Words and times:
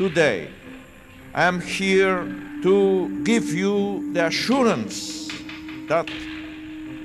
today, 0.00 0.48
I 1.34 1.44
am 1.44 1.60
here 1.60 2.24
to 2.62 3.22
give 3.22 3.52
you 3.52 4.10
the 4.14 4.28
assurance 4.28 5.28
that 5.88 6.10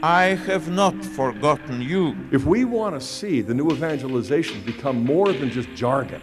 I 0.02 0.28
have 0.48 0.70
not 0.70 1.04
forgotten 1.04 1.82
you. 1.82 2.16
If 2.32 2.46
we 2.46 2.64
want 2.64 2.96
to 2.96 3.06
see 3.06 3.42
the 3.42 3.54
new 3.54 3.70
evangelization 3.70 4.62
become 4.62 5.04
more 5.04 5.34
than 5.34 5.50
just 5.50 5.68
jargon, 5.76 6.22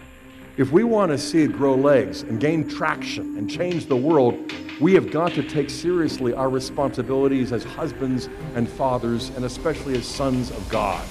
if 0.57 0.71
we 0.71 0.83
want 0.83 1.11
to 1.11 1.17
see 1.19 1.43
it 1.43 1.53
grow 1.53 1.75
legs 1.75 2.23
and 2.23 2.39
gain 2.39 2.67
traction 2.67 3.37
and 3.37 3.47
change 3.47 3.85
the 3.85 3.95
world, 3.95 4.51
we 4.81 4.95
have 4.95 5.11
got 5.11 5.31
to 5.33 5.43
take 5.43 5.69
seriously 5.69 6.33
our 6.33 6.49
responsibilities 6.49 7.51
as 7.51 7.63
husbands 7.63 8.29
and 8.55 8.67
fathers, 8.67 9.29
and 9.35 9.45
especially 9.45 9.95
as 9.95 10.07
sons 10.07 10.49
of 10.49 10.67
God. 10.69 11.07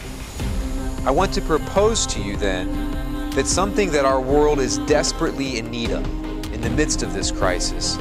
I 1.07 1.13
want 1.13 1.33
to 1.35 1.41
propose 1.41 2.05
to 2.09 2.21
you 2.21 2.37
then 2.37 3.02
that 3.35 3.47
something 3.47 3.91
that 3.91 4.05
our 4.05 4.21
world 4.21 4.61
is 4.61 4.77
desperately 4.79 5.59
in 5.59 5.71
need 5.71 5.91
of 5.91 6.05
in 6.53 6.61
the 6.61 6.69
midst 6.69 7.03
of 7.03 7.15
this 7.15 7.31
crisis 7.31 7.99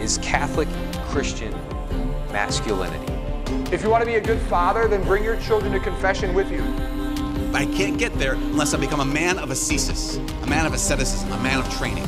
is 0.00 0.18
Catholic 0.18 0.68
Christian 1.08 1.52
masculinity. 2.30 3.12
If 3.72 3.82
you 3.82 3.90
want 3.90 4.02
to 4.02 4.06
be 4.06 4.14
a 4.14 4.20
good 4.20 4.38
father, 4.42 4.86
then 4.86 5.02
bring 5.02 5.24
your 5.24 5.36
children 5.40 5.72
to 5.72 5.80
confession 5.80 6.34
with 6.34 6.52
you. 6.52 6.62
I 7.52 7.66
can't 7.66 7.98
get 7.98 8.16
there 8.16 8.34
unless 8.34 8.72
I 8.72 8.78
become 8.78 9.00
a 9.00 9.04
man 9.04 9.38
of 9.40 9.50
ascesis, 9.50 10.16
a 10.16 10.46
man 10.46 10.66
of 10.66 10.72
asceticism, 10.72 11.32
a 11.32 11.42
man 11.42 11.58
of 11.58 11.68
training. 11.76 12.04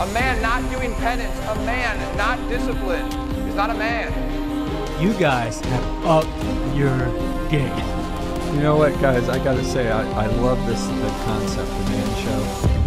A 0.00 0.06
man 0.14 0.40
not 0.40 0.62
doing 0.70 0.94
penance, 0.94 1.38
a 1.48 1.54
man 1.66 2.16
not 2.16 2.38
disciplined, 2.48 3.12
is 3.46 3.54
not 3.54 3.68
a 3.68 3.74
man. 3.74 4.10
You 5.02 5.12
guys 5.14 5.60
have 5.60 6.06
upped 6.06 6.74
your 6.74 6.96
game. 7.50 7.97
You 8.52 8.60
know 8.64 8.76
what, 8.76 8.98
guys? 9.00 9.28
I 9.28 9.38
gotta 9.44 9.62
say, 9.62 9.90
I, 9.90 10.02
I 10.24 10.26
love 10.26 10.66
this 10.66 10.84
the 10.86 11.10
concept 11.24 11.70
of 11.70 11.90
man 11.90 12.16
show. 12.24 12.78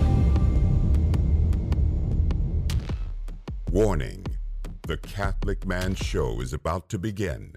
Warning 3.71 4.25
The 4.81 4.97
Catholic 4.97 5.65
Man 5.65 5.95
Show 5.95 6.41
is 6.41 6.51
about 6.51 6.89
to 6.89 6.99
begin. 6.99 7.55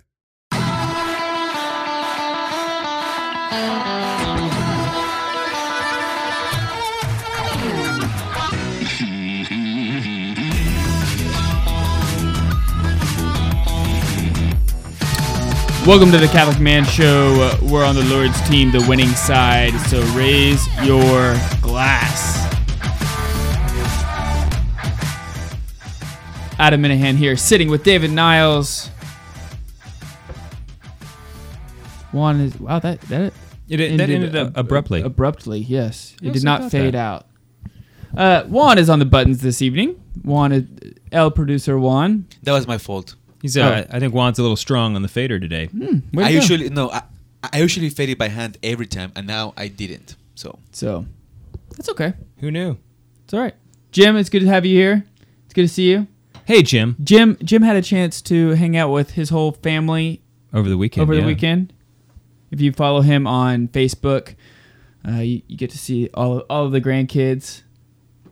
Welcome 15.86 16.10
to 16.12 16.18
the 16.18 16.28
Catholic 16.28 16.60
Man 16.60 16.84
Show. 16.86 17.34
Uh, 17.42 17.58
We're 17.70 17.84
on 17.84 17.94
the 17.94 18.04
Lord's 18.04 18.40
team, 18.48 18.72
the 18.72 18.84
winning 18.88 19.08
side. 19.10 19.72
So 19.88 20.00
raise 20.16 20.66
your 20.82 21.34
glass. 21.60 22.42
Adam 26.58 26.82
Minihan 26.82 27.16
here, 27.16 27.36
sitting 27.36 27.68
with 27.68 27.84
David 27.84 28.12
Niles. 28.12 28.88
Juan 32.12 32.40
is 32.40 32.58
wow 32.58 32.78
that 32.78 33.00
that 33.02 33.34
It- 33.68 33.80
it- 33.80 33.98
that 33.98 34.08
ended 34.08 34.34
ab- 34.34 34.52
abruptly. 34.56 35.02
Abruptly, 35.02 35.58
yes. 35.60 36.14
It 36.22 36.32
did 36.32 36.44
not 36.44 36.70
fade 36.70 36.94
that. 36.94 36.98
out. 36.98 37.27
Uh, 38.16 38.44
Juan 38.44 38.78
is 38.78 38.88
on 38.88 39.00
the 39.00 39.05
buttons 39.05 39.40
this 39.40 39.60
evening. 39.60 39.96
Juan 40.22 40.52
is 40.52 40.64
El 41.12 41.30
producer 41.30 41.78
Juan. 41.78 42.24
That 42.44 42.52
was 42.52 42.66
my 42.66 42.78
fault. 42.78 43.16
He's, 43.44 43.58
uh, 43.58 43.86
I 43.90 44.00
think 44.00 44.14
Juan's 44.14 44.38
a 44.38 44.42
little 44.42 44.56
strong 44.56 44.96
on 44.96 45.02
the 45.02 45.08
fader 45.08 45.38
today. 45.38 45.68
Way 45.74 46.00
to 46.14 46.22
I 46.22 46.28
go. 46.30 46.34
usually 46.36 46.70
no, 46.70 46.90
I, 46.90 47.02
I 47.52 47.58
usually 47.58 47.90
fade 47.90 48.08
it 48.08 48.16
by 48.16 48.28
hand 48.28 48.56
every 48.62 48.86
time, 48.86 49.12
and 49.14 49.26
now 49.26 49.52
I 49.54 49.68
didn't. 49.68 50.16
So 50.34 50.58
So 50.72 51.04
that's 51.76 51.90
okay. 51.90 52.14
Who 52.38 52.50
knew? 52.50 52.78
It's 53.24 53.34
all 53.34 53.40
right. 53.40 53.52
Jim, 53.92 54.16
it's 54.16 54.30
good 54.30 54.40
to 54.40 54.46
have 54.46 54.64
you 54.64 54.74
here. 54.74 55.04
It's 55.44 55.52
good 55.52 55.60
to 55.60 55.68
see 55.68 55.90
you. 55.90 56.06
Hey, 56.46 56.62
Jim. 56.62 56.96
Jim 57.04 57.36
Jim 57.44 57.60
had 57.60 57.76
a 57.76 57.82
chance 57.82 58.22
to 58.22 58.52
hang 58.52 58.78
out 58.78 58.88
with 58.90 59.10
his 59.10 59.28
whole 59.28 59.52
family 59.52 60.22
Over 60.54 60.70
the 60.70 60.78
weekend. 60.78 61.02
over 61.02 61.14
the 61.14 61.20
yeah. 61.20 61.26
weekend. 61.26 61.74
If 62.50 62.62
you 62.62 62.72
follow 62.72 63.02
him 63.02 63.27
on 63.27 63.68
Facebook, 63.68 64.36
uh, 65.06 65.18
you, 65.18 65.42
you 65.48 65.58
get 65.58 65.68
to 65.72 65.78
see 65.78 66.08
all 66.14 66.38
all 66.48 66.64
of 66.64 66.72
the 66.72 66.80
grandkids. 66.80 67.60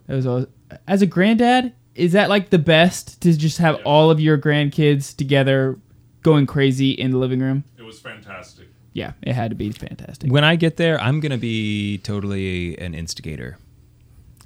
That 0.06 0.14
was 0.16 0.26
all, 0.26 0.46
as 0.88 1.02
a 1.02 1.06
granddad. 1.06 1.74
Is 1.94 2.12
that 2.12 2.28
like 2.28 2.50
the 2.50 2.58
best 2.58 3.20
to 3.22 3.36
just 3.36 3.58
have 3.58 3.80
all 3.84 4.10
of 4.10 4.19
your 4.20 4.38
grandkids 4.38 5.14
together, 5.14 5.78
going 6.22 6.47
crazy 6.47 6.92
in 6.92 7.10
the 7.10 7.19
living 7.19 7.41
room? 7.41 7.64
It 7.76 7.82
was 7.82 8.00
fantastic. 8.00 8.69
Yeah, 8.94 9.12
it 9.22 9.34
had 9.34 9.50
to 9.50 9.54
be 9.54 9.70
fantastic. 9.72 10.31
When 10.31 10.44
I 10.44 10.56
get 10.56 10.76
there, 10.76 11.00
I'm 11.00 11.20
gonna 11.20 11.38
be 11.38 11.98
totally 11.98 12.78
an 12.78 12.94
instigator. 12.94 13.58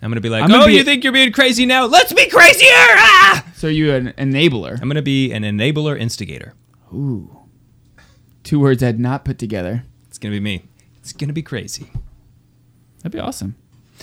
I'm 0.02 0.10
gonna 0.10 0.20
be 0.20 0.28
like, 0.28 0.42
I'm 0.44 0.50
gonna 0.50 0.64
"Oh, 0.64 0.66
be- 0.66 0.74
you 0.74 0.84
think 0.84 1.04
you're 1.04 1.12
being 1.12 1.32
crazy 1.32 1.66
now? 1.66 1.86
Let's 1.86 2.12
be 2.12 2.26
crazier!" 2.28 2.68
Ah! 2.70 3.44
So 3.56 3.66
you 3.68 3.92
an 3.94 4.12
enabler? 4.18 4.80
I'm 4.80 4.88
gonna 4.88 5.02
be 5.02 5.32
an 5.32 5.42
enabler 5.42 5.98
instigator. 5.98 6.54
Ooh, 6.92 7.38
two 8.44 8.60
words 8.60 8.82
I'd 8.82 9.00
not 9.00 9.24
put 9.24 9.38
together. 9.38 9.84
It's 10.08 10.18
gonna 10.18 10.34
be 10.34 10.40
me. 10.40 10.64
It's 10.98 11.12
gonna 11.12 11.32
be 11.32 11.42
crazy. 11.42 11.86
That'd 12.98 13.12
be 13.12 13.18
awesome. 13.18 13.56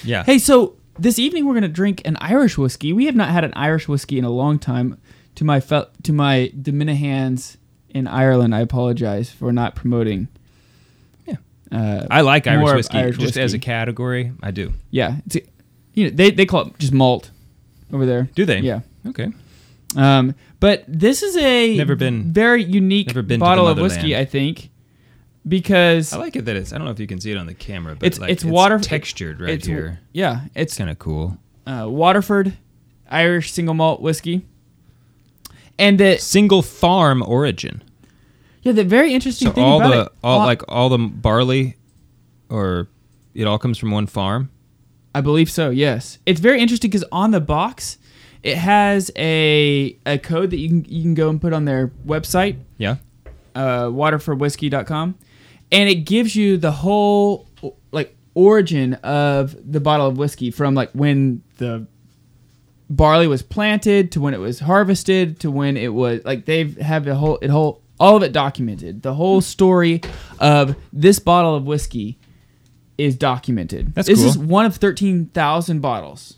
Yeah. 0.03 0.23
Hey, 0.23 0.39
so 0.39 0.75
this 0.99 1.17
evening 1.19 1.45
we're 1.45 1.53
gonna 1.55 1.67
drink 1.67 2.01
an 2.05 2.17
Irish 2.19 2.57
whiskey. 2.57 2.93
We 2.93 3.05
have 3.05 3.15
not 3.15 3.29
had 3.29 3.43
an 3.43 3.53
Irish 3.55 3.87
whiskey 3.87 4.17
in 4.17 4.25
a 4.25 4.29
long 4.29 4.59
time. 4.59 4.97
To 5.35 5.43
my 5.45 5.59
fel- 5.59 5.89
to 6.03 6.13
my 6.13 6.51
Dominicans 6.61 7.57
in 7.89 8.07
Ireland, 8.07 8.53
I 8.53 8.59
apologize 8.61 9.31
for 9.31 9.51
not 9.51 9.73
promoting. 9.73 10.27
Yeah. 11.25 11.37
uh, 11.71 12.05
I 12.11 12.21
like 12.21 12.45
Irish 12.45 12.71
whiskey 12.71 12.97
Irish 12.99 13.17
just 13.17 13.35
as 13.37 13.53
a 13.53 13.59
category. 13.59 14.31
I 14.43 14.51
do. 14.51 14.73
Yeah, 14.91 15.17
it's, 15.25 15.37
you 15.95 16.03
know 16.05 16.15
they 16.15 16.29
they 16.29 16.45
call 16.45 16.67
it 16.67 16.77
just 16.77 16.93
malt 16.93 17.31
over 17.91 18.05
there. 18.05 18.29
Do 18.35 18.45
they? 18.45 18.59
Yeah. 18.59 18.81
Okay. 19.07 19.29
Um, 19.95 20.35
but 20.59 20.83
this 20.87 21.23
is 21.23 21.35
a 21.37 21.77
Never 21.77 21.95
been- 21.95 22.31
very 22.31 22.63
unique 22.63 23.13
been 23.27 23.39
bottle 23.39 23.67
of 23.67 23.79
whiskey. 23.79 24.15
I 24.15 24.25
think, 24.25 24.69
because 25.47 26.13
I 26.13 26.17
like 26.17 26.35
it 26.35 26.45
that 26.45 26.55
it's. 26.55 26.71
I 26.73 26.77
don't 26.77 26.85
know 26.85 26.91
if 26.91 26.99
you 26.99 27.07
can 27.07 27.19
see 27.19 27.31
it 27.31 27.37
on 27.37 27.45
the 27.47 27.53
camera, 27.53 27.95
but 27.95 28.05
it's 28.07 28.19
like, 28.19 28.29
it's 28.31 28.45
water 28.45 28.79
textured 28.79 29.41
right 29.41 29.51
it's- 29.51 29.65
here. 29.67 29.99
Yeah, 30.13 30.41
it's 30.55 30.77
kind 30.77 30.89
of 30.89 30.99
cool. 30.99 31.37
uh, 31.67 31.85
Waterford 31.89 32.53
Irish 33.09 33.51
single 33.51 33.73
malt 33.73 34.01
whiskey, 34.01 34.45
and 35.77 35.99
the 35.99 36.17
Single 36.17 36.61
farm 36.61 37.23
origin. 37.25 37.81
yeah 38.61 38.71
the 38.71 38.83
very 38.83 39.13
interesting 39.13 39.49
So 39.49 39.53
thing 39.53 39.63
all 39.63 39.79
about 39.81 39.89
the 39.93 40.01
it, 40.03 40.11
all 40.23 40.39
on- 40.39 40.45
like 40.45 40.61
all 40.67 40.89
the 40.89 40.97
barley, 40.97 41.75
or 42.49 42.87
it 43.33 43.45
all 43.45 43.57
comes 43.59 43.77
from 43.77 43.91
one 43.91 44.07
farm. 44.07 44.49
I 45.15 45.21
believe 45.21 45.49
so. 45.51 45.69
Yes, 45.69 46.17
it's 46.25 46.39
very 46.39 46.59
interesting 46.59 46.89
because 46.89 47.05
on 47.11 47.31
the 47.31 47.41
box 47.41 47.97
it 48.41 48.57
has 48.57 49.11
a 49.15 49.95
a 50.05 50.17
code 50.17 50.49
that 50.51 50.57
you 50.57 50.69
can 50.69 50.85
you 50.87 51.01
can 51.03 51.13
go 51.13 51.29
and 51.29 51.39
put 51.39 51.53
on 51.53 51.65
their 51.65 51.89
website, 52.05 52.57
Yeah. 52.77 52.95
uh, 53.55 53.85
waterfordwhiskey.com, 53.87 55.15
and 55.73 55.89
it 55.89 56.05
gives 56.05 56.35
you 56.35 56.57
the 56.57 56.71
whole 56.71 57.47
like 57.91 58.15
origin 58.35 58.93
of 58.95 59.55
the 59.71 59.79
bottle 59.79 60.07
of 60.07 60.17
whiskey 60.17 60.51
from 60.51 60.73
like 60.73 60.91
when 60.91 61.43
the 61.57 61.85
barley 62.89 63.27
was 63.27 63.41
planted 63.41 64.11
to 64.11 64.21
when 64.21 64.33
it 64.33 64.39
was 64.39 64.59
harvested 64.59 65.39
to 65.39 65.51
when 65.51 65.75
it 65.75 65.93
was 65.93 66.23
like 66.23 66.45
they 66.45 66.65
have 66.81 67.05
the 67.05 67.15
whole 67.15 67.37
it 67.41 67.49
whole 67.49 67.83
all 67.99 68.17
of 68.17 68.23
it 68.23 68.33
documented. 68.33 69.01
The 69.01 69.13
whole 69.13 69.39
hmm. 69.39 69.45
story 69.45 70.01
of 70.39 70.75
this 70.91 71.19
bottle 71.19 71.55
of 71.55 71.65
whiskey 71.65 72.19
is 72.97 73.15
documented. 73.15 73.95
That's 73.95 74.07
this 74.07 74.19
cool. 74.19 74.27
is 74.27 74.37
one 74.37 74.65
of 74.65 74.75
thirteen 74.75 75.27
thousand 75.27 75.81
bottles. 75.81 76.37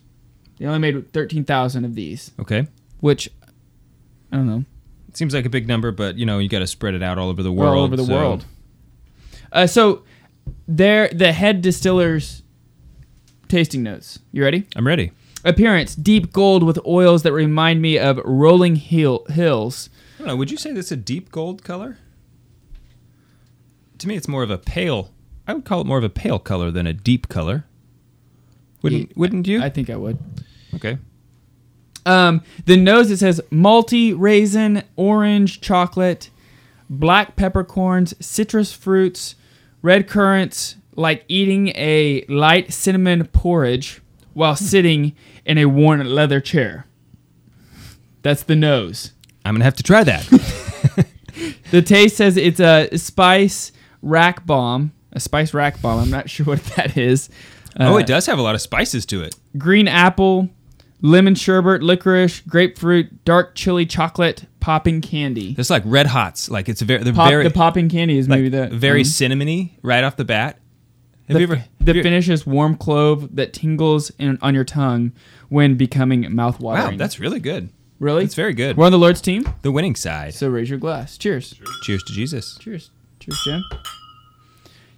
They 0.57 0.65
only 0.65 0.79
made 0.79 1.11
thirteen 1.11 1.43
thousand 1.43 1.85
of 1.85 1.95
these, 1.95 2.31
Okay. 2.39 2.67
which 2.99 3.29
I 4.31 4.37
don't 4.37 4.47
know. 4.47 4.63
It 5.09 5.17
seems 5.17 5.33
like 5.33 5.45
a 5.45 5.49
big 5.49 5.67
number, 5.67 5.91
but 5.91 6.17
you 6.17 6.25
know 6.25 6.39
you 6.39 6.49
got 6.49 6.59
to 6.59 6.67
spread 6.67 6.93
it 6.93 7.03
out 7.03 7.17
all 7.17 7.29
over 7.29 7.43
the 7.43 7.51
world. 7.51 7.77
all 7.77 7.83
over 7.83 7.95
the 7.95 8.05
so- 8.05 8.13
world. 8.13 8.45
Uh, 9.51 9.67
so, 9.67 10.03
there 10.67 11.07
the 11.09 11.31
head 11.31 11.61
distiller's 11.61 12.43
tasting 13.47 13.83
notes. 13.83 14.19
You 14.31 14.43
ready? 14.43 14.67
I'm 14.75 14.85
ready. 14.87 15.11
Appearance: 15.43 15.95
deep 15.95 16.33
gold 16.33 16.63
with 16.63 16.79
oils 16.85 17.23
that 17.23 17.31
remind 17.33 17.81
me 17.81 17.97
of 17.99 18.19
rolling 18.25 18.75
hill 18.77 19.25
hills. 19.29 19.89
I 20.15 20.19
don't 20.19 20.27
know. 20.29 20.35
Would 20.37 20.51
you 20.51 20.57
say 20.57 20.71
this 20.71 20.91
a 20.91 20.95
deep 20.97 21.31
gold 21.31 21.63
color? 21.63 21.97
To 23.99 24.07
me, 24.07 24.15
it's 24.15 24.27
more 24.27 24.43
of 24.43 24.49
a 24.49 24.57
pale. 24.57 25.11
I 25.47 25.53
would 25.53 25.65
call 25.65 25.81
it 25.81 25.87
more 25.87 25.97
of 25.97 26.03
a 26.03 26.09
pale 26.09 26.39
color 26.39 26.71
than 26.71 26.87
a 26.87 26.93
deep 26.93 27.27
color. 27.29 27.65
Wouldn't 28.81 29.15
Wouldn't 29.15 29.47
you? 29.47 29.61
I 29.61 29.69
think 29.69 29.89
I 29.89 29.95
would. 29.95 30.17
okay. 30.75 30.97
Um, 32.07 32.43
the 32.65 32.77
nose 32.77 33.09
it 33.09 33.17
says 33.17 33.41
malty, 33.51 34.13
raisin, 34.15 34.83
orange, 34.95 35.59
chocolate, 35.59 36.29
black 36.89 37.35
peppercorns, 37.35 38.13
citrus 38.25 38.71
fruits, 38.73 39.35
red 39.81 40.07
currants, 40.07 40.75
like 40.95 41.25
eating 41.27 41.69
a 41.69 42.25
light 42.29 42.71
cinnamon 42.73 43.25
porridge 43.27 44.01
while 44.33 44.55
sitting 44.55 45.13
in 45.45 45.57
a 45.57 45.65
worn 45.65 46.05
leather 46.05 46.39
chair. 46.39 46.85
That's 48.21 48.43
the 48.43 48.55
nose. 48.55 49.11
I'm 49.43 49.55
gonna 49.55 49.65
have 49.65 49.75
to 49.75 49.83
try 49.83 50.03
that. 50.03 50.27
The 51.71 51.81
taste 51.81 52.15
says 52.15 52.37
it's 52.37 52.59
a 52.61 52.95
spice 52.97 53.73
rack 54.01 54.45
bomb, 54.45 54.93
a 55.11 55.19
spice 55.19 55.53
rack 55.53 55.81
bomb. 55.81 55.99
I'm 55.99 56.09
not 56.09 56.29
sure 56.29 56.45
what 56.45 56.63
that 56.77 56.95
is. 56.95 57.29
oh, 57.77 57.95
Uh, 57.95 57.97
it 57.97 58.05
does 58.07 58.25
have 58.27 58.39
a 58.39 58.41
lot 58.41 58.55
of 58.55 58.61
spices 58.61 59.05
to 59.07 59.21
it. 59.23 59.35
green 59.57 59.87
apple, 59.87 60.47
lemon 61.01 61.35
sherbet, 61.35 61.83
licorice, 61.83 62.39
grapefruit, 62.47 63.25
dark 63.25 63.55
chili 63.55 63.85
chocolate, 63.85 64.45
popping 64.65 64.99
candy. 64.99 65.53
It's 65.55 65.69
like 65.69 65.83
red 65.85 66.07
hots. 66.07 66.49
Like 66.49 66.67
it's 66.67 66.81
very, 66.81 67.03
they're 67.03 67.13
Pop, 67.13 67.29
very 67.29 67.43
the 67.43 67.51
popping 67.51 67.87
candy 67.87 68.17
is 68.17 68.27
like, 68.27 68.39
maybe 68.39 68.49
the 68.49 68.67
very 68.67 69.01
um, 69.01 69.05
cinnamony 69.05 69.73
right 69.83 70.03
off 70.03 70.15
the 70.15 70.25
bat. 70.25 70.57
Have 71.27 71.35
the, 71.35 71.39
you 71.39 71.43
ever? 71.51 71.63
the 71.79 71.93
finish 72.01 72.29
is 72.29 72.47
warm 72.47 72.75
clove 72.75 73.35
that 73.35 73.53
tingles 73.53 74.09
in, 74.17 74.39
on 74.41 74.55
your 74.55 74.63
tongue 74.63 75.11
when 75.49 75.75
becoming 75.75 76.23
mouthwatering. 76.23 76.91
Wow, 76.91 76.97
that's 76.97 77.19
really 77.19 77.39
good. 77.39 77.69
really 77.99 78.23
It's 78.23 78.33
very 78.33 78.53
good. 78.55 78.75
We're 78.75 78.87
on 78.87 78.91
the 78.91 78.97
Lord's 78.97 79.21
team, 79.21 79.47
The 79.61 79.71
winning 79.71 79.95
side. 79.95 80.33
so 80.33 80.47
raise 80.49 80.67
your 80.69 80.79
glass. 80.79 81.15
Cheers. 81.15 81.53
Cheers 81.83 82.03
to 82.03 82.13
Jesus. 82.13 82.57
Cheers. 82.57 82.89
Cheers, 83.19 83.39
Jim. 83.45 83.63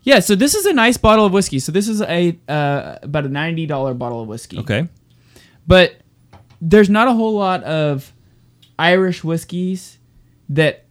Yeah, 0.04 0.19
so 0.19 0.36
this 0.36 0.56
is 0.56 0.66
a 0.66 0.72
nice 0.74 0.96
bottle 0.96 1.25
of 1.25 1.34
whiskey. 1.34 1.60
So 1.60 1.74
this 1.74 1.90
is 1.90 2.02
a 2.02 2.38
uh, 2.48 3.00
about 3.02 3.25
a 3.25 3.30
ninety 3.30 3.66
dollar 3.66 3.94
bottle 3.94 4.22
of 4.22 4.30
whiskey. 4.30 4.60
Okay. 4.60 4.88
but 5.68 5.98
there's 6.62 6.90
not 6.90 7.08
a 7.10 7.14
whole 7.14 7.36
lot 7.36 7.62
of 7.64 8.14
Irish 8.80 9.24
whiskeys 9.24 9.98
that 10.50 10.86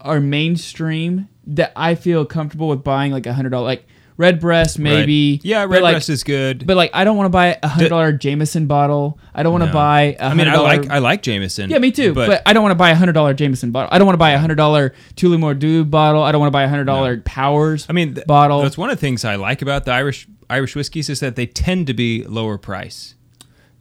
are 0.00 0.20
mainstream 0.20 1.28
that 1.46 1.72
I 1.74 1.94
feel 1.94 2.24
comfortable 2.24 2.68
with 2.68 2.84
buying 2.84 3.12
like 3.12 3.26
a 3.26 3.32
hundred 3.32 3.50
dollar 3.50 3.64
like 3.64 3.84
Redbreast 4.16 4.80
maybe. 4.80 5.34
Right. 5.34 5.44
Yeah, 5.44 5.66
but, 5.66 5.80
like- 5.80 5.92
Redbreast 5.92 6.08
is 6.08 6.24
good. 6.24 6.66
But 6.66 6.76
like 6.76 6.90
I 6.92 7.04
don't 7.04 7.16
want 7.16 7.26
to 7.26 7.30
buy 7.30 7.56
a 7.62 7.68
hundred 7.68 7.90
dollar 7.90 8.10
Jameson 8.12 8.66
bottle. 8.66 9.18
I 9.34 9.42
don't 9.44 9.52
want 9.52 9.62
to 9.62 9.68
No. 9.68 9.72
buy 9.72 10.16
a 10.18 10.24
I 10.24 10.34
mean, 10.34 10.48
I 10.48 10.56
like 10.56 10.90
I 10.90 10.98
like 10.98 11.22
Jameson. 11.22 11.70
yeah, 11.70 11.78
me 11.78 11.92
too. 11.92 12.14
But, 12.14 12.42
I 12.44 12.52
don't 12.52 12.62
want 12.64 12.72
to 12.72 12.76
buy 12.78 12.90
a 12.90 12.96
hundred 12.96 13.12
dollar 13.12 13.32
Jameson 13.32 13.70
bottle. 13.70 13.88
I 13.92 13.98
don't 13.98 14.06
want 14.06 14.14
to 14.14 14.18
buy 14.18 14.30
a 14.30 14.38
hundred 14.38 14.56
dollar 14.56 14.92
Tullamore 15.14 15.56
Dew 15.58 15.84
bottle. 15.84 16.22
I 16.22 16.32
don't 16.32 16.40
want 16.40 16.48
to 16.50 16.52
buy 16.52 16.64
a 16.64 16.68
hundred 16.68 16.84
dollar 16.86 17.18
Powers. 17.20 17.86
I 17.88 17.92
mean, 17.92 18.14
th- 18.14 18.26
bottle. 18.26 18.62
That's 18.62 18.76
one 18.78 18.90
of 18.90 18.96
the 18.96 19.00
things 19.00 19.24
I 19.24 19.36
like 19.36 19.62
about 19.62 19.84
the 19.84 19.92
Irish 19.92 20.26
Irish 20.50 20.74
whiskeys 20.74 21.08
is 21.08 21.20
that 21.20 21.36
they 21.36 21.46
tend 21.46 21.86
to 21.86 21.94
be 21.94 22.24
lower 22.24 22.58
price, 22.58 23.14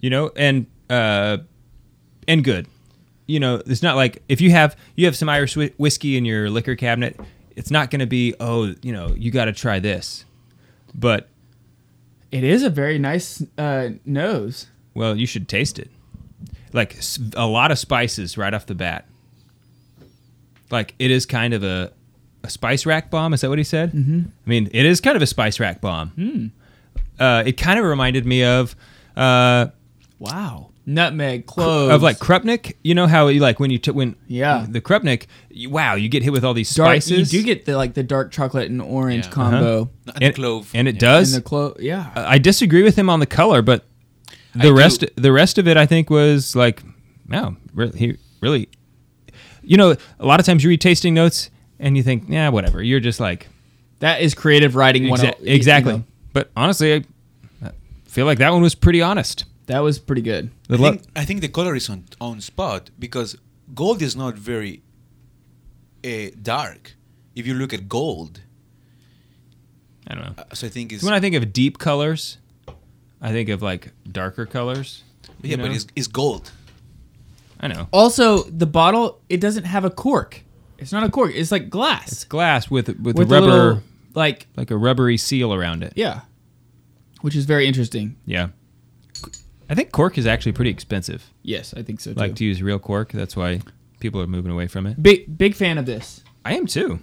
you 0.01 0.09
know, 0.11 0.31
and 0.35 0.67
uh, 0.89 1.37
and 2.27 2.43
good. 2.43 2.67
You 3.27 3.39
know, 3.39 3.61
it's 3.65 3.83
not 3.83 3.95
like 3.95 4.23
if 4.29 4.39
you 4.41 4.51
have 4.51 4.75
you 4.95 5.05
have 5.05 5.15
some 5.15 5.29
Irish 5.29 5.55
whi- 5.55 5.73
whiskey 5.77 6.17
in 6.17 6.25
your 6.25 6.49
liquor 6.49 6.75
cabinet, 6.75 7.19
it's 7.55 7.69
not 7.69 7.91
going 7.91 7.99
to 7.99 8.05
be 8.07 8.33
oh, 8.39 8.73
you 8.81 8.91
know, 8.93 9.13
you 9.15 9.31
got 9.31 9.45
to 9.45 9.53
try 9.53 9.79
this. 9.79 10.25
But 10.95 11.27
it 12.31 12.43
is 12.43 12.63
a 12.63 12.69
very 12.69 12.97
nice 12.97 13.43
uh, 13.57 13.89
nose. 14.05 14.67
well, 14.95 15.15
you 15.15 15.25
should 15.27 15.47
taste 15.47 15.77
it. 15.77 15.91
Like 16.73 16.97
a 17.35 17.45
lot 17.45 17.71
of 17.71 17.77
spices 17.79 18.37
right 18.37 18.53
off 18.53 18.65
the 18.65 18.75
bat. 18.75 19.05
Like 20.71 20.95
it 20.99 21.11
is 21.11 21.25
kind 21.25 21.53
of 21.53 21.63
a 21.63 21.91
a 22.43 22.49
spice 22.49 22.85
rack 22.85 23.09
bomb. 23.09 23.33
Is 23.33 23.41
that 23.41 23.49
what 23.49 23.57
he 23.57 23.63
said? 23.63 23.91
Mm-hmm. 23.91 24.21
I 24.45 24.49
mean, 24.49 24.69
it 24.73 24.85
is 24.85 25.01
kind 25.01 25.15
of 25.15 25.21
a 25.21 25.27
spice 25.27 25.59
rack 25.59 25.81
bomb. 25.81 26.09
Hmm. 26.09 26.47
Uh, 27.19 27.43
it 27.45 27.53
kind 27.57 27.79
of 27.79 27.85
reminded 27.85 28.25
me 28.25 28.43
of 28.43 28.75
uh, 29.15 29.67
Wow. 30.19 30.69
Nutmeg, 30.89 31.45
cloves. 31.45 31.93
of 31.93 32.01
like 32.01 32.17
Krupnik. 32.17 32.75
You 32.81 32.95
know 32.95 33.07
how 33.07 33.27
you 33.27 33.41
like 33.41 33.59
when 33.59 33.69
you 33.71 33.77
t- 33.77 33.91
when 33.91 34.15
Yeah. 34.27 34.65
the 34.69 34.79
Krupnik. 34.81 35.25
You, 35.49 35.69
wow, 35.69 35.95
you 35.95 36.07
get 36.07 36.23
hit 36.23 36.31
with 36.31 36.45
all 36.45 36.53
these 36.53 36.73
dark. 36.73 36.87
spices. 37.03 37.33
You 37.33 37.41
do 37.41 37.45
get 37.45 37.65
the 37.65 37.75
like 37.75 37.93
the 37.93 38.03
dark 38.03 38.31
chocolate 38.31 38.69
and 38.71 38.81
orange 38.81 39.25
Yeah. 39.25 39.31
combo. 39.31 39.89
And, 40.15 40.23
and, 40.23 40.35
clove. 40.35 40.71
and 40.73 40.87
it 40.87 40.95
yeah. 40.95 40.99
does. 40.99 41.33
And 41.33 41.43
the 41.43 41.47
clove. 41.47 41.75
Yeah. 41.81 42.09
Uh, 42.15 42.23
I 42.25 42.37
disagree 42.37 42.83
with 42.83 42.95
him 42.97 43.09
on 43.09 43.19
the 43.19 43.25
color, 43.25 43.61
but 43.61 43.83
the 44.55 44.69
I 44.69 44.71
rest 44.71 45.01
do. 45.01 45.07
the 45.17 45.31
rest 45.33 45.57
of 45.57 45.67
it 45.67 45.75
I 45.75 45.85
think 45.85 46.09
was 46.09 46.55
like, 46.55 46.81
wow, 47.29 47.57
really, 47.73 47.99
he 47.99 48.17
really, 48.41 48.69
you 49.61 49.75
know, 49.75 49.93
a 50.19 50.25
lot 50.25 50.39
of 50.39 50.45
times 50.45 50.63
you 50.63 50.69
read 50.69 50.79
tasting 50.79 51.13
notes 51.13 51.49
and 51.79 51.97
you 51.97 52.01
think, 52.03 52.23
yeah, 52.29 52.47
whatever. 52.47 52.81
You're 52.81 53.01
just 53.01 53.19
like, 53.19 53.49
that 53.99 54.21
is 54.21 54.33
creative 54.33 54.75
writing. 54.75 55.03
exa- 55.03 55.33
oh- 55.37 55.43
you 55.43 55.53
exactly. 55.53 55.93
know, 55.97 56.03
But 56.31 56.49
honestly, 56.55 56.93
I, 56.93 57.03
I 57.61 57.71
feel 58.05 58.25
like 58.25 58.37
that 58.37 58.53
one 58.53 58.61
was 58.61 58.73
pretty 58.73 59.01
honest. 59.01 59.43
That 59.67 59.79
was 59.79 59.99
pretty 59.99 60.21
good. 60.21 60.49
I 60.69 60.77
think, 60.77 61.03
I 61.15 61.23
think 61.25 61.41
the 61.41 61.47
color 61.49 61.75
is 61.75 61.89
on, 61.89 62.05
on 62.19 62.41
spot 62.41 62.89
because 62.99 63.37
gold 63.73 64.01
is 64.01 64.15
not 64.15 64.35
very 64.35 64.81
uh, 66.03 66.31
dark. 66.41 66.95
If 67.35 67.45
you 67.45 67.53
look 67.53 67.73
at 67.73 67.87
gold, 67.87 68.41
I 70.07 70.15
don't 70.15 70.23
know. 70.37 70.43
uh, 70.43 70.55
so 70.55 70.67
I 70.67 70.69
think 70.69 70.91
it's 70.93 71.03
when 71.03 71.13
I 71.13 71.19
think 71.19 71.35
of 71.35 71.53
deep 71.53 71.77
colors, 71.77 72.37
I 73.21 73.31
think 73.31 73.49
of 73.49 73.61
like 73.61 73.91
darker 74.11 74.45
colors. 74.45 75.03
yeah, 75.41 75.51
you 75.51 75.57
but 75.57 75.67
know? 75.67 75.73
it's, 75.73 75.87
it's 75.95 76.07
gold. 76.07 76.51
I 77.59 77.67
know. 77.67 77.87
Also, 77.91 78.43
the 78.43 78.65
bottle 78.67 79.19
it 79.29 79.39
doesn't 79.41 79.65
have 79.65 79.83
a 79.85 79.89
cork. 79.89 80.43
It's 80.77 80.91
not 80.91 81.03
a 81.03 81.09
cork. 81.09 81.31
It's 81.33 81.51
like 81.51 81.69
glass 81.69 82.11
It's 82.11 82.23
glass 82.23 82.69
with 82.69 82.87
with, 82.87 83.17
with 83.17 83.17
a 83.17 83.21
a 83.21 83.25
rubber, 83.41 83.51
little 83.51 83.83
like 84.13 84.47
like 84.55 84.71
a 84.71 84.77
rubbery 84.77 85.17
seal 85.17 85.53
around 85.53 85.83
it. 85.83 85.93
yeah, 85.95 86.21
which 87.21 87.35
is 87.35 87.45
very 87.45 87.67
interesting. 87.67 88.15
Yeah. 88.25 88.49
I 89.69 89.75
think 89.75 89.91
cork 89.91 90.17
is 90.17 90.25
actually 90.25 90.53
pretty 90.53 90.71
expensive. 90.71 91.31
Yes, 91.43 91.73
I 91.75 91.81
think 91.83 91.99
so 91.99 92.13
too. 92.13 92.19
Like 92.19 92.35
to 92.35 92.45
use 92.45 92.61
real 92.61 92.79
cork. 92.79 93.11
That's 93.11 93.35
why 93.35 93.61
people 93.99 94.21
are 94.21 94.27
moving 94.27 94.51
away 94.51 94.67
from 94.67 94.85
it. 94.87 95.01
big 95.01 95.37
big 95.37 95.55
fan 95.55 95.77
of 95.77 95.85
this. 95.85 96.23
I 96.45 96.53
am 96.55 96.65
too. 96.67 96.99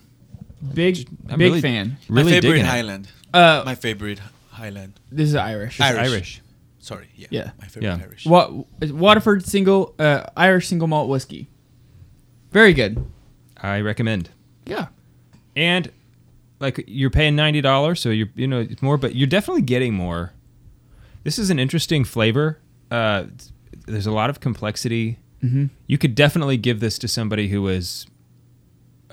Big 0.73 1.07
I'm 1.29 1.39
big 1.39 1.49
really- 1.49 1.61
fan. 1.61 1.97
Really 2.09 2.25
My 2.25 2.31
favorite 2.41 2.51
digging 2.53 2.65
it. 2.67 2.69
Highland. 2.69 3.09
Uh, 3.35 3.63
My 3.67 3.75
favorite 3.75 4.21
Highland. 4.51 4.95
this 5.13 5.29
is 5.29 5.35
Irish. 5.35 5.81
Irish. 5.81 6.09
Irish. 6.11 6.41
Sorry. 6.79 7.09
Yeah. 7.17 7.27
Yeah. 7.31 7.51
My 7.61 7.67
favorite 7.67 7.85
Yeah. 7.99 7.99
Irish. 8.03 8.25
What 8.27 8.67
Waterford 8.93 9.45
single 9.45 9.95
uh, 9.99 10.25
Irish 10.37 10.69
single 10.69 10.89
malt 10.89 11.09
whiskey. 11.11 11.49
Very 12.53 12.73
good. 12.73 13.05
I 13.61 13.81
recommend. 13.81 14.31
Yeah. 14.67 14.87
And 15.57 15.91
like 16.61 16.85
you're 16.87 17.11
paying 17.11 17.37
ninety 17.37 17.61
dollars, 17.61 18.01
so 18.01 18.09
you're 18.11 18.29
you 18.35 18.47
know 18.47 18.61
it's 18.61 18.81
more, 18.83 18.97
but 18.97 19.15
you're 19.15 19.27
definitely 19.27 19.63
getting 19.63 19.93
more. 19.95 20.33
This 21.25 21.39
is 21.39 21.51
an 21.51 21.59
interesting 21.59 22.05
flavor. 22.05 22.59
Uh, 22.91 23.25
there's 23.87 24.07
a 24.07 24.13
lot 24.13 24.31
of 24.31 24.41
complexity. 24.41 25.19
Mhm. 25.43 25.71
You 25.87 25.99
could 25.99 26.15
definitely 26.15 26.57
give 26.57 26.81
this 26.81 26.99
to 27.01 27.09
somebody 27.09 27.49
who 27.49 27.67
is, 27.69 28.07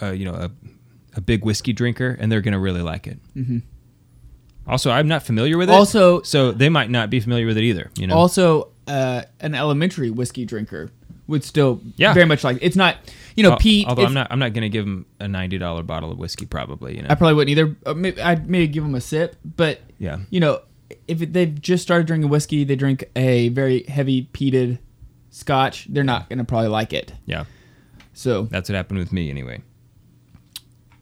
uh, 0.01 0.11
you 0.11 0.25
know, 0.25 0.33
a, 0.33 0.51
a 1.15 1.21
big 1.21 1.43
whiskey 1.43 1.73
drinker, 1.73 2.15
and 2.19 2.31
they're 2.31 2.41
gonna 2.41 2.59
really 2.59 2.81
like 2.81 3.07
it. 3.07 3.19
Mhm. 3.35 3.63
Also, 4.67 4.91
I'm 4.91 5.07
not 5.07 5.23
familiar 5.23 5.57
with 5.57 5.69
it. 5.69 5.73
Also- 5.73 6.21
so 6.21 6.51
they 6.51 6.69
might 6.69 6.89
not 6.89 7.09
be 7.09 7.19
familiar 7.19 7.45
with 7.47 7.57
it 7.57 7.63
either. 7.63 7.89
You 7.97 8.07
know. 8.07 8.15
Also, 8.15 8.69
uh, 8.87 9.23
an 9.39 9.55
elementary 9.55 10.09
whiskey 10.11 10.45
drinker 10.45 10.91
would 11.27 11.43
still 11.43 11.81
Yeah. 11.97 12.13
very 12.13 12.25
much 12.25 12.43
like. 12.43 12.57
It's 12.61 12.75
not 12.75 12.97
you 13.35 13.43
know 13.43 13.55
peat. 13.55 13.87
Although 13.87 14.05
I'm 14.05 14.13
not, 14.13 14.27
I'm 14.29 14.39
not 14.39 14.53
going 14.53 14.63
to 14.63 14.69
give 14.69 14.85
him 14.85 15.05
a 15.19 15.27
ninety 15.27 15.57
dollar 15.57 15.81
bottle 15.83 16.11
of 16.11 16.17
whiskey. 16.17 16.45
Probably, 16.45 16.95
you 16.97 17.01
know. 17.01 17.07
I 17.09 17.15
probably 17.15 17.35
wouldn't 17.35 17.57
either. 17.57 17.75
Uh, 17.85 17.93
maybe, 17.93 18.21
I'd 18.21 18.49
maybe 18.49 18.67
give 18.67 18.83
him 18.83 18.95
a 18.95 19.01
sip, 19.01 19.35
but 19.57 19.81
Yeah. 19.97 20.19
you 20.29 20.39
know, 20.39 20.59
if 21.07 21.19
they've 21.19 21.59
just 21.61 21.83
started 21.83 22.07
drinking 22.07 22.29
whiskey, 22.29 22.63
they 22.63 22.75
drink 22.75 23.03
a 23.15 23.49
very 23.49 23.83
heavy 23.83 24.29
peated 24.33 24.79
Scotch. 25.29 25.87
They're 25.89 26.03
not 26.03 26.29
gonna 26.29 26.43
probably 26.45 26.67
like 26.69 26.93
it. 26.93 27.13
yeah, 27.25 27.45
So 28.13 28.43
that's 28.43 28.69
what 28.69 28.75
happened 28.75 28.99
with 28.99 29.11
me 29.13 29.29
anyway. 29.29 29.61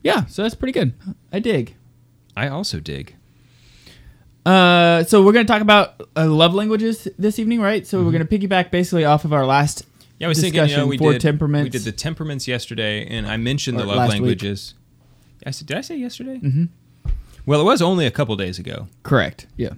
yeah, 0.02 0.24
so 0.26 0.42
that's 0.42 0.54
pretty 0.54 0.72
good. 0.72 0.94
I 1.32 1.38
dig. 1.40 1.74
I 2.36 2.48
also 2.48 2.80
dig. 2.80 3.14
Uh, 4.46 5.04
so 5.04 5.22
we're 5.22 5.32
gonna 5.32 5.44
talk 5.44 5.60
about 5.62 6.00
uh, 6.16 6.26
love 6.26 6.54
languages 6.54 7.06
this 7.18 7.38
evening, 7.38 7.60
right? 7.60 7.86
So 7.86 8.02
we're 8.02 8.12
gonna 8.12 8.24
piggyback 8.24 8.70
basically 8.70 9.04
off 9.04 9.24
of 9.24 9.32
our 9.32 9.44
last 9.44 9.84
Yeah, 10.18 10.26
I 10.26 10.28
was 10.28 10.38
discussion 10.38 10.54
thinking, 10.60 10.70
you 10.70 10.76
know, 10.78 10.86
we 10.86 10.96
for 10.98 11.12
did 11.12 11.20
temperaments. 11.20 11.64
we 11.66 11.70
did 11.70 11.82
the 11.82 11.92
temperaments 11.92 12.48
yesterday, 12.48 13.06
and 13.06 13.26
I 13.26 13.36
mentioned 13.36 13.78
the 13.78 13.84
love 13.84 13.96
last 13.98 14.12
week. 14.12 14.20
languages. 14.22 14.74
I 15.46 15.50
said, 15.50 15.66
did 15.66 15.76
I 15.76 15.80
say 15.82 15.96
yesterday? 15.96 16.38
Mm-hmm. 16.38 16.64
Well, 17.46 17.60
it 17.60 17.64
was 17.64 17.82
only 17.82 18.06
a 18.06 18.10
couple 18.10 18.34
days 18.36 18.58
ago. 18.58 18.88
correct. 19.02 19.46
Yeah. 19.56 19.70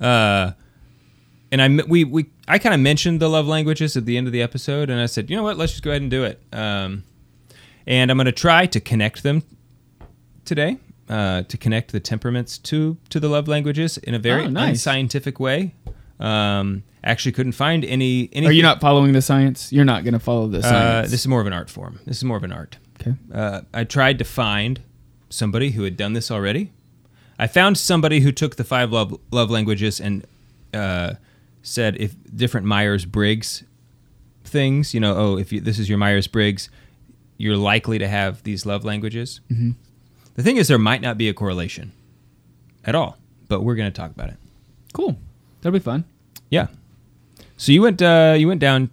Uh, 0.00 0.52
and 1.52 1.60
I 1.60 1.68
we 1.88 2.04
we 2.04 2.26
I 2.48 2.58
kind 2.58 2.74
of 2.74 2.80
mentioned 2.80 3.20
the 3.20 3.28
love 3.28 3.46
languages 3.46 3.96
at 3.96 4.06
the 4.06 4.16
end 4.16 4.26
of 4.26 4.32
the 4.32 4.42
episode, 4.42 4.88
and 4.90 5.00
I 5.00 5.06
said, 5.06 5.28
you 5.30 5.36
know 5.36 5.42
what, 5.42 5.56
let's 5.58 5.72
just 5.72 5.82
go 5.82 5.90
ahead 5.90 6.02
and 6.02 6.10
do 6.10 6.24
it. 6.24 6.40
Um, 6.52 7.04
and 7.86 8.10
I'm 8.10 8.16
going 8.16 8.26
to 8.26 8.32
try 8.32 8.66
to 8.66 8.80
connect 8.80 9.22
them 9.22 9.42
today. 10.44 10.78
Uh, 11.08 11.42
to 11.42 11.56
connect 11.58 11.90
the 11.90 11.98
temperaments 11.98 12.56
to 12.56 12.96
to 13.08 13.18
the 13.18 13.28
love 13.28 13.48
languages 13.48 13.98
in 13.98 14.14
a 14.14 14.18
very 14.20 14.44
Oh, 14.44 14.48
nice. 14.48 14.70
unscientific 14.70 15.40
way. 15.40 15.74
Um, 16.20 16.84
actually, 17.02 17.32
couldn't 17.32 17.52
find 17.52 17.84
any. 17.84 18.28
Anything. 18.32 18.46
Are 18.46 18.52
you 18.52 18.62
not 18.62 18.80
following 18.80 19.12
the 19.12 19.20
science? 19.22 19.72
You're 19.72 19.84
not 19.84 20.04
gonna 20.04 20.20
follow 20.20 20.46
the 20.46 20.58
Uh, 20.58 20.62
science. 20.62 21.10
this 21.10 21.20
is 21.22 21.26
more 21.26 21.40
of 21.40 21.48
an 21.48 21.52
art 21.52 21.68
form. 21.68 21.98
This 22.06 22.18
is 22.18 22.24
more 22.24 22.36
of 22.36 22.44
an 22.44 22.52
art. 22.52 22.76
okay. 23.00 23.14
Uh, 23.34 23.62
I 23.74 23.82
tried 23.82 24.18
to 24.20 24.24
find 24.24 24.82
somebody 25.30 25.70
who 25.72 25.82
had 25.82 25.96
done 25.96 26.12
this 26.12 26.30
already. 26.30 26.70
I 27.40 27.46
found 27.46 27.78
somebody 27.78 28.20
who 28.20 28.32
took 28.32 28.56
the 28.56 28.64
five 28.64 28.92
love, 28.92 29.18
love 29.30 29.50
languages 29.50 29.98
and 29.98 30.26
uh, 30.74 31.14
said 31.62 31.96
if 31.96 32.14
different 32.36 32.66
Myers 32.66 33.06
Briggs 33.06 33.64
things, 34.44 34.92
you 34.92 35.00
know, 35.00 35.16
oh, 35.16 35.38
if 35.38 35.50
you, 35.50 35.62
this 35.62 35.78
is 35.78 35.88
your 35.88 35.96
Myers 35.96 36.26
Briggs, 36.26 36.68
you're 37.38 37.56
likely 37.56 37.98
to 37.98 38.06
have 38.06 38.42
these 38.42 38.66
love 38.66 38.84
languages. 38.84 39.40
Mm-hmm. 39.50 39.70
The 40.34 40.42
thing 40.42 40.58
is, 40.58 40.68
there 40.68 40.78
might 40.78 41.00
not 41.00 41.16
be 41.16 41.30
a 41.30 41.34
correlation 41.34 41.92
at 42.84 42.94
all, 42.94 43.16
but 43.48 43.62
we're 43.62 43.74
going 43.74 43.90
to 43.90 43.96
talk 43.96 44.10
about 44.10 44.28
it. 44.28 44.36
Cool. 44.92 45.16
That'll 45.62 45.72
be 45.72 45.82
fun. 45.82 46.04
Yeah. 46.50 46.66
So 47.56 47.72
you 47.72 47.80
went 47.80 48.02
uh, 48.02 48.34
you 48.36 48.48
went 48.48 48.60
down 48.60 48.90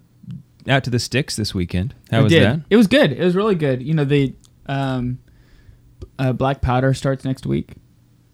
out 0.66 0.84
to 0.84 0.90
the 0.90 0.98
sticks 0.98 1.36
this 1.36 1.54
weekend. 1.54 1.94
How 2.10 2.20
I 2.20 2.22
was 2.22 2.32
did. 2.32 2.42
that? 2.44 2.60
It 2.70 2.76
was 2.76 2.86
good. 2.86 3.12
It 3.12 3.22
was 3.22 3.36
really 3.36 3.56
good. 3.56 3.82
You 3.82 3.92
know, 3.92 4.04
the 4.04 4.34
um, 4.66 5.18
uh, 6.18 6.32
Black 6.32 6.62
Powder 6.62 6.94
starts 6.94 7.24
next 7.24 7.44
week. 7.44 7.74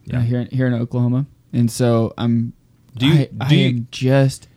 Yeah. 0.04 0.18
uh, 0.18 0.20
here 0.23 0.40
in, 0.40 0.46
here 0.49 0.66
in 0.66 0.75
Oklahoma, 0.75 1.26
and 1.52 1.70
so 1.70 2.12
I'm. 2.18 2.52
Do 2.96 3.06
you- 3.06 3.28
I, 3.40 3.49
do 3.49 3.54
I 3.56 3.58
you- 3.58 3.87
just. 3.90 4.49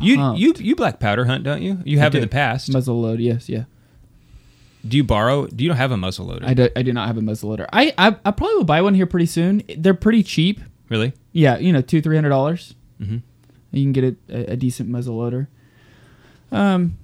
You 0.00 0.16
pumped. 0.16 0.40
you 0.40 0.54
you 0.58 0.74
black 0.74 0.98
powder 0.98 1.26
hunt, 1.26 1.44
don't 1.44 1.62
you? 1.62 1.78
You 1.84 2.00
have 2.00 2.14
in 2.14 2.22
the 2.22 2.26
past. 2.26 2.72
muzzle 2.72 3.00
load. 3.00 3.20
Yes, 3.20 3.48
yeah. 3.48 3.64
Do 4.86 4.96
you 4.96 5.04
borrow? 5.04 5.46
Do 5.46 5.62
you 5.62 5.68
don't 5.70 5.76
have 5.76 5.92
a 5.92 5.96
muzzle 5.96 6.26
loader? 6.26 6.44
I 6.44 6.54
do, 6.54 6.68
I 6.74 6.82
do 6.82 6.92
not 6.92 7.06
have 7.06 7.16
a 7.16 7.22
muzzle 7.22 7.50
loader. 7.50 7.68
I, 7.72 7.94
I 7.96 8.08
I 8.24 8.30
probably 8.32 8.56
will 8.56 8.64
buy 8.64 8.82
one 8.82 8.94
here 8.94 9.06
pretty 9.06 9.26
soon. 9.26 9.62
They're 9.78 9.94
pretty 9.94 10.24
cheap. 10.24 10.60
Really? 10.88 11.12
Yeah, 11.30 11.58
you 11.58 11.72
know, 11.72 11.82
two 11.82 12.02
three 12.02 12.16
hundred 12.16 12.30
dollars. 12.30 12.74
Mhm. 13.00 13.22
You 13.70 13.84
can 13.84 13.92
get 13.92 14.16
a, 14.28 14.52
a, 14.52 14.56
decent 14.56 14.88
muzzle 14.88 15.16
loader. 15.16 15.48
Um, 16.50 16.98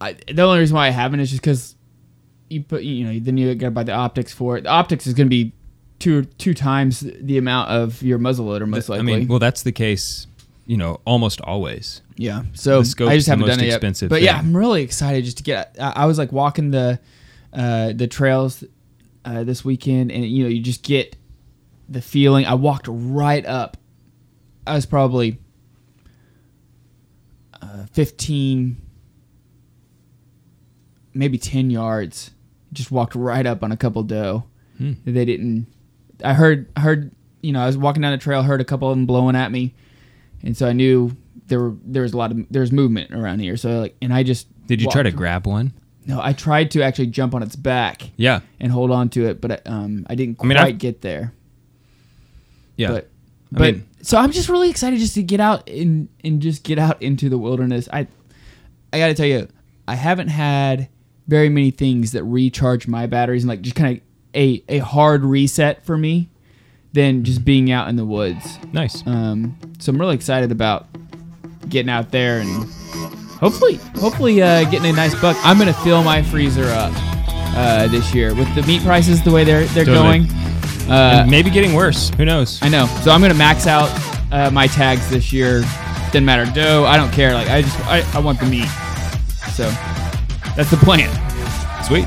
I, 0.00 0.16
the 0.32 0.42
only 0.42 0.60
reason 0.60 0.76
why 0.76 0.86
I 0.86 0.90
haven't 0.90 1.20
is 1.20 1.30
just 1.30 1.42
because 1.42 1.74
you 2.48 2.62
put 2.62 2.84
you 2.84 3.04
know 3.06 3.18
then 3.18 3.36
you 3.36 3.54
got 3.56 3.66
to 3.66 3.70
buy 3.72 3.82
the 3.82 3.92
optics 3.92 4.32
for 4.32 4.56
it. 4.56 4.62
The 4.62 4.70
optics 4.70 5.06
is 5.06 5.14
going 5.14 5.26
to 5.26 5.30
be 5.30 5.52
two 5.98 6.24
two 6.24 6.54
times 6.54 7.00
the 7.00 7.38
amount 7.38 7.70
of 7.70 8.02
your 8.02 8.18
muzzle 8.18 8.46
loader 8.46 8.66
most 8.66 8.90
I 8.90 9.02
mean, 9.02 9.28
well, 9.28 9.38
that's 9.38 9.62
the 9.62 9.72
case. 9.72 10.26
You 10.66 10.78
know, 10.78 11.00
almost 11.04 11.42
always. 11.42 12.00
Yeah. 12.16 12.44
So 12.54 12.78
I 12.78 12.82
just 12.82 13.26
haven't 13.26 13.40
most 13.40 13.48
done 13.48 13.60
it 13.60 13.66
yet. 13.66 13.74
expensive 13.74 14.08
But 14.08 14.22
yeah. 14.22 14.38
I'm 14.38 14.56
really 14.56 14.82
excited 14.82 15.24
just 15.24 15.36
to 15.38 15.42
get. 15.42 15.76
I, 15.78 15.92
I 15.96 16.06
was 16.06 16.16
like 16.16 16.32
walking 16.32 16.70
the 16.70 17.00
uh, 17.52 17.92
the 17.94 18.06
trails 18.06 18.64
uh, 19.24 19.44
this 19.44 19.64
weekend, 19.64 20.10
and 20.10 20.24
you 20.24 20.44
know, 20.44 20.48
you 20.48 20.62
just 20.62 20.82
get 20.82 21.16
the 21.88 22.00
feeling. 22.00 22.46
I 22.46 22.54
walked 22.54 22.86
right 22.88 23.44
up. 23.44 23.76
I 24.66 24.74
was 24.74 24.86
probably 24.86 25.38
uh, 27.60 27.86
15, 27.92 28.76
maybe 31.12 31.38
10 31.38 31.70
yards. 31.70 32.30
Just 32.72 32.90
walked 32.90 33.14
right 33.14 33.46
up 33.46 33.62
on 33.62 33.72
a 33.72 33.76
couple 33.76 34.02
doe. 34.02 34.44
Hmm. 34.78 34.94
They 35.04 35.24
didn't. 35.24 35.66
I 36.22 36.34
heard. 36.34 36.68
Heard. 36.76 37.10
You 37.42 37.52
know, 37.52 37.60
I 37.60 37.66
was 37.66 37.76
walking 37.76 38.00
down 38.02 38.12
the 38.12 38.18
trail, 38.18 38.42
heard 38.42 38.60
a 38.60 38.64
couple 38.64 38.90
of 38.90 38.96
them 38.96 39.04
blowing 39.06 39.36
at 39.36 39.52
me, 39.52 39.74
and 40.42 40.56
so 40.56 40.66
I 40.66 40.72
knew 40.72 41.14
there 41.48 41.60
were 41.60 41.74
there 41.84 42.02
was 42.02 42.12
a 42.14 42.16
lot 42.16 42.30
of 42.32 42.38
there's 42.50 42.72
movement 42.72 43.12
around 43.12 43.40
here. 43.40 43.56
So 43.58 43.80
like, 43.80 43.96
and 44.00 44.12
I 44.14 44.22
just 44.22 44.46
Did 44.66 44.80
you 44.80 44.88
try 44.90 45.02
to 45.02 45.10
grab 45.10 45.46
one? 45.46 45.74
No, 46.06 46.20
I 46.22 46.32
tried 46.32 46.70
to 46.72 46.82
actually 46.82 47.08
jump 47.08 47.34
on 47.34 47.42
its 47.42 47.56
back. 47.56 48.10
Yeah. 48.16 48.40
and 48.60 48.70
hold 48.72 48.90
on 48.90 49.08
to 49.10 49.26
it, 49.26 49.40
but 49.42 49.66
um, 49.66 50.06
I 50.08 50.14
didn't 50.14 50.38
I 50.40 50.44
mean, 50.44 50.56
quite 50.56 50.68
I've- 50.68 50.78
get 50.78 51.00
there. 51.02 51.32
Yeah. 52.76 52.88
but 52.88 53.04
I 53.54 53.58
but 53.58 53.74
mean- 53.74 53.86
so 54.02 54.18
I'm 54.18 54.32
just 54.32 54.48
really 54.48 54.68
excited 54.70 54.98
just 54.98 55.14
to 55.14 55.22
get 55.22 55.40
out 55.40 55.68
and 55.68 56.08
and 56.22 56.40
just 56.42 56.62
get 56.62 56.78
out 56.78 57.00
into 57.02 57.28
the 57.28 57.38
wilderness. 57.38 57.88
I 57.92 58.06
I 58.92 58.98
got 58.98 59.08
to 59.08 59.14
tell 59.14 59.26
you, 59.26 59.48
I 59.88 59.94
haven't 59.94 60.28
had 60.28 60.88
very 61.26 61.48
many 61.48 61.70
things 61.70 62.12
that 62.12 62.22
recharge 62.24 62.86
my 62.86 63.06
batteries 63.06 63.42
and 63.44 63.48
like 63.48 63.60
just 63.62 63.76
kind 63.76 63.96
of 63.96 64.02
a 64.34 64.62
a 64.68 64.78
hard 64.78 65.24
reset 65.24 65.84
for 65.84 65.96
me 65.96 66.28
than 66.92 67.24
just 67.24 67.44
being 67.44 67.70
out 67.72 67.88
in 67.88 67.96
the 67.96 68.04
woods. 68.04 68.58
Nice. 68.72 69.04
Um, 69.06 69.58
so 69.78 69.90
I'm 69.90 70.00
really 70.00 70.14
excited 70.14 70.52
about 70.52 70.86
getting 71.68 71.90
out 71.90 72.10
there 72.10 72.40
and 72.40 72.48
hopefully 73.40 73.74
hopefully 73.98 74.42
uh, 74.42 74.64
getting 74.70 74.90
a 74.90 74.92
nice 74.92 75.18
buck. 75.20 75.36
I'm 75.42 75.58
gonna 75.58 75.72
fill 75.72 76.02
my 76.02 76.22
freezer 76.22 76.66
up 76.66 76.92
uh, 77.56 77.88
this 77.88 78.14
year 78.14 78.34
with 78.34 78.52
the 78.54 78.62
meat 78.62 78.82
prices 78.82 79.22
the 79.22 79.30
way 79.32 79.44
they're 79.44 79.64
they're 79.66 79.84
Totally. 79.84 80.26
going. 80.26 80.90
Uh, 80.90 81.26
maybe 81.28 81.50
getting 81.50 81.72
worse. 81.72 82.10
Who 82.10 82.24
knows? 82.24 82.60
I 82.62 82.68
know. 82.68 82.86
So 83.02 83.10
I'm 83.10 83.20
gonna 83.20 83.34
max 83.34 83.66
out 83.66 83.88
uh, 84.30 84.50
my 84.50 84.66
tags 84.66 85.08
this 85.10 85.32
year. 85.32 85.62
Doesn't 86.06 86.24
matter 86.24 86.50
doe. 86.52 86.84
I 86.84 86.96
don't 86.96 87.10
care. 87.12 87.32
Like 87.34 87.48
I 87.48 87.62
just 87.62 87.78
I, 87.86 88.04
I 88.14 88.20
want 88.20 88.38
the 88.38 88.46
meat. 88.46 88.68
So 89.54 89.64
that's 90.56 90.70
the 90.70 90.76
plan. 90.76 91.10
Sweet. 91.84 92.06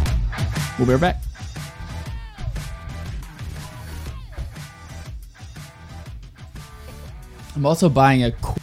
We'll 0.78 0.88
be 0.88 0.94
right 0.94 1.02
back. 1.02 1.27
I'm 7.58 7.66
also 7.66 7.90
buying 7.90 8.24
a. 8.24 8.32
qu- 8.34 8.54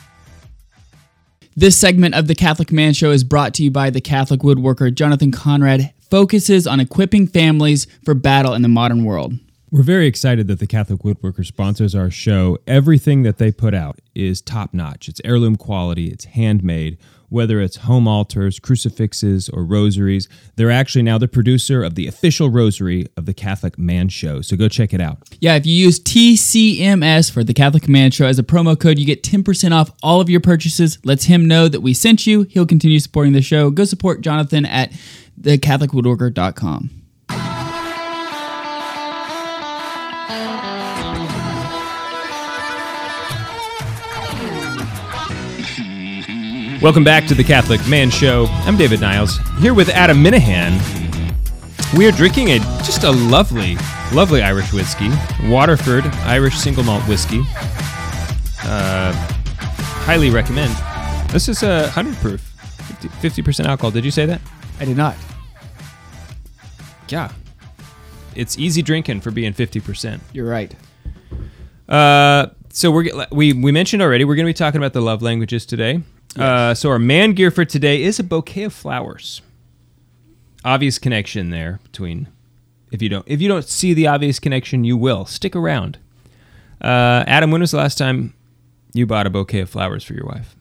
This 1.57 1.77
segment 1.77 2.15
of 2.15 2.29
the 2.29 2.35
Catholic 2.37 2.71
Man 2.71 2.93
Show 2.95 3.11
is 3.11 3.25
brought 3.25 3.53
to 3.55 3.65
you 3.65 3.71
by 3.73 3.91
the 3.91 4.01
Catholic 4.01 4.41
woodworker 4.43 4.95
Jonathan 4.95 5.33
Conrad. 5.33 5.93
Focuses 6.11 6.65
on 6.69 6.79
equipping 6.79 7.27
families 7.27 7.89
for 8.05 8.15
battle 8.15 8.55
in 8.55 8.63
the 8.63 8.69
modern 8.69 9.05
world. 9.05 9.35
We're 9.73 9.83
very 9.83 10.07
excited 10.07 10.47
that 10.47 10.61
the 10.61 10.69
Catholic 10.69 11.01
Woodworker 11.01 11.45
sponsors 11.45 11.97
our 11.97 12.09
show. 12.09 12.59
Everything 12.69 13.25
that 13.25 13.39
they 13.39 13.51
put 13.51 13.75
out 13.75 13.99
is 14.15 14.41
top 14.41 14.73
notch. 14.73 15.09
It's 15.09 15.21
heirloom 15.25 15.57
quality, 15.57 16.07
it's 16.07 16.27
handmade. 16.27 16.97
Whether 17.29 17.61
it's 17.61 17.77
home 17.77 18.07
altars, 18.07 18.59
crucifixes, 18.59 19.49
or 19.49 19.65
rosaries, 19.65 20.29
they're 20.57 20.71
actually 20.71 21.03
now 21.03 21.19
the 21.19 21.29
producer 21.29 21.83
of 21.83 21.95
the 21.95 22.07
official 22.07 22.51
rosary 22.51 23.07
of 23.17 23.27
the 23.27 23.35
Catholic 23.35 23.79
Man 23.79 24.09
Show. 24.09 24.41
So 24.41 24.57
go 24.57 24.69
check 24.69 24.95
it 24.95 25.01
out. 25.01 25.19
Yeah, 25.41 25.57
if 25.57 25.67
you 25.67 25.75
use 25.75 26.01
TCMS 26.01 27.31
for 27.31 27.45
the 27.45 27.55
Catholic 27.55 27.89
Man 27.89 28.11
Show 28.11 28.27
as 28.27 28.39
a 28.39 28.43
promo 28.43 28.79
code, 28.79 28.99
you 28.99 29.07
get 29.07 29.23
10% 29.23 29.73
off 29.73 29.91
all 30.03 30.21
of 30.21 30.31
your 30.31 30.41
purchases. 30.41 30.99
Lets 31.05 31.25
him 31.25 31.47
know 31.47 31.69
that 31.69 31.81
we 31.81 31.95
sent 31.95 32.27
you. 32.27 32.43
He'll 32.43 32.67
continue 32.67 32.99
supporting 32.99 33.33
the 33.33 33.43
show. 33.43 33.71
Go 33.71 33.85
support 33.85 34.21
Jonathan 34.21 34.65
at 34.65 34.93
thecatholicwoodworker.com. 35.41 37.04
Welcome 46.81 47.05
back 47.05 47.27
to 47.29 47.35
the 47.35 47.45
Catholic 47.45 47.87
Man 47.89 48.11
Show. 48.11 48.47
I'm 48.49 48.77
David 48.77 49.01
Niles, 49.01 49.39
here 49.59 49.75
with 49.75 49.89
Adam 49.89 50.23
Minihan. 50.23 50.79
We 51.97 52.07
are 52.07 52.13
drinking 52.13 52.51
a 52.51 52.59
just 52.85 53.05
a 53.05 53.11
lovely, 53.11 53.77
lovely 54.13 54.43
Irish 54.43 54.73
whiskey, 54.73 55.11
Waterford 55.45 56.05
Irish 56.25 56.57
single 56.57 56.83
malt 56.85 57.03
whiskey. 57.09 57.41
Uh, 58.65 59.13
highly 60.05 60.31
recommend. 60.31 60.75
This 61.31 61.49
is 61.49 61.63
a 61.63 61.89
hundred 61.91 62.17
proof, 62.17 62.41
50 63.21 63.43
percent 63.43 63.69
alcohol. 63.69 63.91
Did 63.91 64.05
you 64.05 64.11
say 64.11 64.27
that? 64.27 64.41
I 64.81 64.85
did 64.85 64.97
not. 64.97 65.17
Yeah, 67.09 67.31
it's 68.35 68.59
easy 68.59 68.83
drinking 68.83 69.21
for 69.21 69.31
being 69.31 69.53
fifty 69.53 69.81
percent. 69.81 70.23
You're 70.33 70.49
right. 70.49 70.75
Uh, 71.89 72.47
so 72.71 72.91
we're 72.91 73.27
we 73.31 73.53
we 73.53 73.73
mentioned 73.73 74.03
already 74.03 74.25
we're 74.25 74.35
going 74.37 74.47
to 74.47 74.51
be 74.51 74.55
talking 74.55 74.79
about 74.79 74.93
the 74.93 75.03
love 75.03 75.23
languages 75.23 75.65
today. 75.65 76.03
Uh, 76.37 76.75
so 76.75 76.91
our 76.91 76.99
man 76.99 77.33
gear 77.33 77.51
for 77.51 77.65
today 77.65 78.03
is 78.03 78.19
a 78.19 78.25
bouquet 78.25 78.65
of 78.65 78.73
flowers. 78.73 79.41
Obvious 80.65 80.99
connection 80.99 81.51
there 81.51 81.81
between. 81.83 82.29
If 82.91 83.03
you 83.03 83.09
don't 83.09 83.25
if 83.29 83.41
you 83.41 83.49
don't 83.49 83.65
see 83.65 83.93
the 83.95 84.07
obvious 84.07 84.39
connection, 84.39 84.85
you 84.85 84.97
will 84.97 85.27
stick 85.27 85.55
around. 85.55 85.99
Uh, 86.81 87.25
Adam, 87.27 87.51
when 87.51 87.61
was 87.61 87.71
the 87.71 87.77
last 87.77 87.99
time 87.99 88.35
you 88.93 89.07
bought 89.07 89.27
a 89.27 89.31
bouquet 89.31 89.61
of 89.61 89.71
flowers 89.71 90.05
for 90.05 90.15
your 90.15 90.27
wife? 90.27 90.55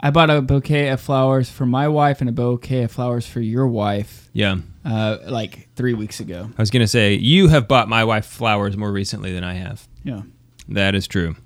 I 0.00 0.10
bought 0.10 0.28
a 0.28 0.42
bouquet 0.42 0.88
of 0.88 1.00
flowers 1.00 1.48
for 1.48 1.64
my 1.64 1.88
wife 1.88 2.20
and 2.20 2.28
a 2.28 2.32
bouquet 2.32 2.82
of 2.82 2.92
flowers 2.92 3.26
for 3.26 3.40
your 3.40 3.66
wife. 3.66 4.28
Yeah. 4.34 4.56
Uh, 4.84 5.16
like 5.26 5.68
three 5.76 5.94
weeks 5.94 6.20
ago. 6.20 6.50
I 6.58 6.62
was 6.62 6.70
going 6.70 6.82
to 6.82 6.88
say 6.88 7.14
you 7.14 7.48
have 7.48 7.66
bought 7.68 7.88
my 7.88 8.04
wife 8.04 8.26
flowers 8.26 8.76
more 8.76 8.92
recently 8.92 9.32
than 9.32 9.44
I 9.44 9.54
have. 9.54 9.88
Yeah. 10.02 10.22
That 10.68 10.94
is 10.94 11.06
true. 11.06 11.36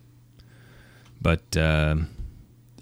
But 1.22 1.56
um, 1.56 2.08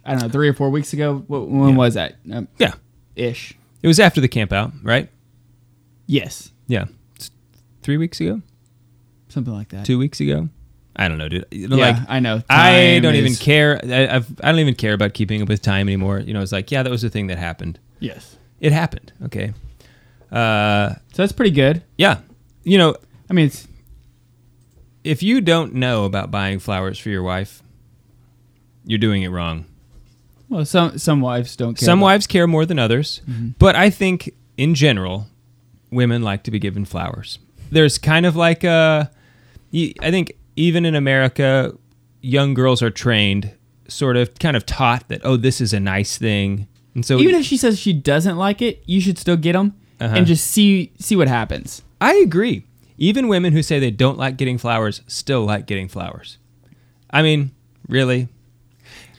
I 0.06 0.12
don't 0.12 0.22
know, 0.22 0.28
three 0.28 0.48
or 0.48 0.54
four 0.54 0.70
weeks 0.70 0.92
ago. 0.92 1.18
Wh- 1.26 1.50
When 1.50 1.76
was 1.76 1.94
that? 1.94 2.16
Um, 2.32 2.48
yeah, 2.58 2.74
ish. 3.16 3.54
it 3.82 3.86
was 3.88 3.98
after 4.00 4.20
the 4.20 4.28
camp 4.28 4.52
out, 4.52 4.72
right? 4.82 5.10
Yes. 6.06 6.52
Yeah. 6.68 6.84
It's 7.16 7.30
three 7.82 7.96
weeks 7.96 8.20
ago? 8.20 8.40
Something 9.28 9.52
like 9.52 9.68
that. 9.70 9.84
Two 9.84 9.98
weeks 9.98 10.20
ago? 10.20 10.48
I 10.94 11.08
don't 11.08 11.18
know, 11.18 11.28
dude. 11.28 11.44
Yeah, 11.50 11.66
like, 11.76 11.96
I 12.08 12.20
know. 12.20 12.42
I 12.48 13.00
don't 13.02 13.16
even 13.16 13.34
care. 13.34 13.80
I, 13.84 14.06
I've, 14.16 14.32
I 14.42 14.50
don't 14.50 14.60
even 14.60 14.74
care 14.76 14.94
about 14.94 15.12
keeping 15.14 15.42
up 15.42 15.48
with 15.48 15.60
time 15.60 15.88
anymore. 15.88 16.20
You 16.20 16.32
know, 16.32 16.40
it's 16.40 16.52
like, 16.52 16.70
yeah, 16.70 16.82
that 16.84 16.90
was 16.90 17.02
the 17.02 17.10
thing 17.10 17.26
that 17.26 17.36
happened. 17.38 17.78
Yes. 17.98 18.36
It 18.60 18.72
happened. 18.72 19.12
Okay. 19.24 19.52
Uh, 20.32 20.94
So 21.12 21.22
that's 21.22 21.32
pretty 21.32 21.50
good. 21.50 21.82
yeah. 21.98 22.20
You 22.64 22.78
know, 22.78 22.96
I 23.28 23.32
mean, 23.34 23.46
it's 23.46 23.66
if 25.04 25.22
you 25.22 25.40
don't 25.40 25.74
know 25.74 26.04
about 26.04 26.30
buying 26.30 26.58
flowers 26.58 26.98
for 26.98 27.10
your 27.10 27.22
wife, 27.22 27.62
you're 28.84 28.98
doing 28.98 29.22
it 29.22 29.28
wrong. 29.28 29.66
Well, 30.48 30.64
some 30.64 30.98
some 30.98 31.20
wives 31.20 31.56
don't 31.56 31.74
care. 31.74 31.86
Some 31.86 31.98
about- 31.98 32.04
wives 32.06 32.26
care 32.26 32.46
more 32.46 32.64
than 32.66 32.78
others, 32.78 33.20
but 33.58 33.74
I 33.76 33.90
think 33.90 34.34
in 34.56 34.74
general, 34.74 35.26
women 35.90 36.22
like 36.22 36.42
to 36.44 36.50
be 36.50 36.58
given 36.58 36.84
flowers. 36.84 37.38
There's 37.70 37.98
kind 37.98 38.24
of 38.26 38.36
like 38.36 38.62
a, 38.64 39.10
I 39.74 40.10
think 40.10 40.32
even 40.56 40.84
in 40.84 40.94
America, 40.94 41.74
young 42.22 42.54
girls 42.54 42.80
are 42.82 42.90
trained, 42.90 43.50
sort 43.88 44.16
of, 44.16 44.34
kind 44.38 44.56
of 44.56 44.64
taught 44.64 45.08
that 45.08 45.20
oh, 45.24 45.36
this 45.36 45.60
is 45.60 45.72
a 45.72 45.80
nice 45.80 46.16
thing, 46.16 46.68
and 46.94 47.04
so 47.04 47.18
Even 47.18 47.34
if 47.34 47.44
she 47.44 47.56
says 47.56 47.78
she 47.78 47.92
doesn't 47.92 48.36
like 48.36 48.62
it, 48.62 48.82
you 48.86 49.00
should 49.00 49.18
still 49.18 49.36
get 49.36 49.52
them 49.54 49.74
Uh-huh. 50.00 50.14
and 50.16 50.26
just 50.26 50.46
see 50.46 50.92
see 50.98 51.16
what 51.16 51.28
happens. 51.28 51.82
I 52.00 52.14
agree. 52.16 52.64
Even 52.98 53.28
women 53.28 53.52
who 53.52 53.62
say 53.62 53.78
they 53.78 53.90
don't 53.90 54.16
like 54.16 54.36
getting 54.38 54.56
flowers 54.58 55.02
still 55.06 55.44
like 55.44 55.66
getting 55.66 55.88
flowers. 55.88 56.38
I 57.10 57.20
mean, 57.22 57.50
really. 57.88 58.28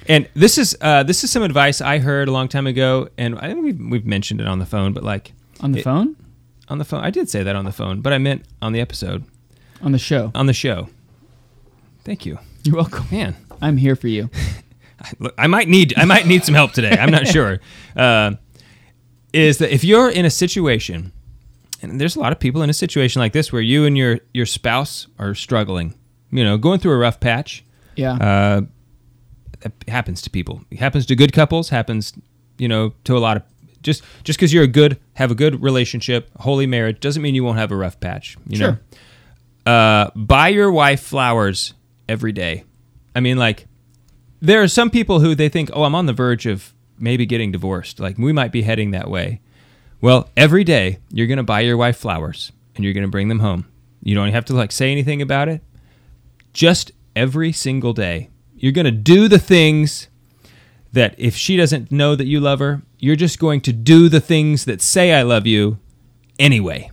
And 0.07 0.29
this 0.33 0.57
is 0.57 0.77
uh, 0.81 1.03
this 1.03 1.23
is 1.23 1.31
some 1.31 1.43
advice 1.43 1.81
I 1.81 1.99
heard 1.99 2.27
a 2.27 2.31
long 2.31 2.47
time 2.47 2.65
ago, 2.67 3.09
and 3.17 3.37
I 3.39 3.47
think 3.47 3.63
we've, 3.63 3.79
we've 3.79 4.05
mentioned 4.05 4.39
it 4.41 4.47
on 4.47 4.59
the 4.59 4.65
phone, 4.65 4.93
but 4.93 5.03
like 5.03 5.33
On 5.61 5.71
the 5.71 5.79
it- 5.79 5.83
phone? 5.83 6.15
on 6.69 6.77
the 6.79 6.85
phone, 6.85 7.01
I 7.03 7.09
did 7.11 7.29
say 7.29 7.43
that 7.43 7.55
on 7.55 7.63
the 7.65 7.71
phone, 7.71 8.01
but 8.01 8.11
I 8.11 8.17
meant 8.17 8.43
on 8.61 8.73
the 8.73 8.81
episode, 8.81 9.23
On 9.81 9.93
the 9.93 9.97
show. 9.99 10.31
on 10.35 10.47
the 10.47 10.53
show. 10.53 10.89
Thank 12.03 12.25
you. 12.25 12.39
You're 12.63 12.75
welcome. 12.75 13.05
Man, 13.11 13.35
I'm 13.61 13.77
here 13.77 13.95
for 13.95 14.07
you. 14.09 14.29
Look, 15.19 15.33
I 15.37 15.47
might 15.47 15.67
need 15.69 15.93
I 15.97 16.05
might 16.05 16.25
need 16.25 16.43
some 16.43 16.55
help 16.55 16.71
today. 16.73 16.97
I'm 16.99 17.11
not 17.11 17.27
sure. 17.35 17.59
Uh, 17.95 18.31
is 19.33 19.57
that 19.59 19.73
if 19.73 19.83
you're 19.83 20.09
in 20.09 20.25
a 20.25 20.29
situation, 20.29 21.11
and 21.81 21.99
there's 22.01 22.15
a 22.15 22.19
lot 22.19 22.31
of 22.31 22.39
people 22.39 22.61
in 22.63 22.69
a 22.69 22.73
situation 22.73 23.19
like 23.21 23.33
this 23.33 23.51
where 23.53 23.61
you 23.61 23.85
and 23.85 23.97
your 23.97 24.19
your 24.33 24.45
spouse 24.45 25.07
are 25.19 25.35
struggling, 25.35 25.93
you 26.31 26.43
know, 26.43 26.57
going 26.57 26.79
through 26.79 26.93
a 26.93 26.97
rough 26.97 27.19
patch. 27.19 27.63
Yeah. 27.95 28.13
Uh, 28.13 28.61
happens 29.87 30.21
to 30.23 30.29
people. 30.29 30.61
It 30.71 30.79
happens 30.79 31.05
to 31.07 31.15
good 31.15 31.33
couples. 31.33 31.69
Happens, 31.69 32.13
you 32.57 32.67
know, 32.67 32.93
to 33.05 33.17
a 33.17 33.19
lot 33.19 33.37
of 33.37 33.43
just 33.81 34.03
just 34.23 34.37
because 34.39 34.53
you're 34.53 34.63
a 34.63 34.67
good 34.67 34.97
have 35.13 35.31
a 35.31 35.35
good 35.35 35.61
relationship, 35.61 36.29
holy 36.39 36.65
marriage 36.65 36.99
doesn't 36.99 37.21
mean 37.21 37.35
you 37.35 37.43
won't 37.43 37.57
have 37.57 37.71
a 37.71 37.75
rough 37.75 37.99
patch. 37.99 38.37
You 38.47 38.57
Sure. 38.57 38.79
know, 39.65 39.71
uh, 39.71 40.11
buy 40.15 40.49
your 40.49 40.71
wife 40.71 41.01
flowers 41.01 41.73
every 42.09 42.31
day. 42.31 42.63
I 43.15 43.19
mean, 43.19 43.37
like 43.37 43.67
there 44.41 44.61
are 44.61 44.67
some 44.67 44.89
people 44.89 45.19
who 45.19 45.35
they 45.35 45.49
think, 45.49 45.69
oh, 45.73 45.83
I'm 45.83 45.95
on 45.95 46.05
the 46.05 46.13
verge 46.13 46.45
of 46.45 46.73
maybe 46.99 47.25
getting 47.25 47.51
divorced. 47.51 47.99
Like 47.99 48.17
we 48.17 48.31
might 48.33 48.51
be 48.51 48.61
heading 48.63 48.91
that 48.91 49.09
way. 49.09 49.41
Well, 50.01 50.29
every 50.37 50.63
day 50.63 50.99
you're 51.11 51.27
going 51.27 51.37
to 51.37 51.43
buy 51.43 51.61
your 51.61 51.77
wife 51.77 51.97
flowers 51.97 52.51
and 52.75 52.83
you're 52.83 52.93
going 52.93 53.05
to 53.05 53.09
bring 53.11 53.29
them 53.29 53.39
home. 53.39 53.65
You 54.03 54.13
don't 54.15 54.31
have 54.31 54.45
to 54.45 54.53
like 54.53 54.71
say 54.71 54.91
anything 54.91 55.21
about 55.21 55.49
it. 55.49 55.61
Just 56.53 56.91
every 57.15 57.51
single 57.51 57.93
day, 57.93 58.29
you're 58.57 58.71
going 58.71 58.85
to 58.85 58.91
do 58.91 59.27
the 59.27 59.39
things 59.39 60.07
that 60.93 61.15
if 61.17 61.35
she 61.35 61.57
doesn't 61.57 61.91
know 61.91 62.15
that 62.15 62.25
you 62.25 62.39
love 62.39 62.59
her, 62.59 62.81
you're 62.99 63.15
just 63.15 63.39
going 63.39 63.61
to 63.61 63.73
do 63.73 64.09
the 64.09 64.19
things 64.19 64.65
that 64.65 64.81
say 64.81 65.13
I 65.13 65.21
love 65.21 65.45
you 65.45 65.77
anyway. 66.39 66.89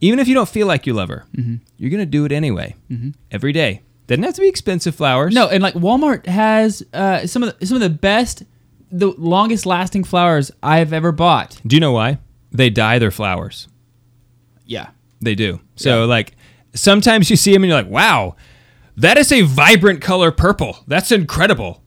Even 0.00 0.18
if 0.18 0.28
you 0.28 0.34
don't 0.34 0.48
feel 0.48 0.66
like 0.66 0.86
you 0.86 0.94
love 0.94 1.08
her, 1.08 1.24
Mhm. 1.36 1.60
you're 1.78 1.90
going 1.90 2.00
to 2.00 2.06
do 2.06 2.24
it 2.24 2.32
anyway. 2.32 2.74
Mhm. 2.90 3.14
Every 3.30 3.52
day. 3.52 3.82
Doesn't 4.08 4.24
have 4.24 4.34
to 4.34 4.40
be 4.40 4.48
expensive 4.48 4.94
flowers. 4.94 5.32
No, 5.34 5.48
and 5.48 5.62
like 5.62 5.74
Walmart 5.74 6.26
has 6.26 6.82
uh, 6.92 7.26
some 7.26 7.42
of 7.42 7.58
the, 7.58 7.66
some 7.66 7.76
of 7.76 7.80
the 7.82 7.88
best, 7.90 8.42
the 8.90 9.08
longest 9.16 9.64
lasting 9.64 10.04
flowers 10.04 10.50
I've 10.62 10.92
ever 10.92 11.12
bought. 11.12 11.60
Do 11.66 11.76
you 11.76 11.80
know 11.80 11.92
why? 11.92 12.18
They 12.50 12.68
dye 12.68 12.98
their 12.98 13.12
flowers. 13.12 13.68
Yeah. 14.66 14.88
They 15.20 15.34
do. 15.36 15.60
So 15.76 16.04
like 16.04 16.34
sometimes 16.74 17.30
you 17.30 17.36
see 17.36 17.52
them 17.52 17.62
and 17.62 17.70
you're 17.70 17.80
like, 17.80 17.90
"Wow, 17.90 18.34
that 18.96 19.16
is 19.18 19.32
a 19.32 19.42
vibrant 19.42 20.00
color 20.00 20.30
purple. 20.30 20.78
That's 20.86 21.12
incredible." 21.12 21.82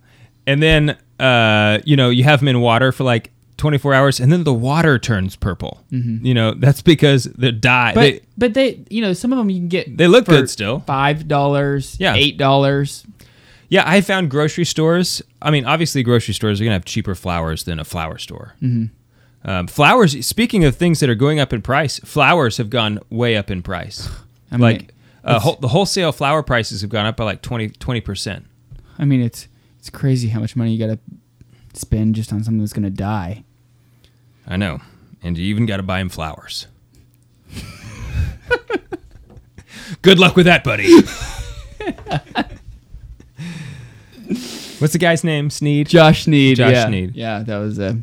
And 0.47 0.61
then 0.61 0.97
uh, 1.19 1.79
you 1.85 1.95
know, 1.95 2.09
you 2.09 2.23
have 2.25 2.39
them 2.39 2.47
in 2.49 2.59
water 2.61 2.91
for 2.91 3.03
like 3.05 3.31
24 3.57 3.93
hours 3.93 4.19
and 4.19 4.33
then 4.33 4.43
the 4.43 4.53
water 4.53 4.99
turns 4.99 5.37
purple. 5.37 5.81
Mhm. 5.91 6.25
You 6.25 6.33
know, 6.33 6.53
that's 6.53 6.81
because 6.81 7.23
the 7.23 7.53
dye 7.53 7.93
But 7.93 8.01
they, 8.01 8.19
but 8.37 8.53
they 8.53 8.83
you 8.89 9.01
know 9.01 9.13
some 9.13 9.31
of 9.31 9.37
them 9.37 9.49
you 9.49 9.59
can 9.61 9.69
get 9.69 9.97
They 9.97 10.07
look 10.07 10.25
good 10.25 10.49
still. 10.49 10.81
five 10.81 11.27
dollars 11.29 11.95
Yeah. 11.99 12.15
eight 12.15 12.37
dollars 12.37 13.05
Yeah, 13.69 13.83
I 13.87 14.01
found 14.01 14.29
grocery 14.29 14.65
stores. 14.65 15.21
I 15.41 15.49
mean, 15.51 15.65
obviously, 15.65 16.03
grocery 16.03 16.33
stores 16.35 16.59
are 16.61 16.63
going 16.65 16.71
to 16.71 16.75
have 16.75 16.85
cheaper 16.85 17.15
flowers 17.15 17.63
than 17.63 17.79
a 17.79 17.83
flower 17.85 18.17
store. 18.19 18.53
Mhm. 18.61 18.89
Um, 19.45 19.67
flowers, 19.67 20.23
speaking 20.25 20.63
of 20.65 20.75
things 20.75 20.99
that 20.99 21.09
are 21.09 21.15
going 21.15 21.39
up 21.39 21.51
in 21.53 21.61
price, 21.61 21.99
flowers 22.03 22.57
have 22.57 22.69
gone 22.69 22.99
way 23.09 23.35
up 23.37 23.49
in 23.49 23.61
price. 23.63 24.07
I 24.51 24.57
mean, 24.57 24.61
like, 24.61 24.93
uh, 25.25 25.55
the 25.59 25.67
wholesale 25.69 26.11
flower 26.11 26.43
prices 26.43 26.81
have 26.81 26.89
gone 26.89 27.05
up 27.05 27.17
by 27.17 27.23
like 27.23 27.41
20, 27.41 27.69
20%. 27.69 28.45
I 28.97 29.05
mean 29.05 29.21
it's 29.21 29.47
it's 29.79 29.89
crazy 29.89 30.29
how 30.29 30.39
much 30.39 30.55
money 30.55 30.71
you 30.73 30.79
got 30.79 30.93
to 30.93 30.99
spend 31.77 32.15
just 32.15 32.31
on 32.31 32.43
something 32.43 32.59
that's 32.59 32.73
gonna 32.73 32.89
die. 32.89 33.43
I 34.47 34.57
know. 34.57 34.79
And 35.21 35.37
you 35.37 35.45
even 35.47 35.65
got 35.65 35.77
to 35.77 35.83
buy 35.83 35.99
him 35.99 36.09
flowers. 36.09 36.67
Good 40.01 40.19
luck 40.19 40.35
with 40.35 40.45
that, 40.45 40.63
buddy. 40.63 40.87
What's 44.79 44.93
the 44.93 44.99
guy's 44.99 45.23
name? 45.23 45.49
Sneed? 45.49 45.87
Josh 45.87 46.25
Sneed. 46.25 46.57
Josh 46.57 46.73
yeah. 46.73 46.87
Sneed. 46.87 47.15
Yeah, 47.15 47.43
that 47.43 47.57
was 47.57 47.79
a. 47.79 47.97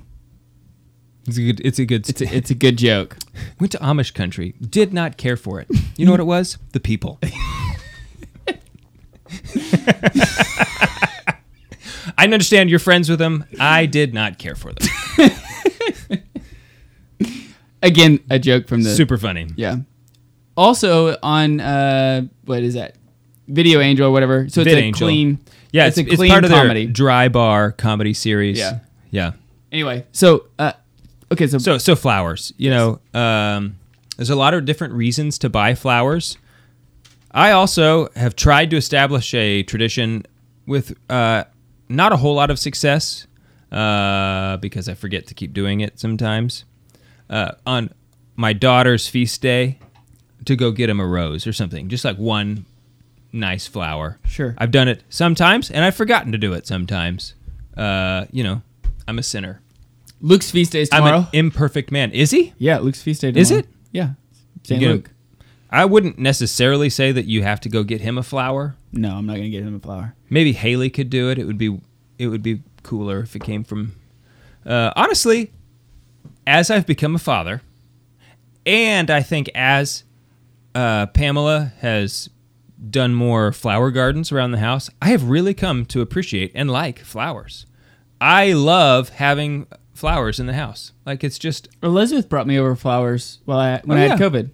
It's 1.26 1.38
a 1.38 1.42
good. 1.42 1.60
It's 1.64 1.78
a 1.78 1.84
good. 1.84 2.08
It's 2.08 2.20
a, 2.20 2.34
it's 2.34 2.50
a 2.50 2.54
good 2.54 2.78
joke. 2.78 3.16
Went 3.60 3.72
to 3.72 3.78
Amish 3.78 4.12
country. 4.12 4.54
Did 4.60 4.92
not 4.92 5.16
care 5.16 5.36
for 5.36 5.60
it. 5.60 5.68
You 5.96 6.04
know 6.04 6.12
what 6.12 6.20
it 6.20 6.24
was? 6.24 6.58
The 6.72 6.80
people. 6.80 7.20
I 12.18 12.24
understand 12.24 12.70
you're 12.70 12.78
friends 12.78 13.08
with 13.08 13.18
them. 13.18 13.44
I 13.60 13.86
did 13.86 14.12
not 14.12 14.38
care 14.38 14.54
for 14.54 14.72
them. 14.72 14.88
Again, 17.82 18.20
a 18.30 18.38
joke 18.38 18.68
from 18.68 18.82
the 18.82 18.90
Super 18.94 19.16
funny. 19.18 19.48
Yeah. 19.56 19.76
Also 20.56 21.16
on 21.22 21.60
uh, 21.60 22.22
what 22.44 22.62
is 22.62 22.74
that? 22.74 22.96
Video 23.48 23.80
Angel 23.80 24.06
or 24.08 24.10
whatever. 24.10 24.48
So 24.48 24.60
it's 24.60 24.70
Vid 24.70 24.78
a 24.78 24.82
Angel. 24.82 25.06
clean. 25.06 25.38
Yeah, 25.72 25.86
it's, 25.86 25.98
it's, 25.98 26.06
a 26.06 26.12
it's 26.12 26.18
clean 26.18 26.30
part 26.30 26.44
of 26.44 26.50
comedy. 26.50 26.84
their 26.86 26.92
dry 26.92 27.28
bar 27.28 27.72
comedy 27.72 28.14
series. 28.14 28.58
Yeah. 28.58 28.80
Yeah. 29.10 29.32
Anyway, 29.72 30.06
so 30.12 30.46
uh, 30.58 30.72
okay, 31.32 31.46
so 31.46 31.58
So 31.58 31.78
so 31.78 31.96
flowers. 31.96 32.52
You 32.56 32.70
know, 32.70 33.00
um, 33.14 33.76
there's 34.16 34.30
a 34.30 34.36
lot 34.36 34.54
of 34.54 34.64
different 34.64 34.94
reasons 34.94 35.38
to 35.38 35.48
buy 35.48 35.74
flowers. 35.74 36.38
I 37.30 37.52
also 37.52 38.10
have 38.14 38.36
tried 38.36 38.70
to 38.70 38.76
establish 38.76 39.32
a 39.34 39.62
tradition 39.62 40.24
with 40.66 40.94
uh, 41.10 41.44
not 41.88 42.12
a 42.12 42.16
whole 42.16 42.34
lot 42.34 42.50
of 42.50 42.58
success 42.58 43.26
uh, 43.70 44.58
because 44.58 44.88
I 44.88 44.94
forget 44.94 45.26
to 45.28 45.34
keep 45.34 45.52
doing 45.54 45.80
it 45.80 45.98
sometimes. 45.98 46.64
Uh, 47.30 47.52
on 47.66 47.90
my 48.36 48.52
daughter's 48.52 49.08
feast 49.08 49.40
day, 49.40 49.78
to 50.44 50.56
go 50.56 50.70
get 50.70 50.90
him 50.90 51.00
a 51.00 51.06
rose 51.06 51.46
or 51.46 51.52
something, 51.52 51.88
just 51.88 52.04
like 52.04 52.18
one 52.18 52.66
nice 53.32 53.66
flower. 53.66 54.18
Sure. 54.26 54.54
I've 54.58 54.70
done 54.70 54.88
it 54.88 55.02
sometimes, 55.08 55.70
and 55.70 55.84
I've 55.84 55.94
forgotten 55.94 56.32
to 56.32 56.38
do 56.38 56.52
it 56.52 56.66
sometimes. 56.66 57.34
Uh, 57.76 58.26
you 58.30 58.44
know, 58.44 58.60
I'm 59.08 59.18
a 59.18 59.22
sinner. 59.22 59.61
Luke's 60.22 60.50
feast 60.50 60.72
day 60.72 60.80
is 60.82 60.88
I'm 60.92 61.02
tomorrow. 61.02 61.18
an 61.20 61.26
imperfect 61.32 61.90
man. 61.92 62.12
Is 62.12 62.30
he? 62.30 62.52
yeah, 62.58 62.78
Luke's 62.78 63.02
feast 63.02 63.20
day. 63.22 63.32
Is 63.34 63.50
it? 63.50 63.66
Yeah, 63.90 64.10
You 64.10 64.14
St. 64.62 64.80
get 64.80 64.86
him- 64.90 64.96
Luke. 64.96 65.10
I 65.70 65.84
wouldn't 65.86 66.18
necessarily 66.18 66.88
say 66.90 67.12
that 67.12 67.24
you 67.24 67.42
have 67.42 67.58
to 67.60 67.68
go 67.68 67.82
get 67.82 68.02
him 68.02 68.18
a 68.18 68.22
flower. 68.22 68.76
No, 68.92 69.16
I'm 69.16 69.26
not 69.26 69.36
gonna 69.36 69.48
get 69.48 69.62
him 69.64 69.74
a 69.74 69.78
flower. 69.80 70.14
Maybe 70.30 70.52
Haley 70.52 70.90
could 70.90 71.08
do 71.10 71.30
it. 71.30 71.38
It 71.38 71.44
would 71.46 71.58
be 71.58 71.80
it 72.18 72.28
would 72.28 72.42
be 72.42 72.62
cooler 72.82 73.20
if 73.20 73.34
it 73.34 73.42
came 73.42 73.64
from. 73.64 73.92
Uh, 74.66 74.92
honestly, 74.96 75.50
as 76.46 76.70
I've 76.70 76.86
become 76.86 77.14
a 77.14 77.18
father, 77.18 77.62
and 78.66 79.10
I 79.10 79.22
think 79.22 79.50
as 79.54 80.04
uh, 80.74 81.06
Pamela 81.06 81.72
has 81.80 82.28
done 82.90 83.14
more 83.14 83.50
flower 83.52 83.90
gardens 83.90 84.30
around 84.30 84.52
the 84.52 84.58
house, 84.58 84.90
I 85.00 85.08
have 85.08 85.24
really 85.24 85.54
come 85.54 85.84
to 85.86 86.00
appreciate 86.00 86.52
and 86.54 86.70
like 86.70 86.98
flowers. 87.00 87.66
I 88.20 88.52
love 88.52 89.08
having 89.08 89.66
flowers 89.94 90.40
in 90.40 90.46
the 90.46 90.54
house. 90.54 90.92
Like 91.06 91.22
it's 91.24 91.38
just 91.38 91.68
Elizabeth 91.82 92.28
brought 92.28 92.46
me 92.46 92.58
over 92.58 92.74
flowers 92.76 93.38
while 93.44 93.58
I 93.58 93.80
when 93.84 93.98
Oh, 93.98 94.00
I 94.00 94.04
had 94.04 94.18
yeah. 94.20 94.26
COVID. 94.28 94.50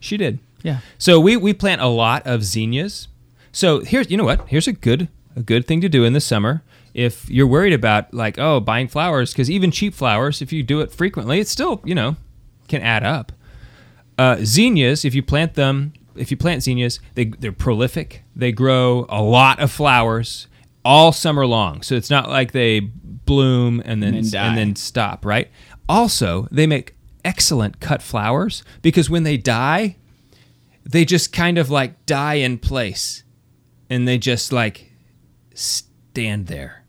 She 0.00 0.16
did. 0.16 0.38
Yeah. 0.62 0.78
So 0.98 1.20
we 1.20 1.36
we 1.36 1.52
plant 1.52 1.80
a 1.80 1.86
lot 1.86 2.26
of 2.26 2.44
zinnias. 2.44 3.08
So 3.52 3.80
here's 3.80 4.10
you 4.10 4.16
know 4.16 4.24
what? 4.24 4.48
Here's 4.48 4.68
a 4.68 4.72
good 4.72 5.08
a 5.34 5.42
good 5.42 5.66
thing 5.66 5.80
to 5.82 5.88
do 5.88 6.04
in 6.04 6.12
the 6.12 6.20
summer 6.20 6.62
if 6.94 7.28
you're 7.28 7.46
worried 7.46 7.74
about 7.74 8.12
like 8.14 8.38
oh 8.38 8.58
buying 8.60 8.88
flowers 8.88 9.32
because 9.32 9.50
even 9.50 9.70
cheap 9.70 9.92
flowers 9.92 10.40
if 10.40 10.50
you 10.52 10.62
do 10.62 10.80
it 10.80 10.90
frequently 10.90 11.38
it 11.40 11.46
still 11.48 11.80
you 11.84 11.94
know 11.94 12.16
can 12.68 12.80
add 12.82 13.02
up. 13.04 13.32
Uh, 14.18 14.38
zinnias 14.42 15.04
if 15.04 15.14
you 15.14 15.22
plant 15.22 15.54
them 15.54 15.92
if 16.14 16.30
you 16.30 16.36
plant 16.38 16.62
zinnias 16.62 17.00
they 17.16 17.26
they're 17.26 17.52
prolific 17.52 18.22
they 18.34 18.50
grow 18.50 19.04
a 19.10 19.20
lot 19.20 19.60
of 19.60 19.70
flowers 19.70 20.46
all 20.86 21.12
summer 21.12 21.44
long 21.46 21.82
so 21.82 21.94
it's 21.94 22.08
not 22.08 22.30
like 22.30 22.52
they 22.52 22.80
bloom 23.26 23.82
and 23.84 24.02
then 24.02 24.14
And 24.14 24.24
then 24.24 24.46
and 24.48 24.58
then 24.58 24.76
stop 24.76 25.24
right. 25.24 25.50
Also 25.88 26.48
they 26.50 26.66
make 26.66 26.94
excellent 27.24 27.80
cut 27.80 28.02
flowers 28.02 28.62
because 28.82 29.10
when 29.10 29.24
they 29.24 29.36
die 29.36 29.96
they 30.84 31.04
just 31.04 31.32
kind 31.32 31.58
of 31.58 31.68
like 31.68 32.06
die 32.06 32.34
in 32.34 32.58
place 32.58 33.24
and 33.90 34.06
they 34.06 34.18
just 34.18 34.52
like 34.52 34.92
stand 35.54 36.46
there. 36.46 36.84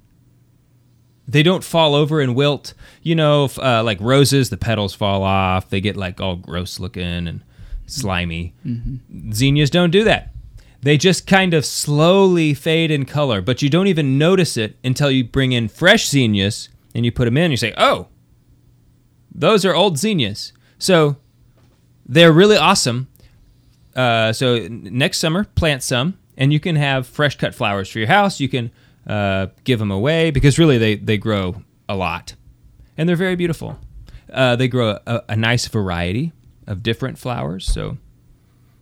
They 1.28 1.44
don't 1.44 1.64
fall 1.64 1.96
over 1.96 2.22
and 2.22 2.36
wilt. 2.36 2.74
You 3.02 3.16
know 3.16 3.50
uh, 3.58 3.84
like 3.84 4.00
roses 4.00 4.50
the 4.50 4.58
petals 4.58 4.94
fall 4.94 5.24
off. 5.24 5.70
They 5.70 5.82
get 5.82 5.98
like 5.98 6.22
all 6.22 6.36
gross 6.36 6.80
looking 6.80 7.28
and 7.28 7.44
slimy. 7.88 8.54
Zinnias 9.34 9.70
don't 9.72 9.92
do 9.92 10.04
that 10.04 10.32
they 10.88 10.98
just 10.98 11.28
kind 11.28 11.54
of 11.54 11.66
slowly 11.66 12.54
fade 12.54 12.92
in 12.92 13.06
color 13.06 13.42
but 13.42 13.62
you 13.62 13.70
don't 13.70 13.88
even 13.88 14.18
notice 14.18 14.58
it 14.58 14.78
until 14.84 15.12
you 15.12 15.24
bring 15.24 15.52
in 15.52 15.68
fresh 15.68 16.08
zinnias 16.08 16.70
and 16.96 17.06
you 17.06 17.12
put 17.12 17.26
them 17.26 17.38
in 17.38 17.44
and 17.44 17.54
you 17.54 17.58
say 17.58 17.74
oh 17.78 18.08
those 19.34 19.66
are 19.66 19.76
old 19.76 19.98
zinnias 19.98 20.54
so 20.80 21.18
they're 22.06 22.32
really 22.32 22.58
awesome 22.58 23.08
uh, 23.98 24.32
so 24.32 24.68
next 24.70 25.18
summer, 25.18 25.44
plant 25.44 25.82
some, 25.82 26.18
and 26.38 26.54
you 26.54 26.60
can 26.60 26.76
have 26.76 27.08
fresh 27.08 27.36
cut 27.36 27.56
flowers 27.56 27.90
for 27.90 27.98
your 27.98 28.08
house. 28.08 28.40
You 28.40 28.48
can 28.48 28.72
uh, 29.08 29.48
give 29.64 29.80
them 29.80 29.90
away 29.90 30.30
because 30.30 30.60
really 30.60 30.78
they, 30.78 30.96
they 30.96 31.18
grow 31.18 31.64
a 31.90 31.96
lot, 31.96 32.36
and 32.96 33.10
they're 33.10 33.16
very 33.16 33.36
beautiful. 33.36 33.80
Uh, 34.32 34.56
they 34.56 34.68
grow 34.68 35.00
a, 35.08 35.24
a 35.30 35.36
nice 35.36 35.68
variety 35.68 36.32
of 36.68 36.84
different 36.84 37.18
flowers. 37.18 37.66
So 37.66 37.98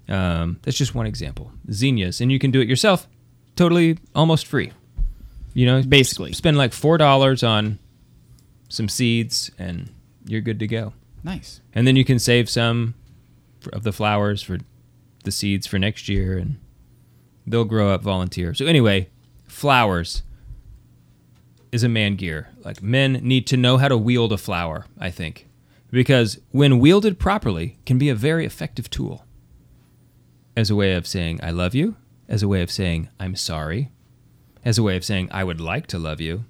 um, 0.08 0.60
that's 0.64 0.78
just 0.78 0.94
one 0.96 1.06
example. 1.08 1.52
Zinnias, 1.72 2.22
and 2.22 2.32
you 2.32 2.40
can 2.40 2.52
do 2.52 2.62
it 2.62 2.68
yourself 2.68 3.08
totally 3.56 3.98
almost 4.14 4.46
free. 4.48 4.72
You 5.54 5.66
know, 5.66 5.82
Basically. 5.84 6.32
s- 6.32 6.38
spend 6.38 6.58
like 6.58 6.74
four 6.74 6.98
dollars 6.98 7.44
on 7.44 7.80
some 8.70 8.90
seeds, 8.90 9.52
and 9.58 9.90
you're 10.28 10.42
good 10.42 10.60
to 10.60 10.68
go. 10.68 10.94
Nice. 11.24 11.62
And 11.74 11.88
then 11.88 11.96
you 11.96 12.06
can 12.06 12.20
save 12.20 12.50
some 12.50 12.94
of 13.74 13.84
the 13.84 13.92
flowers 13.94 14.42
for 14.44 14.60
the 15.24 15.32
seeds 15.32 15.66
for 15.66 15.80
next 15.80 16.08
year, 16.10 16.38
and 16.38 16.58
they'll 17.48 17.64
grow 17.66 17.90
up 17.90 18.04
volunteer. 18.04 18.54
So 18.54 18.66
anyway, 18.66 19.10
flowers 19.48 20.22
is 21.72 21.84
a 21.84 21.90
man 21.90 22.16
gear. 22.16 22.50
Like 22.64 22.82
men 22.84 23.14
need 23.24 23.48
to 23.48 23.58
know 23.58 23.78
how 23.78 23.88
to 23.88 23.98
wield 23.98 24.32
a 24.34 24.38
flower. 24.38 24.86
I 25.00 25.10
think 25.10 25.48
because 25.92 26.40
when 26.52 26.80
wielded 26.80 27.18
properly, 27.20 27.78
can 27.86 27.98
be 27.98 28.10
a 28.10 28.16
very 28.16 28.46
effective 28.46 28.90
tool 28.90 29.26
as 30.58 30.70
a 30.70 30.76
way 30.76 30.94
of 30.94 31.06
saying 31.08 31.40
I 31.44 31.52
love 31.52 31.76
you, 31.76 31.96
as 32.30 32.44
a 32.44 32.48
way 32.48 32.62
of 32.62 32.72
saying 32.72 33.10
I'm 33.20 33.36
sorry, 33.36 33.92
as 34.64 34.78
a 34.78 34.84
way 34.84 34.96
of 34.98 35.04
saying 35.06 35.30
I 35.32 35.44
would 35.44 35.60
like 35.62 35.88
to 35.88 36.00
love 36.00 36.22
you, 36.22 36.46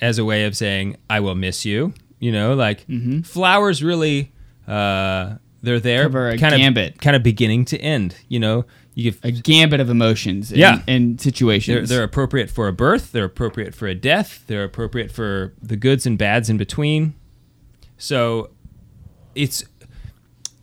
as 0.00 0.18
a 0.18 0.24
way 0.24 0.44
of 0.44 0.56
saying 0.56 0.96
I 1.10 1.20
will 1.20 1.34
miss 1.34 1.64
you. 1.64 1.92
You 2.20 2.32
know, 2.32 2.54
like 2.54 2.86
Mm-hmm. 2.88 3.20
flowers 3.22 3.82
really 3.82 4.32
uh, 4.66 5.36
they're 5.62 5.80
there 5.80 6.04
Cover 6.04 6.28
a 6.30 6.38
kind 6.38 6.56
gambit. 6.56 6.94
of 6.94 7.00
kind 7.00 7.16
of 7.16 7.22
beginning 7.22 7.64
to 7.66 7.78
end. 7.78 8.16
You 8.28 8.40
know, 8.40 8.64
you 8.94 9.10
give 9.12 9.20
A 9.24 9.30
gambit 9.30 9.80
of 9.80 9.88
emotions. 9.90 10.50
And, 10.50 10.58
Yeah. 10.58 10.82
And 10.88 11.20
situations. 11.20 11.88
they're, 11.88 11.98
they're 11.98 12.04
appropriate 12.04 12.50
for 12.50 12.68
a 12.68 12.72
birth. 12.72 13.12
They're 13.12 13.24
appropriate 13.24 13.74
for 13.74 13.86
a 13.86 13.94
death. 13.94 14.44
They're 14.46 14.64
appropriate 14.64 15.10
for 15.12 15.54
the 15.62 15.76
goods 15.76 16.06
and 16.06 16.18
bads 16.18 16.48
in 16.50 16.56
between. 16.58 17.14
So, 17.96 18.50
it's 19.34 19.64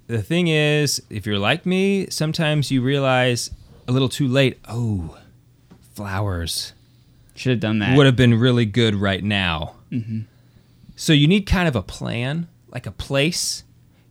the 0.08 0.22
thing 0.22 0.48
is, 0.48 1.02
if 1.10 1.26
you're 1.26 1.40
like 1.40 1.66
me, 1.66 2.08
sometimes 2.10 2.72
you 2.72 2.82
realize 2.82 3.52
a 3.88 3.92
little 3.92 4.10
too 4.10 4.28
late. 4.28 4.60
Oh, 4.68 5.18
flowers 5.94 6.74
Should 7.36 7.52
have 7.52 7.60
done 7.60 7.80
that. 7.80 7.96
would 7.98 8.06
have 8.06 8.16
been 8.16 8.34
really 8.40 8.66
good 8.66 8.96
right 8.96 9.24
now. 9.24 9.76
Mm-hmm. 9.92 10.22
So 10.96 11.14
you 11.14 11.28
need 11.28 11.46
kind 11.46 11.68
of 11.68 11.76
a 11.76 11.82
plan, 11.82 12.48
like 12.70 12.86
a 12.86 12.92
place. 12.92 13.64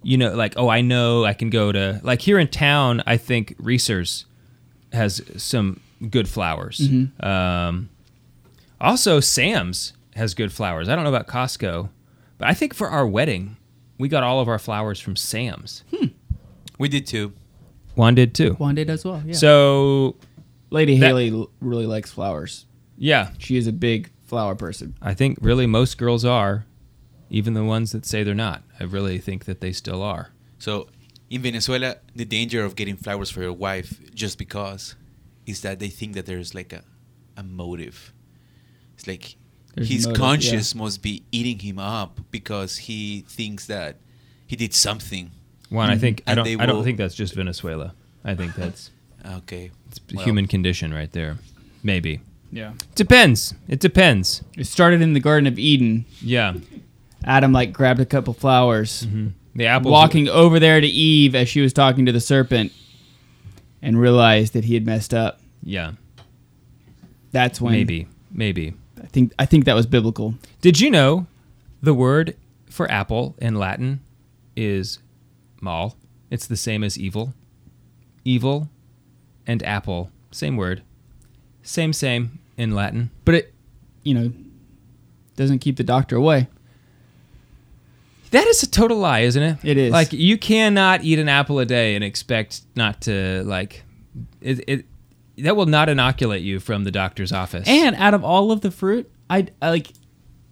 You 0.02 0.18
know, 0.18 0.34
like 0.34 0.54
oh, 0.58 0.68
I 0.68 0.82
know 0.82 1.24
I 1.24 1.32
can 1.32 1.48
go 1.48 1.72
to 1.72 1.98
like 2.02 2.20
here 2.20 2.38
in 2.38 2.48
town. 2.48 3.02
I 3.06 3.16
think 3.16 3.54
Reasor's 3.58 4.26
has 4.92 5.22
some 5.38 5.80
good 6.10 6.28
flowers. 6.28 6.78
Mhm. 6.78 7.24
Um, 7.24 7.88
also, 8.80 9.18
Sam's 9.20 9.94
has 10.14 10.34
good 10.34 10.52
flowers. 10.52 10.88
I 10.90 10.94
don't 10.94 11.04
know 11.04 11.10
about 11.14 11.26
Costco, 11.26 11.88
but 12.36 12.48
I 12.48 12.52
think 12.52 12.74
for 12.74 12.88
our 12.90 13.06
wedding, 13.06 13.56
we 13.98 14.08
got 14.08 14.22
all 14.22 14.40
of 14.40 14.48
our 14.48 14.58
flowers 14.58 15.00
from 15.00 15.16
Sam's. 15.16 15.84
Hmm. 15.94 16.06
We 16.78 16.88
did 16.88 17.06
too. 17.06 17.32
Juan 17.94 18.14
did 18.14 18.34
too. 18.34 18.54
Juan 18.54 18.74
did 18.74 18.90
as 18.90 19.04
well. 19.04 19.22
Yeah. 19.24 19.34
So, 19.34 20.16
Lady 20.70 20.98
that- 20.98 21.06
Haley 21.06 21.30
l- 21.30 21.50
really 21.60 21.86
likes 21.86 22.10
flowers. 22.10 22.66
yeah, 22.98 23.30
She 23.38 23.56
is 23.56 23.66
a 23.68 23.72
big 23.72 24.10
flower 24.26 24.54
person. 24.56 24.94
I 25.00 25.14
think 25.14 25.38
really 25.40 25.66
most 25.66 25.96
girls 25.98 26.24
are, 26.24 26.66
even 27.30 27.54
the 27.54 27.62
ones 27.64 27.92
that 27.92 28.04
say 28.04 28.22
they're 28.24 28.34
not. 28.34 28.62
I 28.80 28.84
really 28.84 29.18
think 29.18 29.44
that 29.44 29.60
they 29.60 29.72
still 29.72 30.02
are. 30.02 30.30
So 30.58 30.88
in 31.30 31.42
Venezuela, 31.42 31.96
the 32.16 32.24
danger 32.24 32.64
of 32.64 32.74
getting 32.74 32.96
flowers 32.96 33.30
for 33.30 33.42
your 33.42 33.52
wife 33.52 34.00
just 34.14 34.38
because 34.38 34.96
is 35.46 35.60
that 35.62 35.78
they 35.78 35.88
think 35.88 36.14
that 36.14 36.26
there's 36.26 36.54
like 36.54 36.72
a, 36.72 36.82
a 37.36 37.42
motive. 37.44 38.12
It's 38.94 39.06
like 39.06 39.36
There's 39.74 39.88
his 39.88 40.06
motive, 40.06 40.20
conscience 40.20 40.74
must 40.74 41.02
be 41.02 41.24
eating 41.32 41.58
him 41.58 41.78
up 41.78 42.20
because 42.30 42.76
he 42.76 43.24
thinks 43.28 43.66
that 43.66 43.96
he 44.46 44.56
did 44.56 44.72
something. 44.72 45.30
Juan, 45.70 45.88
I 45.88 45.92
mm-hmm. 45.92 46.00
think 46.00 46.22
I 46.26 46.34
don't. 46.34 46.60
I 46.60 46.66
don't 46.66 46.84
think 46.84 46.98
that's 46.98 47.14
just 47.14 47.34
Venezuela. 47.34 47.94
I 48.24 48.34
think 48.34 48.54
that's 48.54 48.90
Okay. 49.26 49.70
it's 49.88 50.00
Well, 50.12 50.24
human 50.24 50.46
condition 50.46 50.92
right 50.92 51.10
there. 51.12 51.38
Maybe 51.82 52.20
Yeah. 52.52 52.72
depends. 52.94 53.54
It 53.68 53.80
depends. 53.80 54.42
It 54.56 54.66
started 54.66 55.02
in 55.02 55.12
the 55.12 55.20
Garden 55.20 55.46
of 55.46 55.58
Eden. 55.58 56.04
Yeah, 56.20 56.54
Adam 57.24 57.52
like 57.52 57.72
grabbed 57.72 58.00
a 58.00 58.06
couple 58.06 58.34
flowers, 58.34 59.06
mm-hmm. 59.06 59.28
the 59.54 59.66
apples. 59.66 59.90
walking 59.90 60.28
over 60.28 60.60
there 60.60 60.80
to 60.80 60.86
Eve 60.86 61.34
as 61.34 61.48
she 61.48 61.60
was 61.60 61.72
talking 61.72 62.06
to 62.06 62.12
the 62.12 62.20
serpent, 62.20 62.72
and 63.82 63.98
realized 63.98 64.52
that 64.52 64.64
he 64.64 64.74
had 64.74 64.86
messed 64.86 65.14
up. 65.14 65.40
Yeah, 65.62 65.92
That's 67.32 67.60
when 67.60 67.72
maybe, 67.72 68.06
maybe. 68.30 68.74
I 69.14 69.16
think 69.16 69.32
I 69.38 69.46
think 69.46 69.64
that 69.66 69.74
was 69.74 69.86
biblical. 69.86 70.34
Did 70.60 70.80
you 70.80 70.90
know 70.90 71.28
the 71.80 71.94
word 71.94 72.36
for 72.68 72.90
apple 72.90 73.36
in 73.38 73.54
Latin 73.54 74.00
is 74.56 74.98
mal? 75.60 75.96
It's 76.30 76.48
the 76.48 76.56
same 76.56 76.82
as 76.82 76.98
evil. 76.98 77.32
Evil 78.24 78.70
and 79.46 79.62
apple, 79.62 80.10
same 80.32 80.56
word. 80.56 80.82
Same, 81.62 81.92
same 81.92 82.40
in 82.56 82.72
Latin. 82.74 83.12
But 83.24 83.36
it, 83.36 83.54
you 84.02 84.14
know, 84.14 84.32
doesn't 85.36 85.60
keep 85.60 85.76
the 85.76 85.84
doctor 85.84 86.16
away. 86.16 86.48
That 88.32 88.48
is 88.48 88.64
a 88.64 88.68
total 88.68 88.96
lie, 88.96 89.20
isn't 89.20 89.42
it? 89.44 89.58
It 89.62 89.76
is. 89.76 89.92
Like 89.92 90.12
you 90.12 90.36
cannot 90.36 91.04
eat 91.04 91.20
an 91.20 91.28
apple 91.28 91.60
a 91.60 91.64
day 91.64 91.94
and 91.94 92.02
expect 92.02 92.62
not 92.74 93.02
to 93.02 93.44
like 93.44 93.84
it. 94.40 94.64
it 94.66 94.86
that 95.38 95.56
will 95.56 95.66
not 95.66 95.88
inoculate 95.88 96.42
you 96.42 96.60
from 96.60 96.84
the 96.84 96.90
doctor's 96.90 97.32
office. 97.32 97.66
And 97.68 97.96
out 97.96 98.14
of 98.14 98.24
all 98.24 98.52
of 98.52 98.60
the 98.60 98.70
fruit, 98.70 99.10
I, 99.28 99.46
I 99.60 99.70
like 99.70 99.88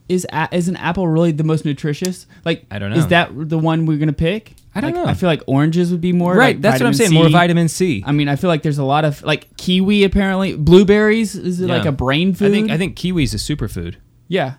is 0.09 0.27
a, 0.33 0.49
is 0.53 0.69
an 0.69 0.77
apple 0.77 1.07
really 1.09 1.33
the 1.33 1.45
most 1.45 1.65
nutritious? 1.65 2.27
Like 2.45 2.65
I 2.71 2.79
don't 2.79 2.91
know. 2.91 2.97
Is 2.97 3.07
that 3.09 3.31
the 3.49 3.59
one 3.59 3.87
we're 3.87 3.99
gonna 3.99 4.13
pick? 4.13 4.55
I 4.75 4.81
don't 4.81 4.95
Like, 4.95 5.05
know. 5.05 5.11
I 5.11 5.15
feel 5.15 5.29
like 5.29 5.43
oranges 5.47 5.91
would 5.93 6.01
be 6.01 6.13
more 6.13 6.35
right, 6.35 6.57
like 6.57 6.61
that's 6.63 6.81
what 6.81 6.87
I'm 6.87 6.95
saying. 6.95 7.13
More 7.13 7.29
vitamin 7.29 7.69
C. 7.69 8.03
I 8.07 8.13
mean, 8.13 8.29
I 8.29 8.37
feel 8.37 8.49
like 8.49 8.63
there's 8.63 8.79
a 8.79 8.85
lot 8.85 9.05
of 9.05 9.23
like 9.23 9.57
kiwi. 9.57 10.03
Apparently, 10.05 10.57
blueberries 10.57 11.35
is 11.37 11.61
it 11.61 11.69
like 11.69 11.85
a 11.85 11.93
brain 11.93 12.35
food? 12.35 12.49
I 12.49 12.51
think 12.51 12.71
I 12.71 12.79
think 12.79 12.97
kiwi's 12.97 13.35
a 13.35 13.37
superfood. 13.37 13.97
yeah. 14.29 14.55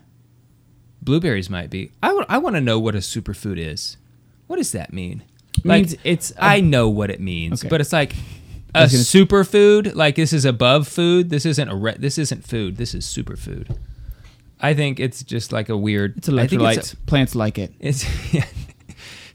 Blueberries 1.01 1.49
might 1.49 1.69
be. 1.69 1.91
I 2.01 2.13
want 2.37 2.55
to 2.55 2.61
know 2.61 2.79
what 2.79 2.95
a 2.95 2.99
superfood 2.99 3.57
is. 3.57 3.97
What 4.47 4.55
does 4.55 4.71
that 4.71 4.93
mean? 4.93 5.23
Means 5.65 5.95
it's 6.03 6.31
a- 6.31 6.43
I 6.43 6.59
know 6.61 6.89
what 6.89 7.09
it 7.09 7.19
means, 7.19 7.61
Okay. 7.61 7.69
but 7.69 7.81
it's 7.81 7.91
like 7.93 8.13
I 8.13 8.17
a 8.75 8.85
superfood. 8.85 9.95
Like 9.95 10.15
this 10.15 10.33
is 10.33 10.45
above 10.45 10.87
food. 10.87 11.29
This 11.29 11.45
isn't 11.45 11.69
a 11.69 11.75
re- 11.75 11.97
this 11.97 12.17
isn't 12.17 12.45
food. 12.45 12.77
This 12.77 12.93
is 12.93 13.05
superfood. 13.05 13.77
I 14.59 14.73
think 14.73 14.99
it's 14.99 15.23
just 15.23 15.51
like 15.51 15.69
a 15.69 15.77
weird. 15.77 16.17
It's 16.17 16.29
I 16.29 16.47
think 16.47 16.61
electrolytes. 16.61 16.95
Plants 17.05 17.35
like 17.35 17.57
it. 17.57 17.73
It's 17.79 18.05
yeah, 18.33 18.45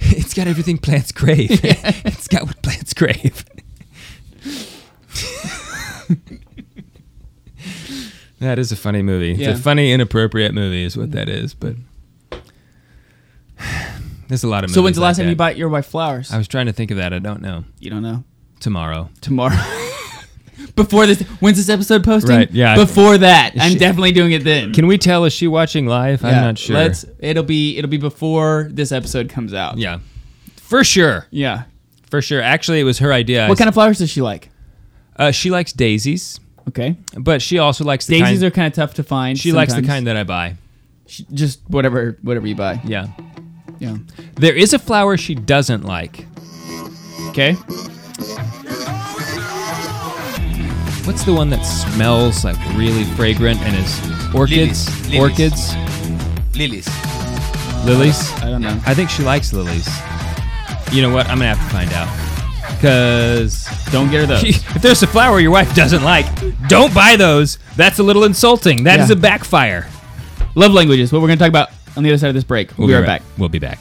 it's 0.01 0.35
got 0.35 0.47
everything 0.47 0.79
plants 0.79 1.13
crave. 1.13 1.51
it's 1.63 2.29
got 2.29 2.45
what 2.45 2.61
plants 2.63 2.95
crave. 2.95 3.45
that 8.41 8.59
is 8.59 8.73
a 8.73 8.77
funny 8.77 9.03
movie. 9.03 9.33
Yeah. 9.33 9.51
It's 9.51 9.61
a 9.61 9.63
funny, 9.63 9.93
inappropriate 9.93 10.55
movie, 10.55 10.85
is 10.85 10.97
what 10.97 11.13
that 11.13 11.29
is. 11.29 11.53
But 11.55 11.77
there's 14.29 14.45
a 14.45 14.49
lot 14.49 14.65
of. 14.65 14.71
So 14.71 14.83
when's 14.83 14.97
the 14.97 15.03
last 15.03 15.19
like 15.19 15.25
time 15.25 15.31
you 15.31 15.37
bought 15.37 15.57
your 15.59 15.69
wife 15.69 15.87
flowers? 15.87 16.33
I 16.33 16.39
was 16.39 16.49
trying 16.49 16.67
to 16.67 16.73
think 16.73 16.91
of 16.91 16.97
that. 16.97 17.13
I 17.13 17.19
don't 17.19 17.43
know. 17.43 17.65
you 17.79 17.91
don't 17.91 18.03
know. 18.03 18.25
Tomorrow. 18.61 19.11
Tomorrow. 19.21 19.57
Before 20.75 21.07
this, 21.07 21.21
when's 21.41 21.57
this 21.57 21.69
episode 21.69 22.05
posting? 22.05 22.37
Right, 22.37 22.51
yeah. 22.51 22.75
Before 22.77 23.19
that, 23.19 23.53
I'm 23.59 23.73
She- 23.73 23.79
definitely 23.79 24.13
doing 24.13 24.33
it 24.33 24.45
then. 24.45 24.73
Can 24.73 24.87
we 24.87 24.97
tell? 24.99 25.25
Is 25.25 25.33
she 25.33 25.47
watching 25.49 25.87
live? 25.87 26.25
I'm 26.25 26.33
Yeah, 26.35 26.41
not 26.41 26.59
sure. 26.59 26.77
Let's. 26.77 27.05
It'll 27.19 27.43
be. 27.43 27.77
It'll 27.79 27.91
be 27.91 27.97
before 27.97 28.69
this 28.71 28.93
episode 28.93 29.29
comes 29.29 29.53
out. 29.55 29.79
Yeah, 29.79 29.99
for 30.57 30.85
sure. 30.85 31.27
Yeah. 31.31 31.65
For 32.11 32.23
sure. 32.23 32.41
Actually, 32.41 32.81
it 32.81 32.85
was 32.85 32.99
her 33.01 33.13
idea. 33.13 33.47
What 33.49 33.59
kind 33.59 33.69
of 33.69 33.75
flowers 33.75 33.99
does 33.99 34.09
she 34.11 34.23
like? 34.23 34.51
Uh, 35.17 35.31
she 35.33 35.51
likes 35.51 35.73
daisies, 35.73 36.39
Okay. 36.69 36.97
but 37.19 37.43
she 37.43 37.59
also 37.59 37.85
likes 37.85 38.07
the 38.07 38.19
Daisies 38.21 38.39
kind, 38.41 38.43
are 38.45 38.51
kind 38.51 38.67
of 38.69 38.73
tough 38.75 38.95
to 38.95 39.03
find. 39.03 39.37
She 39.39 39.51
likes 39.53 39.75
the 39.75 39.83
kind 39.83 40.07
that 40.07 40.17
I 40.17 40.23
buy. 40.25 40.55
Just 41.07 41.61
whatever, 41.69 42.17
whatever 42.23 42.47
you 42.47 42.55
buy. 42.55 42.81
Yeah. 42.85 43.09
Yeah. 43.81 43.97
There 44.37 44.55
is 44.55 44.73
a 44.73 44.79
flower 44.79 45.17
she 45.17 45.35
doesn't 45.35 45.85
like. 45.85 46.25
Okay. 47.31 47.57
What's 51.07 51.25
the 51.25 51.33
one 51.33 51.51
that 51.51 51.63
smells 51.63 52.45
like 52.45 52.57
really 52.77 53.05
fragrant 53.15 53.61
and 53.61 53.77
is 53.77 54.35
orchids? 54.35 54.89
Lilies. 55.09 55.11
Lilies. 55.11 55.21
Orchids? 55.21 55.75
Lilies. 56.57 56.89
Lilies? 57.87 58.33
I 58.43 58.51
don't 58.51 58.61
know. 58.63 58.81
I 58.85 58.95
think 58.95 59.09
she 59.09 59.23
likes 59.23 59.53
lilies. 59.53 59.89
You 60.93 61.03
know 61.03 61.11
what? 61.11 61.29
I'm 61.29 61.39
gonna 61.39 61.55
have 61.55 61.65
to 61.65 61.73
find 61.75 61.93
out. 61.93 62.09
Cause 62.81 63.67
Don't 63.93 64.11
get 64.11 64.21
her 64.21 64.27
those. 64.27 64.45
if 64.77 64.83
there's 64.83 65.03
a 65.03 65.07
flower 65.07 65.41
your 65.41 65.51
wife 65.51 65.75
doesn't 65.75 66.03
like, 66.03 66.27
don't 66.69 66.93
buy 66.95 67.17
those. 67.17 67.59
That's 67.77 67.99
a 67.99 68.03
little 68.03 68.25
insulting. 68.25 68.85
That 68.85 69.01
is 69.01 69.11
Yeah. 69.11 69.17
a 69.17 69.19
backfire. 69.19 69.89
Love 70.55 70.73
languages. 70.73 71.13
What 71.13 71.23
we're 71.23 71.29
going 71.29 71.39
to 71.39 71.45
talk 71.45 71.51
about 71.51 71.71
on 71.97 72.03
the 72.03 72.11
other 72.11 72.19
side 72.19 72.29
of 72.29 72.35
this 72.35 72.45
break. 72.45 72.77
We'll, 72.77 72.89
be 72.89 72.95
right 72.95 73.07
back. 73.07 73.23
We'll 73.39 73.49
be 73.49 73.59
back. 73.59 73.79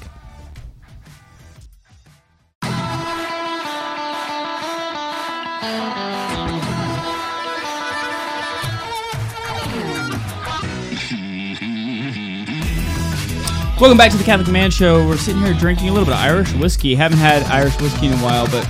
Welcome 13.80 14.00
back 14.00 14.10
to 14.10 14.18
the 14.18 14.24
Catholic 14.24 14.48
Man 14.48 14.72
Show. 14.72 15.08
We're 15.08 15.18
sitting 15.18 15.40
here 15.40 15.54
drinking 15.54 15.90
a 15.90 15.92
little 15.92 16.06
bit 16.06 16.16
of 16.16 16.20
Irish 16.20 16.52
whiskey. 16.54 16.96
Haven't 16.96 17.20
had 17.20 17.44
Irish 17.44 17.80
whiskey 17.80 18.08
in 18.08 18.14
a 18.14 18.18
while, 18.18 18.48
but 18.48 18.68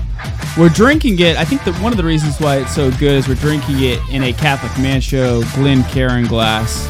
We're 0.57 0.67
drinking 0.69 1.19
it. 1.19 1.37
I 1.37 1.45
think 1.45 1.63
that 1.63 1.79
one 1.81 1.93
of 1.93 1.97
the 1.97 2.03
reasons 2.03 2.39
why 2.39 2.57
it's 2.57 2.75
so 2.75 2.91
good 2.91 3.11
is 3.11 3.27
we're 3.27 3.35
drinking 3.35 3.83
it 3.83 4.01
in 4.11 4.23
a 4.23 4.33
Catholic 4.33 4.75
Man 4.81 4.99
Show 4.99 5.43
Glencairn 5.53 6.25
glass. 6.25 6.85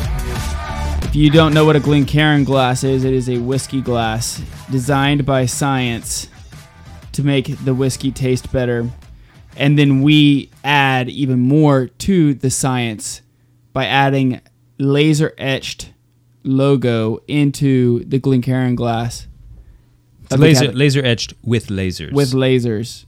If 1.03 1.15
you 1.15 1.29
don't 1.29 1.53
know 1.53 1.63
what 1.63 1.75
a 1.75 1.79
Glencairn 1.79 2.43
glass 2.43 2.83
is, 2.83 3.03
it 3.03 3.13
is 3.13 3.29
a 3.29 3.37
whiskey 3.37 3.81
glass 3.81 4.41
designed 4.71 5.25
by 5.25 5.45
science 5.45 6.27
to 7.11 7.23
make 7.23 7.63
the 7.65 7.73
whiskey 7.73 8.11
taste 8.11 8.51
better. 8.51 8.89
And 9.57 9.77
then 9.77 10.01
we 10.01 10.49
add 10.63 11.09
even 11.09 11.39
more 11.39 11.87
to 11.87 12.33
the 12.33 12.49
science 12.49 13.21
by 13.73 13.85
adding 13.85 14.41
laser 14.79 15.33
etched 15.37 15.91
logo 16.47 17.19
into 17.27 18.03
the 18.05 18.19
Glencairn 18.19 18.75
glass. 18.75 19.27
laser 20.31 20.71
laser 20.71 21.03
etched 21.05 21.33
with 21.43 21.67
lasers. 21.67 22.11
with 22.13 22.31
lasers. 22.31 23.05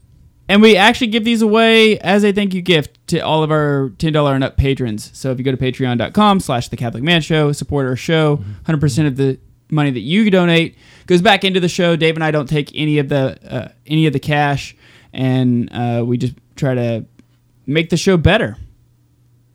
And 0.48 0.64
we 0.64 0.76
actually 0.76 1.08
give 1.08 1.26
these 1.26 1.44
away 1.44 2.00
as 2.00 2.24
a 2.24 2.32
thank 2.32 2.56
you 2.56 2.62
gift 2.64 2.98
to 3.10 3.20
all 3.20 3.44
of 3.44 3.52
our 3.52 3.92
$10 3.98 4.34
and 4.34 4.44
up 4.44 4.58
patrons. 4.58 5.12
So 5.14 5.32
if 5.32 5.38
you 5.38 5.44
go 5.46 5.52
to 5.52 5.58
patreon.com 5.58 6.40
slash 6.40 6.70
the 6.70 6.78
Catholic 6.78 7.04
Man 7.04 7.22
Show, 7.22 7.52
support 7.52 7.86
our 7.86 7.96
show, 7.96 8.38
100% 8.66 9.06
of 9.06 9.16
the 9.16 9.38
money 9.70 9.92
that 9.92 10.00
you 10.00 10.32
donate 10.32 10.76
goes 11.06 11.22
back 11.22 11.44
into 11.44 11.60
the 11.60 11.70
show. 11.70 11.96
Dave 11.96 12.16
and 12.16 12.24
I 12.24 12.32
don't 12.32 12.50
take 12.50 12.72
any 12.76 12.98
of 12.98 13.10
the 13.10 13.38
uh, 13.48 13.68
any 13.86 14.08
of 14.08 14.14
the 14.14 14.20
cash, 14.20 14.76
and 15.14 15.70
uh, 15.72 16.04
we 16.04 16.18
just 16.18 16.34
try 16.56 16.74
to 16.74 17.06
make 17.68 17.92
the 17.92 17.98
show 17.98 18.18
better. 18.18 18.58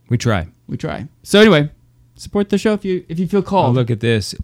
we 0.08 0.16
try. 0.16 0.46
We 0.68 0.76
try. 0.76 1.08
So 1.24 1.40
anyway, 1.40 1.70
support 2.24 2.48
the 2.48 2.58
show 2.58 2.72
if 2.72 2.84
you 2.84 3.04
if 3.08 3.18
you 3.20 3.28
feel 3.28 3.42
called. 3.42 3.68
Oh, 3.68 3.72
look 3.72 3.90
at 3.90 4.00
this. 4.00 4.34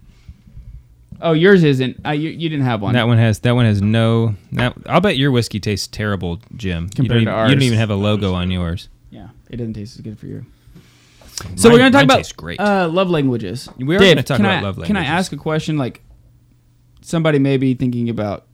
Oh, 1.23 1.33
yours 1.33 1.64
isn't. 1.64 1.99
Uh, 2.07 2.11
you, 2.12 2.31
you 2.31 2.49
didn't 2.49 2.64
have 2.64 2.81
one. 2.81 2.95
That 2.95 3.07
one 3.07 3.19
has 3.19 3.40
that 3.40 3.55
one 3.55 3.66
has 3.66 3.83
no. 3.83 4.37
That, 4.53 4.75
I'll 4.87 5.01
bet 5.01 5.19
your 5.19 5.31
whiskey 5.31 5.61
tastes 5.61 5.87
terrible, 5.87 6.40
Jim. 6.57 6.85
you 6.85 6.90
Compared 6.90 7.25
don't, 7.25 7.35
to 7.35 7.40
even, 7.40 7.49
you 7.51 7.55
don't 7.57 7.62
even 7.62 7.79
have 7.79 7.90
a 7.90 7.95
logo 7.95 8.33
on 8.35 8.51
yours. 8.51 8.88
Yeah, 9.11 9.29
it 9.51 9.57
doesn't 9.57 9.75
taste 9.75 9.97
as 9.97 10.01
good 10.03 10.19
for 10.19 10.27
you. 10.27 10.47
So 11.57 11.69
Mine- 11.69 11.73
we're 11.73 11.79
gonna 11.79 11.90
talk 11.90 12.05
about 12.05 12.33
great. 12.37 12.61
Uh, 12.61 12.88
love 12.88 13.11
languages. 13.11 13.69
We 13.77 13.97
are 13.97 13.99
Dave, 13.99 14.14
gonna 14.14 14.23
talk 14.23 14.40
about 14.40 14.51
I, 14.51 14.61
love 14.61 14.79
languages. 14.79 14.87
Can 14.87 14.97
I 14.97 15.05
ask 15.05 15.33
a 15.33 15.37
question? 15.37 15.77
Like, 15.77 16.03
somebody 17.03 17.38
may 17.38 17.57
be 17.57 17.75
thinking 17.75 18.09
about, 18.09 18.47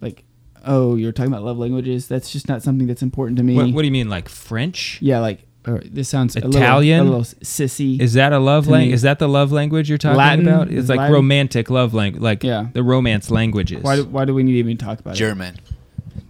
like, 0.00 0.24
oh, 0.64 0.96
you're 0.96 1.12
talking 1.12 1.32
about 1.32 1.44
love 1.44 1.58
languages. 1.58 2.06
That's 2.08 2.30
just 2.30 2.48
not 2.48 2.62
something 2.62 2.86
that's 2.86 3.02
important 3.02 3.38
to 3.38 3.44
me. 3.44 3.54
What, 3.54 3.72
what 3.72 3.82
do 3.82 3.86
you 3.86 3.92
mean, 3.92 4.08
like 4.08 4.28
French? 4.28 4.98
yeah, 5.00 5.20
like, 5.20 5.46
or 5.68 5.82
this 5.84 6.08
sounds 6.08 6.34
a 6.36 6.46
Italian? 6.46 7.04
little, 7.04 7.18
a 7.18 7.18
little 7.20 7.38
sissy. 7.44 8.00
Is 8.00 8.14
that 8.14 8.32
a 8.32 8.38
love 8.38 8.66
language? 8.66 8.94
Is 8.94 9.02
that 9.02 9.18
the 9.18 9.28
love 9.28 9.52
language 9.52 9.88
you're 9.88 9.98
talking 9.98 10.16
Latin? 10.16 10.48
about? 10.48 10.70
It's 10.70 10.88
like 10.88 10.98
Latin? 10.98 11.14
romantic 11.14 11.70
love 11.70 11.94
language, 11.94 12.22
like 12.22 12.42
Yeah. 12.42 12.68
the 12.72 12.82
romance 12.82 13.30
languages. 13.30 13.82
why? 13.82 13.96
Do, 13.96 14.04
why 14.06 14.24
do 14.24 14.34
we 14.34 14.42
need 14.42 14.52
to 14.52 14.58
even 14.58 14.76
talk 14.78 14.98
about 15.00 15.14
it? 15.14 15.18
German. 15.18 15.56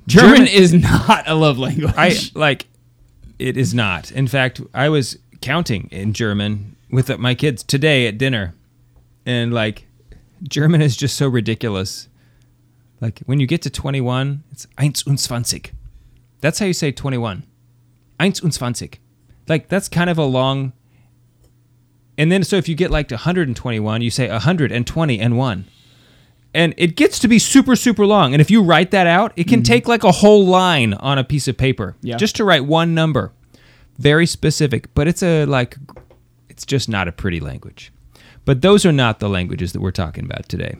German, 0.07 0.35
German- 0.37 0.49
is 0.49 0.73
not 0.75 1.25
a 1.29 1.35
love 1.35 1.59
language. 1.59 1.95
I 1.97 2.15
like 2.35 2.67
it 3.39 3.57
is 3.57 3.73
not. 3.75 4.11
In 4.11 4.27
fact, 4.27 4.61
I 4.75 4.89
was 4.89 5.19
counting 5.41 5.89
in 5.93 6.13
German 6.13 6.77
with 6.91 7.17
my 7.19 7.35
kids 7.35 7.63
today 7.63 8.07
at 8.09 8.19
dinner, 8.19 8.55
and 9.25 9.53
like 9.55 9.87
German 10.43 10.81
is 10.83 10.97
just 10.97 11.17
so 11.17 11.29
ridiculous. 11.29 12.09
Like 13.01 13.21
when 13.27 13.39
you 13.39 13.47
get 13.47 13.63
to 13.63 13.71
twenty 13.71 14.01
one, 14.01 14.43
it's 14.51 14.67
eins 14.79 15.07
und 15.07 15.19
zwanzig. 15.19 15.71
That's 16.41 16.59
how 16.59 16.67
you 16.67 16.73
say 16.73 16.91
twenty 16.91 17.19
one. 17.19 17.45
Eins 18.19 18.43
und 18.43 18.53
zwanzig. 18.53 18.95
Like 19.49 19.69
that's 19.69 19.89
kind 19.89 20.11
of 20.11 20.19
a 20.19 20.25
long. 20.25 20.73
And 22.17 22.33
then 22.33 22.43
so 22.45 22.57
if 22.57 22.69
you 22.69 22.75
get 22.75 22.91
like 22.91 23.09
to 23.09 23.15
121, 23.15 24.03
you 24.03 24.11
say 24.11 24.29
120 24.29 25.21
and 25.21 25.37
1. 25.37 25.65
And 26.55 26.75
it 26.77 26.97
gets 26.97 27.19
to 27.21 27.29
be 27.29 27.39
super 27.39 27.77
super 27.77 28.07
long. 28.07 28.33
And 28.35 28.41
if 28.41 28.51
you 28.51 28.63
write 28.63 28.91
that 28.91 29.07
out, 29.07 29.33
it 29.37 29.45
can 29.49 29.63
take 29.63 29.87
like 29.87 30.03
a 30.05 30.13
whole 30.13 30.45
line 30.47 30.95
on 30.95 31.19
a 31.19 31.25
piece 31.25 31.47
of 31.49 31.57
paper 31.57 31.95
Yeah. 32.03 32.17
just 32.17 32.37
to 32.37 32.45
write 32.45 32.65
one 32.65 32.95
number. 32.95 33.33
Very 33.99 34.27
specific, 34.27 34.93
but 34.95 35.07
it's 35.09 35.23
a 35.23 35.45
like 35.45 35.77
it's 36.49 36.65
just 36.67 36.89
not 36.89 37.07
a 37.09 37.13
pretty 37.13 37.41
language. 37.41 37.93
But 38.45 38.63
those 38.63 38.87
are 38.87 38.93
not 38.93 39.19
the 39.21 39.29
languages 39.29 39.73
that 39.73 39.81
we're 39.81 39.91
talking 39.91 40.25
about 40.25 40.49
today. 40.49 40.77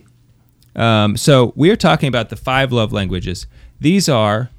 Um, 0.75 1.17
so 1.17 1.53
we 1.55 1.71
are 1.71 1.77
talking 1.77 2.09
about 2.09 2.31
the 2.31 2.37
five 2.37 2.73
love 2.73 2.93
languages. 2.93 3.47
These 3.81 4.09
are 4.09 4.51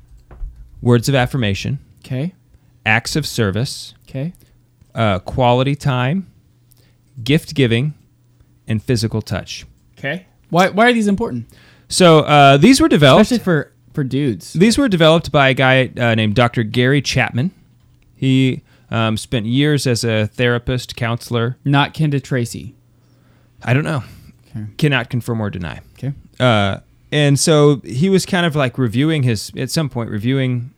words 0.81 1.09
of 1.09 1.15
affirmation, 1.15 1.79
Okay. 2.05 2.33
acts 2.85 3.15
of 3.15 3.25
service, 3.25 3.93
Okay. 4.09 4.33
uh, 4.95 5.19
quality 5.19 5.75
time, 5.75 6.31
gift 7.23 7.53
giving, 7.55 7.93
and 8.67 8.81
physical 8.81 9.21
touch. 9.21 9.65
Okay. 9.97 10.25
Why? 10.49 10.69
Why 10.69 10.89
are 10.89 10.93
these 10.93 11.07
important? 11.07 11.47
So 11.89 12.19
uh, 12.19 12.57
these 12.57 12.81
were 12.81 12.87
developed. 12.87 13.23
Especially 13.23 13.43
for 13.43 13.71
for 13.93 14.03
dudes. 14.03 14.53
These 14.53 14.77
were 14.77 14.87
developed 14.87 15.31
by 15.31 15.49
a 15.49 15.53
guy 15.53 15.91
uh, 15.97 16.15
named 16.15 16.35
Dr. 16.35 16.63
Gary 16.63 17.01
Chapman. 17.01 17.51
He 18.15 18.61
um, 18.91 19.17
spent 19.17 19.45
years 19.45 19.85
as 19.87 20.03
a 20.03 20.27
therapist, 20.27 20.95
counselor. 20.95 21.57
Not 21.65 21.93
Kenda 21.93 22.21
Tracy. 22.21 22.75
I 23.63 23.73
don't 23.73 23.83
know. 23.83 24.03
Okay. 24.49 24.65
Cannot 24.77 25.09
confirm 25.09 25.41
or 25.41 25.49
deny. 25.49 25.81
Okay. 25.93 26.13
Uh, 26.39 26.79
and 27.11 27.39
so 27.39 27.81
he 27.83 28.09
was 28.09 28.25
kind 28.25 28.45
of 28.45 28.55
like 28.55 28.77
reviewing 28.77 29.23
his, 29.23 29.51
at 29.57 29.69
some 29.71 29.89
point, 29.89 30.09
reviewing 30.09 30.71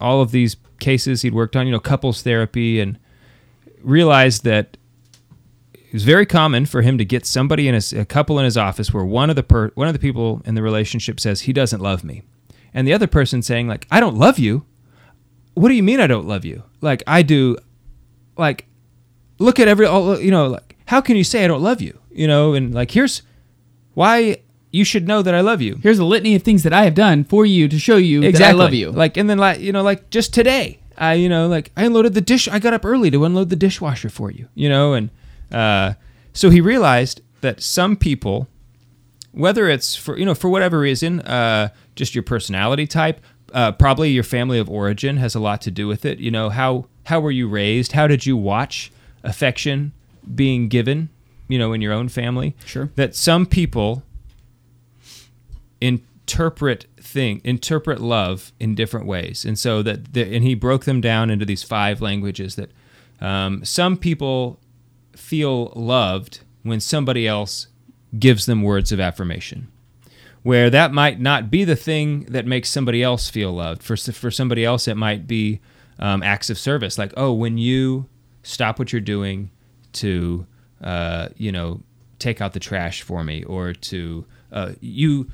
all 0.00 0.20
of 0.20 0.30
these 0.30 0.56
cases 0.78 1.22
he'd 1.22 1.34
worked 1.34 1.56
on, 1.56 1.66
you 1.66 1.72
know, 1.72 1.80
couples 1.80 2.22
therapy, 2.22 2.80
and 2.80 2.98
realized 3.82 4.44
that 4.44 4.76
it 5.74 5.92
was 5.92 6.04
very 6.04 6.26
common 6.26 6.66
for 6.66 6.82
him 6.82 6.98
to 6.98 7.04
get 7.04 7.24
somebody 7.24 7.68
in 7.68 7.74
his, 7.74 7.92
a 7.92 8.04
couple 8.04 8.38
in 8.38 8.44
his 8.44 8.56
office 8.56 8.92
where 8.92 9.04
one 9.04 9.30
of 9.30 9.36
the 9.36 9.42
per, 9.42 9.70
one 9.70 9.86
of 9.88 9.92
the 9.92 10.00
people 10.00 10.42
in 10.44 10.54
the 10.54 10.62
relationship 10.62 11.20
says 11.20 11.42
he 11.42 11.52
doesn't 11.52 11.80
love 11.80 12.04
me, 12.04 12.22
and 12.74 12.86
the 12.86 12.92
other 12.92 13.06
person 13.06 13.42
saying 13.42 13.68
like 13.68 13.86
I 13.90 14.00
don't 14.00 14.16
love 14.16 14.38
you. 14.38 14.64
What 15.54 15.68
do 15.68 15.74
you 15.74 15.82
mean 15.82 16.00
I 16.00 16.06
don't 16.06 16.26
love 16.26 16.44
you? 16.44 16.64
Like 16.80 17.02
I 17.06 17.22
do, 17.22 17.56
like 18.36 18.66
look 19.38 19.60
at 19.60 19.68
every 19.68 19.86
all 19.86 20.18
you 20.20 20.30
know 20.30 20.46
like 20.48 20.76
how 20.86 21.00
can 21.00 21.16
you 21.16 21.24
say 21.24 21.44
I 21.44 21.48
don't 21.48 21.62
love 21.62 21.80
you? 21.80 21.98
You 22.10 22.26
know, 22.26 22.54
and 22.54 22.74
like 22.74 22.90
here's 22.90 23.22
why 23.94 24.38
you 24.70 24.84
should 24.84 25.06
know 25.06 25.22
that 25.22 25.34
I 25.34 25.40
love 25.40 25.62
you. 25.62 25.78
Here's 25.82 25.98
a 25.98 26.04
litany 26.04 26.34
of 26.34 26.42
things 26.42 26.62
that 26.64 26.72
I 26.72 26.84
have 26.84 26.94
done 26.94 27.24
for 27.24 27.46
you 27.46 27.68
to 27.68 27.78
show 27.78 27.96
you 27.96 28.20
that 28.32 28.40
I 28.40 28.52
love 28.52 28.74
you. 28.74 28.90
Like, 28.90 29.16
and 29.16 29.28
then 29.28 29.38
like 29.38 29.60
you 29.60 29.72
know, 29.72 29.82
like 29.82 30.10
just 30.10 30.34
today, 30.34 30.80
I 30.98 31.14
you 31.14 31.28
know, 31.28 31.48
like 31.48 31.72
I 31.76 31.84
unloaded 31.84 32.14
the 32.14 32.20
dish. 32.20 32.48
I 32.48 32.58
got 32.58 32.74
up 32.74 32.84
early 32.84 33.10
to 33.10 33.24
unload 33.24 33.50
the 33.50 33.56
dishwasher 33.56 34.08
for 34.08 34.30
you. 34.30 34.48
You 34.54 34.68
know, 34.68 34.94
and 34.94 35.10
uh, 35.50 35.94
so 36.32 36.50
he 36.50 36.60
realized 36.60 37.20
that 37.40 37.62
some 37.62 37.96
people, 37.96 38.48
whether 39.32 39.68
it's 39.68 39.94
for 39.94 40.18
you 40.18 40.24
know 40.24 40.34
for 40.34 40.48
whatever 40.48 40.78
reason, 40.78 41.20
uh, 41.20 41.68
just 41.94 42.14
your 42.14 42.24
personality 42.24 42.86
type, 42.86 43.20
uh, 43.52 43.72
probably 43.72 44.10
your 44.10 44.24
family 44.24 44.58
of 44.58 44.68
origin 44.68 45.16
has 45.16 45.34
a 45.34 45.40
lot 45.40 45.60
to 45.62 45.70
do 45.70 45.86
with 45.86 46.04
it. 46.04 46.18
You 46.18 46.30
know 46.30 46.50
how 46.50 46.86
how 47.04 47.20
were 47.20 47.30
you 47.30 47.48
raised? 47.48 47.92
How 47.92 48.06
did 48.06 48.26
you 48.26 48.36
watch 48.36 48.92
affection 49.22 49.92
being 50.34 50.68
given? 50.68 51.08
You 51.48 51.60
know, 51.60 51.72
in 51.72 51.80
your 51.80 51.92
own 51.92 52.08
family. 52.08 52.56
Sure. 52.64 52.90
That 52.96 53.14
some 53.14 53.46
people 53.46 54.02
interpret 55.80 56.86
thing 57.00 57.40
interpret 57.44 58.00
love 58.00 58.52
in 58.58 58.74
different 58.74 59.06
ways. 59.06 59.44
And 59.44 59.58
so 59.58 59.82
that 59.82 60.12
the, 60.12 60.34
and 60.34 60.44
he 60.44 60.54
broke 60.54 60.84
them 60.84 61.00
down 61.00 61.30
into 61.30 61.44
these 61.44 61.62
five 61.62 62.00
languages 62.00 62.56
that 62.56 62.70
um, 63.20 63.64
some 63.64 63.96
people 63.96 64.58
feel 65.14 65.72
loved 65.74 66.40
when 66.62 66.80
somebody 66.80 67.26
else 67.26 67.68
gives 68.18 68.46
them 68.46 68.62
words 68.62 68.92
of 68.92 69.00
affirmation. 69.00 69.68
Where 70.42 70.70
that 70.70 70.92
might 70.92 71.20
not 71.20 71.50
be 71.50 71.64
the 71.64 71.76
thing 71.76 72.24
that 72.24 72.46
makes 72.46 72.68
somebody 72.70 73.02
else 73.02 73.28
feel 73.28 73.52
loved. 73.52 73.82
For, 73.82 73.96
for 73.96 74.30
somebody 74.30 74.64
else 74.64 74.86
it 74.88 74.96
might 74.96 75.26
be 75.26 75.60
um, 75.98 76.22
acts 76.22 76.50
of 76.50 76.58
service. 76.58 76.98
Like 76.98 77.12
oh 77.16 77.32
when 77.32 77.58
you 77.58 78.08
stop 78.42 78.78
what 78.78 78.92
you're 78.92 79.00
doing 79.00 79.50
to 79.92 80.46
uh, 80.82 81.28
you 81.36 81.52
know 81.52 81.82
take 82.18 82.40
out 82.40 82.52
the 82.52 82.60
trash 82.60 83.02
for 83.02 83.22
me 83.24 83.44
or 83.44 83.72
to 83.72 84.24
uh, 84.52 84.72
you 84.80 85.30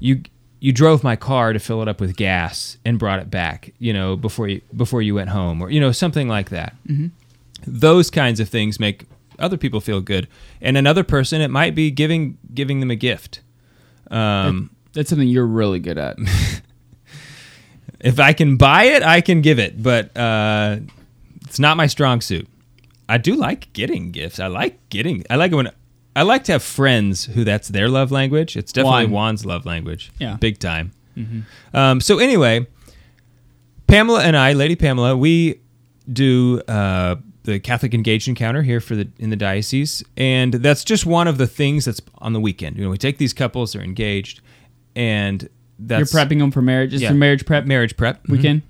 you 0.00 0.22
you 0.58 0.72
drove 0.72 1.02
my 1.04 1.14
car 1.16 1.52
to 1.52 1.58
fill 1.58 1.80
it 1.82 1.88
up 1.88 2.00
with 2.00 2.16
gas 2.16 2.76
and 2.84 2.98
brought 2.98 3.18
it 3.20 3.30
back 3.30 3.72
you 3.78 3.92
know 3.92 4.16
before 4.16 4.48
you 4.48 4.60
before 4.76 5.00
you 5.00 5.14
went 5.14 5.30
home 5.30 5.62
or 5.62 5.70
you 5.70 5.78
know 5.80 5.92
something 5.92 6.26
like 6.28 6.50
that. 6.50 6.74
Mhm. 6.88 7.12
those 7.66 8.10
kinds 8.10 8.40
of 8.40 8.48
things 8.48 8.80
make 8.80 9.04
other 9.38 9.56
people 9.56 9.80
feel 9.80 10.00
good. 10.02 10.28
And 10.60 10.76
another 10.76 11.04
person 11.04 11.40
it 11.40 11.50
might 11.50 11.74
be 11.74 11.90
giving 11.90 12.36
giving 12.52 12.80
them 12.80 12.90
a 12.90 12.96
gift. 12.96 13.40
Um, 14.10 14.70
That's 14.92 15.08
something 15.08 15.28
you're 15.28 15.46
really 15.46 15.78
good 15.78 15.96
at. 15.98 16.18
if 18.00 18.18
i 18.18 18.32
can 18.32 18.56
buy 18.56 18.84
it 18.84 19.02
i 19.02 19.20
can 19.20 19.42
give 19.42 19.58
it 19.58 19.82
but 19.82 20.14
uh, 20.16 20.78
it's 21.46 21.58
not 21.58 21.76
my 21.76 21.86
strong 21.86 22.20
suit. 22.20 22.46
I 23.08 23.18
do 23.18 23.34
like 23.34 23.72
getting 23.72 24.12
gifts. 24.12 24.38
I 24.38 24.46
like 24.46 24.78
getting 24.88 25.24
i 25.30 25.36
like 25.36 25.52
it 25.52 25.56
when 25.56 25.70
i 26.16 26.22
like 26.22 26.44
to 26.44 26.52
have 26.52 26.62
friends 26.62 27.24
who 27.26 27.44
that's 27.44 27.68
their 27.68 27.88
love 27.88 28.10
language 28.10 28.56
it's 28.56 28.72
definitely 28.72 29.04
Wine. 29.06 29.10
juan's 29.10 29.44
love 29.46 29.64
language 29.66 30.10
Yeah. 30.18 30.36
big 30.40 30.58
time 30.58 30.92
Mhm. 31.16 31.42
um, 31.74 32.00
so 32.00 32.18
anyway 32.18 32.66
pamela 33.86 34.22
and 34.22 34.36
i 34.36 34.52
lady 34.52 34.76
pamela 34.76 35.16
we 35.16 35.60
do 36.12 36.60
uh, 36.68 37.16
the 37.44 37.58
catholic 37.58 37.94
engaged 37.94 38.28
encounter 38.28 38.62
here 38.62 38.80
for 38.80 38.94
the 38.96 39.08
in 39.18 39.30
the 39.30 39.36
diocese 39.36 40.02
and 40.16 40.54
that's 40.54 40.84
just 40.84 41.06
one 41.06 41.26
of 41.28 41.38
the 41.38 41.46
things 41.46 41.84
that's 41.84 42.00
on 42.18 42.32
the 42.32 42.40
weekend 42.40 42.76
you 42.76 42.84
know 42.84 42.90
we 42.90 42.98
take 42.98 43.18
these 43.18 43.32
couples 43.32 43.72
they're 43.72 43.82
engaged 43.82 44.40
and 44.96 45.48
that's 45.82 46.12
You're 46.12 46.22
prepping 46.26 46.40
them 46.40 46.50
for 46.50 46.60
marriage. 46.60 46.92
It's 46.92 47.02
Yeah. 47.02 47.12
a 47.12 47.14
marriage 47.14 47.46
prep 47.46 47.64
marriage 47.64 47.96
prep 47.96 48.28
weekend. 48.28 48.60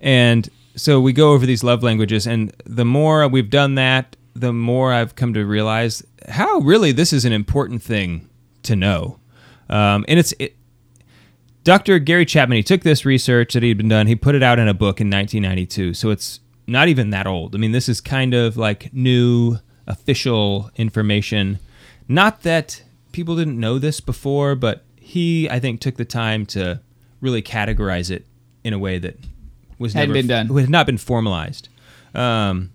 And 0.00 0.48
so 0.74 1.00
we 1.00 1.12
go 1.12 1.32
over 1.32 1.46
these 1.46 1.62
love 1.62 1.84
languages, 1.84 2.26
and 2.26 2.52
the 2.64 2.84
more 2.84 3.28
we've 3.28 3.50
done 3.50 3.76
that, 3.76 4.16
the 4.40 4.52
more 4.52 4.92
I've 4.92 5.14
come 5.14 5.34
to 5.34 5.44
realize 5.44 6.04
how 6.28 6.58
really 6.58 6.92
this 6.92 7.12
is 7.12 7.24
an 7.24 7.32
important 7.32 7.82
thing 7.82 8.28
to 8.64 8.76
know. 8.76 9.18
Um, 9.68 10.04
and 10.08 10.18
it's 10.18 10.34
it, 10.38 10.56
Dr. 11.64 11.98
Gary 11.98 12.24
Chapman. 12.24 12.56
He 12.56 12.62
took 12.62 12.82
this 12.82 13.04
research 13.04 13.54
that 13.54 13.62
he'd 13.62 13.76
been 13.76 13.88
done. 13.88 14.06
He 14.06 14.14
put 14.14 14.34
it 14.34 14.42
out 14.42 14.58
in 14.58 14.68
a 14.68 14.74
book 14.74 15.00
in 15.00 15.10
1992. 15.10 15.94
So 15.94 16.10
it's 16.10 16.40
not 16.66 16.88
even 16.88 17.10
that 17.10 17.26
old. 17.26 17.54
I 17.54 17.58
mean, 17.58 17.72
this 17.72 17.88
is 17.88 18.00
kind 18.00 18.34
of 18.34 18.56
like 18.56 18.92
new 18.92 19.58
official 19.86 20.70
information. 20.76 21.58
Not 22.08 22.42
that 22.42 22.82
people 23.12 23.34
didn't 23.36 23.58
know 23.58 23.78
this 23.78 24.00
before, 24.00 24.54
but 24.54 24.84
he, 24.96 25.48
I 25.50 25.58
think, 25.58 25.80
took 25.80 25.96
the 25.96 26.04
time 26.04 26.46
to 26.46 26.80
really 27.20 27.42
categorize 27.42 28.10
it 28.10 28.26
in 28.62 28.72
a 28.72 28.78
way 28.78 28.98
that 28.98 29.16
was 29.78 29.92
Hadn't 29.92 30.10
never 30.10 30.18
been 30.18 30.26
done. 30.48 30.56
had 30.58 30.70
not 30.70 30.86
been 30.86 30.98
formalized. 30.98 31.68
Um, 32.14 32.70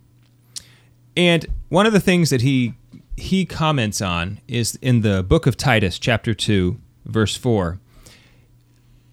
and 1.15 1.45
one 1.69 1.85
of 1.85 1.93
the 1.93 1.99
things 1.99 2.29
that 2.29 2.41
he 2.41 2.73
he 3.17 3.45
comments 3.45 4.01
on 4.01 4.39
is 4.47 4.77
in 4.81 5.01
the 5.01 5.21
book 5.21 5.45
of 5.45 5.57
Titus, 5.57 5.99
chapter 5.99 6.33
two, 6.33 6.79
verse 7.05 7.35
four. 7.35 7.79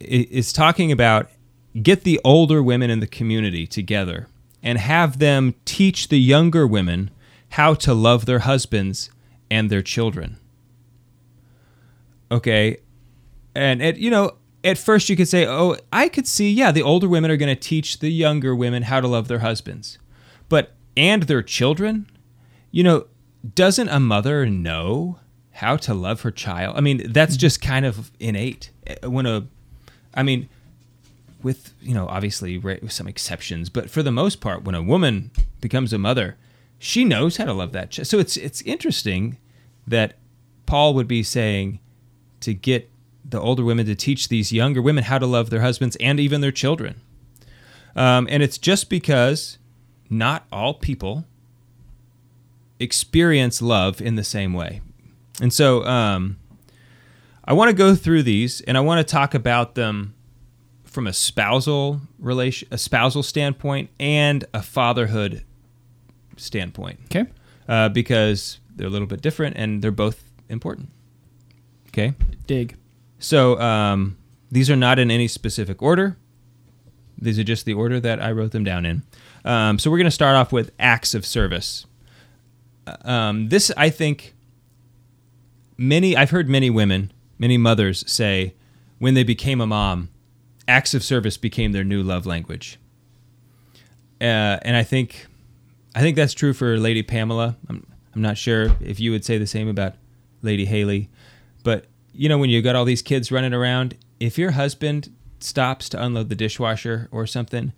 Is 0.01 0.53
talking 0.53 0.93
about 0.93 1.31
get 1.83 2.05
the 2.05 2.21
older 2.25 2.63
women 2.63 2.91
in 2.91 3.01
the 3.01 3.07
community 3.07 3.67
together 3.67 4.29
and 4.63 4.79
have 4.79 5.19
them 5.19 5.55
teach 5.65 6.09
the 6.09 6.21
younger 6.21 6.67
women 6.67 7.11
how 7.51 7.75
to 7.75 7.95
love 7.95 8.27
their 8.27 8.41
husbands 8.41 9.11
and 9.51 9.71
their 9.71 9.83
children. 9.83 10.37
Okay, 12.31 12.79
and 13.55 13.83
at 13.83 13.97
you 13.97 14.11
know 14.11 14.37
at 14.65 14.79
first 14.79 15.09
you 15.09 15.17
could 15.17 15.29
say, 15.29 15.47
oh, 15.47 15.77
I 15.93 16.09
could 16.09 16.27
see, 16.27 16.51
yeah, 16.51 16.73
the 16.73 16.83
older 16.83 17.09
women 17.09 17.31
are 17.31 17.37
going 17.37 17.55
to 17.55 17.61
teach 17.61 18.01
the 18.01 18.11
younger 18.11 18.55
women 18.55 18.85
how 18.85 19.01
to 19.01 19.09
love 19.09 19.29
their 19.29 19.39
husbands, 19.39 19.99
but 20.49 20.75
and 20.99 21.23
their 21.23 21.43
children, 21.43 22.11
you 22.71 22.83
know, 22.83 23.07
doesn't 23.55 23.89
a 23.89 24.01
mother 24.01 24.45
know 24.45 25.21
how 25.53 25.77
to 25.77 25.95
love 25.95 26.23
her 26.23 26.31
child? 26.31 26.77
I 26.77 26.81
mean, 26.81 27.13
that's 27.13 27.37
just 27.37 27.63
kind 27.63 27.87
of 27.87 28.11
innate. 28.19 28.71
Uh, 28.87 29.11
When 29.11 29.25
a, 29.25 29.47
I 30.13 30.23
mean, 30.23 30.49
with 31.41 31.73
you 31.81 31.95
know 31.95 32.09
obviously 32.09 32.59
with 32.59 32.93
some 32.93 33.07
exceptions, 33.07 33.71
but 33.71 33.89
for 33.89 34.03
the 34.03 34.11
most 34.11 34.41
part, 34.41 34.65
when 34.65 34.75
a 34.75 34.83
woman 34.83 35.31
becomes 35.61 35.93
a 35.93 35.99
mother, 35.99 36.37
she 36.79 37.05
knows 37.05 37.37
how 37.37 37.45
to 37.45 37.53
love 37.53 37.73
that 37.73 37.91
child. 37.91 38.09
So 38.09 38.19
it's 38.19 38.37
it's 38.37 38.61
interesting 38.63 39.39
that 39.87 40.15
Paul 40.67 40.95
would 40.95 41.09
be 41.09 41.23
saying 41.23 41.79
to 42.41 42.53
get 42.53 42.91
the 43.25 43.41
older 43.41 43.65
women 43.65 43.87
to 43.87 43.95
teach 43.95 44.29
these 44.29 44.53
younger 44.53 44.83
women 44.83 45.05
how 45.05 45.19
to 45.19 45.27
love 45.27 45.51
their 45.51 45.61
husbands 45.61 45.97
and 46.01 46.19
even 46.19 46.41
their 46.41 46.53
children. 46.53 47.01
Um, 47.95 48.27
and 48.31 48.43
it's 48.43 48.59
just 48.59 48.91
because 48.91 49.59
not 50.11 50.47
all 50.51 50.75
people 50.75 51.25
experience 52.81 53.61
love 53.61 54.01
in 54.01 54.15
the 54.15 54.25
same 54.25 54.53
way. 54.53 54.81
And 55.41 55.53
so 55.53 55.85
um, 55.85 56.39
I 57.45 57.53
want 57.53 57.71
to 57.71 57.77
go 57.77 57.95
through 57.95 58.23
these 58.23 58.61
and 58.63 58.77
I 58.77 58.81
want 58.81 59.07
to 59.07 59.11
talk 59.11 59.35
about 59.35 59.75
them 59.75 60.15
from 60.85 61.07
a 61.07 61.13
spousal 61.13 62.01
relation, 62.19 62.69
a 62.71 62.79
spousal 62.79 63.23
standpoint 63.23 63.91
and 64.01 64.45
a 64.53 64.63
fatherhood 64.63 65.45
standpoint. 66.37 67.01
Okay. 67.07 67.27
Uh, 67.69 67.89
because 67.89 68.61
they're 68.75 68.87
a 68.87 68.91
little 68.91 69.07
bit 69.07 69.21
different 69.21 69.57
and 69.57 69.83
they're 69.83 69.91
both 69.91 70.25
important. 70.49 70.89
Okay. 71.89 72.15
Dig. 72.47 72.77
So 73.19 73.61
um, 73.61 74.17
these 74.51 74.71
are 74.71 74.77
not 74.77 74.99
in 74.99 75.11
any 75.11 75.29
specific 75.29 75.83
order. 75.83 76.17
These 77.21 77.39
are 77.39 77.45
just 77.45 77.65
the 77.65 77.75
order 77.75 78.01
that 78.01 78.23
I 78.23 78.31
wrote 78.33 78.53
them 78.53 78.65
down 78.65 78.87
in. 78.87 79.03
Um, 79.49 79.79
so 79.79 79.91
we're 79.91 79.97
going 79.97 80.05
to 80.05 80.11
start 80.11 80.37
off 80.37 80.53
with 80.53 80.73
acts 80.79 81.15
of 81.15 81.25
service. 81.25 81.87
Uh, 82.87 82.97
Um, 83.05 83.49
this, 83.49 83.73
I 83.77 83.89
think, 83.89 84.35
many 85.79 86.15
I've 86.15 86.31
heard 86.31 86.49
many 86.49 86.69
women, 86.69 87.13
many 87.39 87.57
mothers 87.57 88.05
say, 88.11 88.55
when 88.99 89.15
they 89.15 89.25
became 89.25 89.61
a 89.61 89.67
mom, 89.67 90.11
acts 90.67 90.93
of 90.93 91.03
service 91.03 91.39
became 91.39 91.73
their 91.73 91.85
new 91.85 92.03
love 92.03 92.27
language. 92.27 92.79
Uh, 94.21 94.59
and 94.63 94.77
I 94.77 94.83
think, 94.83 95.27
I 95.95 96.01
think 96.01 96.17
that's 96.17 96.35
true 96.35 96.53
for 96.53 96.77
Lady 96.79 97.03
Pamela. 97.03 97.57
I'm, 97.71 97.87
I'm 98.15 98.21
not 98.21 98.37
sure 98.37 98.77
if 98.81 99.01
you 99.01 99.13
would 99.13 99.25
say 99.25 99.39
the 99.39 99.47
same 99.47 99.69
about 99.69 99.95
Lady 100.43 100.67
Haley, 100.67 101.09
but 101.65 101.87
you 102.13 102.29
know 102.29 102.37
when 102.37 102.51
you 102.51 102.61
got 102.61 102.77
all 102.77 102.85
these 102.85 103.03
kids 103.03 103.33
running 103.33 103.55
around, 103.55 103.97
if 104.21 104.37
your 104.37 104.51
husband 104.51 105.11
stops 105.41 105.89
to 105.89 106.03
unload 106.03 106.29
the 106.29 106.35
dishwasher 106.35 107.09
or 107.11 107.27
something, 107.27 107.73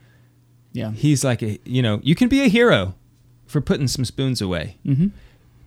Yeah. 0.72 0.92
he's 0.92 1.24
like 1.24 1.42
a 1.42 1.58
you 1.64 1.82
know 1.82 2.00
you 2.02 2.14
can 2.14 2.28
be 2.28 2.42
a 2.42 2.48
hero 2.48 2.94
for 3.46 3.60
putting 3.60 3.88
some 3.88 4.04
spoons 4.04 4.40
away. 4.40 4.76
Mm-hmm. 4.86 5.08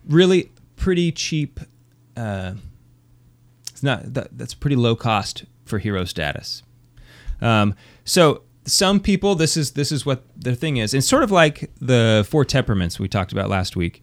Really 0.08 0.50
pretty 0.76 1.12
cheap. 1.12 1.60
Uh, 2.16 2.54
it's 3.70 3.82
not 3.82 4.14
that, 4.14 4.36
that's 4.38 4.54
pretty 4.54 4.76
low 4.76 4.96
cost 4.96 5.44
for 5.64 5.78
hero 5.78 6.04
status. 6.04 6.62
Um, 7.40 7.74
so 8.04 8.42
some 8.66 9.00
people 9.00 9.34
this 9.34 9.56
is 9.56 9.72
this 9.72 9.92
is 9.92 10.06
what 10.06 10.24
their 10.36 10.54
thing 10.54 10.78
is. 10.78 10.94
It's 10.94 11.06
sort 11.06 11.22
of 11.22 11.30
like 11.30 11.70
the 11.80 12.26
four 12.28 12.44
temperaments 12.44 12.98
we 12.98 13.08
talked 13.08 13.32
about 13.32 13.50
last 13.50 13.76
week. 13.76 14.02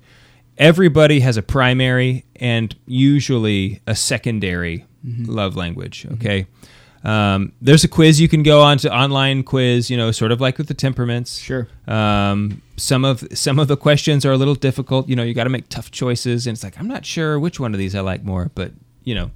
Everybody 0.58 1.22
has 1.22 1.38
a 1.38 1.42
primary 1.42 2.26
and 2.36 2.76
usually 2.86 3.82
a 3.88 3.96
secondary 3.96 4.86
love 5.04 5.56
language. 5.56 6.06
Okay. 6.14 6.46
Um, 7.04 7.52
there's 7.62 7.84
a 7.84 7.88
quiz 7.88 8.22
you 8.22 8.28
can 8.30 8.44
go 8.44 8.62
on 8.62 8.78
to 8.80 8.96
online 8.96 9.42
quiz, 9.44 9.90
you 9.90 9.98
know, 9.98 10.12
sort 10.12 10.32
of 10.32 10.40
like 10.40 10.58
with 10.60 10.68
the 10.68 10.76
temperaments. 10.76 11.40
Sure. 11.40 11.68
Um, 11.88 12.62
some 12.78 13.04
of 13.04 13.24
some 13.34 13.58
of 13.58 13.68
the 13.68 13.78
questions 13.78 14.24
are 14.26 14.32
a 14.32 14.38
little 14.38 14.54
difficult. 14.56 15.10
You 15.10 15.16
know, 15.16 15.24
you 15.24 15.34
got 15.34 15.46
to 15.46 15.50
make 15.50 15.68
tough 15.70 15.90
choices, 15.92 16.46
and 16.46 16.56
it's 16.56 16.64
like 16.64 16.78
I'm 16.80 16.88
not 16.88 17.06
sure 17.06 17.40
which 17.40 17.60
one 17.60 17.74
of 17.74 17.80
these 17.80 17.96
I 17.96 18.02
like 18.02 18.24
more, 18.24 18.52
but 18.54 18.72
you 19.04 19.16
know, 19.16 19.32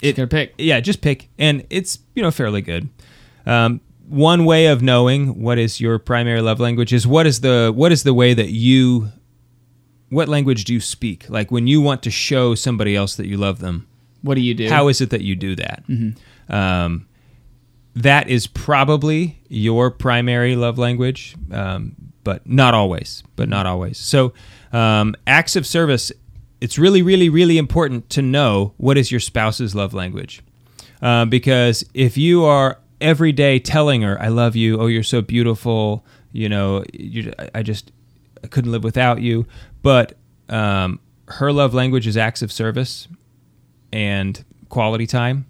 Just 0.00 0.16
gonna 0.16 0.26
pick. 0.28 0.54
yeah, 0.56 0.80
just 0.80 1.02
pick, 1.02 1.28
and 1.38 1.66
it's 1.68 1.98
you 2.14 2.22
know 2.22 2.30
fairly 2.30 2.62
good. 2.62 2.88
Um, 3.44 3.80
one 4.08 4.44
way 4.46 4.66
of 4.66 4.82
knowing 4.82 5.40
what 5.42 5.58
is 5.58 5.80
your 5.80 5.98
primary 5.98 6.40
love 6.40 6.58
language 6.60 6.92
is 6.92 7.06
what 7.06 7.26
is 7.26 7.40
the 7.40 7.70
what 7.74 7.92
is 7.92 8.02
the 8.02 8.14
way 8.14 8.32
that 8.34 8.50
you 8.50 9.08
what 10.08 10.28
language 10.28 10.64
do 10.64 10.72
you 10.74 10.80
speak? 10.80 11.28
Like 11.28 11.50
when 11.50 11.66
you 11.66 11.80
want 11.82 12.02
to 12.04 12.10
show 12.10 12.54
somebody 12.54 12.94
else 12.96 13.14
that 13.16 13.26
you 13.26 13.36
love 13.36 13.58
them, 13.60 13.86
What 14.22 14.34
do 14.34 14.40
you 14.42 14.52
do? 14.54 14.68
how 14.68 14.88
is 14.88 15.00
it 15.00 15.10
that 15.10 15.22
you 15.22 15.34
do 15.36 15.54
that? 15.56 15.82
Um, 16.52 17.06
that 17.94 18.28
is 18.28 18.46
probably 18.46 19.40
your 19.48 19.90
primary 19.90 20.56
love 20.56 20.78
language, 20.78 21.34
um, 21.50 21.94
but 22.24 22.46
not 22.46 22.74
always. 22.74 23.22
But 23.36 23.48
not 23.48 23.66
always. 23.66 23.98
So, 23.98 24.32
um, 24.72 25.14
acts 25.26 25.56
of 25.56 25.66
service. 25.66 26.12
It's 26.60 26.78
really, 26.78 27.02
really, 27.02 27.28
really 27.28 27.58
important 27.58 28.08
to 28.10 28.22
know 28.22 28.72
what 28.76 28.96
is 28.96 29.10
your 29.10 29.18
spouse's 29.20 29.74
love 29.74 29.92
language, 29.94 30.42
uh, 31.02 31.24
because 31.24 31.84
if 31.92 32.16
you 32.16 32.44
are 32.44 32.78
every 33.00 33.32
day 33.32 33.58
telling 33.58 34.02
her, 34.02 34.20
"I 34.22 34.28
love 34.28 34.54
you," 34.54 34.78
"Oh, 34.78 34.86
you're 34.86 35.02
so 35.02 35.20
beautiful," 35.22 36.06
you 36.32 36.48
know, 36.48 36.84
you, 36.92 37.32
I- 37.54 37.62
just 37.64 37.90
I 38.44 38.46
couldn't 38.46 38.70
live 38.72 38.84
without 38.84 39.20
you, 39.20 39.44
but 39.82 40.16
um, 40.48 41.00
her 41.28 41.52
love 41.52 41.74
language 41.74 42.06
is 42.06 42.16
acts 42.16 42.42
of 42.42 42.52
service 42.52 43.08
and 43.92 44.44
quality 44.68 45.06
time, 45.06 45.46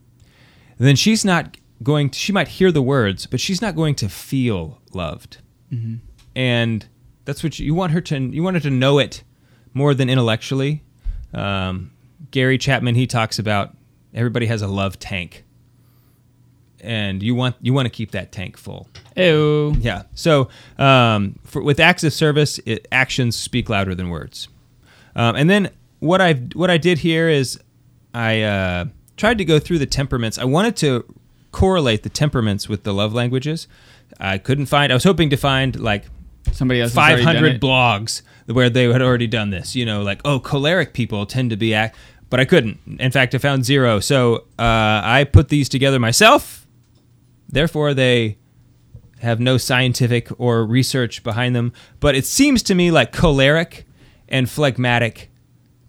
then 0.79 0.97
she's 0.97 1.25
not 1.25 1.57
going 1.83 2.11
to, 2.11 2.19
she 2.19 2.33
might 2.33 2.49
hear 2.49 2.71
the 2.73 2.83
words, 2.83 3.27
but 3.27 3.41
she's 3.41 3.61
not 3.63 3.75
going 3.75 3.95
to 3.97 4.09
feel 4.09 4.81
loved. 4.93 5.39
Mhm. 5.73 5.99
And 6.35 6.87
that's 7.25 7.43
what 7.43 7.59
you, 7.59 7.67
you 7.67 7.75
want 7.75 7.93
her 7.93 8.01
to, 8.01 8.19
you 8.19 8.43
want 8.43 8.57
her 8.57 8.61
to 8.61 8.71
know 8.71 8.99
it 8.99 9.23
more 9.75 9.95
than 9.95 10.09
intellectually. 10.09 10.83
Um, 11.35 11.93
Gary 12.31 12.59
Chapman, 12.59 12.95
he 12.95 13.07
talks 13.07 13.39
about 13.39 13.77
everybody 14.15 14.47
has 14.47 14.63
a 14.63 14.69
love 14.69 14.99
tank. 14.99 15.45
And 16.85 17.23
you 17.23 17.37
want 17.37 17.55
you 17.61 17.73
want 17.73 17.87
to 17.87 17.91
keep 17.91 18.11
that 18.11 18.33
tank 18.33 18.57
full. 18.57 18.89
Ew. 19.17 19.77
Yeah. 19.79 20.03
So 20.15 20.49
um, 20.79 21.39
for, 21.45 21.63
with 21.63 21.79
acts 21.79 22.03
of 22.03 22.13
service, 22.13 22.59
it, 22.67 22.89
actions 22.91 23.37
speak 23.37 23.69
louder 23.69 23.95
than 23.95 24.09
words. 24.11 24.49
Um, 25.15 25.37
and 25.37 25.49
then 25.49 25.71
what 26.01 26.21
I 26.21 26.35
what 26.55 26.71
I 26.71 26.79
did 26.79 26.99
here 26.99 27.29
is 27.29 27.57
I 28.15 28.43
uh, 28.43 28.85
tried 29.23 29.39
to 29.39 29.45
go 29.45 29.61
through 29.61 29.79
the 29.79 29.87
temperaments. 29.87 30.37
I 30.37 30.45
wanted 30.45 30.75
to 30.79 31.05
correlate 31.53 32.03
the 32.03 32.09
temperaments 32.09 32.69
with 32.69 32.83
the 32.83 32.93
love 32.93 33.15
languages. 33.15 33.69
I 34.19 34.37
couldn't 34.37 34.67
find. 34.67 34.91
I 34.91 34.97
was 34.97 35.05
hoping 35.05 35.31
to 35.31 35.37
find 35.37 35.79
like 35.79 36.07
Somebody 36.51 36.81
else 36.81 36.93
has 36.95 36.99
already 36.99 37.23
done 37.23 37.35
500 37.35 37.61
blogs 37.61 38.23
where 38.47 38.69
they 38.69 38.91
had 38.91 39.01
already 39.01 39.29
done 39.29 39.51
this. 39.51 39.77
You 39.77 39.87
know, 39.87 40.03
like 40.03 40.21
oh, 40.25 40.41
choleric 40.41 40.93
people 40.93 41.25
tend 41.25 41.51
to 41.51 41.57
be 41.57 41.73
act, 41.73 41.97
but 42.31 42.41
I 42.41 42.45
couldn't. 42.45 42.81
In 42.99 43.13
fact, 43.13 43.33
I 43.33 43.39
found 43.39 43.65
zero. 43.65 44.01
So 44.01 44.39
uh, 44.59 45.01
I 45.05 45.25
put 45.33 45.51
these 45.51 45.69
together 45.69 46.01
myself. 46.01 46.67
Therefore, 47.49 47.95
they 47.95 48.39
have 49.21 49.39
no 49.39 49.57
scientific 49.57 50.29
or 50.41 50.67
research 50.67 51.23
behind 51.23 51.55
them. 51.55 51.73
But 52.01 52.17
it 52.17 52.27
seems 52.27 52.61
to 52.65 52.75
me 52.75 52.91
like 52.91 53.13
choleric 53.13 53.87
and 54.29 54.51
phlegmatic 54.51 55.31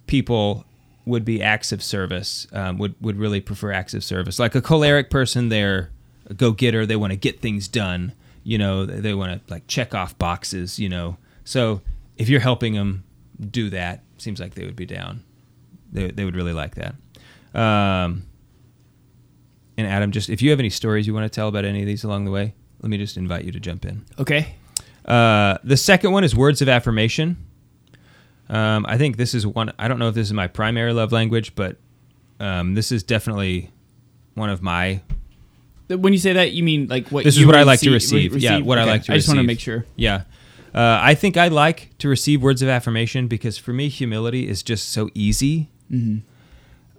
people 0.06 0.66
would 1.06 1.26
be 1.26 1.42
acts 1.42 1.72
of 1.72 1.84
service. 1.84 2.48
Um, 2.52 2.78
would 2.78 2.96
would 3.02 3.18
really 3.18 3.42
prefer 3.42 3.72
acts 3.72 3.94
of 3.94 4.04
service. 4.04 4.40
Like 4.40 4.56
a 4.56 4.62
choleric 4.62 5.10
person, 5.10 5.50
they're 5.50 5.92
a 6.28 6.34
go 6.34 6.52
getter. 6.52 6.86
They 6.86 6.96
want 6.96 7.12
to 7.12 7.18
get 7.18 7.42
things 7.42 7.68
done. 7.68 8.14
You 8.44 8.58
know, 8.58 8.86
they, 8.86 9.00
they 9.00 9.14
want 9.14 9.46
to 9.46 9.54
like 9.54 9.68
check 9.68 9.94
off 9.94 10.18
boxes. 10.18 10.80
You 10.80 10.90
know, 10.90 11.18
so 11.44 11.82
if 12.18 12.30
you're 12.30 12.40
helping 12.40 12.74
them 12.74 13.04
do 13.40 13.70
that, 13.72 14.04
seems 14.18 14.40
like 14.40 14.56
they 14.56 14.66
would 14.66 14.76
be 14.76 14.86
down. 14.86 15.24
They 15.92 16.12
they 16.12 16.26
would 16.26 16.36
really 16.36 16.54
like 16.54 16.76
that. 16.76 16.96
Um, 17.54 18.24
and 19.78 19.88
Adam, 19.88 20.12
just 20.12 20.30
if 20.30 20.42
you 20.42 20.50
have 20.52 20.60
any 20.60 20.70
stories 20.70 21.08
you 21.08 21.14
want 21.14 21.32
to 21.32 21.36
tell 21.36 21.48
about 21.48 21.66
any 21.66 21.82
of 21.82 21.88
these 21.88 22.04
along 22.04 22.26
the 22.26 22.32
way, 22.32 22.54
let 22.82 22.90
me 22.90 22.98
just 22.98 23.18
invite 23.18 23.46
you 23.46 23.52
to 23.52 23.60
jump 23.60 23.86
in. 23.86 24.06
Okay. 24.20 24.56
Uh, 25.06 25.58
the 25.64 25.78
second 25.78 26.12
one 26.12 26.24
is 26.24 26.36
words 26.36 26.62
of 26.62 26.70
affirmation. 26.70 27.38
Um, 28.54 28.86
I 28.88 28.98
think 28.98 29.18
this 29.18 29.34
is 29.34 29.48
one. 29.48 29.72
I 29.80 29.88
don't 29.88 30.00
know 30.00 30.10
if 30.10 30.16
this 30.16 30.28
is 30.28 30.34
my 30.34 30.48
primary 30.48 30.94
love 30.94 31.12
language, 31.12 31.56
but 31.56 31.78
um, 32.40 32.76
this 32.76 32.92
is 32.92 33.02
definitely 33.04 33.72
one 34.36 34.50
of 34.50 34.62
my. 34.62 35.02
When 35.90 36.14
you 36.14 36.20
say 36.20 36.34
that, 36.34 36.52
you 36.54 36.64
mean 36.64 36.88
like 36.88 37.08
what? 37.10 37.24
This 37.24 37.38
is 37.38 37.46
what 37.46 37.56
I 37.56 37.64
like 37.64 37.80
to 37.82 37.92
receive- 37.92 38.34
receive. 38.34 38.42
Yeah, 38.44 38.60
what 38.60 38.78
I 38.78 38.84
like 38.84 39.04
to 39.04 39.14
I 39.14 39.16
just 39.16 39.28
receive. 39.28 39.38
want 39.38 39.44
to 39.44 39.48
make 39.48 39.60
sure. 39.60 39.86
Yeah. 39.96 40.24
Uh, 40.74 41.00
I 41.02 41.14
think 41.14 41.38
I 41.38 41.50
like 41.50 41.90
to 42.00 42.08
receive 42.10 42.42
words 42.42 42.62
of 42.64 42.70
affirmation 42.70 43.28
because 43.28 43.58
for 43.60 43.74
me, 43.74 43.90
humility 43.90 44.48
is 44.48 44.64
just 44.64 44.90
so 44.90 45.10
easy. 45.14 45.70
Mhm. 45.92 46.22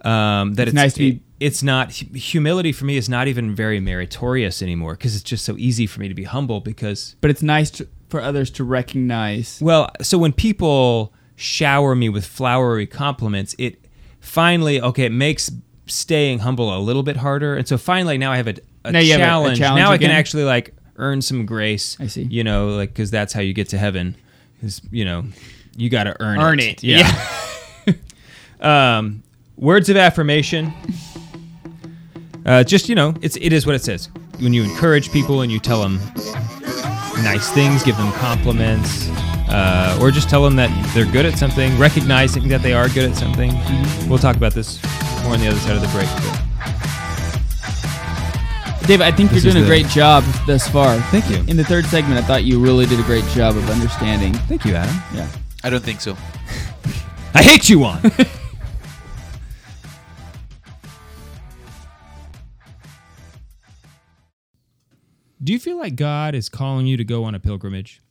Um, 0.05 0.53
that 0.53 0.63
It's 0.63 0.69
it's, 0.69 0.73
nice 0.75 0.93
to 0.93 0.99
be- 0.99 1.09
it- 1.09 1.21
it's 1.39 1.63
not 1.63 1.91
humility 1.91 2.71
for 2.71 2.85
me 2.85 2.95
is 2.95 3.09
not 3.09 3.27
even 3.27 3.53
very 3.55 3.79
meritorious 3.81 4.61
anymore 4.61 4.93
because 4.93 5.15
it's 5.15 5.23
just 5.23 5.43
so 5.43 5.55
easy 5.57 5.87
for 5.87 5.99
me 5.99 6.07
to 6.07 6.13
be 6.13 6.23
humble 6.23 6.61
because 6.61 7.15
But 7.19 7.31
it's 7.31 7.41
nice 7.41 7.69
to, 7.71 7.87
for 8.07 8.21
others 8.21 8.49
to 8.51 8.63
recognize. 8.63 9.59
well, 9.61 9.89
so 10.01 10.17
when 10.17 10.31
people 10.31 11.11
shower 11.35 11.95
me 11.95 12.09
with 12.09 12.25
flowery 12.25 12.87
compliments, 12.87 13.55
it 13.57 13.79
finally 14.19 14.79
okay, 14.81 15.05
it 15.05 15.11
makes 15.11 15.51
staying 15.87 16.39
humble 16.39 16.75
a 16.75 16.79
little 16.79 17.03
bit 17.03 17.17
harder. 17.17 17.55
And 17.55 17.67
so 17.67 17.77
finally 17.77 18.17
now 18.17 18.31
I 18.31 18.37
have 18.37 18.47
a, 18.47 18.55
a, 18.83 18.91
Now 18.91 18.99
you 18.99 19.11
have 19.11 19.19
a- 19.19 19.23
a 19.23 19.25
challenge. 19.27 19.57
challenge 19.59 19.79
Now 19.83 19.91
I 19.91 19.97
can 19.97 20.11
actually 20.11 20.43
like 20.43 20.73
earn 20.97 21.21
some 21.21 21.45
grace. 21.45 21.97
I 21.99 22.07
see. 22.07 22.23
You 22.23 22.43
know, 22.43 22.69
like 22.69 22.93
cuz 22.95 23.11
that's 23.11 23.33
how 23.33 23.41
you 23.41 23.53
get 23.53 23.69
to 23.69 23.77
heaven. 23.77 24.15
Is 24.63 24.81
you 24.91 25.05
know, 25.05 25.25
you 25.77 25.89
got 25.89 26.05
to 26.05 26.15
earn, 26.21 26.39
Earn 26.39 26.59
it. 26.59 26.83
it, 26.83 26.83
Yeah. 26.83 27.93
um 28.97 29.21
words 29.57 29.89
of 29.89 29.97
affirmation. 29.97 30.73
Uh, 32.45 32.63
just 32.63 32.87
you 32.89 32.95
know, 32.95 33.13
it's 33.21 33.35
it 33.37 33.51
is 33.53 33.65
what 33.65 33.75
it 33.75 33.83
says. 33.83 34.09
When 34.39 34.53
you 34.53 34.63
encourage 34.63 35.11
people 35.11 35.41
and 35.41 35.51
you 35.51 35.59
tell 35.59 35.81
them 35.81 35.99
nice 37.23 37.49
things, 37.51 37.83
give 37.83 37.97
them 37.97 38.11
compliments, 38.13 39.07
uh, 39.49 39.97
or 40.01 40.11
just 40.11 40.29
tell 40.29 40.43
them 40.43 40.55
that 40.57 40.69
they're 40.93 41.05
good 41.11 41.25
at 41.25 41.37
something, 41.37 41.77
recognizing 41.77 42.47
that 42.49 42.61
they 42.61 42.73
are 42.73 42.87
good 42.89 43.09
at 43.11 43.15
something. 43.17 43.51
We'll 44.09 44.19
talk 44.19 44.35
about 44.35 44.53
this 44.53 44.81
more 45.23 45.33
on 45.33 45.39
the 45.39 45.47
other 45.47 45.59
side 45.59 45.75
of 45.75 45.81
the 45.81 45.87
break. 45.89 46.07
but- 46.07 46.41
Dave, 48.87 49.01
I 49.01 49.11
think 49.11 49.31
This 49.31 49.43
you're 49.43 49.51
doing 49.53 49.63
a 49.63 49.65
the- 49.65 49.71
great 49.71 49.87
job 49.87 50.23
thus 50.45 50.67
far. 50.67 50.99
Thank 51.09 51.27
you. 51.31 51.37
In 51.47 51.57
the 51.57 51.63
third 51.63 51.85
segment, 51.87 52.23
I 52.23 52.27
thought 52.27 52.43
you 52.43 52.59
really 52.59 52.85
did 52.85 52.99
a 52.99 53.03
great 53.03 53.25
job 53.29 53.57
of 53.57 53.67
understanding. 53.69 54.33
Thank 54.47 54.63
you, 54.63 54.75
Adam. 54.75 54.95
Yeah. 55.13 55.27
I 55.63 55.71
don't 55.71 55.83
think 55.83 56.01
so. 56.01 56.15
I 57.33 57.41
hate 57.41 57.67
you, 57.67 57.79
Juan. 57.79 57.99
Do 65.43 65.53
you 65.53 65.59
feel 65.59 65.77
like 65.77 65.95
God 65.95 66.33
is 66.33 66.49
calling 66.49 66.87
you 66.87 66.97
to 66.97 67.03
go 67.03 67.23
on 67.23 67.35
a 67.35 67.39
pilgrimage? 67.39 68.01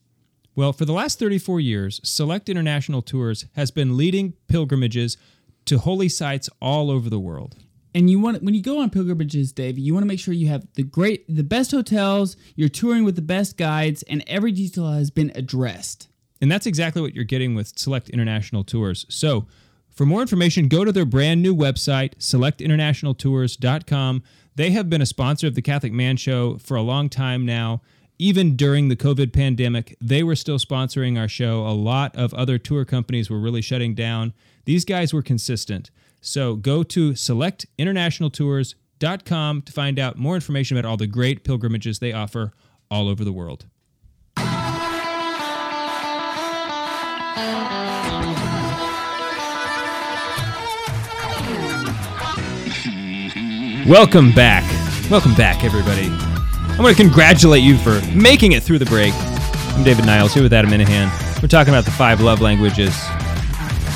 Well, 0.57 0.73
for 0.73 0.85
the 0.85 0.93
last 0.93 1.19
34 1.19 1.61
years, 1.61 2.01
Select 2.05 2.49
International 2.49 3.03
Tours 3.03 3.47
has 3.57 3.71
been 3.71 3.97
leading 3.97 4.35
pilgrimages 4.47 5.17
to 5.65 5.79
holy 5.79 6.09
sites 6.09 6.49
all 6.61 6.91
over 6.91 7.11
the 7.11 7.19
world. 7.19 7.57
And 7.95 8.11
you 8.11 8.19
want 8.19 8.43
when 8.43 8.55
you 8.55 8.63
go 8.63 8.81
on 8.81 8.91
pilgrimages, 8.91 9.53
Dave, 9.53 9.79
you 9.79 9.95
want 9.95 10.03
to 10.03 10.09
make 10.09 10.19
sure 10.19 10.35
you 10.35 10.49
have 10.49 10.67
the 10.75 10.83
great, 10.83 11.25
the 11.29 11.45
best 11.45 11.71
hotels. 11.71 12.37
You're 12.57 12.69
touring 12.69 13.05
with 13.05 13.15
the 13.15 13.23
best 13.23 13.57
guides, 13.57 14.03
and 14.05 14.25
every 14.27 14.53
detail 14.53 14.93
has 14.93 15.11
been 15.11 15.33
addressed. 15.35 16.09
And 16.41 16.51
that's 16.51 16.67
exactly 16.67 17.01
what 17.01 17.15
you're 17.15 17.25
getting 17.25 17.55
with 17.55 17.79
Select 17.79 18.11
International 18.11 18.65
Tours. 18.65 19.07
So, 19.09 19.47
for 19.91 20.05
more 20.05 20.21
information, 20.21 20.67
go 20.67 20.85
to 20.85 20.91
their 20.91 21.05
brand 21.05 21.41
new 21.41 21.55
website, 21.55 22.17
selectinternationaltours.com. 22.17 24.23
They 24.57 24.71
have 24.71 24.91
been 24.91 25.03
a 25.03 25.07
sponsor 25.07 25.47
of 25.47 25.55
the 25.55 25.63
Catholic 25.63 25.93
Man 25.93 26.17
Show 26.17 26.59
for 26.59 26.77
a 26.77 26.83
long 26.83 27.09
time 27.09 27.47
now. 27.47 27.81
Even 28.19 28.55
during 28.55 28.89
the 28.89 28.97
COVID 28.97 29.33
pandemic, 29.33 29.97
they 30.01 30.23
were 30.23 30.37
still 30.37 30.59
sponsoring 30.59 31.19
our 31.19 31.27
show. 31.27 31.67
A 31.67 31.75
lot 31.75 32.15
of 32.15 32.33
other 32.35 32.59
tour 32.59 32.85
companies 32.85 33.29
were 33.29 33.41
really 33.41 33.61
shutting 33.61 33.93
down. 33.95 34.33
These 34.67 34.85
guys 34.85 35.13
were 35.13 35.23
consistent. 35.23 35.91
So 36.21 36.55
go 36.55 36.85
to 36.85 37.11
selectinternationaltours.com 37.13 39.63
to 39.63 39.73
find 39.73 39.99
out 39.99 40.17
more 40.17 40.37
information 40.37 40.77
about 40.77 40.89
all 40.89 40.97
the 40.97 41.09
great 41.09 41.43
pilgrimages 41.43 41.99
they 41.99 42.13
offer 42.13 42.53
all 42.89 43.09
over 43.09 43.25
the 43.25 43.33
world. 43.33 43.67
Welcome 53.87 54.33
back. 54.33 54.63
Welcome 55.11 55.35
back, 55.35 55.65
everybody. 55.65 56.34
I 56.77 56.83
want 56.83 56.97
to 56.97 57.03
congratulate 57.03 57.63
you 57.63 57.79
for 57.79 58.01
making 58.15 58.53
it 58.53 58.63
through 58.63 58.79
the 58.81 58.87
break. 58.87 59.13
I'm 59.15 59.85
David 59.85 60.07
Niles 60.07 60.35
here 60.35 60.43
with 60.43 60.53
Adam 60.53 60.71
Minihan. 60.71 61.09
We're 61.41 61.49
talking 61.49 61.73
about 61.73 61.85
the 61.85 61.91
five 61.93 62.21
love 62.21 62.41
languages. 62.41 62.89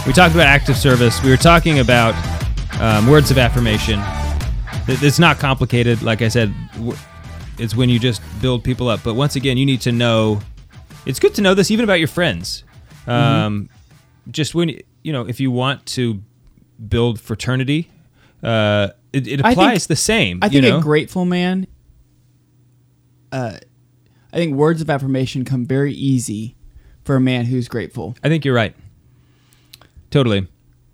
We 0.07 0.13
talked 0.13 0.35
about 0.35 0.47
active 0.47 0.77
service. 0.77 1.23
We 1.23 1.31
were 1.31 1.37
talking 1.37 1.81
about 1.81 2.15
um, 2.81 3.07
words 3.09 3.31
of 3.33 3.39
affirmation. 3.39 4.01
It's 4.87 5.19
not 5.19 5.39
complicated. 5.39 6.03
Like 6.03 6.23
I 6.23 6.29
said, 6.29 6.55
it's 7.59 7.75
when 7.75 7.89
you 7.89 7.99
just 7.99 8.23
build 8.41 8.63
people 8.63 8.89
up. 8.89 9.01
But 9.03 9.15
once 9.15 9.35
again, 9.37 9.57
you 9.57 9.67
need 9.67 9.81
to 9.83 9.93
know. 9.93 10.41
It's 11.05 11.19
good 11.19 11.35
to 11.35 11.43
know 11.43 11.55
this 11.55 11.71
even 11.73 11.83
about 11.85 11.99
your 11.99 12.09
friends. 12.09 12.63
Um, 13.07 13.69
Just 14.31 14.55
when 14.55 14.79
you 15.03 15.13
know, 15.13 15.27
if 15.27 15.41
you 15.41 15.51
want 15.51 15.85
to 15.87 16.23
build 16.89 17.21
fraternity, 17.21 17.91
uh, 18.43 18.89
it, 19.13 19.27
it 19.27 19.41
I 19.41 19.49
think- 19.49 19.59
applies 19.59 19.89
the 19.89 19.97
same. 19.97 20.39
I 20.43 20.47
you 20.47 20.61
think 20.61 20.65
know? 20.65 20.79
a 20.79 20.83
grateful 20.83 21.25
man. 21.25 21.67
Uh, 23.33 23.59
I 24.33 24.37
think 24.37 24.55
words 24.55 24.81
of 24.81 24.91
affirmation 24.91 25.45
come 25.45 25.65
very 25.67 25.93
easy 25.95 26.55
for 27.05 27.17
a 27.17 27.21
man 27.21 27.47
who's 27.47 27.69
grateful. 27.69 28.15
I 28.23 28.29
think 28.29 28.45
you're 28.45 28.55
right. 28.55 28.75
Totally. 30.11 30.47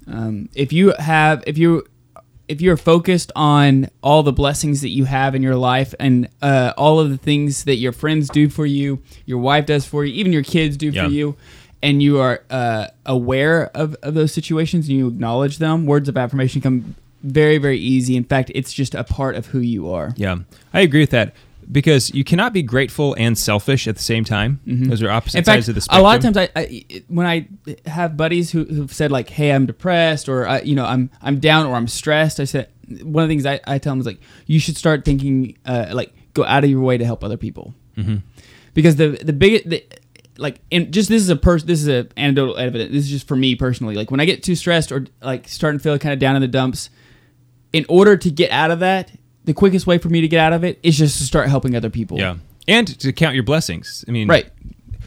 Um, 0.07 0.49
if 0.55 0.73
you 0.73 0.93
have, 0.99 1.43
if 1.47 1.57
you, 1.59 1.85
if 2.47 2.61
you're 2.61 2.77
focused 2.77 3.33
on 3.35 3.89
all 4.03 4.23
the 4.23 4.33
blessings 4.33 4.83
that 4.83 4.91
you 4.91 5.05
have 5.05 5.35
in 5.35 5.43
your 5.43 5.57
life 5.57 5.95
and 5.99 6.29
uh, 6.43 6.73
all 6.77 7.01
of 7.01 7.11
the 7.11 7.17
things 7.17 7.65
that 7.65 7.77
your 7.77 7.93
friends 7.93 8.29
do 8.29 8.49
for 8.49 8.67
you, 8.67 9.01
your 9.25 9.39
wife 9.39 9.67
does 9.67 9.87
for 9.87 10.05
you, 10.05 10.13
even 10.15 10.33
your 10.33 10.43
kids 10.43 10.77
do 10.77 10.91
Yeah. 10.91 11.07
for 11.07 11.11
you, 11.11 11.37
and 11.83 12.03
you 12.03 12.19
are 12.21 12.43
uh, 12.51 12.89
aware 13.07 13.67
of, 13.75 13.97
of 14.03 14.15
those 14.15 14.33
situations 14.33 14.89
and 14.89 14.97
you 14.99 15.09
acknowledge 15.09 15.59
them, 15.59 15.87
words 15.87 16.09
of 16.09 16.17
affirmation 16.17 16.61
come 16.61 16.95
very, 17.23 17.57
very 17.59 17.79
easy. 17.79 18.17
In 18.17 18.25
fact, 18.25 18.51
it's 18.55 18.73
just 18.73 18.95
a 18.95 19.05
part 19.05 19.37
of 19.37 19.47
who 19.47 19.61
you 19.61 19.91
are. 19.91 20.13
Yeah, 20.17 20.37
I 20.73 20.81
agree 20.81 21.01
with 21.01 21.11
that 21.11 21.35
because 21.71 22.13
you 22.15 22.25
cannot 22.25 22.53
be 22.53 22.63
grateful 22.63 23.15
and 23.19 23.37
selfish 23.39 23.87
at 23.89 23.97
the 23.97 24.03
same 24.03 24.25
time. 24.25 24.61
Those 24.67 25.03
are 25.03 25.11
opposite 25.11 25.39
Mm-hmm. 25.39 25.39
In 25.39 25.45
fact, 25.45 25.57
sides 25.57 25.69
of 25.69 25.75
the 25.75 25.81
spectrum. 25.81 26.01
a 26.01 26.03
lot 26.05 26.17
of 26.17 26.23
times, 26.23 26.37
I, 26.37 26.49
I 26.55 26.85
when 27.09 27.27
I 27.27 27.49
have 27.87 28.17
buddies 28.17 28.51
who, 28.51 28.65
who've 28.65 28.93
said 28.93 29.11
like, 29.13 29.29
"Hey, 29.31 29.51
I'm 29.53 29.67
depressed," 29.67 30.29
or 30.29 30.47
I, 30.49 30.61
you 30.61 30.75
know, 30.75 30.85
I'm 30.85 31.11
I'm 31.23 31.41
down 31.41 31.67
or 31.67 31.75
I'm 31.75 31.89
stressed. 31.89 32.41
I 32.41 32.45
said 32.45 32.69
one 33.03 33.23
of 33.25 33.29
the 33.29 33.33
things 33.33 33.47
I, 33.47 33.61
I 33.67 33.79
tell 33.79 33.93
them 33.93 34.01
is 34.01 34.07
like, 34.07 34.21
you 34.47 34.59
should 34.59 34.77
start 34.77 35.05
thinking 35.05 35.57
uh, 35.65 35.87
like 35.93 36.13
go 36.35 36.45
out 36.45 36.65
of 36.65 36.71
your 36.71 36.81
way 36.83 36.99
to 36.99 37.05
help 37.05 37.25
other 37.25 37.37
people, 37.39 37.75
Mhm. 37.97 38.23
because 38.75 38.97
the 38.97 39.19
the 39.23 39.33
big 39.33 39.69
the, 39.69 39.85
like 40.37 40.61
and 40.73 40.93
just 40.93 41.09
this 41.09 41.23
is 41.23 41.29
a 41.31 41.37
person 41.37 41.67
this 41.69 41.81
is 41.81 41.89
a 41.89 42.07
anecdotal 42.17 42.57
evidence. 42.57 42.93
This 42.93 43.05
is 43.05 43.11
just 43.11 43.29
for 43.29 43.37
me 43.37 43.55
personally. 43.55 43.95
Like 43.95 44.11
when 44.11 44.21
I 44.21 44.25
get 44.25 44.43
too 44.43 44.55
stressed 44.57 44.91
or 44.93 45.07
like 45.23 45.49
starting 45.49 45.79
to 45.79 45.83
feel 45.83 45.99
kind 45.99 46.13
of 46.13 46.19
down 46.19 46.35
in 46.37 46.43
the 46.43 46.49
dumps, 46.49 46.91
in 47.73 47.87
order 47.89 48.17
to 48.17 48.31
get 48.31 48.51
out 48.51 48.71
of 48.71 48.81
that, 48.81 49.11
the 49.45 49.55
quickest 49.55 49.87
way 49.87 49.99
for 49.99 50.09
me 50.09 50.21
to 50.21 50.29
get 50.29 50.41
out 50.41 50.53
of 50.53 50.65
it 50.65 50.79
is 50.83 50.99
just 50.99 51.19
to 51.19 51.25
start 51.25 51.49
helping 51.49 51.75
other 51.77 51.91
people. 51.91 52.19
Yeah, 52.19 52.37
and 52.67 52.99
to 53.01 53.13
count 53.13 53.35
your 53.35 53.45
blessings. 53.45 54.05
I 54.09 54.11
mean, 54.11 54.29
Right. 54.29 54.51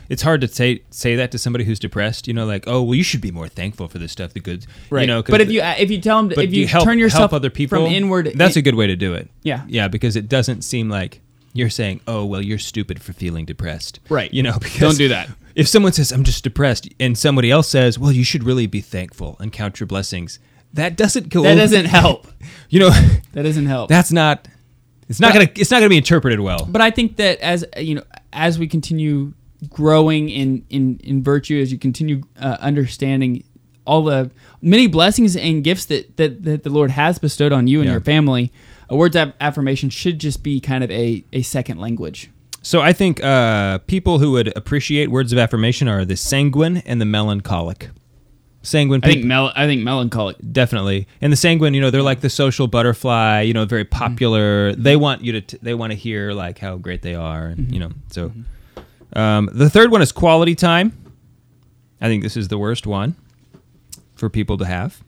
It's 0.10 0.22
hard 0.22 0.40
to 0.40 0.48
say 0.48 0.84
say 0.90 1.18
that 1.18 1.32
to 1.32 1.38
somebody 1.38 1.66
who's 1.66 1.80
depressed. 1.80 2.28
You 2.30 2.34
know, 2.34 2.46
like, 2.46 2.64
oh, 2.66 2.82
well, 2.82 2.96
you 2.96 3.04
should 3.04 3.20
be 3.20 3.32
more 3.32 3.50
thankful 3.50 3.90
for 3.90 3.98
this 3.98 4.12
stuff. 4.12 4.34
The 4.34 4.40
good, 4.40 4.66
Right. 4.90 5.02
You 5.02 5.08
know, 5.08 5.22
but 5.22 5.42
if 5.42 5.52
you 5.52 5.62
uh, 5.62 5.76
if 5.78 5.92
you 5.92 6.00
tell 6.00 6.18
them 6.18 6.30
but 6.30 6.46
if 6.46 6.54
you, 6.54 6.66
help, 6.66 6.86
turn 6.86 6.98
yourself 6.98 7.32
help 7.32 7.34
other 7.34 7.50
people 7.50 7.78
from 7.78 7.92
inward, 7.92 8.32
that's 8.36 8.56
a 8.56 8.62
good 8.62 8.76
way 8.76 8.88
to 8.88 8.96
do 8.96 9.14
it. 9.14 9.30
Yeah. 9.44 9.64
yeah, 9.68 9.90
because 9.90 10.16
it 10.16 10.30
doesn't 10.30 10.62
seem 10.62 10.90
like 10.90 11.20
you're 11.54 11.70
saying, 11.70 12.00
oh, 12.08 12.24
well, 12.24 12.42
you're 12.42 12.60
stupid 12.60 13.02
for 13.02 13.14
feeling 13.14 13.44
depressed. 13.46 14.00
Right. 14.10 14.34
You 14.34 14.44
know, 14.44 14.54
because 14.62 14.80
Don't 14.80 14.98
do 14.98 15.08
that. 15.10 15.30
If 15.56 15.68
someone 15.68 15.92
says 15.92 16.12
I'm 16.12 16.24
just 16.24 16.44
depressed, 16.44 16.88
and 17.00 17.18
somebody 17.18 17.50
else 17.52 17.68
says, 17.68 17.98
well, 17.98 18.12
you 18.12 18.24
should 18.24 18.44
really 18.44 18.68
be 18.68 18.80
thankful 18.80 19.36
and 19.40 19.52
count 19.52 19.80
your 19.80 19.88
blessings, 19.88 20.40
that 20.74 20.96
doesn't 20.98 21.30
go. 21.30 21.44
That 21.44 21.56
doesn't 21.56 21.86
help. 22.02 22.28
You 22.70 22.80
know, 22.82 22.90
That 23.34 23.44
doesn't 23.44 23.66
help. 23.66 23.90
that's 23.90 24.12
not. 24.12 24.48
It's 25.10 25.20
not 25.20 25.34
But- 25.34 25.40
gonna. 25.40 25.52
It's 25.56 25.72
not 25.72 25.78
gonna 25.80 25.90
be 25.90 25.98
interpreted 25.98 26.40
well. 26.42 26.66
But 26.70 26.82
I 26.82 26.92
think 26.92 27.16
that 27.18 27.40
as 27.40 27.66
you 27.78 27.96
know, 27.96 28.04
as 28.34 28.60
we 28.60 28.68
continue 28.68 29.34
growing 29.70 30.30
in 30.30 30.64
in 30.70 31.00
in 31.04 31.24
virtue, 31.24 31.60
as 31.62 31.72
you 31.72 31.78
continue 31.78 32.22
uh, 32.40 32.58
understanding 32.60 33.44
all 33.86 34.04
the 34.04 34.30
many 34.62 34.88
blessings 34.88 35.36
and 35.38 35.64
gifts 35.64 35.86
that 35.86 36.18
that, 36.18 36.44
that 36.44 36.64
the 36.64 36.70
Lord 36.70 36.92
has 36.92 37.20
bestowed 37.20 37.54
on 37.54 37.68
you 37.68 37.80
and 37.80 37.86
Yeah. 37.88 37.94
your 37.94 38.02
family. 38.02 38.52
A 38.90 38.96
words 38.96 39.16
of 39.18 39.34
affirmation 39.42 39.90
should 39.90 40.18
just 40.20 40.44
be 40.44 40.62
kind 40.62 40.82
of 40.84 40.90
a, 40.92 41.22
a 41.34 41.42
second 41.42 41.78
language. 41.78 42.30
So 42.62 42.80
I 42.82 42.94
think 42.94 43.22
uh, 43.22 43.80
people 43.80 44.20
who 44.20 44.32
would 44.32 44.56
appreciate 44.58 45.12
words 45.12 45.34
of 45.34 45.38
affirmation 45.40 45.90
are 45.90 46.06
the 46.06 46.16
sanguine 46.16 46.78
and 46.86 47.02
the 47.02 47.06
melancholic. 47.06 47.90
Sanguine 48.64 49.00
I 49.04 49.08
think 49.08 49.24
mel- 49.26 49.54
I 49.56 49.66
think 49.66 49.82
melancholic. 49.84 50.36
definitely, 50.52 51.08
and 51.22 51.32
the 51.32 51.38
sanguine, 51.38 51.74
you 51.74 51.80
know, 51.82 51.90
they're 51.90 52.02
like 52.02 52.20
the 52.22 52.30
social 52.30 52.68
butterfly. 52.68 53.42
You 53.42 53.54
know, 53.54 53.64
very 53.66 53.86
Mm-hmm. 53.86 53.98
popular. 53.98 54.74
They 54.74 54.96
want 54.98 55.24
you 55.24 55.32
to. 55.34 55.42
T- 55.42 55.58
they 55.62 55.74
want 55.74 55.92
to 55.94 55.98
hear 55.98 56.34
like 56.34 56.60
how 56.60 56.76
great 56.78 57.02
they 57.02 57.16
are, 57.16 57.46
and 57.48 57.58
Mm-hmm. 57.68 57.74
you 57.74 57.80
know. 57.80 57.92
So, 58.10 58.32
um, 59.14 59.50
the 59.54 59.70
third 59.70 59.90
one 59.92 60.02
is 60.02 60.12
quality 60.12 60.54
time. 60.56 60.92
I 62.02 62.08
think 62.08 62.24
this 62.24 62.36
is 62.36 62.50
the 62.50 62.58
worst 62.58 62.86
one 62.86 63.16
for 64.16 64.30
people 64.30 64.58
to 64.58 64.66
have, 64.66 65.02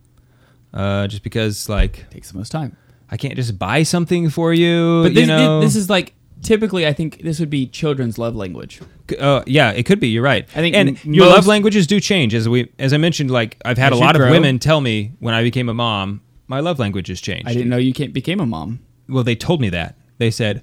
uh, 0.74 1.08
just 1.08 1.24
because 1.24 1.68
like 1.68 2.10
Takes 2.12 2.32
the 2.32 2.38
most 2.38 2.52
time. 2.52 2.78
I 3.12 3.18
can't 3.18 3.36
just 3.36 3.58
buy 3.60 3.84
something 3.84 4.30
for 4.30 4.54
you. 4.54 5.04
But 5.04 5.14
this, 5.16 5.22
you 5.22 5.28
know, 5.28 5.60
this 5.60 5.76
is 5.76 5.90
like 5.90 6.14
typically 6.42 6.86
I 6.88 6.94
think 6.94 7.22
this 7.22 7.40
would 7.40 7.50
be 7.50 7.68
children's 7.68 8.18
love 8.18 8.36
language. 8.36 8.82
Uh, 9.20 9.42
yeah, 9.48 9.72
it 9.72 9.84
could 9.86 10.00
be. 10.00 10.08
You're 10.10 10.24
right. 10.24 10.48
I 10.56 10.60
think 10.60 10.76
and 10.76 10.90
m- 11.06 11.14
your 11.14 11.26
love 11.28 11.48
languages 11.48 11.88
do 11.88 12.00
change 12.00 12.34
as 12.34 12.48
we, 12.48 12.72
as 12.80 12.94
I 12.94 12.98
mentioned. 12.98 13.32
Like 13.32 13.58
I've 13.66 13.78
had 13.78 13.94
As 13.94 14.00
a 14.00 14.02
lot 14.02 14.16
of 14.16 14.20
grow. 14.22 14.32
women 14.32 14.60
tell 14.60 14.82
me 14.82 15.14
when 15.20 15.34
I 15.34 15.42
became 15.44 15.70
a 15.70 15.74
mom, 15.74 16.22
my 16.48 16.60
love 16.60 16.80
languages 16.80 17.22
changed. 17.22 17.48
I 17.48 17.54
didn't 17.54 17.70
know 17.70 17.78
you 17.78 17.94
became 17.94 18.40
a 18.40 18.46
mom. 18.46 18.80
Well, 19.08 19.24
they 19.24 19.36
told 19.36 19.62
me 19.62 19.70
that. 19.70 19.96
They 20.20 20.30
said, 20.32 20.62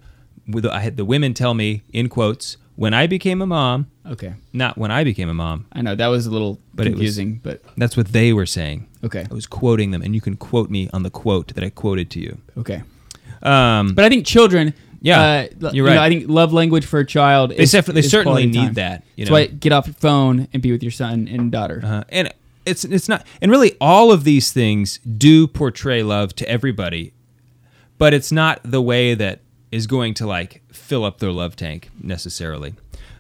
I 0.71 0.81
had 0.81 0.97
the 0.97 1.05
women 1.05 1.35
tell 1.35 1.55
me 1.55 1.83
in 1.93 2.09
quotes 2.09 2.57
when 2.77 2.93
I 2.95 3.07
became 3.07 3.41
a 3.43 3.47
mom, 3.47 3.87
Okay. 4.07 4.35
not 4.53 4.77
when 4.77 4.91
I 4.91 5.03
became 5.03 5.29
a 5.31 5.35
mom. 5.35 5.65
I 5.73 5.81
know 5.83 5.95
that 5.95 6.09
was 6.09 6.27
a 6.27 6.31
little 6.31 6.61
But 6.75 6.87
it 6.87 6.91
was- 6.91 6.99
confusing, 6.99 7.41
but 7.43 7.63
That's 7.77 7.97
what 7.97 8.09
they 8.09 8.33
were 8.33 8.47
saying. 8.47 8.87
Okay. 9.03 9.25
I 9.31 9.35
was 9.35 9.47
quoting 9.47 9.91
them, 9.93 10.03
and 10.03 10.15
you 10.15 10.21
can 10.21 10.37
quote 10.37 10.71
me 10.71 10.89
on 10.93 11.03
the 11.03 11.11
quote 11.11 11.55
that 11.55 11.65
I 11.65 11.71
quoted 11.71 12.11
to 12.11 12.21
you. 12.21 12.39
okay. 12.59 12.83
Um, 13.43 13.95
But 13.95 14.05
I 14.05 14.09
think 14.09 14.27
children. 14.27 14.75
Yeah, 15.01 15.21
uh, 15.21 15.47
you're 15.61 15.73
you 15.73 15.87
right. 15.87 15.95
know, 15.95 16.03
I 16.03 16.09
think 16.09 16.29
love 16.29 16.53
language 16.53 16.87
for 16.87 17.01
a 17.01 17.07
child. 17.07 17.51
They 17.51 17.57
is, 17.57 17.73
defi- 17.73 17.93
they 17.93 18.03
certainly 18.03 18.47
need 18.47 18.55
time. 18.55 18.75
that, 18.75 19.05
you 19.17 19.25
That's 19.25 19.31
know. 19.31 19.37
why 19.37 19.47
get 19.47 19.73
off 19.73 19.87
your 19.87 19.95
phone 19.95 20.49
and 20.53 20.63
be 20.63 20.73
with 20.73 20.83
your 20.83 20.93
son 20.93 21.29
and 21.29 21.53
daughter. 21.53 21.81
Uh, 21.85 22.05
and 22.09 22.33
it's 22.67 22.85
it's 22.85 23.09
not 23.09 23.25
and 23.41 23.51
really 23.51 23.77
all 23.81 24.13
of 24.13 24.25
these 24.25 24.53
things 24.53 24.99
do 24.99 25.47
portray 25.47 26.03
love 26.03 26.35
to 26.35 26.49
everybody 26.49 27.13
but 27.97 28.13
it's 28.13 28.33
not 28.33 28.61
the 28.65 28.83
way 28.83 29.15
that 29.15 29.41
is 29.71 29.87
going 29.87 30.13
to 30.15 30.27
like 30.27 30.63
fill 30.73 31.05
up 31.05 31.19
their 31.19 31.31
love 31.31 31.57
tank 31.57 31.91
necessarily 32.03 32.75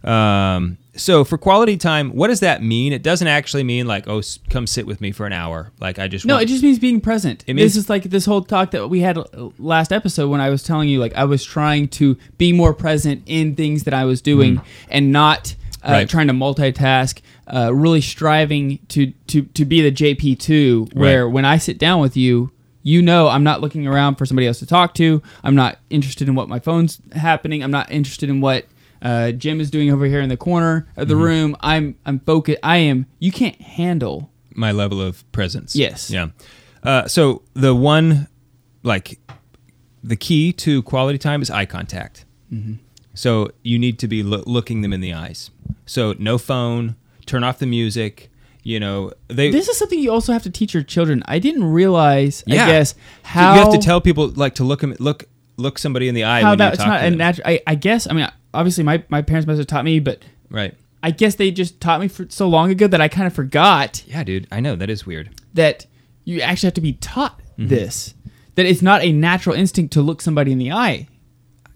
um, 0.04 0.76
so 0.94 1.24
for 1.24 1.36
quality 1.36 1.76
time 1.76 2.10
what 2.10 2.28
does 2.28 2.40
that 2.40 2.62
mean 2.62 2.92
it 2.92 3.02
doesn't 3.02 3.28
actually 3.28 3.62
mean 3.62 3.86
like 3.86 4.08
oh 4.08 4.18
s- 4.20 4.38
come 4.48 4.66
sit 4.66 4.86
with 4.86 4.98
me 5.02 5.12
for 5.12 5.26
an 5.26 5.32
hour 5.32 5.70
like 5.78 5.98
i 5.98 6.08
just 6.08 6.24
No, 6.24 6.34
want- 6.36 6.44
it 6.44 6.48
just 6.48 6.62
means 6.62 6.78
being 6.78 7.00
present. 7.02 7.44
It 7.46 7.52
means- 7.54 7.74
this 7.74 7.76
is 7.84 7.90
like 7.90 8.04
this 8.04 8.24
whole 8.24 8.40
talk 8.42 8.70
that 8.70 8.88
we 8.88 9.00
had 9.00 9.18
uh, 9.18 9.24
last 9.58 9.92
episode 9.92 10.28
when 10.30 10.40
I 10.40 10.48
was 10.50 10.62
telling 10.62 10.88
you, 10.88 10.98
like 10.98 11.14
I 11.14 11.24
was 11.24 11.44
trying 11.44 11.88
to 11.88 12.16
be 12.38 12.52
more 12.52 12.72
present 12.72 13.22
in 13.26 13.54
things 13.56 13.84
that 13.84 13.92
I 13.94 14.04
was 14.06 14.20
doing 14.22 14.60
and 14.88 15.12
not 15.12 15.54
uh, 15.84 15.90
Right. 15.92 16.08
trying 16.08 16.28
to 16.28 16.32
multitask. 16.32 17.20
Uh, 17.48 17.72
really 17.72 18.00
striving 18.00 18.78
to 18.88 19.12
to 19.28 19.42
to 19.42 19.64
be 19.64 19.80
the 19.82 19.92
JP 19.92 20.38
two, 20.40 20.88
where 20.94 21.26
Right. 21.26 21.32
when 21.32 21.44
I 21.44 21.58
sit 21.58 21.78
down 21.78 22.00
with 22.00 22.16
you, 22.16 22.50
you 22.82 23.02
know 23.02 23.28
I'm 23.28 23.44
not 23.44 23.60
looking 23.60 23.86
around 23.86 24.16
for 24.16 24.26
somebody 24.26 24.48
else 24.48 24.58
to 24.60 24.66
talk 24.66 24.94
to. 24.94 25.22
I'm 25.44 25.54
not 25.54 25.78
interested 25.90 26.26
in 26.28 26.34
what 26.34 26.48
my 26.48 26.58
phone's 26.58 26.98
happening. 27.12 27.62
I'm 27.62 27.70
not 27.70 27.90
interested 27.92 28.28
in 28.30 28.40
what. 28.40 28.64
Uh, 29.02 29.32
Jim 29.32 29.60
is 29.60 29.70
doing 29.70 29.90
over 29.90 30.06
here 30.06 30.20
in 30.20 30.28
the 30.28 30.36
corner 30.36 30.88
of 30.96 31.08
the 31.08 31.14
Mhm. 31.14 31.22
room. 31.22 31.56
I'm 31.60 31.96
I'm 32.06 32.20
focused. 32.20 32.58
I 32.62 32.78
am. 32.78 33.06
You 33.18 33.30
can't 33.32 33.60
handle 33.60 34.30
my 34.54 34.72
level 34.72 35.00
of 35.00 35.30
presence. 35.32 35.76
Yes. 35.76 36.10
Yeah. 36.10 36.28
Uh, 36.82 37.06
so 37.06 37.42
the 37.54 37.74
one, 37.74 38.28
like, 38.82 39.18
the 40.02 40.16
key 40.16 40.52
to 40.52 40.82
quality 40.82 41.18
time 41.18 41.42
is 41.42 41.50
eye 41.50 41.66
contact. 41.66 42.24
Mhm. 42.52 42.78
So 43.14 43.50
you 43.62 43.78
need 43.78 43.98
to 43.98 44.08
be 44.08 44.22
loo- 44.22 44.44
looking 44.46 44.82
them 44.82 44.92
in 44.92 45.00
the 45.00 45.12
eyes. 45.12 45.50
So 45.84 46.14
no 46.18 46.38
phone. 46.38 46.94
Turn 47.26 47.42
off 47.44 47.58
the 47.58 47.66
music. 47.66 48.30
You 48.62 48.80
know 48.80 49.12
they. 49.28 49.50
this 49.52 49.68
is 49.68 49.76
something 49.78 49.98
you 49.98 50.10
also 50.10 50.32
have 50.32 50.42
to 50.42 50.50
teach 50.50 50.74
your 50.74 50.82
children. 50.82 51.22
I 51.26 51.38
didn't 51.38 51.64
realize. 51.64 52.42
yeah. 52.46 52.64
I 52.64 52.66
guess 52.66 52.94
how 53.22 53.54
you 53.54 53.60
have 53.60 53.72
to 53.72 53.78
tell 53.78 54.00
people 54.00 54.28
like 54.34 54.54
to 54.56 54.64
look 54.64 54.80
them 54.80 54.94
look 54.98 55.24
look 55.56 55.78
somebody 55.78 56.08
in 56.08 56.14
the 56.14 56.24
eye 56.24 56.42
how 56.42 56.50
when 56.50 56.58
that's 56.58 56.78
talk 56.78 56.86
not 56.88 57.04
a 57.04 57.10
natural. 57.10 57.46
I, 57.48 57.60
I 57.66 57.74
guess. 57.74 58.06
I 58.08 58.12
mean, 58.12 58.28
obviously, 58.54 58.84
my 58.84 59.02
my 59.08 59.22
parents 59.22 59.46
must 59.46 59.58
have 59.58 59.66
taught 59.66 59.84
me, 59.84 60.00
but 60.00 60.22
right. 60.50 60.74
I 61.02 61.10
guess 61.12 61.36
they 61.36 61.50
just 61.50 61.80
taught 61.80 62.00
me 62.00 62.08
for 62.08 62.26
so 62.28 62.48
long 62.48 62.70
ago 62.70 62.86
that 62.88 63.00
I 63.00 63.08
kind 63.08 63.26
of 63.26 63.32
forgot 63.32 64.02
Yeah, 64.06 64.24
dude. 64.24 64.48
I 64.50 64.60
know 64.60 64.74
that 64.76 64.90
is 64.90 65.06
weird. 65.06 65.30
that 65.54 65.86
you 66.24 66.40
actually 66.40 66.66
have 66.68 66.74
to 66.74 66.80
be 66.80 66.94
taught 66.94 67.40
Mhm. 67.58 67.68
this. 67.68 68.14
That 68.56 68.66
it's 68.66 68.82
not 68.82 69.02
a 69.02 69.12
natural 69.12 69.54
instinct 69.54 69.92
to 69.92 70.02
look 70.02 70.20
somebody 70.20 70.50
in 70.50 70.58
the 70.58 70.72
eye. 70.72 71.06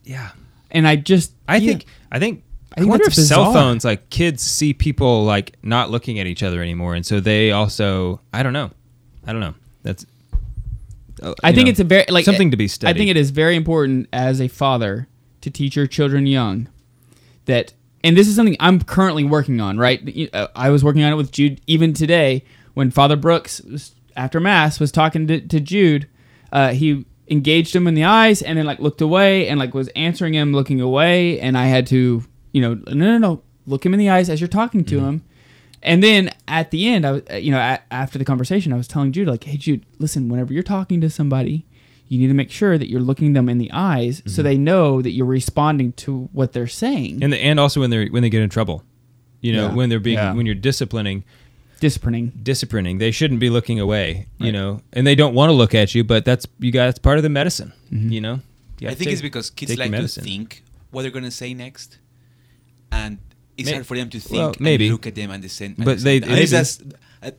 Yeah. 0.04 0.30
And 0.70 0.88
I 0.88 0.96
just. 0.96 1.32
I 1.46 1.56
yeah. 1.56 1.68
think 1.68 1.84
I 2.10 2.18
think 2.18 2.42
I 2.76 2.80
think 2.80 2.90
wonder 2.90 3.06
if 3.06 3.14
cell 3.14 3.52
phones 3.52 3.84
like 3.84 4.10
kids 4.10 4.42
see 4.42 4.72
people 4.72 5.24
like 5.24 5.56
not 5.62 5.90
looking 5.90 6.18
at 6.18 6.26
each 6.26 6.42
other 6.42 6.62
anymore, 6.62 6.94
and 6.94 7.04
so 7.04 7.20
they 7.20 7.50
also 7.52 8.20
I 8.32 8.42
don't 8.42 8.52
know, 8.52 8.70
I 9.26 9.32
don't 9.32 9.40
know. 9.40 9.54
That's 9.82 10.06
I 11.42 11.52
think 11.52 11.66
know, 11.66 11.70
it's 11.70 11.80
a 11.80 11.84
very 11.84 12.04
like 12.08 12.24
something 12.24 12.50
to 12.50 12.56
be 12.56 12.68
studied. 12.68 12.94
I 12.94 12.98
think 12.98 13.10
it 13.10 13.16
is 13.16 13.30
very 13.30 13.56
important 13.56 14.08
as 14.12 14.40
a 14.40 14.48
father 14.48 15.08
to 15.40 15.50
teach 15.50 15.76
your 15.76 15.86
children 15.86 16.26
young 16.26 16.68
that, 17.46 17.72
and 18.02 18.16
this 18.16 18.28
is 18.28 18.36
something 18.36 18.56
I'm 18.60 18.80
currently 18.82 19.24
working 19.24 19.60
on. 19.60 19.78
Right, 19.78 20.30
uh, 20.32 20.48
I 20.54 20.70
was 20.70 20.82
working 20.84 21.02
on 21.02 21.12
it 21.12 21.16
with 21.16 21.32
Jude 21.32 21.60
even 21.66 21.92
today 21.92 22.44
when 22.74 22.90
Father 22.90 23.16
Brooks 23.16 23.60
was, 23.60 23.94
after 24.16 24.40
mass 24.40 24.80
was 24.80 24.92
talking 24.92 25.26
to, 25.26 25.40
to 25.40 25.60
Jude. 25.60 26.08
Uh, 26.52 26.72
he 26.72 27.04
engaged 27.28 27.76
him 27.76 27.86
in 27.86 27.94
the 27.94 28.04
eyes 28.04 28.42
and 28.42 28.58
then 28.58 28.66
like 28.66 28.80
looked 28.80 29.00
away 29.00 29.46
and 29.48 29.58
like 29.60 29.72
was 29.72 29.88
answering 29.94 30.34
him 30.34 30.52
looking 30.52 30.80
away, 30.80 31.38
and 31.40 31.56
I 31.56 31.66
had 31.66 31.86
to 31.88 32.24
you 32.52 32.60
know 32.62 32.74
no 32.86 32.94
no 32.94 33.18
no 33.18 33.42
look 33.66 33.84
him 33.84 33.94
in 33.94 34.00
the 34.00 34.10
eyes 34.10 34.28
as 34.30 34.40
you're 34.40 34.48
talking 34.48 34.84
to 34.86 35.00
him. 35.00 35.22
And 35.82 36.02
then 36.02 36.30
at 36.46 36.70
the 36.70 36.88
end, 36.88 37.06
I 37.06 37.10
was, 37.12 37.22
uh, 37.32 37.36
you 37.36 37.50
know, 37.50 37.58
a- 37.58 37.80
after 37.90 38.18
the 38.18 38.24
conversation, 38.24 38.72
I 38.72 38.76
was 38.76 38.86
telling 38.88 39.12
Jude, 39.12 39.28
like, 39.28 39.44
hey, 39.44 39.56
Jude, 39.56 39.84
listen, 39.98 40.28
whenever 40.28 40.52
you're 40.52 40.62
talking 40.62 41.00
to 41.00 41.08
somebody, 41.08 41.64
you 42.08 42.18
need 42.18 42.26
to 42.28 42.34
make 42.34 42.50
sure 42.50 42.76
that 42.76 42.90
you're 42.90 43.00
looking 43.00 43.32
them 43.32 43.48
in 43.48 43.58
the 43.58 43.70
eyes 43.72 44.22
so 44.26 44.42
they 44.42 44.58
know 44.58 45.00
that 45.00 45.12
you're 45.12 45.24
responding 45.26 45.92
to 45.92 46.28
what 46.32 46.52
they're 46.52 46.66
saying. 46.66 47.22
and 47.22 47.32
the, 47.32 47.38
and 47.38 47.58
also 47.60 47.80
when 47.80 47.88
they're 47.90 48.06
when 48.08 48.22
they 48.22 48.28
get 48.30 48.42
in 48.42 48.50
trouble, 48.50 48.82
you 49.40 49.52
know, 49.52 49.68
Yeah. 49.68 49.74
when 49.74 49.88
they're 49.88 50.00
being 50.00 50.18
Yeah. 50.18 50.34
when 50.34 50.44
you're 50.44 50.54
disciplining, 50.56 51.24
Disciplining. 51.78 52.32
disciplining, 52.42 52.98
they 52.98 53.10
shouldn't 53.10 53.40
be 53.40 53.48
looking 53.48 53.80
away, 53.80 54.26
you 54.38 54.52
know, 54.52 54.82
and 54.92 55.06
they 55.06 55.14
don't 55.14 55.34
want 55.34 55.48
to 55.50 55.54
look 55.54 55.74
at 55.74 55.94
you, 55.94 56.04
but 56.04 56.24
that's 56.26 56.46
you 56.58 56.72
got 56.72 56.86
that's 56.86 56.98
part 56.98 57.16
of 57.16 57.22
the 57.22 57.30
medicine, 57.30 57.72
Mm-hmm. 57.92 58.10
you 58.12 58.20
know. 58.20 58.40
You 58.80 58.88
I 58.88 58.94
think 58.94 59.04
take- 59.06 59.12
it's 59.14 59.22
because 59.22 59.48
kids 59.48 59.70
take 59.70 59.78
like 59.78 59.92
to 59.92 60.08
think 60.08 60.62
what 60.90 61.02
they're 61.02 61.10
gonna 61.12 61.30
say 61.30 61.54
next, 61.54 61.98
and 62.92 63.18
it's 63.60 63.66
May- 63.68 63.74
hard 63.74 63.86
for 63.86 63.96
them 63.96 64.08
to 64.10 64.18
think 64.20 64.38
well, 64.40 64.48
and 64.48 64.60
maybe. 64.60 64.90
look 64.90 65.06
at 65.06 65.14
them 65.14 65.30
and 65.30 65.42
the 65.42 65.48
same. 65.48 65.74
But 65.78 65.98
they- 66.00 66.16
at 66.18 66.28
least 66.28 66.52
maybe. 66.52 66.58
that's 66.58 66.72
uh, 67.22 67.30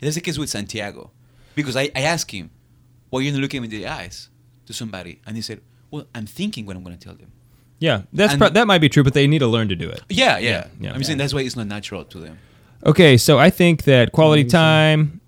that's 0.00 0.14
the 0.16 0.20
case 0.20 0.38
with 0.38 0.48
Santiago, 0.50 1.10
because 1.54 1.76
I, 1.76 1.84
I 1.94 2.02
asked 2.14 2.30
him, 2.30 2.50
"Why 3.10 3.20
you 3.20 3.30
not 3.32 3.40
looking 3.40 3.58
him 3.58 3.64
in 3.64 3.70
the 3.70 3.86
eyes 3.86 4.28
to 4.66 4.72
somebody?" 4.72 5.20
And 5.26 5.36
he 5.36 5.42
said, 5.42 5.60
"Well, 5.90 6.06
I'm 6.14 6.26
thinking 6.26 6.66
what 6.66 6.76
I'm 6.76 6.82
gonna 6.82 6.96
tell 6.96 7.14
them." 7.14 7.30
Yeah, 7.78 8.02
that's 8.12 8.36
pro- 8.36 8.48
that 8.50 8.66
might 8.66 8.80
be 8.80 8.88
true, 8.88 9.02
but 9.04 9.12
they 9.14 9.26
need 9.26 9.40
to 9.40 9.48
learn 9.48 9.68
to 9.68 9.76
do 9.76 9.88
it. 9.90 10.02
Yeah, 10.08 10.38
yeah. 10.38 10.66
yeah. 10.80 10.92
I'm 10.94 11.02
saying 11.02 11.18
that's 11.18 11.34
why 11.34 11.40
it's 11.40 11.56
not 11.56 11.66
natural 11.66 12.04
to 12.04 12.18
them. 12.18 12.38
Okay, 12.86 13.16
so 13.16 13.38
I 13.38 13.50
think 13.50 13.84
that 13.84 14.12
quality 14.12 14.44
time 14.44 15.20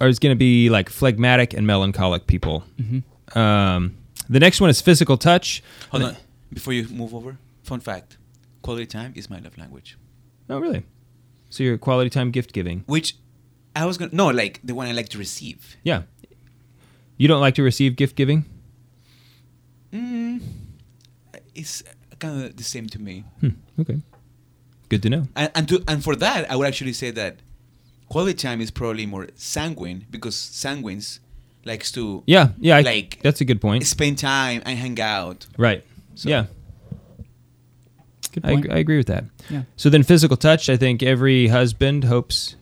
is 0.00 0.18
going 0.18 0.32
to 0.32 0.38
be 0.38 0.70
like 0.70 0.90
phlegmatic 0.90 1.54
and 1.54 1.66
melancholic 1.66 2.26
people. 2.26 2.64
Mhm. 2.80 3.02
Um, 3.36 3.96
the 4.28 4.40
next 4.40 4.60
one 4.60 4.70
is 4.70 4.80
physical 4.80 5.16
touch. 5.16 5.62
Hold 5.90 6.02
on, 6.04 6.16
before 6.52 6.72
you 6.74 6.86
move 6.88 7.14
over. 7.14 7.38
Fun 7.62 7.80
fact: 7.80 8.16
quality 8.64 8.86
time 8.86 9.12
is 9.14 9.28
my 9.30 9.38
love 9.38 9.56
language. 9.62 9.96
Oh, 10.50 10.58
really? 10.58 10.82
So 11.50 11.62
your 11.62 11.78
quality 11.78 12.10
time 12.10 12.30
gift 12.32 12.52
giving. 12.52 12.82
Which 12.86 13.16
I 13.76 13.84
was 13.86 13.96
gonna 13.98 14.10
no, 14.22 14.28
like 14.42 14.60
the 14.64 14.74
one 14.74 14.86
I 14.88 14.92
like 14.92 15.08
to 15.10 15.18
receive. 15.18 15.76
Yeah. 15.84 16.02
You 17.20 17.28
don't 17.28 17.40
like 17.46 17.54
to 17.60 17.62
receive 17.62 17.94
gift 17.94 18.16
giving? 18.16 18.44
Mm, 19.92 20.40
it's 21.54 21.82
kind 22.18 22.44
of 22.44 22.56
the 22.56 22.64
same 22.64 22.86
to 22.88 22.98
me. 23.00 23.24
Hmm, 23.40 23.50
okay. 23.80 23.98
Good 24.88 25.02
to 25.04 25.10
know. 25.10 25.22
And 25.36 25.50
and, 25.54 25.68
to, 25.68 25.84
and 25.86 26.02
for 26.02 26.16
that, 26.16 26.50
I 26.50 26.56
would 26.56 26.66
actually 26.66 26.92
say 27.02 27.10
that 27.12 27.36
quality 28.08 28.34
time 28.46 28.60
is 28.60 28.70
probably 28.70 29.06
more 29.06 29.28
sanguine 29.36 30.06
because 30.10 30.34
sanguines 30.34 31.20
likes 31.64 31.92
to 31.92 32.22
Yeah, 32.26 32.48
yeah. 32.58 32.76
I, 32.78 32.80
like 32.82 33.20
that's 33.22 33.40
a 33.40 33.44
good 33.44 33.60
point. 33.60 33.86
spend 33.86 34.18
time 34.18 34.62
and 34.66 34.78
hang 34.78 35.00
out. 35.00 35.46
Right. 35.58 35.84
So- 36.14 36.28
yeah. 36.30 36.46
Good 38.32 38.44
I, 38.44 38.50
point. 38.52 38.64
ag- 38.66 38.70
I 38.72 38.78
agree 38.78 38.96
with 38.96 39.06
that. 39.08 39.24
Yeah. 39.50 39.62
So 39.76 39.90
then, 39.90 40.02
physical 40.02 40.36
touch. 40.36 40.68
I 40.68 40.76
think 40.76 41.02
every 41.02 41.46
husband 41.48 42.04
hopes 42.04 42.56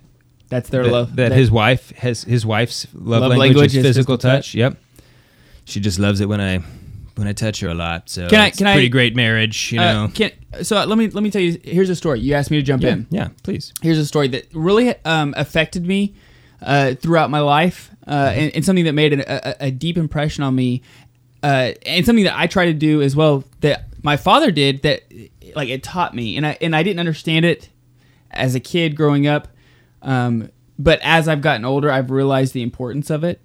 That's 0.48 0.68
their 0.68 0.84
that, 0.84 0.92
love. 0.92 1.16
that, 1.16 1.30
that- 1.30 1.38
his 1.38 1.50
wife 1.50 1.90
has 1.92 2.22
his 2.24 2.44
wife's 2.46 2.86
love, 2.94 3.22
Love 3.22 3.30
language, 3.30 3.38
language 3.56 3.66
is 3.72 3.76
is 3.76 3.82
physical 3.84 4.16
physical 4.16 4.18
touch. 4.18 4.46
touch. 4.48 4.54
Yep. 4.54 4.76
She 5.64 5.80
just 5.80 5.98
loves 5.98 6.20
it 6.20 6.28
when 6.28 6.40
I 6.40 6.58
when 7.16 7.28
I 7.28 7.32
touch 7.34 7.60
her 7.60 7.68
a 7.68 7.74
lot. 7.74 8.08
So 8.08 8.28
Can 8.28 8.40
I- 8.40 8.46
it's 8.48 8.58
can 8.58 8.66
a 8.66 8.70
I- 8.70 8.74
pretty 8.74 8.88
great 8.88 9.14
marriage, 9.14 9.70
you 9.72 9.80
Uh, 9.80 9.92
know. 9.92 10.08
can, 10.14 10.30
so 10.62 10.82
let 10.84 10.96
me 10.98 11.08
let 11.08 11.22
me 11.22 11.30
tell 11.30 11.42
you. 11.42 11.58
Here's 11.62 11.90
a 11.90 11.96
story. 11.96 12.20
You 12.20 12.34
asked 12.34 12.50
me 12.50 12.56
to 12.58 12.62
jump 12.62 12.82
yeah, 12.82 12.92
in. 12.92 13.06
yeah, 13.10 13.28
please. 13.42 13.72
Here's 13.82 13.98
a 13.98 14.06
story 14.06 14.28
that 14.28 14.46
really 14.54 14.94
um, 15.04 15.34
affected 15.36 15.86
me 15.86 16.14
uh, 16.62 16.94
throughout 16.94 17.30
my 17.30 17.40
life, 17.40 17.90
uh, 18.06 18.10
and, 18.34 18.54
and 18.54 18.64
something 18.64 18.84
that 18.84 18.92
made 18.92 19.12
an, 19.12 19.20
a, 19.26 19.54
a 19.66 19.70
deep 19.70 19.96
impression 19.98 20.42
on 20.44 20.54
me, 20.54 20.82
uh, 21.42 21.72
and 21.86 22.04
something 22.06 22.24
that 22.24 22.38
I 22.38 22.46
try 22.46 22.66
to 22.66 22.72
do 22.72 23.02
as 23.02 23.14
well 23.16 23.44
that 23.60 23.88
my 24.02 24.16
father 24.16 24.50
did 24.50 24.82
that 24.82 25.02
like 25.54 25.68
it 25.68 25.82
taught 25.82 26.14
me, 26.14 26.36
and 26.36 26.46
I 26.46 26.58
and 26.60 26.74
I 26.74 26.82
didn't 26.82 27.00
understand 27.00 27.44
it 27.44 27.68
as 28.30 28.54
a 28.54 28.60
kid 28.60 28.96
growing 28.96 29.26
up, 29.26 29.48
um, 30.02 30.50
but 30.78 30.98
as 31.02 31.28
I've 31.28 31.42
gotten 31.42 31.64
older, 31.64 31.90
I've 31.90 32.10
realized 32.10 32.54
the 32.54 32.62
importance 32.62 33.10
of 33.10 33.24
it. 33.24 33.40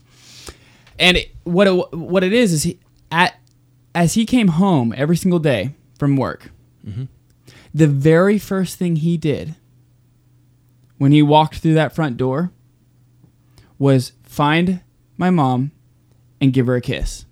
And 0.99 1.17
it, 1.17 1.31
what 1.43 1.67
it, 1.67 1.93
what 1.93 2.23
it 2.23 2.33
is 2.33 2.53
is 2.53 2.63
he, 2.63 2.79
at 3.11 3.39
as 3.93 4.13
he 4.15 4.25
came 4.25 4.47
home 4.49 4.93
every 4.97 5.17
single 5.17 5.39
day 5.39 5.75
from 5.99 6.15
work, 6.17 6.51
the 7.73 7.87
very 7.87 8.39
first 8.39 8.77
thing 8.77 8.95
he 8.97 9.17
did 9.17 9.55
when 10.97 11.11
he 11.11 11.21
walked 11.21 11.57
through 11.57 11.75
that 11.75 11.93
front 11.93 12.17
door 12.17 12.51
was 13.77 14.13
find 14.23 14.81
my 15.17 15.29
mom 15.29 15.71
and 16.41 16.53
give 16.53 16.65
her 16.67 16.75
a 16.75 16.81
kiss. 16.81 17.25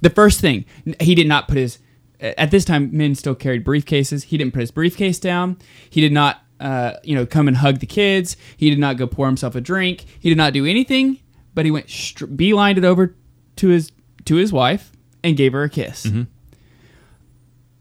The 0.00 0.10
first 0.10 0.40
thing 0.40 0.64
he 1.00 1.14
did 1.14 1.28
not 1.28 1.46
put 1.48 1.58
his 1.58 1.78
at 2.20 2.50
this 2.50 2.64
time 2.64 2.90
men 2.92 3.14
still 3.14 3.34
carried 3.34 3.64
briefcases. 3.64 4.24
He 4.24 4.38
didn't 4.38 4.52
put 4.54 4.60
his 4.60 4.70
briefcase 4.70 5.18
down. 5.18 5.58
He 5.90 6.00
did 6.00 6.12
not 6.12 6.42
uh, 6.60 6.94
you 7.02 7.14
know 7.14 7.26
come 7.26 7.48
and 7.48 7.56
hug 7.58 7.80
the 7.80 7.86
kids. 7.86 8.36
He 8.56 8.70
did 8.70 8.78
not 8.78 8.96
go 8.96 9.06
pour 9.06 9.26
himself 9.26 9.54
a 9.54 9.60
drink. 9.60 10.04
He 10.18 10.28
did 10.28 10.38
not 10.38 10.52
do 10.52 10.64
anything, 10.64 11.18
but 11.54 11.64
he 11.64 11.70
went 11.70 11.90
str- 11.90 12.26
beelined 12.26 12.78
it 12.78 12.84
over 12.84 13.14
to 13.56 13.68
his 13.68 13.92
to 14.24 14.36
his 14.36 14.52
wife 14.52 14.92
and 15.22 15.36
gave 15.36 15.52
her 15.52 15.64
a 15.64 15.68
kiss. 15.70 16.06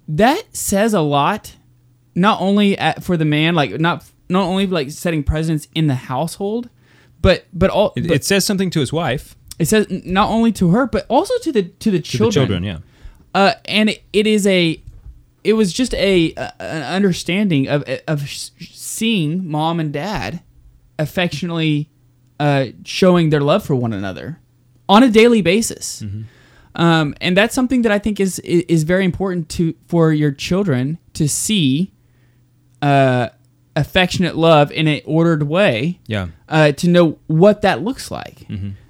That 0.07 0.55
says 0.55 0.93
a 0.93 1.01
lot, 1.01 1.55
not 2.13 2.39
only 2.39 2.77
at, 2.77 3.03
for 3.03 3.17
the 3.17 3.25
man, 3.25 3.55
like 3.55 3.79
not 3.79 4.05
not 4.29 4.43
only 4.43 4.67
like 4.67 4.91
setting 4.91 5.23
precedence 5.23 5.67
in 5.73 5.87
the 5.87 5.95
household, 5.95 6.69
but 7.21 7.45
but 7.53 7.69
all 7.69 7.93
It, 7.95 8.07
but 8.07 8.17
it 8.17 8.23
says 8.23 8.45
something 8.45 8.69
to 8.71 8.79
his 8.79 8.93
wife, 8.93 9.35
it 9.57 9.65
says 9.65 9.87
not 9.89 10.29
only 10.29 10.51
to 10.53 10.69
her 10.69 10.85
but 10.85 11.05
also 11.09 11.33
to 11.39 11.51
the 11.51 11.63
to 11.63 11.91
the 11.91 11.99
to 11.99 12.03
children. 12.03 12.29
the 12.29 12.53
children. 12.53 12.63
Yeah. 12.63 12.77
Uh, 13.35 13.53
and 13.65 13.89
it, 13.89 14.03
it 14.13 14.25
is 14.25 14.47
a, 14.47 14.81
it 15.43 15.53
was 15.53 15.73
just 15.73 15.93
a, 15.93 16.33
a 16.35 16.61
an 16.61 16.83
understanding 16.83 17.67
of 17.67 17.83
of 18.07 18.27
seeing 18.29 19.47
mom 19.47 19.79
and 19.79 19.91
dad 19.93 20.41
affectionately 20.97 21.89
uh, 22.39 22.67
showing 22.85 23.29
their 23.31 23.41
love 23.41 23.63
for 23.63 23.75
one 23.75 23.93
another 23.93 24.39
on 24.87 25.03
a 25.03 25.09
daily 25.09 25.41
basis. 25.41 26.01
Um, 26.75 27.13
and 27.21 27.37
that's 27.37 27.53
something 27.53 27.83
that 27.83 27.91
I 27.91 27.99
think 27.99 28.19
is 28.19 28.39
is 28.39 28.63
is 28.67 28.83
very 28.83 29.05
important 29.05 29.49
to 29.49 29.75
for 29.87 30.11
your 30.13 30.31
children 30.31 30.97
to 31.13 31.27
see 31.27 31.93
uh, 32.81 33.29
affectionate 33.75 34.35
love 34.35 34.71
in 34.71 34.87
an 34.87 35.01
ordered 35.05 35.43
way. 35.43 35.99
Yeah. 36.07 36.27
Uh, 36.49 36.71
to 36.73 36.87
know 36.89 37.19
what 37.27 37.61
that 37.61 37.81
looks 37.81 38.09
like. 38.11 38.47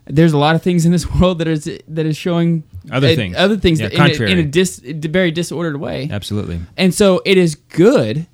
There's 0.07 0.33
a 0.33 0.37
lot 0.37 0.55
of 0.55 0.61
things 0.61 0.85
in 0.85 0.91
this 0.91 1.09
world 1.15 1.39
that 1.39 1.47
is 1.47 1.65
that 1.87 2.05
is 2.05 2.15
showing 2.17 2.63
Other 2.91 3.07
uh, 3.07 3.15
things. 3.15 3.35
other 3.37 3.57
things 3.57 3.79
Yeah, 3.79 3.89
that 3.89 4.19
in, 4.19 4.21
a, 4.21 4.31
in 4.31 4.37
a 4.39 4.43
dis, 4.43 4.79
very 4.79 5.31
disordered 5.31 5.77
way. 5.77 6.07
Absolutely. 6.11 6.59
And 6.77 6.93
so 6.93 7.21
it 7.25 7.37
is 7.37 7.55
good 7.55 8.27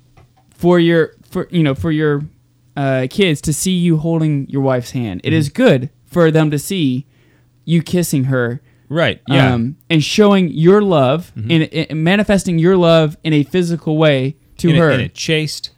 for 0.50 0.78
your 0.78 1.14
for 1.30 1.48
you 1.50 1.62
know 1.62 1.74
for 1.74 1.90
your 1.90 2.22
uh, 2.76 3.06
kids 3.10 3.40
to 3.42 3.52
see 3.52 3.72
you 3.72 3.96
holding 3.98 4.48
your 4.48 4.62
wife's 4.62 4.90
hand. 4.92 5.20
It 5.24 5.32
is 5.32 5.48
good 5.48 5.90
for 6.06 6.30
them 6.30 6.50
to 6.50 6.58
see 6.58 7.06
you 7.64 7.82
kissing 7.82 8.24
her. 8.24 8.60
Right. 8.88 9.20
Yeah. 9.26 9.46
Mm-hmm. 9.46 9.54
Um, 9.54 9.76
and 9.88 10.04
showing 10.04 10.48
your 10.50 10.82
love 10.82 11.32
and, 11.34 11.62
and 11.72 12.04
manifesting 12.04 12.58
your 12.58 12.76
love 12.76 13.16
in 13.24 13.32
a 13.32 13.42
physical 13.44 13.96
way 13.96 14.36
to 14.58 14.68
in 14.68 14.76
her. 14.76 14.90
A, 14.90 14.94
in 14.94 15.00
a 15.00 15.08
chaste 15.08 15.70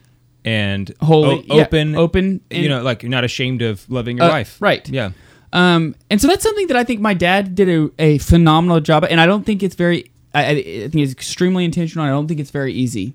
and 0.44 0.92
Holy- 1.00 1.46
o- 1.48 1.56
yeah, 1.56 1.62
open, 1.62 1.94
open 1.94 2.40
You 2.50 2.68
know, 2.68 2.82
like 2.82 3.02
you're 3.04 3.10
not 3.10 3.22
ashamed 3.24 3.62
of 3.62 3.88
loving 3.88 4.16
your 4.18 4.26
Uh, 4.26 4.30
wife. 4.30 4.56
right. 4.60 4.86
Yeah. 4.88 5.12
Um, 5.54 5.94
and 6.10 6.20
so 6.20 6.26
that's 6.28 6.42
something 6.42 6.66
that 6.66 6.76
I 6.76 6.84
think 6.84 7.00
my 7.00 7.14
dad 7.14 7.54
did 7.54 7.68
a, 7.68 7.90
a 7.98 8.18
phenomenal 8.18 8.80
job. 8.80 9.04
at, 9.04 9.10
And 9.10 9.20
I 9.20 9.26
don't 9.26 9.44
think 9.46 9.62
it's 9.62 9.76
very, 9.76 10.10
I, 10.34 10.44
I 10.46 10.54
think 10.62 10.96
it's 10.96 11.12
extremely 11.12 11.64
intentional. 11.64 12.04
I 12.04 12.10
don't 12.10 12.26
think 12.28 12.40
it's 12.40 12.50
very 12.50 12.72
easy 12.72 13.14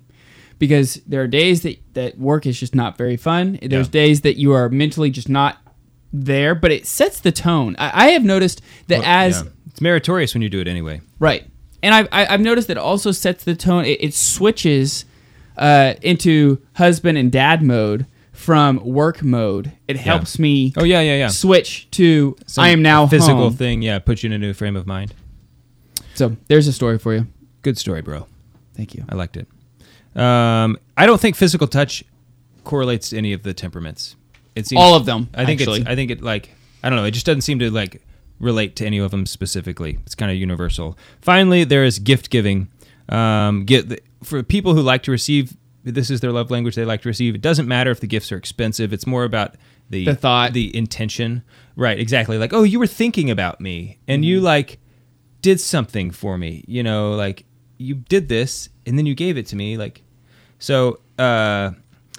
because 0.58 0.94
there 1.06 1.22
are 1.22 1.26
days 1.26 1.62
that, 1.62 1.78
that 1.94 2.18
work 2.18 2.46
is 2.46 2.58
just 2.58 2.74
not 2.74 2.96
very 2.96 3.16
fun. 3.16 3.58
There's 3.62 3.88
Yeah. 3.88 3.92
days 3.92 4.22
that 4.22 4.36
you 4.38 4.52
are 4.52 4.68
mentally 4.70 5.10
just 5.10 5.28
not 5.28 5.58
there, 6.12 6.54
but 6.54 6.72
it 6.72 6.86
sets 6.86 7.20
the 7.20 7.30
tone. 7.30 7.76
I, 7.78 8.06
I 8.06 8.08
have 8.12 8.24
noticed 8.24 8.62
that 8.88 9.00
Well, 9.00 9.08
as, 9.08 9.42
yeah. 9.42 9.50
it's 9.68 9.80
meritorious 9.82 10.34
when 10.34 10.42
you 10.42 10.48
do 10.48 10.60
it 10.60 10.66
anyway. 10.68 11.02
right. 11.18 11.46
And 11.82 11.94
I've, 11.94 12.08
I- 12.12 12.26
I've 12.26 12.40
noticed 12.42 12.68
that 12.68 12.76
it 12.76 12.82
also 12.82 13.10
sets 13.10 13.44
the 13.44 13.54
tone. 13.54 13.84
It, 13.86 14.02
it 14.02 14.14
switches 14.14 15.04
uh, 15.56 15.94
into 16.02 16.58
husband 16.74 17.16
and 17.16 17.30
dad 17.32 17.62
mode 17.62 18.06
from 18.40 18.76
work 18.84 19.22
mode. 19.22 19.72
It 19.86 19.96
helps 19.96 20.38
me 20.38 20.72
Oh 20.76 20.84
yeah, 20.84 21.00
yeah, 21.00 21.16
yeah. 21.16 21.28
switch 21.28 21.88
to 21.92 22.36
Some 22.46 22.64
I 22.64 22.68
am 22.70 22.80
now 22.82 23.06
physical 23.06 23.36
home. 23.50 23.52
thing. 23.54 23.82
Yeah, 23.82 23.98
puts 23.98 24.22
you 24.22 24.28
in 24.28 24.32
a 24.32 24.38
new 24.38 24.52
frame 24.54 24.76
of 24.76 24.86
mind. 24.86 25.12
So 26.14 26.36
there's 26.48 26.66
a 26.66 26.72
story 26.72 26.98
for 26.98 27.14
you. 27.14 27.26
Good 27.62 27.76
story, 27.78 28.00
bro. 28.02 28.26
Thank 28.74 28.94
you. 28.94 29.04
I 29.08 29.14
liked 29.14 29.36
it. 29.36 29.46
Um, 30.18 30.78
I 30.96 31.06
don't 31.06 31.20
think 31.20 31.36
physical 31.36 31.66
touch 31.66 32.02
correlates 32.64 33.10
to 33.10 33.18
any 33.18 33.32
of 33.32 33.42
the 33.42 33.52
temperaments. 33.54 34.16
It 34.56 34.66
seems 34.66 34.80
All 34.80 34.94
of 34.94 35.04
them, 35.06 35.28
I 35.34 35.44
think 35.44 35.60
actually. 35.60 35.80
it's. 35.80 35.88
I 35.88 35.94
think 35.94 36.10
it 36.10 36.22
like. 36.22 36.50
I 36.82 36.88
don't 36.88 36.96
know. 36.98 37.04
It 37.04 37.12
just 37.12 37.26
doesn't 37.26 37.42
seem 37.42 37.58
to 37.60 37.70
like 37.70 38.02
relate 38.40 38.74
to 38.76 38.86
any 38.86 38.98
of 38.98 39.10
them 39.10 39.26
specifically. 39.26 39.98
It's 40.06 40.14
kind 40.14 40.30
of 40.32 40.36
universal. 40.38 40.96
Finally, 41.20 41.64
there 41.64 41.84
is 41.84 41.98
gift 41.98 42.30
giving. 42.30 42.68
Um, 43.10 43.64
get 43.64 44.02
for 44.24 44.42
people 44.42 44.74
who 44.74 44.80
like 44.82 45.02
to 45.04 45.10
receive. 45.10 45.56
This 45.84 46.10
is 46.10 46.20
their 46.20 46.32
love 46.32 46.50
language. 46.50 46.74
They 46.74 46.84
like 46.84 47.02
to 47.02 47.08
receive. 47.08 47.34
It 47.34 47.40
doesn't 47.40 47.66
matter 47.66 47.90
if 47.90 48.00
the 48.00 48.06
gifts 48.06 48.30
are 48.32 48.36
expensive. 48.36 48.92
It's 48.92 49.06
more 49.06 49.24
about 49.24 49.54
the 49.88 50.04
The 50.04 50.14
thought. 50.14 50.52
the 50.52 50.74
intention. 50.76 51.42
Right. 51.76 51.98
Exactly. 51.98 52.36
Like, 52.38 52.52
oh, 52.52 52.62
you 52.64 52.78
were 52.78 52.86
thinking 52.86 53.30
about 53.30 53.60
me, 53.60 53.98
and 54.06 54.24
you 54.24 54.40
like 54.40 54.78
did 55.42 55.58
something 55.60 56.10
for 56.10 56.36
me. 56.36 56.64
You 56.68 56.82
know, 56.82 57.12
like 57.12 57.44
you 57.78 57.94
did 57.94 58.28
this 58.28 58.68
and 58.84 58.98
then 58.98 59.06
you 59.06 59.14
gave 59.14 59.38
it 59.38 59.46
to 59.46 59.56
me. 59.56 59.78
Like, 59.78 60.02
so, 60.58 61.00
uh, 61.18 61.70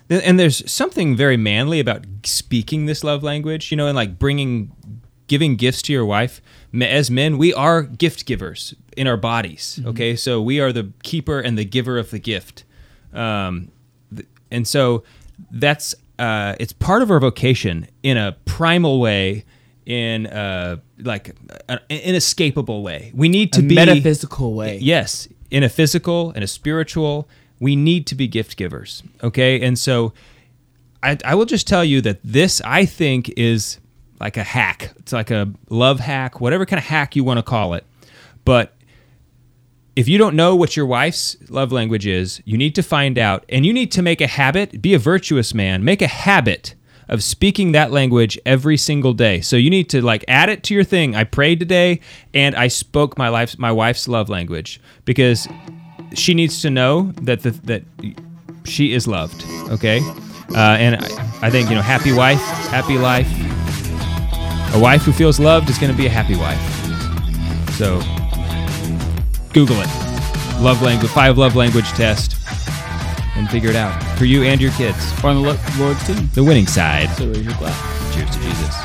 th- 0.09 0.24
and 0.26 0.39
there's 0.39 0.70
something 0.72 1.16
very 1.16 1.38
manly 1.38 1.80
about 1.80 2.03
speaking 2.24 2.88
this 2.88 3.03
love 3.03 3.22
language, 3.22 3.70
you 3.70 3.78
know, 3.78 3.86
and 3.86 3.95
like 3.95 4.18
bringing, 4.18 4.72
giving 5.28 5.55
gifts 5.55 5.84
to 5.84 5.93
your 5.93 6.03
wife. 6.05 6.41
As 6.82 7.12
men, 7.12 7.38
we 7.38 7.53
are 7.53 7.84
gift 7.84 8.26
givers 8.26 8.74
in 8.97 9.05
our 9.05 9.18
bodies. 9.18 9.80
Okay. 9.86 10.16
So 10.16 10.41
we 10.41 10.59
are 10.59 10.74
the 10.74 10.91
keeper 11.03 11.39
and 11.39 11.59
the 11.59 11.66
giver 11.66 11.99
of 11.99 12.09
the 12.09 12.20
gift. 12.20 12.64
Um, 13.14 13.72
th- 14.16 14.28
and 14.49 14.68
so 14.68 15.03
that's, 15.51 15.95
uh, 16.20 16.55
it's 16.59 16.74
part 16.74 17.01
of 17.01 17.12
our 17.12 17.20
vocation 17.20 17.88
in 18.03 18.18
a 18.18 18.38
primal 18.45 18.99
way 18.99 19.45
in 19.84 20.28
uh 20.28 20.78
like 20.99 21.36
an 21.68 21.80
inescapable 21.89 22.84
way. 22.84 23.12
We 23.16 23.28
need 23.30 23.51
to 23.53 23.62
A 23.62 23.64
be 23.64 23.74
metaphysical 23.74 24.53
way. 24.53 24.78
Yes, 24.78 25.28
in 25.49 25.64
a 25.64 25.70
physical 25.70 26.32
and 26.32 26.43
a 26.43 26.47
spiritual, 26.47 27.28
we 27.59 27.76
need 27.76 28.05
to 28.07 28.16
be 28.16 28.28
gift 28.28 28.57
givers. 28.57 29.01
Okay, 29.24 29.59
and 29.59 29.78
so 29.80 30.14
I, 31.01 31.18
I 31.26 31.34
will 31.34 31.45
just 31.45 31.68
tell 31.68 31.84
you 31.84 31.99
that 32.01 32.20
this 32.24 32.62
I 32.64 32.86
think 32.86 33.34
is 33.36 33.80
like 34.20 34.38
a 34.38 34.43
hack. 34.43 34.93
It's 34.99 35.14
like 35.14 35.32
a 35.32 35.51
love 35.70 35.99
hack, 35.99 36.39
whatever 36.39 36.68
kind 36.68 36.78
of 36.78 36.86
hack 36.86 37.16
you 37.16 37.24
want 37.24 37.39
to 37.39 37.43
call 37.43 37.74
it. 37.74 37.84
But 38.45 38.76
if 39.95 40.07
you 40.07 40.17
don't 40.17 40.35
know 40.35 40.55
what 40.55 40.77
your 40.77 40.85
wife's 40.85 41.37
love 41.49 41.71
language 41.71 42.07
is, 42.07 42.41
you 42.45 42.57
need 42.57 42.75
to 42.75 42.83
find 42.83 43.17
out 43.17 43.45
and 43.49 43.65
you 43.65 43.73
need 43.73 43.91
to 43.91 44.01
make 44.01 44.21
a 44.21 44.27
habit, 44.27 44.81
be 44.81 44.93
a 44.93 44.99
virtuous 44.99 45.53
man, 45.53 45.83
make 45.83 46.01
a 46.01 46.07
habit 46.07 46.75
of 47.09 47.21
speaking 47.21 47.73
that 47.73 47.91
language 47.91 48.39
every 48.45 48.77
single 48.77 49.11
day. 49.11 49.41
So 49.41 49.57
you 49.57 49.69
need 49.69 49.89
to 49.89 50.01
like 50.01 50.23
add 50.29 50.47
it 50.47 50.63
to 50.63 50.73
your 50.73 50.85
thing. 50.85 51.13
I 51.13 51.25
prayed 51.25 51.59
today 51.59 51.99
and 52.33 52.55
I 52.55 52.69
spoke 52.69 53.17
my 53.17 53.27
life's 53.27 53.57
my 53.57 53.71
wife's 53.71 54.07
love 54.07 54.29
language 54.29 54.79
because 55.03 55.47
she 56.13 56.33
needs 56.33 56.61
to 56.61 56.69
know 56.69 57.11
that 57.21 57.43
the, 57.43 57.51
that 57.51 57.83
she 58.63 58.93
is 58.93 59.07
loved, 59.07 59.43
okay? 59.69 59.99
Uh, 60.53 60.77
and 60.79 60.95
I, 60.95 61.39
I 61.41 61.49
think, 61.49 61.69
you 61.69 61.75
know, 61.75 61.81
happy 61.81 62.13
wife, 62.13 62.41
happy 62.69 62.97
life. 62.97 63.29
A 64.73 64.79
wife 64.79 65.01
who 65.01 65.11
feels 65.11 65.37
loved 65.37 65.69
is 65.69 65.77
going 65.77 65.91
to 65.91 65.97
be 65.97 66.05
a 66.05 66.09
happy 66.09 66.37
wife. 66.37 66.61
So 67.75 68.01
Google 69.53 69.77
it. 69.81 69.87
Love 70.61 70.81
language, 70.81 71.11
five 71.11 71.37
love 71.37 71.55
language 71.55 71.87
test, 71.89 72.35
and 73.35 73.49
figure 73.49 73.69
it 73.69 73.75
out 73.75 74.01
for 74.17 74.25
you 74.25 74.43
and 74.43 74.61
your 74.61 74.71
kids. 74.73 74.97
On 75.23 75.35
the 75.35 75.41
Lo- 75.41 75.57
Lord's 75.77 76.05
team. 76.07 76.29
The 76.33 76.43
winning 76.43 76.67
side. 76.67 77.09
So 77.17 77.27
raise 77.27 77.43
your 77.43 77.53
glass. 77.55 78.13
Cheers 78.15 78.29
to 78.29 78.39
Jesus. 78.39 78.75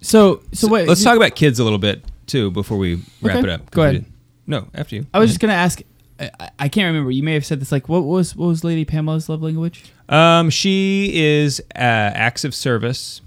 So 0.00 0.42
so 0.52 0.68
wait. 0.68 0.88
Let's 0.88 1.02
talk 1.02 1.16
about 1.16 1.34
kids 1.34 1.58
a 1.58 1.64
little 1.64 1.78
bit 1.78 2.04
too 2.26 2.50
before 2.50 2.78
we 2.78 3.02
wrap 3.20 3.38
Okay, 3.38 3.48
it 3.48 3.52
up. 3.52 3.70
go 3.70 3.82
ahead. 3.82 4.04
No, 4.46 4.68
after 4.74 4.96
you. 4.96 5.06
I 5.12 5.18
was 5.18 5.30
just 5.30 5.40
gonna 5.40 5.52
ask. 5.54 5.82
I, 6.20 6.50
I 6.58 6.68
can't 6.68 6.86
remember. 6.86 7.10
You 7.10 7.22
may 7.22 7.34
have 7.34 7.46
said 7.46 7.60
this. 7.60 7.70
Like, 7.72 7.88
what 7.88 8.04
was 8.04 8.34
what 8.34 8.46
was 8.46 8.64
Lady 8.64 8.84
Pamela's 8.84 9.28
love 9.28 9.42
language? 9.42 9.84
Um, 10.08 10.50
she 10.50 11.10
is 11.14 11.60
uh, 11.76 11.78
acts 11.78 12.44
of 12.44 12.54
service, 12.54 13.20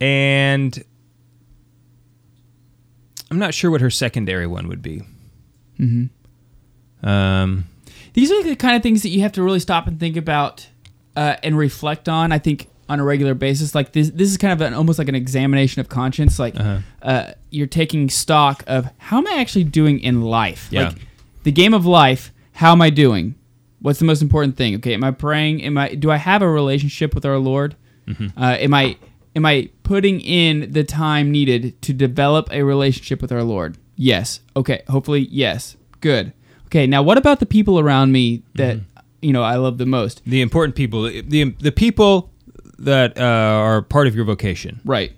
and 0.00 0.82
I'm 3.30 3.38
not 3.38 3.54
sure 3.54 3.70
what 3.70 3.80
her 3.80 3.90
secondary 3.90 4.46
one 4.46 4.68
would 4.68 4.82
be. 4.82 5.02
Mm-hmm. 5.80 7.06
Um, 7.08 7.64
These 8.12 8.30
are 8.30 8.42
the 8.42 8.56
kind 8.56 8.76
of 8.76 8.82
things 8.82 9.02
that 9.02 9.08
you 9.08 9.22
have 9.22 9.32
to 9.32 9.42
really 9.42 9.60
stop 9.60 9.86
and 9.86 9.98
think 9.98 10.16
about 10.16 10.68
uh, 11.16 11.36
and 11.42 11.56
reflect 11.56 12.08
on. 12.08 12.32
I 12.32 12.38
think 12.38 12.68
on 12.88 13.00
a 13.00 13.04
regular 13.04 13.34
basis. 13.34 13.74
Like 13.74 13.92
this, 13.92 14.10
this 14.10 14.30
is 14.30 14.36
kind 14.36 14.52
of 14.52 14.60
an 14.60 14.74
almost 14.74 14.98
like 14.98 15.08
an 15.08 15.14
examination 15.14 15.80
of 15.80 15.88
conscience. 15.88 16.38
Like 16.38 16.54
Uh-huh. 16.58 16.78
uh, 17.00 17.32
you're 17.50 17.66
taking 17.66 18.10
stock 18.10 18.62
of 18.66 18.88
how 18.98 19.18
am 19.18 19.26
I 19.26 19.36
actually 19.40 19.64
doing 19.64 19.98
in 20.00 20.20
life? 20.22 20.68
Yeah. 20.70 20.88
Like 20.88 20.98
the 21.44 21.52
game 21.52 21.74
of 21.74 21.86
life. 21.86 22.32
How 22.52 22.72
am 22.72 22.82
I 22.82 22.90
doing? 22.90 23.34
What's 23.80 23.98
the 23.98 24.04
most 24.04 24.22
important 24.22 24.56
thing? 24.56 24.76
Okay, 24.76 24.94
am 24.94 25.02
I 25.04 25.10
praying? 25.10 25.62
Am 25.62 25.76
I? 25.78 25.94
Do 25.94 26.10
I 26.10 26.16
have 26.16 26.42
a 26.42 26.48
relationship 26.48 27.14
with 27.14 27.24
our 27.24 27.38
Lord? 27.38 27.74
Mhm. 28.08 28.32
Uh, 28.36 28.56
am 28.60 28.74
I? 28.74 28.96
Am 29.34 29.46
I 29.46 29.70
putting 29.82 30.20
in 30.20 30.72
the 30.72 30.84
time 30.84 31.30
needed 31.30 31.80
to 31.82 31.92
develop 31.94 32.48
a 32.52 32.62
relationship 32.62 33.22
with 33.22 33.32
our 33.32 33.42
Lord? 33.42 33.78
Yes. 33.96 34.40
Okay. 34.54 34.82
Hopefully, 34.88 35.26
yes. 35.30 35.76
Good. 36.00 36.32
Okay. 36.66 36.86
Now, 36.86 37.02
what 37.02 37.16
about 37.18 37.40
the 37.40 37.46
people 37.46 37.78
around 37.80 38.12
me 38.12 38.42
that 38.54 38.78
you 39.22 39.32
know 39.32 39.42
I 39.42 39.56
love 39.56 39.78
the 39.78 39.86
most? 39.86 40.22
the 40.26 40.42
important 40.42 40.76
people, 40.76 41.02
the 41.04 41.54
the 41.58 41.72
people 41.72 42.30
that 42.78 43.16
uh, 43.18 43.22
are 43.22 43.82
part 43.82 44.06
of 44.06 44.14
your 44.14 44.24
vocation. 44.24 44.80
Right. 44.84 45.12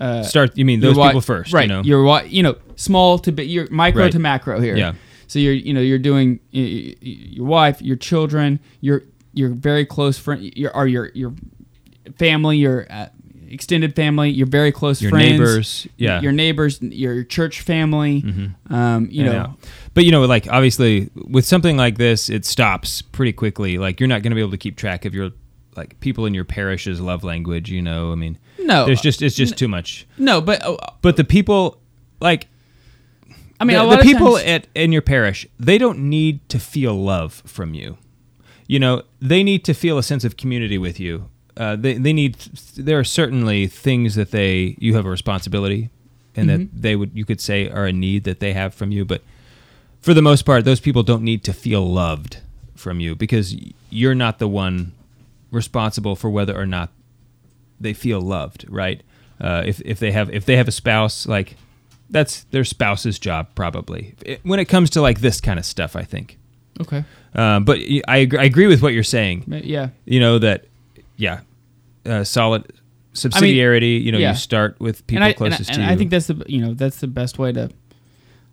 Uh, 0.00 0.22
Start. 0.22 0.56
You 0.58 0.64
mean 0.64 0.80
those 0.80 0.92
wi- 0.92 1.08
people 1.10 1.20
first? 1.22 1.52
right? 1.52 1.62
You 1.68 1.68
know. 1.68 1.82
Your 1.82 2.02
wi- 2.04 2.24
you 2.28 2.42
know, 2.42 2.56
small 2.76 3.18
to 3.20 3.32
big, 3.32 3.48
your 3.48 3.66
micro 3.70 4.04
Right. 4.04 4.12
to 4.12 4.18
macro 4.18 4.60
here. 4.60 4.76
Yeah. 4.76 4.92
So 5.28 5.38
you're, 5.38 5.52
you 5.54 5.72
know, 5.74 5.80
you're 5.80 5.98
doing 5.98 6.40
your 6.50 7.46
wife, 7.46 7.80
your 7.82 7.96
children, 7.96 8.60
your 8.80 9.02
your 9.32 9.50
very 9.50 9.84
close 9.86 10.18
friend, 10.18 10.42
your 10.56 10.74
or 10.76 10.86
your 10.86 11.10
your 11.14 11.34
family, 12.18 12.58
your 12.58 12.86
uh, 12.90 13.08
extended 13.48 13.94
family, 13.94 14.30
your 14.30 14.46
very 14.46 14.72
close 14.72 15.00
Your 15.02 15.10
friends, 15.10 15.30
neighbors, 15.32 15.86
yeah. 15.96 16.20
your 16.20 16.32
neighbors, 16.32 16.80
your 16.82 17.24
church 17.24 17.60
family. 17.60 18.24
Um, 18.70 19.08
you 19.10 19.24
Yeah, 19.24 19.32
know. 19.32 19.56
But 19.94 20.04
you 20.04 20.10
know, 20.12 20.22
like 20.24 20.48
obviously, 20.50 21.10
with 21.14 21.44
something 21.44 21.76
like 21.76 21.98
this, 21.98 22.28
it 22.30 22.44
stops 22.44 23.02
pretty 23.02 23.32
quickly. 23.32 23.78
Like 23.78 24.00
you're 24.00 24.08
not 24.08 24.22
going 24.22 24.30
to 24.30 24.34
be 24.36 24.40
able 24.40 24.50
to 24.52 24.58
keep 24.58 24.76
track 24.76 25.04
of 25.04 25.14
your 25.14 25.30
like 25.76 25.98
people 26.00 26.24
in 26.26 26.32
your 26.34 26.44
parish's 26.44 27.00
love 27.00 27.22
language. 27.24 27.70
You 27.70 27.82
know, 27.82 28.12
I 28.12 28.14
mean, 28.14 28.38
No. 28.58 28.86
there's 28.86 29.00
just 29.00 29.22
it's 29.22 29.36
just 29.36 29.56
too 29.58 29.68
much. 29.68 30.06
no, 30.18 30.40
but 30.40 30.64
uh, 30.64 30.76
But 31.02 31.16
the 31.16 31.24
people, 31.24 31.78
like, 32.20 32.46
I 33.60 33.64
mean, 33.64 33.76
the, 33.76 33.84
a 33.84 33.88
the 33.90 33.96
of 33.98 34.02
people 34.02 34.32
times- 34.36 34.44
at 34.48 34.66
in 34.74 34.92
your 34.92 35.02
parish, 35.02 35.46
they 35.58 35.78
don't 35.78 35.98
need 36.10 36.46
to 36.50 36.58
feel 36.58 36.94
love 36.94 37.42
from 37.46 37.74
you. 37.74 37.96
You 38.66 38.78
know, 38.80 39.02
they 39.20 39.42
need 39.42 39.64
to 39.64 39.74
feel 39.74 39.96
a 39.98 40.02
sense 40.02 40.24
of 40.24 40.36
community 40.36 40.78
with 40.78 40.98
you. 41.00 41.28
Uh, 41.56 41.76
they 41.76 41.94
they 41.94 42.12
need. 42.12 42.34
There 42.76 42.98
are 42.98 43.04
certainly 43.04 43.66
things 43.66 44.14
that 44.14 44.30
they 44.30 44.76
you 44.78 44.94
have 44.94 45.06
a 45.06 45.10
responsibility, 45.10 45.88
and 46.34 46.48
Mhm. 46.50 46.56
that 46.58 46.82
they 46.82 46.96
would 46.96 47.12
you 47.14 47.24
could 47.24 47.40
say 47.40 47.68
are 47.70 47.86
a 47.86 47.92
need 47.92 48.24
that 48.24 48.40
they 48.40 48.52
have 48.52 48.74
from 48.74 48.90
you. 48.92 49.04
But 49.04 49.22
for 50.00 50.12
the 50.12 50.22
most 50.22 50.42
part, 50.42 50.64
those 50.64 50.80
people 50.80 51.02
don't 51.02 51.22
need 51.22 51.42
to 51.44 51.52
feel 51.52 51.88
loved 51.90 52.38
from 52.74 53.00
you 53.00 53.14
because 53.14 53.56
you're 53.88 54.14
not 54.14 54.38
the 54.38 54.48
one 54.48 54.92
responsible 55.50 56.14
for 56.16 56.28
whether 56.28 56.54
or 56.58 56.66
not 56.66 56.90
they 57.80 57.94
feel 57.94 58.20
loved, 58.20 58.66
right? 58.68 59.02
Uh, 59.40 59.62
if 59.66 59.80
if 59.84 59.98
they 59.98 60.12
have 60.12 60.28
if 60.34 60.44
they 60.44 60.56
have 60.56 60.68
a 60.68 60.72
spouse, 60.72 61.26
like 61.26 61.56
that's 62.10 62.44
their 62.44 62.64
spouse's 62.64 63.18
job 63.18 63.48
probably. 63.54 64.14
It- 64.24 64.40
when 64.44 64.60
it 64.60 64.66
comes 64.66 64.90
to 64.90 65.00
like 65.02 65.20
this 65.20 65.40
kind 65.40 65.58
of 65.58 65.64
stuff, 65.64 65.96
I 65.96 66.02
think. 66.02 66.38
Okay. 66.80 67.04
Um, 67.34 67.64
but 67.64 67.78
I 68.08 68.16
agree, 68.18 68.38
I 68.38 68.44
agree 68.44 68.66
with 68.66 68.82
what 68.82 68.92
you're 68.92 69.02
saying. 69.02 69.44
Yeah. 69.46 69.88
You 70.04 70.20
know 70.20 70.38
that, 70.38 70.66
yeah, 71.16 71.40
uh, 72.04 72.22
solid 72.24 72.70
subsidiarity. 73.14 74.02
you 74.02 74.12
know, 74.12 74.18
yeah. 74.18 74.30
you 74.30 74.36
start 74.36 74.78
with 74.78 75.06
people 75.06 75.22
and 75.22 75.24
I, 75.24 75.28
and 75.28 75.34
I- 75.34 75.38
closest 75.38 75.70
and 75.70 75.76
to 75.78 75.82
you. 75.84 75.88
I 75.88 75.96
think 75.96 76.10
that's 76.10 76.26
the 76.26 76.42
you 76.46 76.60
know 76.60 76.74
that's 76.74 77.00
the 77.00 77.06
best 77.06 77.38
way 77.38 77.52
to 77.52 77.70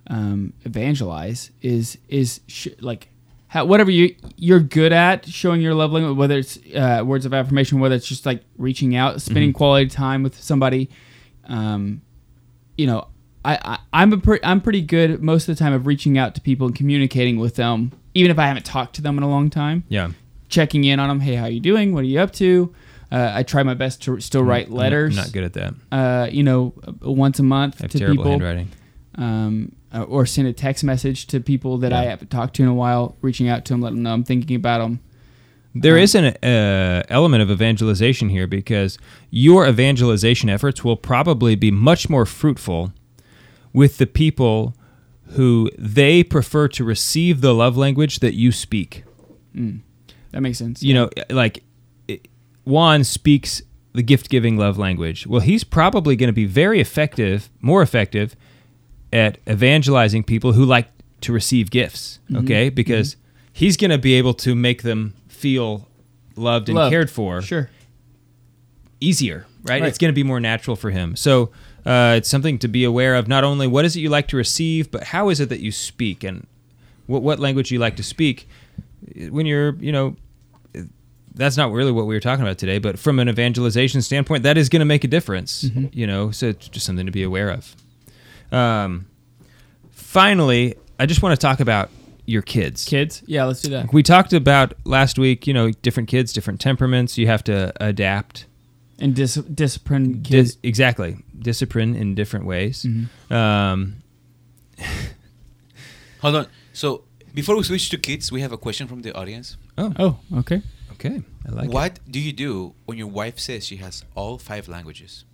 um, 0.07 0.53
evangelize 0.63 1.51
is 1.61 1.97
is 2.09 2.41
sh- 2.47 2.67
like 2.81 3.09
how, 3.47 3.65
whatever 3.65 3.91
you 3.91 4.15
you're 4.37 4.59
good 4.59 4.91
at 4.93 5.25
showing 5.27 5.61
your 5.61 5.75
love 5.75 5.91
language, 5.91 6.17
whether 6.17 6.37
it's 6.37 6.57
uh, 6.75 7.03
words 7.05 7.25
of 7.25 7.33
affirmation, 7.33 7.79
whether 7.79 7.95
it's 7.95 8.07
just 8.07 8.25
like 8.25 8.43
reaching 8.57 8.95
out, 8.95 9.21
spending 9.21 9.51
Mhm. 9.51 9.55
quality 9.55 9.89
time 9.89 10.23
with 10.23 10.41
somebody. 10.41 10.89
Um, 11.45 12.01
you 12.77 12.87
know, 12.87 13.07
I, 13.45 13.59
I 13.63 13.79
I'm 13.93 14.13
a 14.13 14.17
pre- 14.17 14.39
I'm 14.43 14.61
pretty 14.61 14.81
good 14.81 15.21
most 15.21 15.47
of 15.47 15.55
the 15.55 15.59
time 15.63 15.73
of 15.73 15.85
reaching 15.87 16.17
out 16.17 16.35
to 16.35 16.41
people 16.41 16.67
and 16.67 16.75
communicating 16.75 17.37
with 17.37 17.55
them, 17.55 17.91
even 18.13 18.31
if 18.31 18.39
I 18.39 18.47
haven't 18.47 18.65
talked 18.65 18.95
to 18.95 19.01
them 19.01 19.17
in 19.17 19.23
a 19.23 19.29
long 19.29 19.49
time. 19.49 19.83
Yeah. 19.89 20.11
checking 20.49 20.83
in 20.83 20.99
on 20.99 21.09
them. 21.09 21.19
Hey, 21.19 21.35
how 21.35 21.45
you 21.47 21.59
doing? 21.59 21.93
What 21.93 22.01
are 22.01 22.07
you 22.07 22.19
up 22.19 22.31
to? 22.33 22.73
Uh, 23.11 23.31
I 23.35 23.43
try 23.43 23.61
my 23.63 23.73
best 23.75 24.01
to 24.03 24.19
still 24.21 24.43
write 24.43 24.67
I'm 24.67 24.73
letters. 24.73 25.15
not 25.15 25.31
good 25.31 25.43
at 25.43 25.53
that. 25.53 25.73
Uh, 25.91 26.27
you 26.31 26.41
know, 26.43 26.73
uh, 26.87 27.11
once 27.11 27.37
a 27.39 27.43
month 27.43 27.75
I 27.79 27.83
have 27.83 27.91
to 27.91 27.99
terrible 27.99 28.23
people. 28.23 28.31
handwriting. 28.31 28.69
Um, 29.15 29.71
uh, 29.93 30.01
or 30.03 30.25
send 30.25 30.47
a 30.47 30.53
text 30.53 30.83
message 30.83 31.27
to 31.27 31.39
people 31.39 31.77
that 31.79 31.93
I 31.93 32.05
haven't 32.05 32.31
talked 32.31 32.55
to 32.55 32.63
in 32.63 32.69
a 32.69 32.73
while, 32.73 33.15
reaching 33.21 33.47
out 33.47 33.63
to 33.65 33.73
them, 33.73 33.81
letting 33.81 33.97
them 33.97 34.03
know 34.03 34.13
I'm 34.13 34.23
thinking 34.23 34.55
about 34.55 34.79
them. 34.79 34.99
There 35.75 35.97
is 35.97 36.15
an 36.15 36.25
uh, 36.43 37.03
element 37.09 37.43
of 37.43 37.51
evangelization 37.51 38.29
here 38.29 38.47
because 38.47 38.97
your 39.29 39.67
evangelization 39.67 40.49
efforts 40.49 40.83
will 40.83 40.97
probably 40.97 41.55
be 41.55 41.69
much 41.69 42.09
more 42.09 42.25
fruitful 42.25 42.91
with 43.73 43.97
the 43.97 44.07
people 44.07 44.75
who 45.29 45.69
they 45.77 46.23
prefer 46.23 46.67
to 46.69 46.83
receive 46.83 47.41
the 47.41 47.53
love 47.53 47.75
language 47.75 48.19
that 48.19 48.35
you 48.35 48.51
speak. 48.51 49.03
Mm. 49.55 49.79
That 50.31 50.41
makes 50.41 50.57
sense. 50.59 50.83
You 50.83 50.93
know, 50.93 51.09
like 51.29 51.63
it- 52.07 52.27
Juan 52.65 53.03
speaks 53.03 53.61
the 53.93 54.03
gift 54.03 54.29
giving 54.29 54.57
love 54.57 54.77
language. 54.77 55.27
Well, 55.27 55.41
he's 55.41 55.63
probably 55.63 56.15
going 56.15 56.27
to 56.27 56.33
be 56.33 56.45
very 56.45 56.79
effective, 56.79 57.49
more 57.61 57.81
effective 57.81 58.35
at 59.11 59.37
evangelizing 59.49 60.23
people 60.23 60.53
who 60.53 60.65
like 60.65 60.87
to 61.21 61.31
receive 61.31 61.69
gifts, 61.69 62.19
Mhm. 62.31 62.43
okay? 62.43 62.69
Because 62.69 63.15
he's 63.53 63.77
going 63.77 63.91
to 63.91 63.97
be 63.99 64.13
able 64.15 64.33
to 64.35 64.55
make 64.55 64.81
them 64.81 65.13
feel 65.27 65.87
loved 66.35 66.69
and 66.69 66.75
Loved. 66.75 66.91
cared 66.91 67.09
for 67.11 67.41
Sure. 67.43 67.69
easier, 68.99 69.45
right? 69.63 69.81
Right. 69.81 69.87
It's 69.87 69.97
going 69.97 70.09
to 70.11 70.15
be 70.15 70.23
more 70.23 70.39
natural 70.39 70.75
for 70.75 70.89
him. 70.89 71.15
So 71.15 71.51
uh, 71.85 72.15
it's 72.17 72.29
something 72.29 72.57
to 72.59 72.67
be 72.67 72.83
aware 72.83 73.15
of. 73.15 73.27
Not 73.27 73.43
only 73.43 73.67
what 73.67 73.85
is 73.85 73.95
it 73.95 73.99
you 74.01 74.09
like 74.09 74.27
to 74.29 74.37
receive, 74.37 74.89
but 74.91 75.03
how 75.05 75.29
is 75.29 75.39
it 75.39 75.49
that 75.49 75.59
you 75.59 75.71
speak 75.71 76.23
and 76.23 76.45
what 77.07 77.21
what 77.21 77.39
language 77.39 77.71
you 77.71 77.79
like 77.79 77.95
to 77.97 78.03
speak 78.03 78.47
when 79.29 79.45
you're, 79.45 79.75
you 79.75 79.91
know. 79.91 80.15
That's 81.35 81.57
not 81.57 81.71
really 81.71 81.91
what 81.91 82.05
we 82.05 82.13
were 82.13 82.19
talking 82.19 82.45
about 82.45 82.59
today, 82.59 82.77
but 82.77 82.99
from 82.99 83.17
an 83.17 83.27
evangelization 83.27 84.03
standpoint, 84.03 84.43
that 84.43 84.55
is 84.55 84.69
going 84.69 84.81
to 84.81 84.85
make 84.85 85.03
a 85.03 85.07
difference, 85.07 85.63
Mhm. 85.63 85.89
you 85.91 86.05
know. 86.05 86.29
So 86.29 86.49
it's 86.49 86.67
just 86.67 86.85
something 86.85 87.07
to 87.07 87.11
be 87.11 87.23
aware 87.23 87.49
of. 87.49 87.75
Um, 88.51 89.07
finally, 89.91 90.75
I 90.99 91.05
just 91.07 91.21
want 91.23 91.33
to 91.33 91.41
talk 91.43 91.59
about 91.59 91.89
your 92.25 92.41
kids. 92.43 92.85
Kids? 92.85 93.23
Yeah, 93.25 93.45
let's 93.45 93.61
do 93.63 93.69
that. 93.71 93.91
We 93.91 94.03
talked 94.03 94.31
about 94.31 94.73
last 94.85 95.17
week, 95.17 95.47
you 95.47 95.53
know, 95.55 95.71
different 95.71 96.07
kids, 96.07 96.33
different 96.33 96.61
temperaments. 96.61 97.17
You 97.17 97.25
have 97.27 97.43
to 97.45 97.73
adapt. 97.83 98.45
And 98.99 99.15
dis- 99.15 99.35
discipline 99.53 100.21
Dis- 100.21 100.57
exactly. 100.63 101.17
Discipline 101.37 101.95
in 101.95 102.15
different 102.15 102.45
ways. 102.45 102.85
Mhm. 102.85 103.07
Um, 103.31 103.95
Hold 106.21 106.35
on. 106.35 106.47
So 106.73 107.03
before 107.33 107.55
we 107.57 107.63
switch 107.63 107.89
to 107.89 107.97
kids, 107.97 108.31
we 108.31 108.41
have 108.41 108.51
a 108.51 108.57
question 108.57 108.87
from 108.87 109.01
the 109.01 109.13
audience. 109.13 109.57
oh. 109.77 109.93
Oh, 109.99 110.19
okay. 110.39 110.61
Okay. 110.93 111.21
I 111.45 111.51
like 111.51 111.65
it. 111.65 111.71
what 111.73 111.99
do 112.09 112.19
you 112.19 112.31
do 112.31 112.73
when 112.85 112.97
your 112.97 113.07
wife 113.07 113.37
says 113.39 113.65
she 113.65 113.77
has 113.77 114.03
all 114.15 114.37
five 114.37 114.67
languages? 114.69 115.25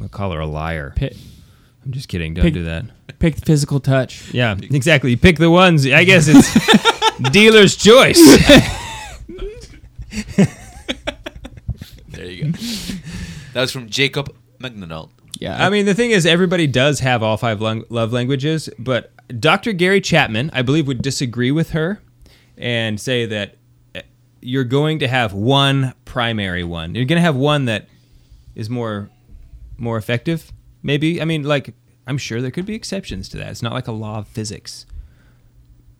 I'll 0.00 0.08
call 0.08 0.32
her 0.32 0.40
a 0.40 0.46
liar. 0.46 0.92
Pick, 0.96 1.14
I'm 1.84 1.92
just 1.92 2.08
kidding. 2.08 2.32
Don't 2.34 2.44
pick, 2.44 2.54
do 2.54 2.64
that. 2.64 2.84
Pick 3.18 3.36
physical 3.44 3.80
touch. 3.80 4.32
Yeah, 4.32 4.56
exactly. 4.60 5.16
Pick 5.16 5.38
the 5.38 5.50
ones. 5.50 5.86
I 5.86 6.04
guess 6.04 6.28
it's 6.28 6.48
dealer's 7.32 7.76
choice. 7.76 8.20
There 13.56 13.62
you 13.62 13.62
go. 13.62 13.62
that 13.62 13.62
was 13.62 13.72
from 13.72 13.88
Jacob 13.88 14.34
McDonald. 14.58 15.10
Yeah. 15.38 15.64
I 15.64 15.70
mean, 15.70 15.86
the 15.86 15.94
thing 15.94 16.10
is, 16.12 16.26
everybody 16.26 16.66
does 16.66 17.00
have 17.00 17.22
all 17.22 17.36
five 17.36 17.60
lang- 17.60 17.84
love 17.90 18.12
languages, 18.12 18.70
but 18.78 19.12
Dr. 19.40 19.72
Gary 19.72 20.00
Chapman, 20.00 20.50
I 20.52 20.62
believe, 20.62 20.86
would 20.86 21.02
disagree 21.02 21.50
with 21.50 21.70
her 21.70 22.00
and 22.56 22.98
say 23.00 23.26
that 23.26 23.56
uh, 23.94 24.00
you're 24.40 24.64
going 24.64 25.00
to 25.00 25.08
have 25.08 25.32
one 25.32 25.94
primary 26.04 26.64
one. 26.64 26.94
You're 26.94 27.04
going 27.04 27.18
to 27.18 27.22
have 27.22 27.36
one 27.36 27.66
that 27.66 27.88
is 28.54 28.70
more 28.70 29.10
more 29.76 29.98
effective. 29.98 30.52
Maybe. 30.82 31.20
I 31.20 31.24
mean, 31.26 31.42
like 31.42 31.74
I'm 32.06 32.18
sure 32.18 32.40
there 32.40 32.50
could 32.50 32.66
be 32.66 32.74
exceptions 32.74 33.28
to 33.30 33.36
that. 33.38 33.48
It's 33.50 33.62
not 33.62 33.72
like 33.72 33.88
a 33.88 33.92
law 33.92 34.18
of 34.18 34.28
physics. 34.28 34.86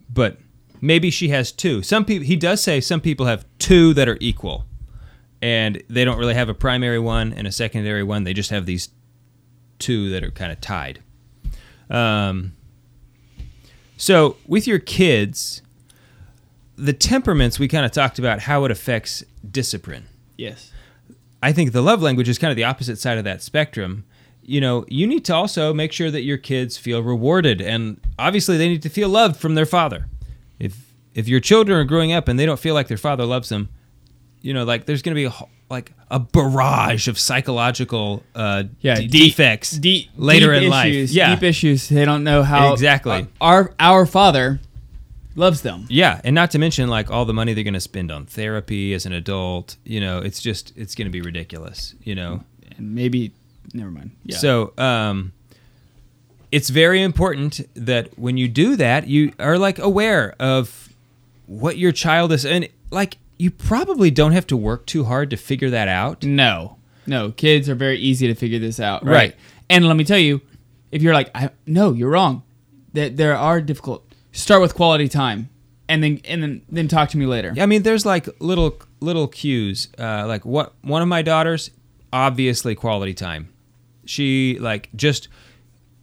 But 0.08 0.38
maybe 0.80 1.10
she 1.10 1.28
has 1.28 1.52
two. 1.52 1.82
Some 1.82 2.04
people 2.04 2.26
he 2.26 2.36
does 2.36 2.62
say 2.62 2.80
some 2.80 3.00
people 3.00 3.26
have 3.26 3.44
two 3.58 3.92
that 3.94 4.08
are 4.08 4.16
equal. 4.20 4.64
And 5.42 5.82
they 5.88 6.04
don't 6.04 6.18
really 6.18 6.34
have 6.34 6.48
a 6.48 6.54
primary 6.54 6.98
one 6.98 7.32
and 7.32 7.46
a 7.46 7.52
secondary 7.52 8.02
one. 8.02 8.24
They 8.24 8.32
just 8.32 8.50
have 8.50 8.66
these 8.66 8.88
two 9.78 10.08
that 10.10 10.24
are 10.24 10.30
kind 10.30 10.50
of 10.50 10.60
tied. 10.60 11.02
Um, 11.90 12.54
so 13.96 14.36
with 14.46 14.66
your 14.66 14.78
kids, 14.78 15.62
the 16.76 16.92
temperaments 16.92 17.58
we 17.58 17.68
kind 17.68 17.84
of 17.84 17.92
talked 17.92 18.18
about 18.18 18.40
how 18.40 18.64
it 18.64 18.70
affects 18.70 19.22
discipline. 19.50 20.06
Yes. 20.36 20.72
I 21.42 21.52
think 21.52 21.72
the 21.72 21.82
love 21.82 22.02
language 22.02 22.28
is 22.28 22.38
kind 22.38 22.50
of 22.50 22.56
the 22.56 22.64
opposite 22.64 22.98
side 22.98 23.18
of 23.18 23.24
that 23.24 23.42
spectrum. 23.42 24.04
you 24.46 24.60
know, 24.60 24.84
you 24.88 25.06
need 25.06 25.24
to 25.24 25.34
also 25.34 25.74
make 25.74 25.92
sure 25.92 26.10
that 26.10 26.22
your 26.22 26.38
kids 26.38 26.78
feel 26.78 27.02
rewarded, 27.02 27.60
and 27.60 28.00
obviously 28.16 28.56
they 28.56 28.68
need 28.68 28.82
to 28.82 28.88
feel 28.88 29.08
loved 29.08 29.36
from 29.36 29.56
their 29.56 29.66
father. 29.66 30.06
If 30.60 30.94
if 31.14 31.26
your 31.26 31.40
children 31.40 31.78
are 31.78 31.84
growing 31.84 32.12
up 32.12 32.28
and 32.28 32.38
they 32.38 32.46
don't 32.46 32.60
feel 32.60 32.74
like 32.74 32.88
their 32.88 32.96
father 32.96 33.24
loves 33.24 33.48
them, 33.48 33.70
you 34.42 34.54
know, 34.54 34.64
like 34.64 34.84
there's 34.86 35.02
going 35.02 35.14
to 35.14 35.20
be 35.20 35.24
a 35.24 35.32
like 35.68 35.92
a 36.10 36.20
barrage 36.20 37.08
of 37.08 37.18
psychological 37.18 38.22
uh, 38.34 38.64
Yeah, 38.80 38.94
d- 38.96 39.06
deep- 39.08 39.30
defects 39.34 39.72
deep 39.72 40.08
later 40.16 40.52
deep 40.54 40.62
in 40.64 40.70
life. 40.70 40.86
issues, 40.88 41.14
Yeah, 41.16 41.34
deep 41.34 41.42
issues. 41.42 41.88
They 41.88 42.04
don't 42.04 42.22
know 42.22 42.42
how 42.44 42.72
Exactly. 42.72 43.12
uh, 43.22 43.24
our 43.40 43.74
our 43.80 44.06
father 44.06 44.60
loves 45.34 45.62
them. 45.62 45.86
Yeah, 45.88 46.20
and 46.24 46.34
not 46.34 46.52
to 46.52 46.58
mention 46.58 46.88
like 46.88 47.10
all 47.10 47.24
the 47.24 47.34
money 47.34 47.52
they're 47.52 47.64
going 47.64 47.74
to 47.74 47.80
spend 47.80 48.10
on 48.12 48.26
therapy 48.26 48.94
as 48.94 49.04
an 49.06 49.12
adult. 49.12 49.76
You 49.84 50.00
know, 50.00 50.18
it's 50.18 50.40
just 50.40 50.72
it's 50.76 50.94
going 50.94 51.06
to 51.06 51.12
be 51.12 51.20
ridiculous. 51.20 51.94
You 52.04 52.14
know, 52.14 52.44
and 52.78 52.94
maybe 52.94 53.32
never 53.74 53.90
mind. 53.90 54.12
Yeah. 54.24 54.36
So, 54.36 54.72
um, 54.78 55.32
it's 56.52 56.70
very 56.70 57.02
important 57.02 57.60
that 57.74 58.16
when 58.18 58.36
you 58.36 58.46
do 58.48 58.76
that, 58.76 59.08
you 59.08 59.32
are 59.40 59.58
like 59.58 59.78
aware 59.80 60.34
of 60.38 60.88
what 61.46 61.76
your 61.76 61.90
child 61.92 62.30
is, 62.32 62.46
and 62.46 62.68
like 62.90 63.18
you 63.38 63.50
probably 63.50 64.10
don't 64.10 64.32
have 64.32 64.46
to 64.48 64.56
work 64.56 64.86
too 64.86 65.04
hard 65.04 65.30
to 65.30 65.36
figure 65.36 65.70
that 65.70 65.88
out. 65.88 66.24
No, 66.24 66.78
no, 67.06 67.32
kids 67.32 67.68
are 67.68 67.74
very 67.74 67.98
easy 67.98 68.26
to 68.26 68.34
figure 68.34 68.58
this 68.58 68.80
out, 68.80 69.04
right? 69.04 69.12
Right. 69.12 69.36
And 69.68 69.86
let 69.86 69.96
me 69.96 70.04
tell 70.04 70.18
you, 70.18 70.40
if 70.90 71.02
you're 71.02 71.14
like, 71.14 71.30
I, 71.34 71.50
no, 71.66 71.92
you're 71.92 72.10
wrong. 72.10 72.42
That 72.92 73.16
there 73.16 73.36
are 73.36 73.60
difficult. 73.60 74.04
Start 74.32 74.62
with 74.62 74.74
quality 74.74 75.08
time, 75.08 75.50
and 75.88 76.02
then 76.02 76.20
and 76.24 76.42
then 76.42 76.62
then 76.68 76.88
talk 76.88 77.10
to 77.10 77.18
me 77.18 77.26
later. 77.26 77.54
I 77.58 77.66
mean, 77.66 77.82
there's 77.82 78.06
like 78.06 78.28
little 78.40 78.78
little 79.00 79.28
cues. 79.28 79.88
Uh, 79.98 80.26
like 80.26 80.44
what 80.44 80.74
one 80.82 81.02
of 81.02 81.08
my 81.08 81.22
daughters, 81.22 81.70
obviously 82.12 82.74
quality 82.74 83.14
time. 83.14 83.52
She 84.04 84.58
like 84.60 84.88
just 84.94 85.28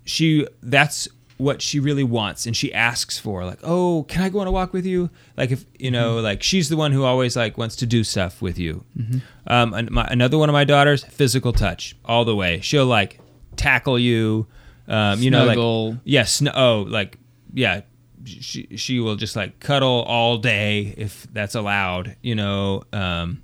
she 0.05 0.47
that's 0.61 1.07
what 1.37 1.61
she 1.61 1.79
really 1.79 2.03
wants 2.03 2.45
and 2.45 2.55
she 2.55 2.71
asks 2.73 3.17
for 3.19 3.43
like 3.45 3.59
oh 3.63 4.05
can 4.07 4.21
i 4.21 4.29
go 4.29 4.39
on 4.39 4.47
a 4.47 4.51
walk 4.51 4.71
with 4.71 4.85
you 4.85 5.09
like 5.35 5.51
if 5.51 5.65
you 5.79 5.89
know 5.91 6.19
like 6.19 6.43
she's 6.43 6.69
the 6.69 6.77
one 6.77 6.91
who 6.91 7.03
always 7.03 7.35
like 7.35 7.57
wants 7.57 7.75
to 7.75 7.85
do 7.85 8.03
stuff 8.03 8.41
with 8.41 8.57
you 8.59 8.83
Mhm. 8.97 9.21
um 9.47 9.73
and 9.73 9.89
my, 9.91 10.05
another 10.09 10.37
one 10.37 10.47
of 10.49 10.53
my 10.53 10.63
daughters 10.63 11.03
physical 11.03 11.51
touch 11.51 11.95
all 12.05 12.23
the 12.23 12.35
way 12.35 12.59
she'll 12.61 12.85
like 12.85 13.19
tackle 13.55 13.97
you 13.97 14.47
um 14.87 15.19
you 15.21 15.31
know 15.31 15.45
like 15.45 15.99
yeah 16.05 16.23
sn- 16.23 16.49
oh 16.55 16.85
like 16.87 17.17
yeah 17.53 17.81
she 18.25 18.67
she 18.77 18.99
will 18.99 19.15
just 19.15 19.35
like 19.35 19.59
cuddle 19.59 20.03
all 20.07 20.37
day 20.37 20.93
if 20.97 21.27
that's 21.33 21.55
allowed 21.55 22.15
you 22.21 22.35
know 22.35 22.83
um 22.93 23.41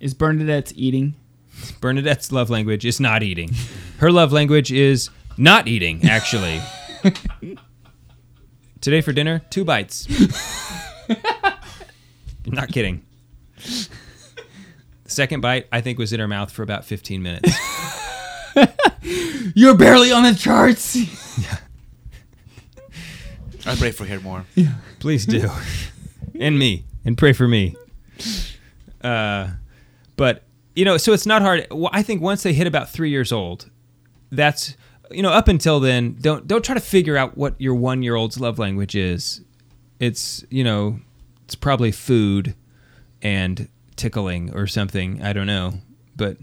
Is 0.00 0.12
Bernadette's 0.14 0.72
eating? 0.76 1.14
Bernadette's 1.80 2.30
love 2.30 2.50
language 2.50 2.84
is 2.84 3.00
not 3.00 3.22
eating. 3.22 3.50
Her 3.98 4.12
love 4.12 4.30
language 4.30 4.70
is 4.70 5.08
not 5.38 5.66
eating, 5.66 6.04
actually. 6.06 6.60
Today 8.80 9.00
for 9.00 9.12
dinner, 9.12 9.42
two 9.50 9.64
bites. 9.64 10.06
not 12.46 12.68
kidding. 12.68 13.04
The 13.56 15.10
second 15.10 15.40
bite, 15.40 15.66
I 15.72 15.80
think, 15.80 15.98
was 15.98 16.12
in 16.12 16.20
her 16.20 16.28
mouth 16.28 16.50
for 16.50 16.62
about 16.62 16.84
15 16.84 17.22
minutes. 17.22 17.50
You're 19.54 19.76
barely 19.76 20.12
on 20.12 20.24
the 20.24 20.34
charts. 20.34 20.96
Yeah. 21.38 21.58
I 23.64 23.74
pray 23.76 23.90
for 23.90 24.04
her 24.04 24.20
more. 24.20 24.44
Yeah. 24.54 24.74
Please 25.00 25.26
do. 25.26 25.48
and 26.38 26.58
me. 26.58 26.84
And 27.04 27.16
pray 27.18 27.32
for 27.32 27.48
me. 27.48 27.76
Uh, 29.02 29.50
but, 30.16 30.42
you 30.74 30.84
know, 30.84 30.96
so 30.96 31.12
it's 31.12 31.26
not 31.26 31.42
hard. 31.42 31.66
I 31.92 32.02
think 32.02 32.20
once 32.22 32.42
they 32.42 32.52
hit 32.52 32.66
about 32.66 32.90
three 32.90 33.10
years 33.10 33.32
old, 33.32 33.70
that's, 34.30 34.76
you 35.10 35.22
know, 35.22 35.30
up 35.30 35.48
until 35.48 35.80
then, 35.80 36.16
don't 36.20 36.46
don't 36.46 36.64
try 36.64 36.74
to 36.74 36.80
figure 36.80 37.16
out 37.16 37.36
what 37.36 37.60
your 37.60 37.74
one 37.74 38.02
year 38.02 38.14
old's 38.14 38.40
love 38.40 38.58
language 38.58 38.94
is. 38.94 39.40
It's, 39.98 40.44
you 40.50 40.64
know, 40.64 41.00
it's 41.44 41.54
probably 41.54 41.92
food 41.92 42.54
and 43.22 43.68
tickling 43.96 44.54
or 44.54 44.66
something. 44.66 45.22
I 45.22 45.32
don't 45.32 45.46
know. 45.46 45.74
But 46.16 46.38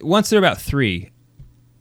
once 0.00 0.30
they're 0.30 0.38
about 0.38 0.60
three, 0.60 1.10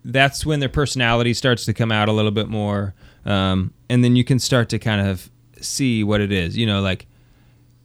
that's 0.05 0.45
when 0.45 0.60
their 0.60 0.70
personality 0.70 1.34
starts 1.34 1.66
to 1.66 1.74
come 1.74 1.91
out 1.91 2.08
a 2.08 2.14
little 2.14 2.32
bit 2.32 2.47
more. 2.47 2.93
Um, 3.26 3.74
and 3.89 4.03
then 4.03 4.16
you 4.16 4.24
can 4.24 4.39
start 4.39 4.70
to 4.70 4.80
kind 4.80 5.05
of 5.05 5.30
see 5.60 6.03
what 6.03 6.22
it 6.22 6.32
is. 6.32 6.58
You 6.58 6.66
know, 6.66 6.82
like, 6.82 7.08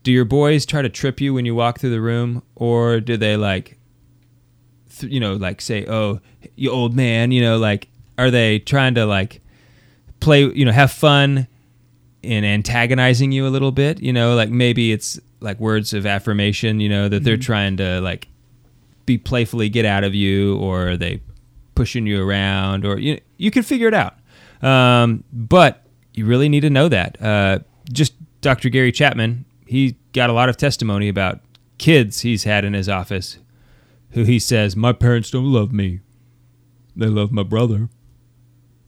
do 0.02 0.12
your 0.12 0.24
boys 0.24 0.64
try 0.64 0.82
to 0.82 0.88
trip 0.88 1.20
you 1.20 1.34
when 1.34 1.44
you 1.44 1.54
walk 1.54 1.80
through 1.80 1.90
the 1.90 2.00
room? 2.00 2.42
Or 2.54 3.00
do 3.00 3.16
they, 3.16 3.36
like, 3.36 3.78
you 5.02 5.20
know, 5.20 5.34
like 5.34 5.60
say, 5.60 5.86
oh, 5.86 6.20
you 6.56 6.70
old 6.70 6.94
man, 6.94 7.30
you 7.32 7.40
know, 7.42 7.58
like, 7.58 7.88
are 8.18 8.30
they 8.30 8.58
trying 8.58 8.94
to, 8.96 9.06
like, 9.06 9.40
play, 10.20 10.42
you 10.44 10.64
know, 10.64 10.72
have 10.72 10.92
fun 10.92 11.46
in 12.22 12.44
antagonizing 12.44 13.32
you 13.32 13.46
a 13.46 13.48
little 13.50 13.72
bit? 13.72 14.00
You 14.02 14.12
know, 14.12 14.34
like 14.34 14.50
maybe 14.50 14.92
it's 14.92 15.18
like 15.40 15.58
words 15.58 15.92
of 15.92 16.06
affirmation, 16.06 16.78
you 16.80 16.88
know, 16.88 17.08
that 17.08 17.24
they're 17.24 17.36
Mhm. 17.36 17.42
trying 17.42 17.76
to, 17.78 18.00
like, 18.00 18.28
be 19.06 19.18
playfully 19.18 19.68
get 19.68 19.84
out 19.84 20.04
of 20.04 20.14
you 20.14 20.56
or 20.58 20.90
are 20.90 20.96
they 20.96 21.20
pushing 21.74 22.06
you 22.06 22.22
around 22.22 22.84
or 22.84 22.98
you 22.98 23.18
you 23.38 23.50
can 23.50 23.62
figure 23.64 23.88
it 23.88 23.94
out 23.94 24.14
um, 24.62 25.24
but 25.32 25.84
you 26.14 26.24
really 26.24 26.48
need 26.48 26.60
to 26.60 26.70
know 26.70 26.86
that 26.88 27.20
uh, 27.20 27.58
just 27.92 28.12
dr 28.42 28.68
gary 28.68 28.92
chapman 28.92 29.44
he 29.66 29.96
got 30.12 30.30
a 30.30 30.32
lot 30.32 30.48
of 30.48 30.56
testimony 30.56 31.08
about 31.08 31.40
kids 31.78 32.20
he's 32.20 32.44
had 32.44 32.64
in 32.64 32.74
his 32.74 32.88
office 32.88 33.38
who 34.12 34.24
he 34.24 34.38
says 34.38 34.76
my 34.76 34.92
parents 34.92 35.30
don't 35.30 35.52
love 35.52 35.72
me 35.72 36.00
they 36.96 37.06
love 37.06 37.32
my 37.32 37.42
brother 37.42 37.88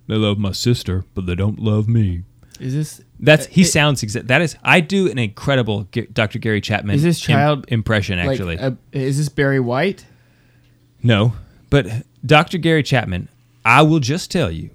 they 0.07 0.15
love 0.17 0.39
my 0.39 0.53
sister 0.53 1.05
but 1.15 1.27
they 1.27 1.35
don't 1.35 1.59
love 1.59 1.89
me 1.89 2.23
Is 2.61 2.75
this 2.75 3.01
that's 3.19 3.47
he 3.47 3.63
it- 3.63 3.67
sounds 3.67 4.03
exact 4.03 4.27
that 4.29 4.43
is 4.43 4.57
i 4.63 4.81
do 4.81 5.11
an 5.11 5.19
incredible 5.19 5.89
G- 5.93 6.07
dr 6.13 6.39
gary 6.39 6.61
chapman 6.61 6.97
Is 6.97 7.03
this 7.03 7.29
im- 7.29 7.35
child 7.35 7.65
impression 7.69 8.19
like, 8.19 8.31
actually 8.31 8.59
uh, 8.59 8.73
is 8.93 9.19
this 9.19 9.29
Barry 9.29 9.61
White? 9.61 10.05
No, 11.03 11.35
but 11.69 11.87
Dr. 12.25 12.57
Gary 12.57 12.83
Chapman, 12.83 13.29
I 13.63 13.83
will 13.83 14.01
just 14.01 14.31
tell 14.31 14.51
you, 14.51 14.71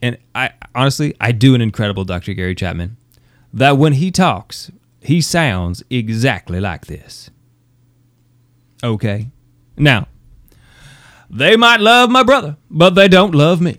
and 0.00 0.16
I 0.34 0.52
honestly, 0.74 1.14
I 1.20 1.32
do 1.32 1.54
an 1.54 1.60
incredible 1.60 2.04
Dr. 2.06 2.32
Gary 2.32 2.54
Chapman, 2.54 2.96
that 3.52 3.76
when 3.76 3.92
he 3.92 4.10
talks, 4.10 4.70
he 5.02 5.20
sounds 5.20 5.82
exactly 5.90 6.60
like 6.60 6.86
this. 6.86 7.28
Okay? 8.82 9.30
Now, 9.76 10.08
they 11.30 11.56
might 11.56 11.80
love 11.80 12.10
my 12.10 12.22
brother, 12.22 12.56
but 12.70 12.90
they 12.90 13.08
don't 13.08 13.34
love 13.34 13.60
me. 13.60 13.78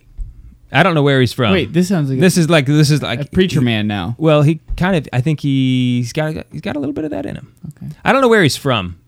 I 0.72 0.84
don't 0.84 0.94
know 0.94 1.04
where 1.04 1.22
he's 1.22 1.32
from. 1.32 1.52
Wait, 1.54 1.72
this 1.72 1.88
sounds 1.88 2.10
like 2.10 2.18
a- 2.18 2.22
this 2.22 2.38
is 2.38 2.50
like 2.50 2.66
this 2.66 2.92
is 2.92 3.02
like 3.02 3.22
a 3.22 3.26
preacher 3.26 3.62
man 3.62 3.88
now. 3.88 4.16
Well, 4.18 4.42
he 4.42 4.60
kind 4.76 4.96
of 4.96 5.08
I 5.14 5.22
think 5.22 5.40
he's 5.40 6.12
got 6.12 6.34
he's 6.52 6.62
got 6.62 6.76
a 6.76 6.80
little 6.80 6.94
bit 6.94 7.06
of 7.06 7.12
that 7.12 7.26
in 7.26 7.36
him. 7.36 7.54
Okay. 7.78 7.94
I 8.04 8.12
don't 8.12 8.22
know 8.22 8.28
where 8.28 8.44
he's 8.44 8.58
from. 8.58 9.00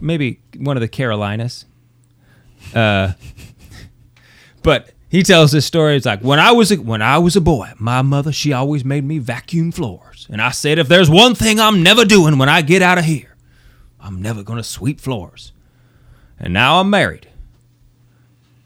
Maybe 0.00 0.40
one 0.56 0.76
of 0.76 0.80
the 0.80 0.88
Carolinas. 0.88 1.64
Uh, 2.74 3.12
but 4.62 4.90
he 5.10 5.22
tells 5.22 5.52
this 5.52 5.66
story. 5.66 5.96
It's 5.96 6.06
like 6.06 6.22
when 6.22 6.40
I 6.40 6.50
was 6.52 6.72
a, 6.72 6.76
when 6.76 7.02
I 7.02 7.18
was 7.18 7.36
a 7.36 7.40
boy, 7.40 7.72
my 7.78 8.02
mother 8.02 8.32
she 8.32 8.52
always 8.52 8.84
made 8.84 9.04
me 9.04 9.18
vacuum 9.18 9.70
floors, 9.70 10.26
and 10.30 10.40
I 10.40 10.50
said 10.50 10.78
if 10.78 10.88
there's 10.88 11.10
one 11.10 11.34
thing 11.34 11.60
I'm 11.60 11.82
never 11.82 12.04
doing 12.04 12.38
when 12.38 12.48
I 12.48 12.62
get 12.62 12.82
out 12.82 12.98
of 12.98 13.04
here, 13.04 13.36
I'm 14.00 14.20
never 14.22 14.42
gonna 14.42 14.64
sweep 14.64 14.98
floors. 15.00 15.52
And 16.42 16.52
now 16.52 16.80
I'm 16.80 16.90
married, 16.90 17.28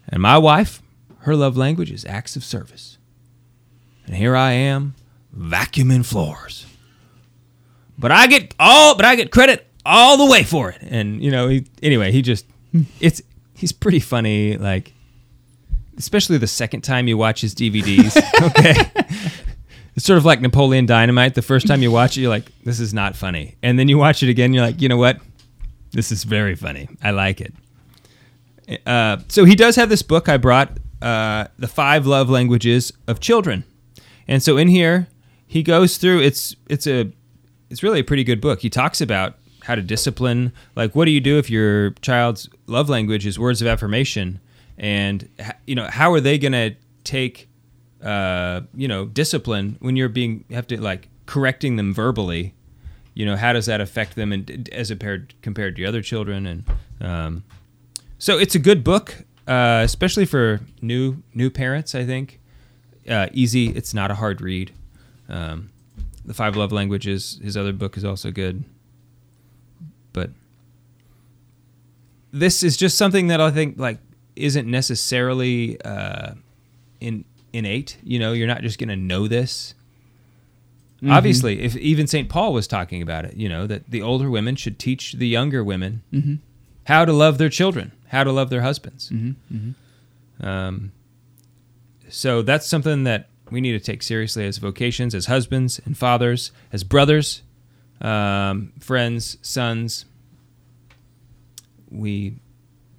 and 0.09 0.19
my 0.19 0.39
wife, 0.39 0.81
her 1.19 1.35
love 1.35 1.55
language 1.55 1.91
is 1.91 2.03
acts 2.05 2.35
of 2.35 2.43
service, 2.43 2.97
and 4.07 4.15
here 4.15 4.35
I 4.35 4.53
am 4.53 4.95
vacuuming 5.37 6.03
floors. 6.03 6.65
But 7.99 8.11
I 8.11 8.25
get 8.25 8.55
all, 8.59 8.95
but 8.95 9.05
I 9.05 9.15
get 9.15 9.31
credit 9.31 9.67
all 9.85 10.17
the 10.17 10.25
way 10.25 10.43
for 10.43 10.71
it. 10.71 10.79
And 10.81 11.23
you 11.23 11.31
know, 11.31 11.47
he, 11.47 11.65
anyway, 11.83 12.11
he 12.11 12.21
just 12.23 12.45
it's 12.99 13.21
he's 13.55 13.71
pretty 13.71 13.99
funny. 13.99 14.57
Like, 14.57 14.93
especially 15.97 16.37
the 16.37 16.47
second 16.47 16.81
time 16.81 17.07
you 17.07 17.17
watch 17.17 17.41
his 17.41 17.53
DVDs. 17.53 18.17
okay, 18.47 18.91
it's 19.95 20.05
sort 20.05 20.17
of 20.17 20.25
like 20.25 20.41
Napoleon 20.41 20.85
Dynamite. 20.85 21.35
The 21.35 21.41
first 21.41 21.67
time 21.67 21.81
you 21.81 21.91
watch 21.91 22.17
it, 22.17 22.21
you're 22.21 22.29
like, 22.29 22.51
this 22.63 22.79
is 22.79 22.93
not 22.93 23.15
funny, 23.15 23.55
and 23.61 23.77
then 23.77 23.87
you 23.87 23.97
watch 23.97 24.23
it 24.23 24.29
again, 24.29 24.53
you're 24.53 24.65
like, 24.65 24.81
you 24.81 24.89
know 24.89 24.97
what, 24.97 25.19
this 25.91 26.11
is 26.11 26.23
very 26.23 26.55
funny. 26.55 26.89
I 27.03 27.11
like 27.11 27.41
it. 27.41 27.53
Uh, 28.85 29.17
so 29.27 29.45
he 29.45 29.55
does 29.55 29.75
have 29.75 29.89
this 29.89 30.01
book 30.01 30.27
I 30.27 30.37
brought, 30.37 30.77
uh, 31.01 31.47
the 31.57 31.67
five 31.67 32.05
love 32.05 32.29
languages 32.29 32.91
of 33.07 33.19
children, 33.19 33.63
and 34.27 34.41
so 34.43 34.57
in 34.57 34.67
here 34.67 35.07
he 35.45 35.63
goes 35.63 35.97
through. 35.97 36.21
It's 36.21 36.55
it's 36.69 36.85
a 36.85 37.11
it's 37.69 37.81
really 37.81 38.01
a 38.01 38.03
pretty 38.03 38.23
good 38.23 38.41
book. 38.41 38.61
He 38.61 38.69
talks 38.69 38.99
about 39.01 39.35
how 39.63 39.75
to 39.75 39.81
discipline. 39.81 40.53
Like, 40.75 40.95
what 40.95 41.05
do 41.05 41.11
you 41.11 41.21
do 41.21 41.37
if 41.37 41.49
your 41.49 41.91
child's 42.01 42.49
love 42.67 42.89
language 42.89 43.25
is 43.25 43.39
words 43.39 43.61
of 43.61 43.67
affirmation, 43.67 44.39
and 44.77 45.27
you 45.65 45.75
know 45.75 45.87
how 45.87 46.11
are 46.11 46.19
they 46.19 46.37
gonna 46.37 46.71
take 47.03 47.47
uh, 48.03 48.61
you 48.75 48.87
know 48.87 49.05
discipline 49.05 49.77
when 49.79 49.95
you're 49.95 50.09
being 50.09 50.43
have 50.51 50.67
to 50.67 50.81
like 50.81 51.09
correcting 51.25 51.77
them 51.77 51.93
verbally. 51.93 52.53
You 53.13 53.25
know 53.25 53.35
how 53.35 53.53
does 53.53 53.65
that 53.65 53.81
affect 53.81 54.15
them 54.15 54.31
and 54.31 54.69
as 54.71 54.89
compared 54.89 55.33
compared 55.41 55.75
to 55.77 55.85
other 55.85 56.01
children 56.01 56.45
and 56.45 56.63
um, 57.01 57.43
so 58.19 58.37
it's 58.37 58.55
a 58.55 58.59
good 58.59 58.83
book. 58.83 59.23
uh, 59.47 59.81
especially 59.83 60.25
for 60.25 60.59
new 60.81 61.23
new 61.33 61.49
parents. 61.49 61.95
I 61.95 62.05
think 62.05 62.39
uh, 63.09 63.27
easy. 63.31 63.67
It's 63.69 63.93
not 63.93 64.11
a 64.11 64.15
hard 64.15 64.41
read. 64.41 64.71
Um, 65.29 65.69
the 66.25 66.33
Five 66.33 66.55
Love 66.57 66.71
Languages. 66.73 67.39
His 67.41 67.55
other 67.55 67.71
book 67.73 67.95
is 67.97 68.03
also 68.03 68.29
good, 68.31 68.65
but 70.11 70.31
this 72.31 72.63
is 72.63 72.75
just 72.77 72.97
something 72.97 73.27
that 73.27 73.39
I 73.41 73.51
think 73.51 73.79
like 73.79 73.99
isn't 74.35 74.69
necessarily 74.69 75.79
uh, 75.81 76.33
in 76.99 77.23
innate. 77.53 77.97
You 78.03 78.19
know, 78.19 78.33
you're 78.33 78.47
not 78.47 78.61
just 78.61 78.77
going 78.79 78.89
to 78.89 78.95
know 78.95 79.27
this. 79.27 79.73
Mhm. 81.01 81.11
Obviously, 81.11 81.61
if 81.61 81.75
even 81.77 82.07
St. 82.07 82.27
Paul 82.27 82.53
was 82.53 82.67
talking 82.67 83.01
about 83.01 83.23
it, 83.25 83.35
you 83.37 83.47
know, 83.47 83.67
that 83.67 83.89
the 83.89 84.01
older 84.01 84.29
women 84.29 84.55
should 84.55 84.79
teach 84.79 85.13
the 85.13 85.27
younger 85.27 85.63
women 85.63 86.01
Mhm. 86.13 86.39
how 86.85 87.05
to 87.05 87.13
love 87.13 87.37
their 87.37 87.49
children, 87.49 87.91
how 88.07 88.23
to 88.23 88.31
love 88.31 88.49
their 88.49 88.61
husbands. 88.61 89.09
Mhm, 89.09 89.35
mhm. 89.53 89.73
Um, 90.45 90.91
so 92.09 92.41
that's 92.41 92.65
something 92.65 93.03
that 93.03 93.29
we 93.51 93.61
need 93.61 93.73
to 93.73 93.79
take 93.79 94.03
seriously 94.03 94.45
as 94.45 94.57
vocations, 94.57 95.15
as 95.15 95.25
husbands 95.27 95.79
and 95.85 95.97
fathers, 95.97 96.51
as 96.71 96.83
brothers, 96.83 97.41
um, 98.01 98.71
friends, 98.79 99.37
sons. 99.41 100.05
We 101.89 102.35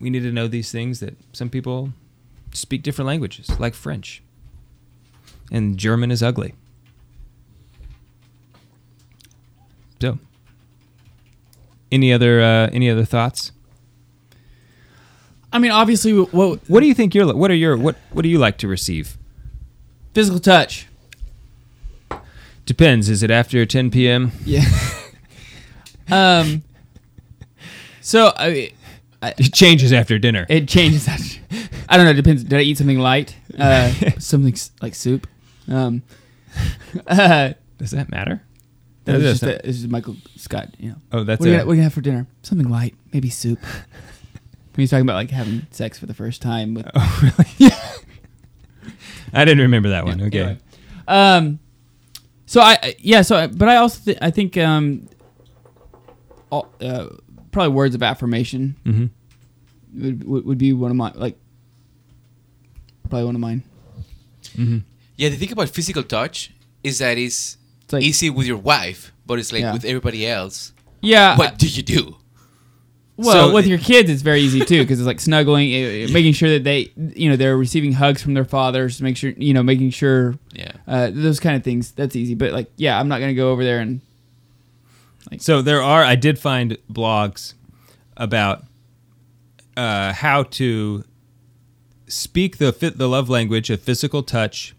we 0.00 0.10
need 0.10 0.22
to 0.22 0.32
know 0.32 0.46
these 0.48 0.70
things 0.70 1.00
that 1.00 1.16
some 1.32 1.50
people 1.50 1.92
speak 2.52 2.82
different 2.82 3.06
languages, 3.06 3.48
like 3.60 3.74
French, 3.74 4.22
and 5.50 5.76
German 5.76 6.10
is 6.10 6.22
ugly. 6.22 6.54
So, 10.00 10.18
any 11.90 12.12
other 12.12 12.40
uh, 12.40 12.70
any 12.72 12.88
other 12.90 13.04
thoughts? 13.04 13.52
I 15.52 15.58
mean, 15.58 15.70
obviously, 15.70 16.12
what 16.12 16.60
What 16.68 16.80
do 16.80 16.86
you 16.86 16.94
think 16.94 17.14
you're? 17.14 17.34
What 17.34 17.50
are 17.50 17.54
your 17.54 17.76
what 17.76 17.96
What 18.12 18.22
do 18.22 18.28
you 18.28 18.38
like 18.38 18.58
to 18.58 18.68
receive? 18.68 19.16
physical 20.14 20.40
touch. 20.40 20.86
Depends. 22.66 23.08
Is 23.08 23.22
it 23.22 23.30
after 23.30 23.64
10 23.64 23.90
p.m.? 23.90 24.32
Yeah. 24.44 24.64
um. 26.10 26.62
So 28.00 28.32
I, 28.36 28.72
I, 29.22 29.34
It 29.38 29.52
changes 29.54 29.92
after 29.92 30.18
dinner. 30.18 30.44
It 30.48 30.66
changes 30.68 31.06
after. 31.08 31.40
I 31.88 31.96
don't 31.96 32.04
know. 32.04 32.10
It 32.10 32.14
depends. 32.14 32.42
Did 32.44 32.58
I 32.58 32.62
eat 32.62 32.78
something 32.78 32.98
light? 32.98 33.36
Uh, 33.58 33.92
something 34.18 34.54
like 34.82 34.94
soup. 34.94 35.26
Um. 35.68 36.02
Uh, 37.06 37.52
Does 37.76 37.90
that 37.92 38.10
matter? 38.10 38.42
That 39.04 39.16
was 39.16 39.22
just, 39.22 39.42
a, 39.42 39.60
this 39.62 39.76
is 39.76 39.86
Michael 39.86 40.16
Scott. 40.36 40.70
You 40.78 40.90
know. 40.90 40.96
Oh, 41.12 41.22
that's 41.24 41.38
what 41.38 41.46
are, 41.46 41.50
you 41.50 41.54
a- 41.54 41.58
gonna, 41.58 41.66
what 41.66 41.72
are 41.72 41.74
you 41.76 41.80
gonna 41.80 41.84
have 41.84 41.92
for 41.94 42.00
dinner? 42.00 42.26
Something 42.42 42.68
light, 42.68 42.94
maybe 43.12 43.30
soup. 43.30 43.58
When 44.78 44.82
he's 44.84 44.90
talking 44.90 45.02
about 45.06 45.14
like 45.16 45.30
having 45.32 45.66
sex 45.72 45.98
for 45.98 46.06
the 46.06 46.14
first 46.14 46.40
time 46.40 46.72
with. 46.74 46.88
Oh, 46.94 47.18
really? 47.22 47.50
Yeah. 47.58 47.92
I 49.32 49.44
didn't 49.44 49.62
remember 49.62 49.88
that 49.88 50.04
one. 50.04 50.22
Okay. 50.22 50.38
Anyway. 50.40 50.58
Um, 51.08 51.58
so 52.46 52.60
I 52.60 52.78
I- 52.82 52.94
yeah 53.00 53.22
so 53.22 53.36
I, 53.36 53.46
but 53.48 53.68
I 53.68 53.76
also 53.76 54.00
th- 54.04 54.18
I 54.22 54.30
think 54.30 54.56
um, 54.56 55.08
all, 56.50 56.68
uh, 56.80 57.08
probably 57.50 57.74
words 57.74 57.94
of 57.96 58.02
affirmation 58.02 58.76
Mhm. 58.86 59.10
would, 60.00 60.24
would 60.24 60.44
would 60.46 60.58
be 60.58 60.72
one 60.72 60.90
of 60.92 60.96
my 60.96 61.10
like 61.14 61.36
probably 63.10 63.24
one 63.26 63.34
of 63.34 63.40
mine. 63.40 63.64
Mm-hmm. 64.56 64.78
Yeah, 65.16 65.28
the 65.30 65.36
thing 65.36 65.50
about 65.52 65.68
physical 65.70 66.04
touch 66.04 66.52
is 66.84 66.98
that 67.00 67.18
it's, 67.18 67.58
like- 67.90 68.04
easy 68.04 68.30
with 68.30 68.46
your 68.46 68.56
wife, 68.58 69.12
but 69.26 69.38
it's 69.40 69.52
like 69.52 69.62
Yeah. 69.62 69.72
with 69.72 69.84
everybody 69.84 70.26
else. 70.26 70.72
Yeah, 71.02 71.36
What 71.36 71.52
I- 71.52 71.56
do 71.56 71.66
you 71.68 71.82
do? 71.82 72.16
Well, 73.20 73.48
So- 73.48 73.54
with 73.54 73.66
your 73.66 73.78
kids, 73.78 74.08
it's 74.08 74.22
very 74.22 74.40
easy 74.40 74.60
too 74.64 74.82
because 74.82 75.00
it's 75.00 75.06
like 75.06 75.20
snuggling, 75.20 75.72
eh, 75.72 76.04
eh, 76.04 76.12
making 76.12 76.34
sure 76.34 76.48
that 76.50 76.62
they, 76.62 76.92
you 77.16 77.28
know, 77.28 77.34
they're 77.36 77.56
receiving 77.56 77.92
hugs 77.94 78.22
from 78.22 78.34
their 78.34 78.44
fathers. 78.44 79.02
Make 79.02 79.16
sure, 79.16 79.32
you 79.36 79.52
know, 79.52 79.62
making 79.64 79.90
sure, 79.90 80.36
Yeah. 80.54 80.70
uh, 80.86 81.10
those 81.12 81.40
kind 81.40 81.56
of 81.56 81.64
things. 81.64 81.90
That's 81.90 82.14
easy. 82.14 82.34
But 82.36 82.52
like, 82.52 82.70
yeah, 82.76 82.98
I'm 82.98 83.08
not 83.08 83.18
gonna 83.20 83.34
go 83.34 83.50
over 83.50 83.64
there 83.64 83.80
and 83.80 84.00
So 85.38 85.60
there 85.60 85.82
are. 85.82 86.04
I 86.04 86.14
did 86.14 86.38
find 86.38 86.78
blogs 86.90 87.54
about 88.16 88.64
uh, 89.76 90.12
how 90.12 90.44
to 90.44 91.04
speak 92.06 92.56
the 92.58 92.72
fit 92.72 92.98
the 92.98 93.08
love 93.08 93.28
language 93.28 93.68
of 93.68 93.80
physical 93.80 94.22
touch 94.22 94.74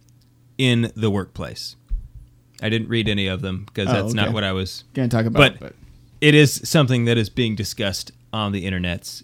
in 0.58 0.92
the 0.96 1.12
workplace. 1.12 1.76
I 2.62 2.70
didn't 2.70 2.88
read 2.90 3.08
any 3.08 3.28
of 3.28 3.42
them 3.42 3.66
because 3.66 3.90
Oh, 3.90 3.94
that's 3.94 4.14
not 4.14 4.34
what 4.34 4.44
I 4.44 4.52
was 4.54 4.84
Gonna 4.94 5.08
talk 5.08 5.26
about, 5.26 5.40
But, 5.40 5.60
but- 5.60 5.76
it 6.22 6.34
is 6.36 6.62
something 6.64 7.06
that 7.06 7.18
is 7.18 7.30
being 7.30 7.56
discussed 7.56 8.12
on 8.34 8.52
the 8.52 8.66
internets, 8.66 9.24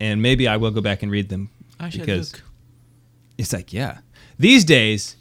and 0.00 0.20
maybe 0.22 0.46
I 0.48 0.56
will 0.56 0.70
go 0.70 0.80
back 0.80 1.02
and 1.02 1.10
read 1.10 1.28
them 1.28 1.50
I 1.80 1.90
because 1.90 2.32
look. 2.34 2.42
it's 3.38 3.52
like 3.52 3.72
yeah, 3.72 3.98
these 4.38 4.64
days, 4.64 5.16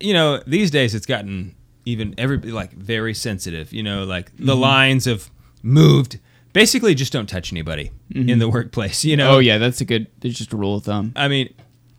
you 0.00 0.12
know, 0.12 0.40
these 0.46 0.70
days 0.70 0.94
it's 0.94 1.06
gotten 1.06 1.54
even 1.84 2.14
every 2.18 2.38
like 2.38 2.72
very 2.72 3.14
sensitive. 3.14 3.72
You 3.72 3.82
know, 3.82 4.04
like 4.04 4.36
the 4.36 4.54
Mhm. 4.54 4.60
lines 4.60 5.04
have 5.06 5.30
moved. 5.62 6.18
Basically, 6.52 6.94
just 6.94 7.12
don't 7.12 7.28
touch 7.28 7.50
anybody 7.52 7.90
in 8.14 8.26
Mhm. 8.26 8.38
the 8.38 8.48
workplace. 8.48 9.04
You 9.04 9.16
know. 9.16 9.36
Oh 9.36 9.38
yeah, 9.38 9.58
that's 9.58 9.80
a 9.80 9.84
good. 9.84 10.06
It's 10.22 10.36
just 10.38 10.52
a 10.52 10.56
rule 10.56 10.76
of 10.76 10.84
thumb. 10.84 11.12
I 11.16 11.28
mean, 11.28 11.48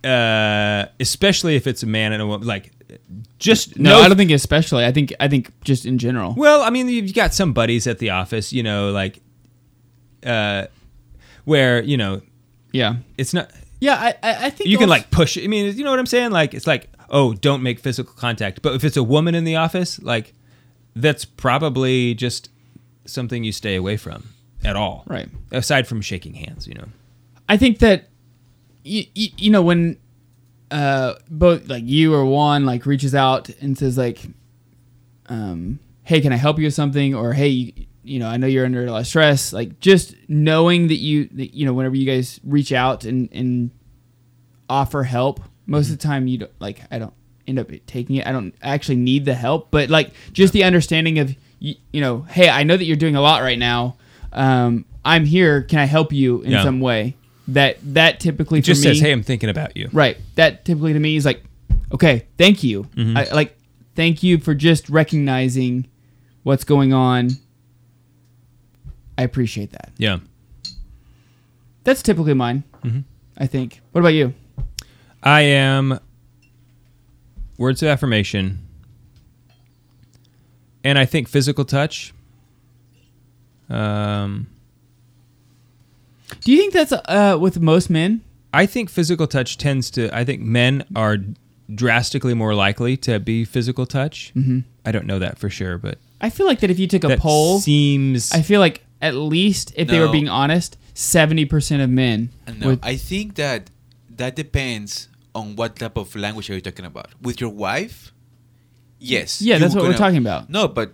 uh, 0.03 0.85
especially 0.99 1.55
if 1.55 1.65
it's 1.67 1.81
a 1.83 1.87
man 1.87 2.13
and 2.13 2.21
a 2.21 2.27
woman, 2.27 2.47
like 2.47 2.71
just 3.39 3.79
No, 3.79 3.99
I 4.01 4.07
don't 4.07 4.17
think 4.17 4.29
especially. 4.31 4.85
I 4.85 4.91
think 4.91 5.11
I 5.19 5.27
think 5.27 5.51
just 5.63 5.85
in 5.85 5.97
general. 5.97 6.33
Well, 6.37 6.61
I 6.61 6.69
mean, 6.69 6.87
you've 6.87 7.13
got 7.13 7.33
some 7.33 7.51
buddies 7.51 7.87
at 7.87 7.97
the 7.99 8.11
office, 8.11 8.53
you 8.53 8.61
know, 8.63 8.91
like, 8.91 9.19
uh, 10.25 10.67
where 11.45 11.81
you 11.83 11.97
know, 11.97 12.21
yeah, 12.71 12.97
it's 13.17 13.33
not. 13.33 13.51
Yeah, 13.79 13.95
I 13.95 14.15
I, 14.23 14.49
think 14.49 14.69
You 14.69 14.77
can 14.77 14.87
like 14.87 15.11
push. 15.11 15.37
I 15.37 15.47
mean, 15.47 15.75
you 15.75 15.83
know 15.83 15.89
what 15.89 15.99
I'm 15.99 16.05
saying? 16.05 16.31
Like, 16.31 16.53
it's 16.53 16.65
like, 16.65 16.89
oh, 17.09 17.33
don't 17.33 17.61
make 17.61 17.79
physical 17.79 18.13
contact. 18.13 18.61
But 18.61 18.75
if 18.75 18.85
it's 18.85 18.95
a 18.95 19.03
woman 19.03 19.35
in 19.35 19.43
the 19.43 19.57
office, 19.57 20.01
like, 20.01 20.33
that's 20.95 21.25
probably 21.25 22.13
just 22.13 22.49
something 23.05 23.43
you 23.43 23.51
stay 23.51 23.75
away 23.75 23.97
from 23.97 24.29
at 24.63 24.75
all, 24.75 25.03
Right. 25.07 25.27
Aside 25.51 25.87
from 25.87 26.01
shaking 26.01 26.33
hands, 26.35 26.67
you 26.67 26.73
know. 26.75 26.87
I 27.49 27.57
think 27.57 27.79
that 27.79 28.07
you, 28.83 29.03
you, 29.13 29.29
you 29.37 29.49
know 29.49 29.61
when 29.61 29.97
uh 30.71 31.15
both 31.29 31.67
like 31.67 31.83
you 31.85 32.13
or 32.13 32.25
Juan 32.25 32.65
like 32.65 32.85
reaches 32.85 33.13
out 33.13 33.49
and 33.61 33.77
says 33.77 33.97
like 33.97 34.21
um 35.27 35.79
hey 36.03 36.21
can 36.21 36.31
I 36.31 36.37
help 36.37 36.57
you 36.57 36.65
with 36.65 36.73
something 36.73 37.13
or 37.13 37.33
hey 37.33 37.87
you, 38.03 38.19
know 38.19 38.27
I 38.27 38.37
know 38.37 38.47
you're 38.47 38.65
under 38.65 38.85
a 38.85 38.91
lot 38.91 38.99
of 39.01 39.07
stress 39.07 39.53
like 39.53 39.79
just 39.79 40.15
knowing 40.27 40.87
that 40.87 40.95
you 40.97 41.29
that, 41.33 41.53
you 41.55 41.65
know 41.65 41.73
whenever 41.73 41.95
you 41.95 42.05
guys 42.05 42.39
reach 42.43 42.71
out 42.71 43.05
and 43.05 43.29
and 43.31 43.71
offer 44.69 45.03
help 45.03 45.39
most 45.65 45.89
of 45.89 45.97
the 45.97 46.01
time 46.03 46.27
you 46.27 46.39
don't 46.39 46.51
like 46.59 46.81
I 46.91 46.99
don't 46.99 47.13
end 47.47 47.59
up 47.59 47.69
taking 47.87 48.15
it. 48.17 48.25
I 48.25 48.31
don't 48.31 48.53
actually 48.61 48.95
need 48.97 49.25
the 49.25 49.33
help 49.33 49.69
but 49.71 49.89
like 49.89 50.11
just 50.31 50.53
the 50.53 50.63
understanding 50.63 51.19
of 51.19 51.35
you, 51.59 51.75
you 51.91 52.01
know 52.01 52.21
hey 52.21 52.49
I 52.49 52.63
know 52.63 52.77
that 52.77 52.85
you're 52.85 52.97
doing 52.97 53.15
a 53.15 53.21
lot 53.21 53.41
right 53.41 53.59
now. 53.59 53.97
Um 54.31 54.85
I'm 55.05 55.25
here. 55.25 55.63
Can 55.63 55.79
I 55.79 55.85
help 55.85 56.13
you 56.13 56.41
in 56.43 56.51
Yeah. 56.51 56.63
some 56.63 56.79
way? 56.79 57.15
That 57.49 57.77
that 57.93 58.21
typically 58.21 58.61
just 58.61 58.81
me, 58.81 58.87
says, 58.93 59.01
"Hey, 59.01 59.11
I'm 59.11 59.21
thinking 59.21 59.49
about 59.49 59.75
you." 59.75 59.89
right. 59.91 60.15
That 60.35 60.63
typically 60.63 60.93
to 60.93 60.99
me 60.99 61.17
is 61.17 61.25
like 61.25 61.43
okay 61.93 62.25
thank 62.37 62.63
you. 62.63 62.83
Mhm. 62.95 63.17
I, 63.17 63.33
like 63.33 63.57
thank 63.95 64.23
you 64.23 64.37
for 64.37 64.55
just 64.55 64.89
recognizing 64.89 65.85
what's 66.43 66.63
going 66.63 66.93
on 66.93 67.31
I 69.17 69.23
appreciate 69.23 69.71
that 69.71 69.91
Yeah. 69.97 70.19
that's 71.83 72.01
typically 72.01 72.33
mine 72.33 72.63
Mhm. 72.83 73.03
I 73.37 73.47
think 73.47 73.81
what 73.91 74.01
about 74.01 74.13
you 74.13 74.33
I 75.21 75.41
am 75.41 75.99
words 77.57 77.81
of 77.81 77.87
affirmation, 77.87 78.59
and 80.83 80.99
I 80.99 81.05
think 81.05 81.29
physical 81.29 81.63
touch. 81.63 82.13
Um, 83.69 84.47
do 86.41 86.51
you 86.51 86.57
think 86.57 86.73
that's 86.73 86.91
uh 86.91 87.37
with 87.39 87.59
most 87.61 87.89
men 87.89 88.21
I 88.53 88.65
think 88.67 88.89
physical 88.89 89.25
touch 89.25 89.57
tends 89.57 89.89
to. 89.91 90.15
I 90.15 90.23
think 90.23 90.41
men 90.41 90.83
are 90.95 91.17
drastically 91.73 92.35
more 92.35 92.53
likely 92.53 92.95
to 92.97 93.19
be 93.19 93.45
physical 93.45 93.87
touch. 93.87 94.31
Mhm. 94.35 94.63
I 94.85 94.91
don't 94.91 95.07
know 95.07 95.17
that 95.17 95.39
for 95.39 95.49
sure, 95.49 95.79
but 95.79 95.97
I 96.21 96.29
feel 96.29 96.45
like 96.45 96.59
that 96.59 96.69
if 96.69 96.77
you 96.77 96.85
took 96.87 97.03
a 97.03 97.17
poll, 97.17 97.59
seems. 97.61 98.31
I 98.31 98.41
feel 98.43 98.59
like 98.59 98.83
at 99.03 99.13
least 99.15 99.73
if 99.75 99.87
they 99.89 99.99
were 99.99 100.11
being 100.19 100.29
honest, 100.29 100.77
seventy 100.93 101.45
percent 101.45 101.81
of 101.85 101.89
men. 101.89 102.29
No, 102.59 102.67
would- 102.69 102.79
I 102.81 102.95
think 102.95 103.35
that 103.35 103.69
that 104.21 104.35
depends 104.35 105.09
on 105.35 105.55
what 105.55 105.75
type 105.75 105.97
of 105.97 106.15
language 106.15 106.49
are 106.49 106.55
you 106.55 106.61
talking 106.61 106.85
about. 106.85 107.07
With 107.21 107.41
your 107.41 107.49
wife, 107.49 108.13
yes. 108.99 109.41
Yeah, 109.41 109.57
that's 109.59 109.75
what 109.75 109.83
we're 109.83 109.97
talking 110.05 110.19
about. 110.25 110.49
No, 110.49 110.67
but 110.67 110.89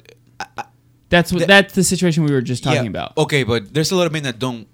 that's 1.09 1.31
what 1.31 1.39
the- 1.41 1.45
that's 1.47 1.73
the 1.75 1.83
situation 1.83 2.23
we 2.23 2.31
were 2.31 2.41
just 2.41 2.63
talking 2.63 2.83
yeah, 2.85 2.89
about. 2.95 3.17
Okay, 3.17 3.43
but 3.43 3.73
there's 3.73 3.91
a 3.91 3.95
lot 3.95 4.07
of 4.07 4.13
men 4.13 4.23
that 4.23 4.39
don't 4.39 4.67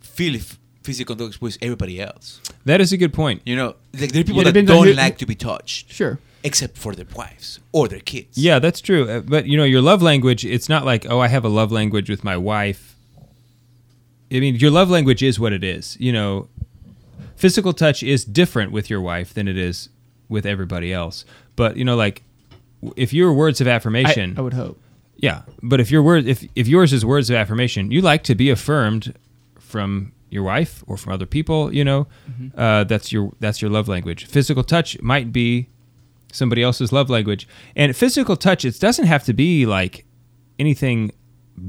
feel 0.00 0.36
f- 0.36 0.58
physical 0.82 1.14
touch 1.16 1.40
with 1.40 1.56
everybody 1.62 2.00
else. 2.00 2.40
that 2.64 2.80
is 2.80 2.92
a 2.92 2.96
good 2.96 3.12
point. 3.12 3.42
You 3.44 3.56
know, 3.56 3.76
like 3.98 4.12
there 4.12 4.20
are 4.20 4.24
people 4.24 4.42
Yeah, 4.44 4.50
that 4.50 4.66
don't 4.66 4.86
who- 4.86 4.92
like 4.94 5.18
to 5.18 5.26
be 5.26 5.34
touched. 5.34 5.92
Sure. 5.92 6.18
Except 6.44 6.76
for 6.76 6.94
their 6.94 7.06
wives 7.14 7.60
or 7.72 7.86
their 7.88 8.00
kids. 8.00 8.36
Yeah, 8.36 8.58
that's 8.58 8.80
true. 8.80 9.08
Uh, 9.08 9.20
But 9.20 9.46
you 9.46 9.56
know, 9.56 9.64
your 9.64 9.80
love 9.82 10.02
language, 10.02 10.44
it's 10.44 10.68
not 10.68 10.84
like, 10.84 11.06
oh, 11.08 11.20
I 11.20 11.28
have 11.28 11.44
a 11.44 11.48
love 11.48 11.70
language 11.70 12.10
with 12.10 12.24
my 12.24 12.36
wife. 12.36 12.96
I 14.32 14.40
mean, 14.40 14.56
your 14.56 14.70
love 14.70 14.90
language 14.90 15.22
is 15.22 15.38
what 15.38 15.52
it 15.52 15.62
is. 15.62 15.96
You 16.00 16.12
know, 16.12 16.48
physical 17.36 17.72
touch 17.72 18.02
is 18.02 18.24
different 18.24 18.72
with 18.72 18.88
your 18.90 19.00
wife 19.00 19.34
than 19.34 19.46
it 19.46 19.56
is 19.58 19.88
with 20.28 20.46
everybody 20.46 20.92
else. 20.92 21.24
But 21.54 21.76
you 21.76 21.84
know, 21.84 21.96
like 21.96 22.22
if 22.96 23.12
your 23.12 23.32
words 23.32 23.60
of 23.60 23.68
affirmation, 23.68 24.34
I, 24.36 24.40
I 24.40 24.42
would 24.42 24.54
hope. 24.54 24.80
yeah. 25.16 25.42
But 25.62 25.80
if 25.80 25.90
your 25.90 26.02
word, 26.02 26.26
if 26.26 26.44
if 26.56 26.66
yours 26.66 26.92
is 26.92 27.04
words 27.04 27.30
of 27.30 27.36
affirmation, 27.36 27.90
you 27.90 28.00
like 28.00 28.24
to 28.24 28.34
be 28.34 28.50
affirmed 28.50 29.14
from 29.60 30.12
your 30.30 30.42
wife 30.42 30.82
or 30.86 30.96
from 30.96 31.12
other 31.12 31.26
people. 31.26 31.72
You 31.72 31.84
know, 31.84 32.06
uh, 32.56 32.84
that's 32.84 33.12
your 33.12 33.32
that's 33.38 33.60
your 33.62 33.70
love 33.70 33.86
language. 33.86 34.24
Physical 34.26 34.64
touch 34.64 35.00
might 35.02 35.30
be 35.32 35.68
somebody 36.32 36.62
else's 36.62 36.92
love 36.92 37.08
language, 37.08 37.46
and 37.76 37.94
physical 37.94 38.36
touch 38.36 38.64
it 38.64 38.78
doesn't 38.80 39.06
have 39.06 39.22
to 39.24 39.32
be 39.32 39.64
like 39.66 40.04
anything 40.58 41.12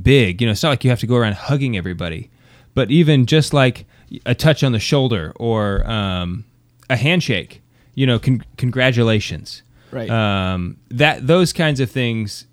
big. 0.02 0.42
You 0.42 0.48
know, 0.48 0.52
it's 0.52 0.64
not 0.64 0.70
like 0.70 0.84
you 0.84 0.90
have 0.90 1.00
to 1.02 1.08
go 1.08 1.16
around 1.16 1.36
hugging 1.36 1.78
everybody, 1.78 2.32
but 2.74 2.90
even 2.90 3.28
just 3.28 3.54
like 3.54 3.86
a 4.26 4.34
touch 4.34 4.64
on 4.64 4.72
the 4.72 4.80
shoulder 4.80 5.34
or 5.36 5.88
um, 5.90 6.46
a 6.90 6.96
handshake. 6.96 7.62
You 7.94 8.08
know, 8.08 8.18
con- 8.18 8.44
congratulations. 8.58 9.62
Right. 9.92 10.10
Um, 10.10 10.78
that 10.90 11.28
those 11.28 11.54
kinds 11.54 11.80
of 11.80 11.92
things 11.92 12.48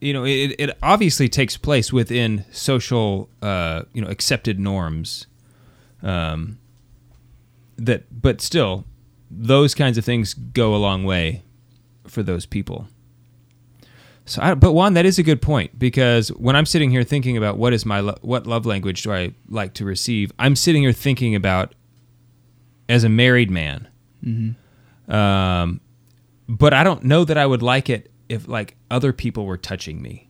you 0.00 0.12
know, 0.12 0.24
it, 0.24 0.54
it 0.58 0.70
obviously 0.82 1.28
takes 1.28 1.56
place 1.56 1.92
within 1.92 2.44
social, 2.50 3.28
uh, 3.42 3.82
you 3.92 4.00
know, 4.00 4.08
accepted 4.08 4.58
norms. 4.58 5.26
Um, 6.02 6.58
that, 7.76 8.04
but 8.22 8.40
still, 8.40 8.84
those 9.30 9.74
kinds 9.74 9.96
of 9.98 10.04
things 10.04 10.34
go 10.34 10.74
a 10.74 10.78
long 10.78 11.04
way 11.04 11.42
for 12.06 12.22
those 12.22 12.46
people. 12.46 12.88
So, 14.26 14.40
I, 14.42 14.54
but 14.54 14.72
Juan, 14.72 14.94
that 14.94 15.06
is 15.06 15.18
a 15.18 15.22
good 15.22 15.42
point 15.42 15.78
because 15.78 16.28
when 16.30 16.54
I'm 16.54 16.66
sitting 16.66 16.90
here 16.90 17.02
thinking 17.02 17.36
about 17.36 17.56
what 17.58 17.72
is 17.72 17.84
my 17.84 18.00
lo- 18.00 18.18
what 18.22 18.46
love 18.46 18.64
language 18.66 19.02
do 19.02 19.12
I 19.12 19.32
like 19.48 19.74
to 19.74 19.84
receive, 19.84 20.30
I'm 20.38 20.54
sitting 20.54 20.82
here 20.82 20.92
thinking 20.92 21.34
about 21.34 21.74
as 22.88 23.02
a 23.04 23.08
married 23.08 23.50
man. 23.50 23.88
Mhm. 24.24 24.54
Um, 25.12 25.80
but 26.48 26.72
I 26.72 26.84
don't 26.84 27.04
know 27.04 27.24
that 27.24 27.36
I 27.38 27.46
would 27.46 27.62
like 27.62 27.90
it 27.90 28.10
if 28.28 28.46
like 28.46 28.76
other 28.90 29.12
people 29.12 29.46
were 29.46 29.56
touching 29.56 30.00
me, 30.00 30.28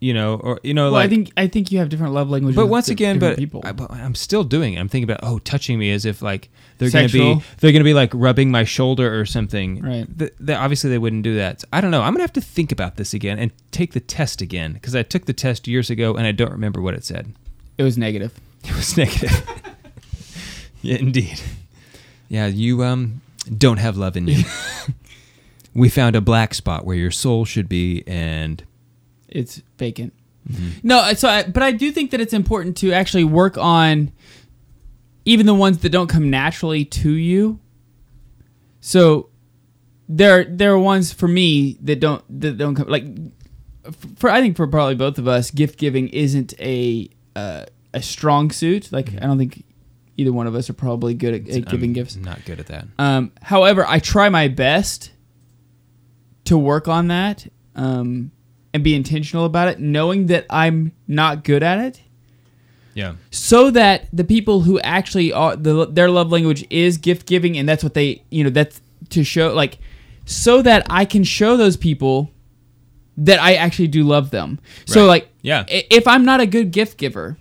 you 0.00 0.12
know, 0.12 0.34
or 0.36 0.60
you 0.62 0.74
know, 0.74 0.84
Well, 0.84 0.92
like. 0.92 1.06
I 1.06 1.08
think 1.08 1.32
I 1.36 1.46
think 1.48 1.72
you 1.72 1.78
have 1.78 1.88
different 1.88 2.12
love 2.12 2.28
languages. 2.30 2.56
but 2.56 2.66
once 2.66 2.88
again, 2.88 3.18
but, 3.18 3.36
people. 3.38 3.62
I, 3.64 3.72
but 3.72 3.90
I'm 3.90 4.14
still 4.14 4.44
doing 4.44 4.74
it. 4.74 4.78
I'm 4.78 4.88
thinking 4.88 5.10
about 5.10 5.20
oh, 5.22 5.38
touching 5.38 5.78
me 5.78 5.90
as 5.92 6.04
if 6.04 6.22
like 6.22 6.50
they're 6.78 6.90
gonna 6.90 7.08
be 7.08 7.40
they're 7.58 7.72
gonna 7.72 7.84
be 7.84 7.94
like 7.94 8.10
rubbing 8.12 8.50
my 8.50 8.64
shoulder 8.64 9.18
or 9.18 9.24
something. 9.24 9.80
Right. 9.82 10.06
Th- 10.18 10.32
th- 10.44 10.58
obviously, 10.58 10.90
they 10.90 10.98
wouldn't 10.98 11.22
do 11.22 11.36
that. 11.36 11.64
I 11.72 11.80
don't 11.80 11.90
know. 11.90 12.02
I'm 12.02 12.12
gonna 12.12 12.22
have 12.24 12.32
to 12.34 12.40
think 12.40 12.72
about 12.72 12.96
this 12.96 13.14
again 13.14 13.38
and 13.38 13.50
take 13.70 13.92
the 13.92 14.00
test 14.00 14.40
again 14.42 14.74
because 14.74 14.94
I 14.94 15.02
took 15.02 15.24
the 15.24 15.32
test 15.32 15.66
years 15.66 15.88
ago 15.90 16.14
and 16.14 16.26
I 16.26 16.32
don't 16.32 16.52
remember 16.52 16.80
what 16.82 16.94
it 16.94 17.04
said. 17.04 17.32
it 17.78 17.82
was 17.82 17.96
negative. 17.98 18.38
It 18.64 18.74
was 18.74 18.96
negative. 18.96 19.48
yeah, 20.82 20.96
indeed. 20.96 21.40
Yeah, 22.28 22.46
you 22.48 22.82
um 22.82 23.20
don't 23.56 23.76
have 23.78 23.96
love 23.96 24.16
in 24.16 24.26
you. 24.26 24.42
we 25.74 25.88
found 25.88 26.16
a 26.16 26.20
black 26.20 26.52
spot 26.52 26.84
where 26.84 26.96
your 26.96 27.12
soul 27.12 27.44
should 27.44 27.68
be, 27.68 28.02
and 28.08 28.64
It's 29.28 29.62
vacant. 29.78 30.12
Mm-hmm. 30.50 30.86
No, 30.86 31.12
so 31.14 31.28
I, 31.28 31.42
but 31.44 31.62
I 31.62 31.72
do 31.72 31.90
think 31.90 32.12
that 32.12 32.20
it's 32.20 32.32
important 32.32 32.76
to 32.78 32.92
actually 32.92 33.24
work 33.24 33.58
on 33.58 34.12
even 35.24 35.46
the 35.46 35.54
ones 35.54 35.78
that 35.78 35.90
don't 35.90 36.06
come 36.08 36.30
naturally 36.30 36.84
to 36.84 37.10
you. 37.10 37.58
So 38.80 39.30
there 40.08 40.44
there 40.44 40.72
are 40.72 40.78
ones 40.78 41.12
for 41.12 41.26
me 41.26 41.76
that 41.82 41.98
don't 41.98 42.22
that 42.40 42.56
don't 42.58 42.76
come 42.76 42.86
like 42.88 43.04
for 44.16 44.30
I 44.30 44.40
think 44.40 44.56
for 44.56 44.68
probably 44.68 44.94
both 44.94 45.18
of 45.18 45.26
us 45.26 45.50
gift 45.50 45.78
giving 45.78 46.08
isn't 46.08 46.54
a 46.60 47.10
uh, 47.34 47.64
a 47.92 48.02
strong 48.02 48.50
suit. 48.52 48.92
Like 48.92 49.08
I 49.14 49.26
don't 49.26 49.38
think 49.38 49.64
either 50.16 50.32
one 50.32 50.46
of 50.46 50.54
us 50.54 50.70
are 50.70 50.74
probably 50.74 51.14
good 51.14 51.34
at, 51.34 51.48
at 51.48 51.68
giving 51.68 51.90
I'm 51.90 51.94
gifts. 51.94 52.16
Not 52.16 52.44
good 52.44 52.60
at 52.60 52.66
that. 52.66 52.86
Um, 52.98 53.32
however, 53.42 53.84
I 53.86 53.98
try 53.98 54.28
my 54.28 54.46
best 54.48 55.10
to 56.44 56.56
work 56.56 56.86
on 56.86 57.08
that 57.08 57.46
um, 57.74 58.30
and 58.76 58.84
be 58.84 58.94
intentional 58.94 59.44
about 59.44 59.66
it, 59.68 59.80
knowing 59.80 60.26
that 60.26 60.46
I'm 60.48 60.92
not 61.08 61.42
good 61.42 61.62
at 61.64 61.78
it, 61.80 62.00
Yeah. 62.94 63.14
so 63.32 63.70
that 63.72 64.06
the 64.12 64.22
people 64.24 64.60
who 64.60 64.78
actually 64.80 65.32
are 65.32 65.56
the, 65.56 65.86
their 65.86 66.08
love 66.10 66.30
language 66.30 66.64
is 66.70 66.96
gift 66.98 67.26
giving, 67.26 67.56
and 67.58 67.68
that's 67.68 67.82
what 67.82 67.94
they 67.94 68.22
you 68.30 68.44
know 68.44 68.50
that's 68.50 68.80
to 69.10 69.24
show 69.24 69.52
like 69.52 69.78
so 70.24 70.62
that 70.62 70.86
I 70.90 71.04
can 71.04 71.24
show 71.24 71.56
those 71.56 71.76
people 71.76 72.30
that 73.16 73.40
I 73.40 73.54
actually 73.54 73.88
do 73.88 74.02
love 74.04 74.30
them. 74.30 74.58
So 74.84 75.06
like 75.06 75.28
Yeah. 75.42 75.64
if 75.68 76.06
I'm 76.06 76.24
not 76.24 76.40
a 76.40 76.46
good 76.46 76.70
gift 76.70 76.98
giver, 76.98 77.36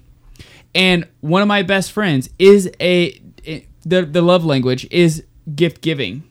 and 0.74 1.06
one 1.22 1.42
of 1.42 1.48
my 1.48 1.62
best 1.64 1.92
friends 1.92 2.30
is 2.40 2.70
a 2.82 3.20
the 3.86 4.04
the 4.06 4.22
love 4.22 4.44
language 4.46 4.88
is 4.90 5.24
gift 5.56 5.82
giving. 5.82 6.24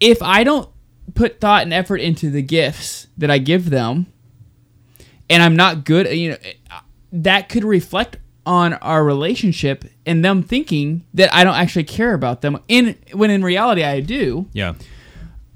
If 0.00 0.22
I 0.22 0.44
don't 0.44 0.68
put 1.14 1.40
thought 1.40 1.62
and 1.62 1.72
effort 1.72 1.98
into 1.98 2.30
the 2.30 2.42
gifts 2.42 3.06
that 3.18 3.30
I 3.30 3.38
give 3.38 3.70
them, 3.70 4.06
and 5.28 5.42
I'm 5.42 5.56
not 5.56 5.84
good, 5.84 6.06
you 6.16 6.30
know, 6.30 6.36
that 7.12 7.48
could 7.48 7.64
reflect 7.64 8.16
on 8.46 8.74
our 8.74 9.04
relationship 9.04 9.84
and 10.06 10.24
them 10.24 10.42
thinking 10.42 11.04
that 11.14 11.32
I 11.34 11.44
don't 11.44 11.54
actually 11.54 11.84
care 11.84 12.14
about 12.14 12.40
them. 12.40 12.58
In 12.68 12.96
when 13.12 13.30
in 13.30 13.42
reality 13.44 13.84
I 13.84 14.00
do 14.00 14.48
Yeah. 14.52 14.74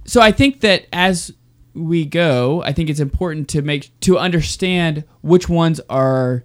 so 0.04 0.20
I 0.20 0.32
think 0.32 0.60
that 0.60 0.86
as 0.92 1.32
we 1.72 2.04
go, 2.04 2.62
I 2.62 2.72
think 2.72 2.90
it's 2.90 3.00
important 3.00 3.48
to 3.48 3.62
make 3.62 3.90
to 4.00 4.18
understand 4.18 5.04
which 5.22 5.48
ones 5.48 5.80
are 5.88 6.44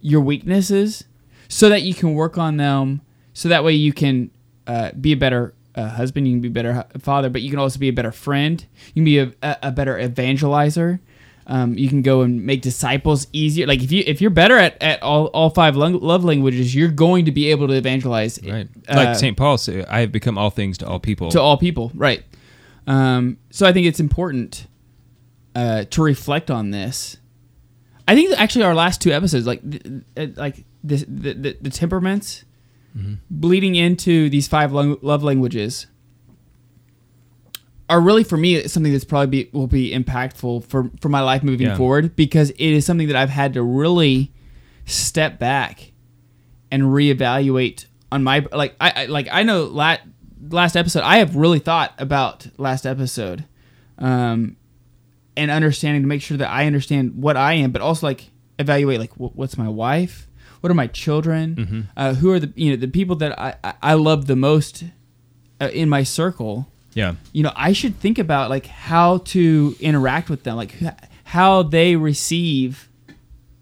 your 0.00 0.20
weaknesses, 0.20 1.04
so 1.48 1.68
that 1.68 1.82
you 1.82 1.94
can 1.94 2.14
work 2.14 2.38
on 2.38 2.56
them. 2.56 3.00
So 3.32 3.48
that 3.48 3.64
way 3.64 3.72
you 3.72 3.92
can 3.92 4.30
uh, 4.66 4.92
be 4.92 5.12
a 5.12 5.16
better 5.16 5.54
uh, 5.80 5.88
husband, 5.88 6.26
you 6.26 6.34
can 6.34 6.40
be 6.40 6.48
a 6.48 6.50
better 6.50 6.84
father, 6.98 7.30
but 7.30 7.42
you 7.42 7.50
can 7.50 7.58
also 7.58 7.78
be 7.78 7.88
a 7.88 7.92
better 7.92 8.12
friend. 8.12 8.64
You 8.88 8.94
can 8.94 9.04
be 9.04 9.18
a, 9.18 9.32
a, 9.42 9.56
a 9.68 9.72
better 9.72 9.96
evangelizer. 9.96 11.00
Um, 11.46 11.76
you 11.76 11.88
can 11.88 12.02
go 12.02 12.20
and 12.20 12.44
make 12.46 12.62
disciples 12.62 13.26
easier. 13.32 13.66
Like 13.66 13.82
if 13.82 13.90
you 13.90 14.04
if 14.06 14.20
you're 14.20 14.30
better 14.30 14.56
at, 14.56 14.80
at 14.82 15.02
all, 15.02 15.26
all 15.26 15.50
five 15.50 15.74
lung- 15.74 16.00
love 16.00 16.22
languages, 16.22 16.74
you're 16.74 16.88
going 16.90 17.24
to 17.24 17.32
be 17.32 17.50
able 17.50 17.66
to 17.68 17.74
evangelize. 17.74 18.38
Right. 18.42 18.68
uh, 18.88 18.94
like 18.94 19.16
St. 19.16 19.36
Paul 19.36 19.58
said, 19.58 19.86
I 19.86 20.00
have 20.00 20.12
become 20.12 20.38
all 20.38 20.50
things 20.50 20.78
to 20.78 20.86
all 20.86 21.00
people. 21.00 21.30
to 21.32 21.40
all 21.40 21.56
people, 21.56 21.90
right? 21.94 22.22
Um, 22.86 23.38
so 23.50 23.66
I 23.66 23.72
think 23.72 23.86
it's 23.86 24.00
important 24.00 24.66
uh, 25.54 25.84
to 25.90 26.02
reflect 26.02 26.50
on 26.50 26.70
this. 26.70 27.16
I 28.06 28.14
think 28.14 28.32
actually 28.38 28.64
our 28.64 28.74
last 28.74 29.00
two 29.00 29.12
episodes, 29.12 29.46
like 29.46 29.68
th- 29.68 29.82
th- 30.16 30.36
like 30.36 30.64
this, 30.84 31.04
the, 31.08 31.32
the 31.34 31.56
the 31.60 31.70
temperaments, 31.70 32.44
bleeding 33.30 33.74
into 33.76 34.28
these 34.30 34.48
five 34.48 34.72
lo- 34.72 34.98
love 35.02 35.22
languages, 35.22 35.86
are 37.88 38.00
really 38.00 38.22
for 38.24 38.36
me 38.36 38.66
something 38.68 38.92
that's 38.92 39.04
probably 39.04 39.44
be, 39.44 39.50
will 39.52 39.66
be 39.66 39.92
impactful 39.92 40.64
for 40.66 40.90
for 41.00 41.08
my 41.08 41.20
life 41.20 41.42
moving 41.42 41.66
Yeah. 41.68 41.76
forward 41.76 42.14
because 42.16 42.50
it 42.50 42.58
is 42.60 42.86
something 42.86 43.08
that 43.08 43.16
I've 43.16 43.30
had 43.30 43.54
to 43.54 43.62
really 43.62 44.32
step 44.86 45.38
back 45.38 45.92
and 46.70 46.84
reevaluate 46.84 47.86
on 48.12 48.22
my 48.22 48.46
like 48.52 48.76
I, 48.80 48.90
I 49.02 49.06
like 49.06 49.28
I 49.30 49.42
know 49.42 49.64
la- 49.64 49.96
last 50.48 50.76
episode 50.76 51.02
I 51.02 51.18
have 51.18 51.34
really 51.36 51.58
thought 51.58 51.92
about 51.98 52.46
last 52.58 52.86
episode 52.86 53.44
um 53.98 54.56
and 55.36 55.50
understanding 55.50 56.02
to 56.02 56.08
make 56.08 56.22
sure 56.22 56.36
that 56.36 56.50
I 56.50 56.66
understand 56.66 57.20
what 57.22 57.36
I 57.36 57.54
am 57.54 57.72
but 57.72 57.82
also 57.82 58.06
like 58.06 58.30
evaluate 58.58 59.00
like 59.00 59.12
wh- 59.14 59.36
what's 59.36 59.58
my 59.58 59.68
wife 59.68 60.28
what 60.60 60.70
are 60.70 60.74
my 60.74 60.86
children 60.86 61.56
Mhm. 61.56 61.86
uh, 61.96 62.14
who 62.14 62.30
are 62.32 62.38
the 62.40 62.52
you 62.54 62.70
know 62.70 62.76
the 62.76 62.88
people 62.88 63.16
that 63.16 63.38
I 63.38 63.54
I, 63.82 63.94
love 63.94 64.26
the 64.26 64.36
most 64.36 64.84
uh, 65.60 65.68
in 65.72 65.88
my 65.88 66.02
circle 66.04 66.68
Yeah. 66.94 67.14
you 67.32 67.42
know 67.42 67.52
I 67.56 67.72
should 67.72 67.96
think 68.00 68.18
about 68.18 68.50
like 68.50 68.66
how 68.66 69.18
to 69.18 69.74
interact 69.80 70.28
with 70.30 70.42
them 70.44 70.56
like 70.56 70.74
how 71.24 71.62
they 71.62 71.96
receive 71.96 72.88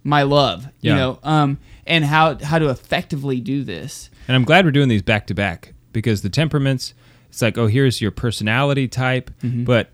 my 0.05 0.23
love 0.23 0.69
you 0.81 0.95
know 0.95 1.19
um 1.23 1.59
and 1.87 2.05
how 2.05 2.37
how 2.43 2.59
to 2.59 2.69
effectively 2.70 3.41
do 3.41 3.62
this 3.65 4.11
And 4.27 4.35
I'm 4.37 4.45
glad 4.45 4.65
we're 4.65 4.70
doing 4.73 4.89
these 4.89 5.03
back 5.03 5.27
to 5.29 5.35
back 5.35 5.75
because 5.93 6.20
the 6.23 6.29
temperaments, 6.29 6.93
it's 7.31 7.41
like, 7.43 7.57
oh, 7.59 7.66
here's 7.66 8.01
your 8.03 8.11
personality 8.11 8.87
type. 8.89 9.31
Mhm. 9.43 9.65
But 9.65 9.91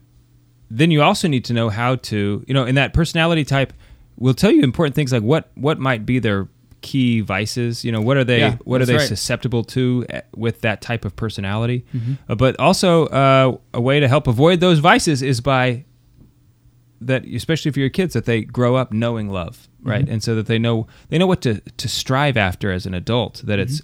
then 0.71 0.91
you 0.91 1.03
also 1.03 1.29
need 1.29 1.45
to 1.45 1.53
know 1.53 1.69
how 1.69 1.95
to, 2.11 2.45
you 2.47 2.53
know, 2.55 2.65
in 2.65 2.75
that 2.75 2.93
personality 2.93 3.45
type 3.45 3.73
will 4.19 4.35
tell 4.35 4.51
you 4.51 4.63
important 4.63 4.95
things 4.97 5.13
like 5.13 5.23
what 5.23 5.51
what 5.55 5.79
might 5.79 6.05
be 6.05 6.19
their 6.19 6.49
key 6.91 7.21
vices. 7.23 7.85
You 7.85 7.93
know, 7.93 8.03
what 8.09 8.17
are 8.17 8.25
they 8.25 8.41
Yeah, 8.41 8.57
what 8.65 8.81
are 8.83 8.87
they 8.87 8.97
right. 8.97 9.09
susceptible 9.09 9.65
to 9.77 10.05
eh, 10.11 10.21
with 10.37 10.61
that 10.61 10.81
type 10.83 11.05
of 11.09 11.17
personality? 11.17 11.85
Mhm. 11.95 12.19
Uh, 12.29 12.35
but 12.35 12.53
also 12.61 13.07
uh, 13.07 13.57
a 13.73 13.81
way 13.81 14.01
to 14.01 14.09
help 14.09 14.27
avoid 14.29 14.61
those 14.61 14.79
vices 14.81 15.23
is 15.23 15.41
by 15.41 15.85
that 17.01 17.25
especially 17.27 17.71
for 17.71 17.81
your 17.81 17.89
kids 17.91 18.15
that 18.15 18.25
they 18.25 18.43
grow 18.43 18.77
up 18.77 18.93
knowing 18.93 19.29
love 19.29 19.69
right 19.83 20.07
Mhm. 20.07 20.13
and 20.13 20.23
so 20.23 20.35
that 20.37 20.47
they 20.47 20.59
know 20.59 20.87
they 21.11 21.19
know 21.19 21.27
what 21.27 21.43
to 21.43 21.61
to 21.77 21.89
strive 21.89 22.37
after 22.37 22.73
as 22.73 22.87
an 22.87 22.95
adult 22.95 23.43
that 23.45 23.59
it's 23.59 23.83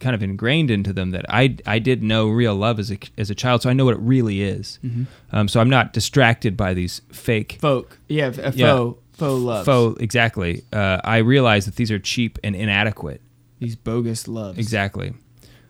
kind 0.00 0.14
of 0.14 0.22
ingrained 0.22 0.70
into 0.70 0.92
them 0.92 1.10
that 1.12 1.24
I 1.28 1.56
I 1.66 1.78
did 1.78 2.02
know 2.02 2.28
real 2.28 2.54
love 2.56 2.78
as 2.78 2.90
a 2.90 2.98
as 3.16 3.30
a 3.30 3.34
child 3.34 3.62
so 3.62 3.70
I 3.70 3.72
know 3.72 3.84
what 3.84 3.94
it 3.94 4.00
really 4.00 4.42
is 4.42 4.78
Mhm. 4.84 5.06
um, 5.32 5.48
so 5.48 5.60
I'm 5.60 5.70
not 5.70 5.92
distracted 5.92 6.56
by 6.56 6.74
these 6.74 7.02
fake 7.12 7.58
folk 7.60 7.98
yeah 8.08 8.26
a 8.28 8.52
faux 8.52 8.98
faux 9.16 9.40
loves 9.42 9.66
faux 9.66 10.00
exactly 10.00 10.62
uh, 10.72 11.00
I 11.04 11.18
realize 11.18 11.64
that 11.66 11.76
these 11.76 11.90
are 11.90 11.98
cheap 11.98 12.38
and 12.44 12.54
inadequate 12.56 13.20
these 13.58 13.76
bogus 13.76 14.28
loves 14.28 14.58
exactly 14.58 15.14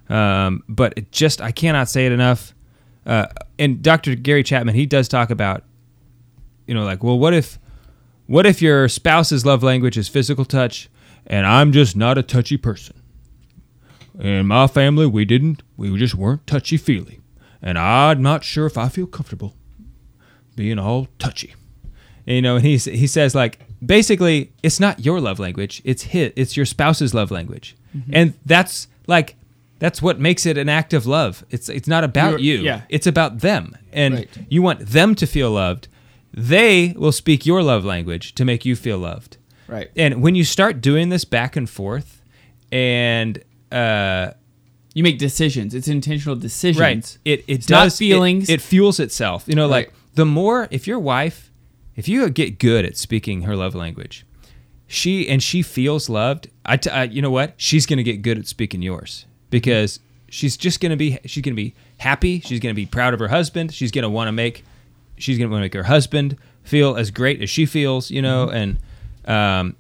Um, 0.09 0.62
but 0.68 0.94
it 0.97 1.10
just 1.10 1.40
I 1.40 1.51
cannot 1.52 1.89
say 1.89 2.06
it 2.06 2.12
enough. 2.12 2.55
Uh, 3.05 3.27
and 3.59 3.82
Dr. 3.82 4.14
Gary 4.14 4.43
Chapman, 4.44 4.74
he 4.74 4.86
does 4.86 5.09
talk 5.09 5.31
about, 5.31 5.62
you 6.66 6.74
know, 6.74 6.85
like, 6.85 7.02
well, 7.02 7.18
what 7.18 7.35
if, 7.35 7.59
what 8.27 8.47
if 8.47 8.60
your 8.60 8.89
spouse's 8.89 9.44
love 9.47 9.62
language 9.62 9.97
is 9.97 10.09
physical 10.09 10.44
touch, 10.44 10.89
and 11.27 11.47
I'm 11.47 11.73
just 11.73 11.97
not 11.97 12.18
a 12.18 12.23
touchy 12.23 12.56
person. 12.56 13.01
In 14.18 14.47
my 14.47 14.66
family, 14.66 15.06
we 15.06 15.24
didn't, 15.24 15.62
we 15.77 15.97
just 15.98 16.14
weren't 16.14 16.47
touchy 16.47 16.77
feely, 16.77 17.20
and 17.62 17.78
I'm 17.78 18.23
not 18.23 18.43
sure 18.44 18.66
if 18.66 18.77
I 18.78 18.89
feel 18.89 19.06
comfortable 19.06 19.55
being 20.56 20.78
all 20.78 21.06
touchy. 21.18 21.55
You 22.26 22.42
know, 22.42 22.56
and 22.56 22.64
he 22.64 22.76
he 22.76 23.06
says 23.06 23.34
like 23.34 23.60
basically, 23.84 24.50
it's 24.62 24.80
not 24.80 25.04
your 25.04 25.20
love 25.20 25.38
language; 25.38 25.80
it's 25.84 26.02
his, 26.02 26.32
it's 26.36 26.56
your 26.56 26.66
spouse's 26.66 27.14
love 27.14 27.30
language, 27.30 27.76
Mhm. 27.96 28.02
and 28.12 28.34
that's 28.44 28.88
like 29.06 29.36
that's 29.78 30.00
what 30.02 30.18
makes 30.18 30.44
it 30.46 30.58
an 30.58 30.68
act 30.68 30.92
of 30.92 31.06
love. 31.06 31.44
It's 31.50 31.68
it's 31.68 31.86
not 31.86 32.02
about 32.02 32.40
You're- 32.40 32.58
you. 32.60 32.64
yeah. 32.64 32.80
It's 32.88 33.06
about 33.06 33.40
them. 33.40 33.76
And 33.92 34.14
Right. 34.14 34.28
you 34.48 34.60
want 34.62 34.80
them 34.86 35.14
to 35.14 35.26
feel 35.26 35.50
loved. 35.52 35.86
They 36.34 36.94
will 36.96 37.12
speak 37.12 37.46
your 37.46 37.62
love 37.62 37.84
language 37.84 38.34
to 38.34 38.44
make 38.44 38.64
you 38.64 38.74
feel 38.74 38.98
loved. 38.98 39.36
Right. 39.68 39.90
And 39.96 40.22
when 40.22 40.34
you 40.34 40.44
start 40.44 40.80
doing 40.80 41.10
this 41.10 41.24
back 41.24 41.56
and 41.56 41.68
forth 41.70 42.22
and 42.72 43.38
uh 43.70 44.30
you 44.94 45.02
make 45.02 45.18
decisions. 45.18 45.74
It's 45.74 45.88
intentional 45.88 46.36
decisions. 46.36 46.80
Right. 46.80 47.18
It 47.24 47.40
it 47.40 47.44
It's 47.46 47.66
does 47.66 47.94
it- 47.94 47.98
feelings. 47.98 48.48
It, 48.48 48.60
fuels 48.62 48.98
itself. 48.98 49.44
You 49.46 49.54
know, 49.54 49.66
like 49.68 49.92
the 50.14 50.24
more 50.24 50.68
if 50.70 50.86
your 50.86 50.98
wife, 50.98 51.50
if 51.97 52.09
you 52.09 52.28
get 52.31 52.59
good 52.59 52.85
at 52.85 52.97
speaking 52.97 53.43
her 53.43 53.56
love 53.56 53.74
language, 53.74 54.27
she 54.86 55.28
and 55.28 55.43
she 55.43 55.62
feels 55.62 56.09
loved. 56.09 56.48
I, 56.64 56.77
t- 56.77 56.90
I 56.90 57.05
you 57.05 57.23
know 57.23 57.31
what? 57.31 57.55
She's 57.56 57.86
gonna 57.86 58.02
get 58.02 58.23
good 58.23 58.39
at 58.39 58.47
speaking 58.47 58.82
yours 58.82 59.27
because 59.51 59.98
she's 60.28 60.56
just 60.56 60.81
gonna 60.81 60.97
be 60.97 61.18
she's 61.24 61.43
gonna 61.43 61.55
be 61.56 61.74
happy. 61.98 62.40
She's 62.40 62.60
gonna 62.60 62.74
be 62.74 62.86
proud 62.86 63.14
of 63.14 63.20
her 63.20 63.28
husband. 63.28 63.73
She's 63.74 63.90
gonna 63.90 64.10
want 64.10 64.28
to 64.28 64.32
make 64.32 64.64
she's 65.16 65.39
gonna 65.39 65.51
want 65.51 65.60
to 65.60 65.64
make 65.64 65.74
her 65.74 65.85
husband 65.85 66.36
feel 66.62 66.97
as 66.97 67.10
great 67.10 67.43
as 67.43 67.51
she 67.51 67.66
feels. 67.66 68.10
You 68.10 68.23
know, 68.23 68.48
and 68.48 68.78
um, 69.24 69.74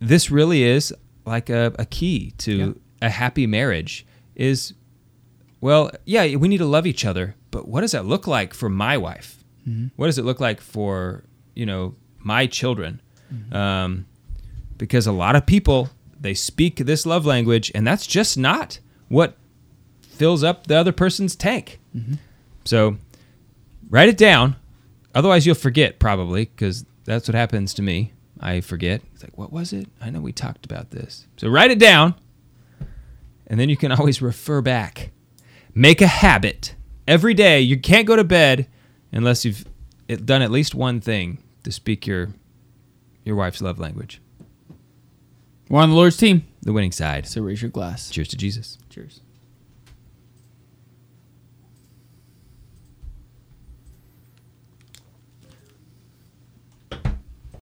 this 0.00 0.30
really 0.30 0.64
is 0.64 0.92
like 1.26 1.50
a, 1.50 1.72
a 1.78 1.84
key 1.86 2.32
to 2.38 2.80
a 3.02 3.10
happy 3.10 3.46
marriage 3.46 4.06
is 4.34 4.74
well 5.60 5.90
yeah 6.04 6.36
we 6.36 6.48
need 6.48 6.58
to 6.58 6.66
love 6.66 6.86
each 6.86 7.04
other 7.04 7.34
but 7.50 7.68
what 7.68 7.82
does 7.82 7.92
that 7.92 8.04
look 8.04 8.26
like 8.26 8.52
for 8.52 8.68
my 8.68 8.96
wife 8.96 9.43
Mhm. 9.68 9.90
what 9.96 10.06
does 10.06 10.18
it 10.18 10.24
look 10.24 10.40
like 10.40 10.60
for 10.60 11.24
you 11.54 11.66
know 11.66 11.94
my 12.18 12.46
children? 12.46 13.00
Mm-hmm. 13.32 13.56
um, 13.56 14.06
because 14.78 15.06
a 15.06 15.12
lot 15.12 15.34
of 15.36 15.46
people 15.46 15.88
they 16.20 16.34
speak 16.34 16.76
this 16.76 17.06
love 17.06 17.24
language 17.26 17.70
and 17.74 17.86
that's 17.86 18.06
just 18.06 18.36
not 18.38 18.78
what 19.08 19.36
fills 20.02 20.44
up 20.44 20.66
the 20.66 20.76
other 20.76 20.92
person's 20.92 21.34
tank. 21.36 21.80
Mhm. 21.96 22.18
so 22.64 22.96
write 23.90 24.08
it 24.08 24.16
down. 24.18 24.56
Otherwise 25.14 25.46
you'll 25.46 25.54
forget 25.54 25.98
probably 25.98 26.44
because 26.46 26.84
that's 27.04 27.28
what 27.28 27.34
happens 27.34 27.72
to 27.74 27.82
me. 27.82 28.12
I 28.40 28.60
forget. 28.60 29.00
It's 29.14 29.22
like 29.22 29.36
what 29.38 29.52
was 29.52 29.72
it? 29.72 29.88
I 30.00 30.10
know 30.10 30.20
we 30.20 30.32
talked 30.32 30.64
about 30.66 30.90
this. 30.90 31.26
So 31.36 31.48
write 31.48 31.70
it 31.70 31.78
down 31.78 32.14
and 33.46 33.58
then 33.58 33.68
you 33.68 33.76
can 33.76 33.92
always 33.98 34.20
refer 34.22 34.60
back. 34.60 35.10
Make 35.74 36.00
a 36.02 36.06
habit. 36.06 36.74
Every 37.08 37.34
day 37.34 37.60
you 37.60 37.78
can't 37.78 38.06
go 38.06 38.16
to 38.16 38.24
bed 38.24 38.66
unless 39.14 39.44
you've 39.44 39.64
done 40.26 40.42
at 40.42 40.50
least 40.50 40.74
one 40.74 41.00
thing 41.00 41.38
to 41.62 41.72
speak 41.72 42.06
your 42.06 42.28
your 43.24 43.36
wife's 43.36 43.62
love 43.62 43.78
language 43.78 44.20
We're 45.70 45.80
on 45.80 45.88
the 45.90 45.96
Lord's 45.96 46.16
team. 46.18 46.46
the 46.62 46.72
winning 46.74 46.92
side 46.92 47.26
So 47.26 47.40
raise 47.42 47.62
your 47.62 47.70
glass. 47.70 48.10
cheers 48.10 48.28
to 48.28 48.36
jesus 48.36 48.76
Cheers. 48.90 49.20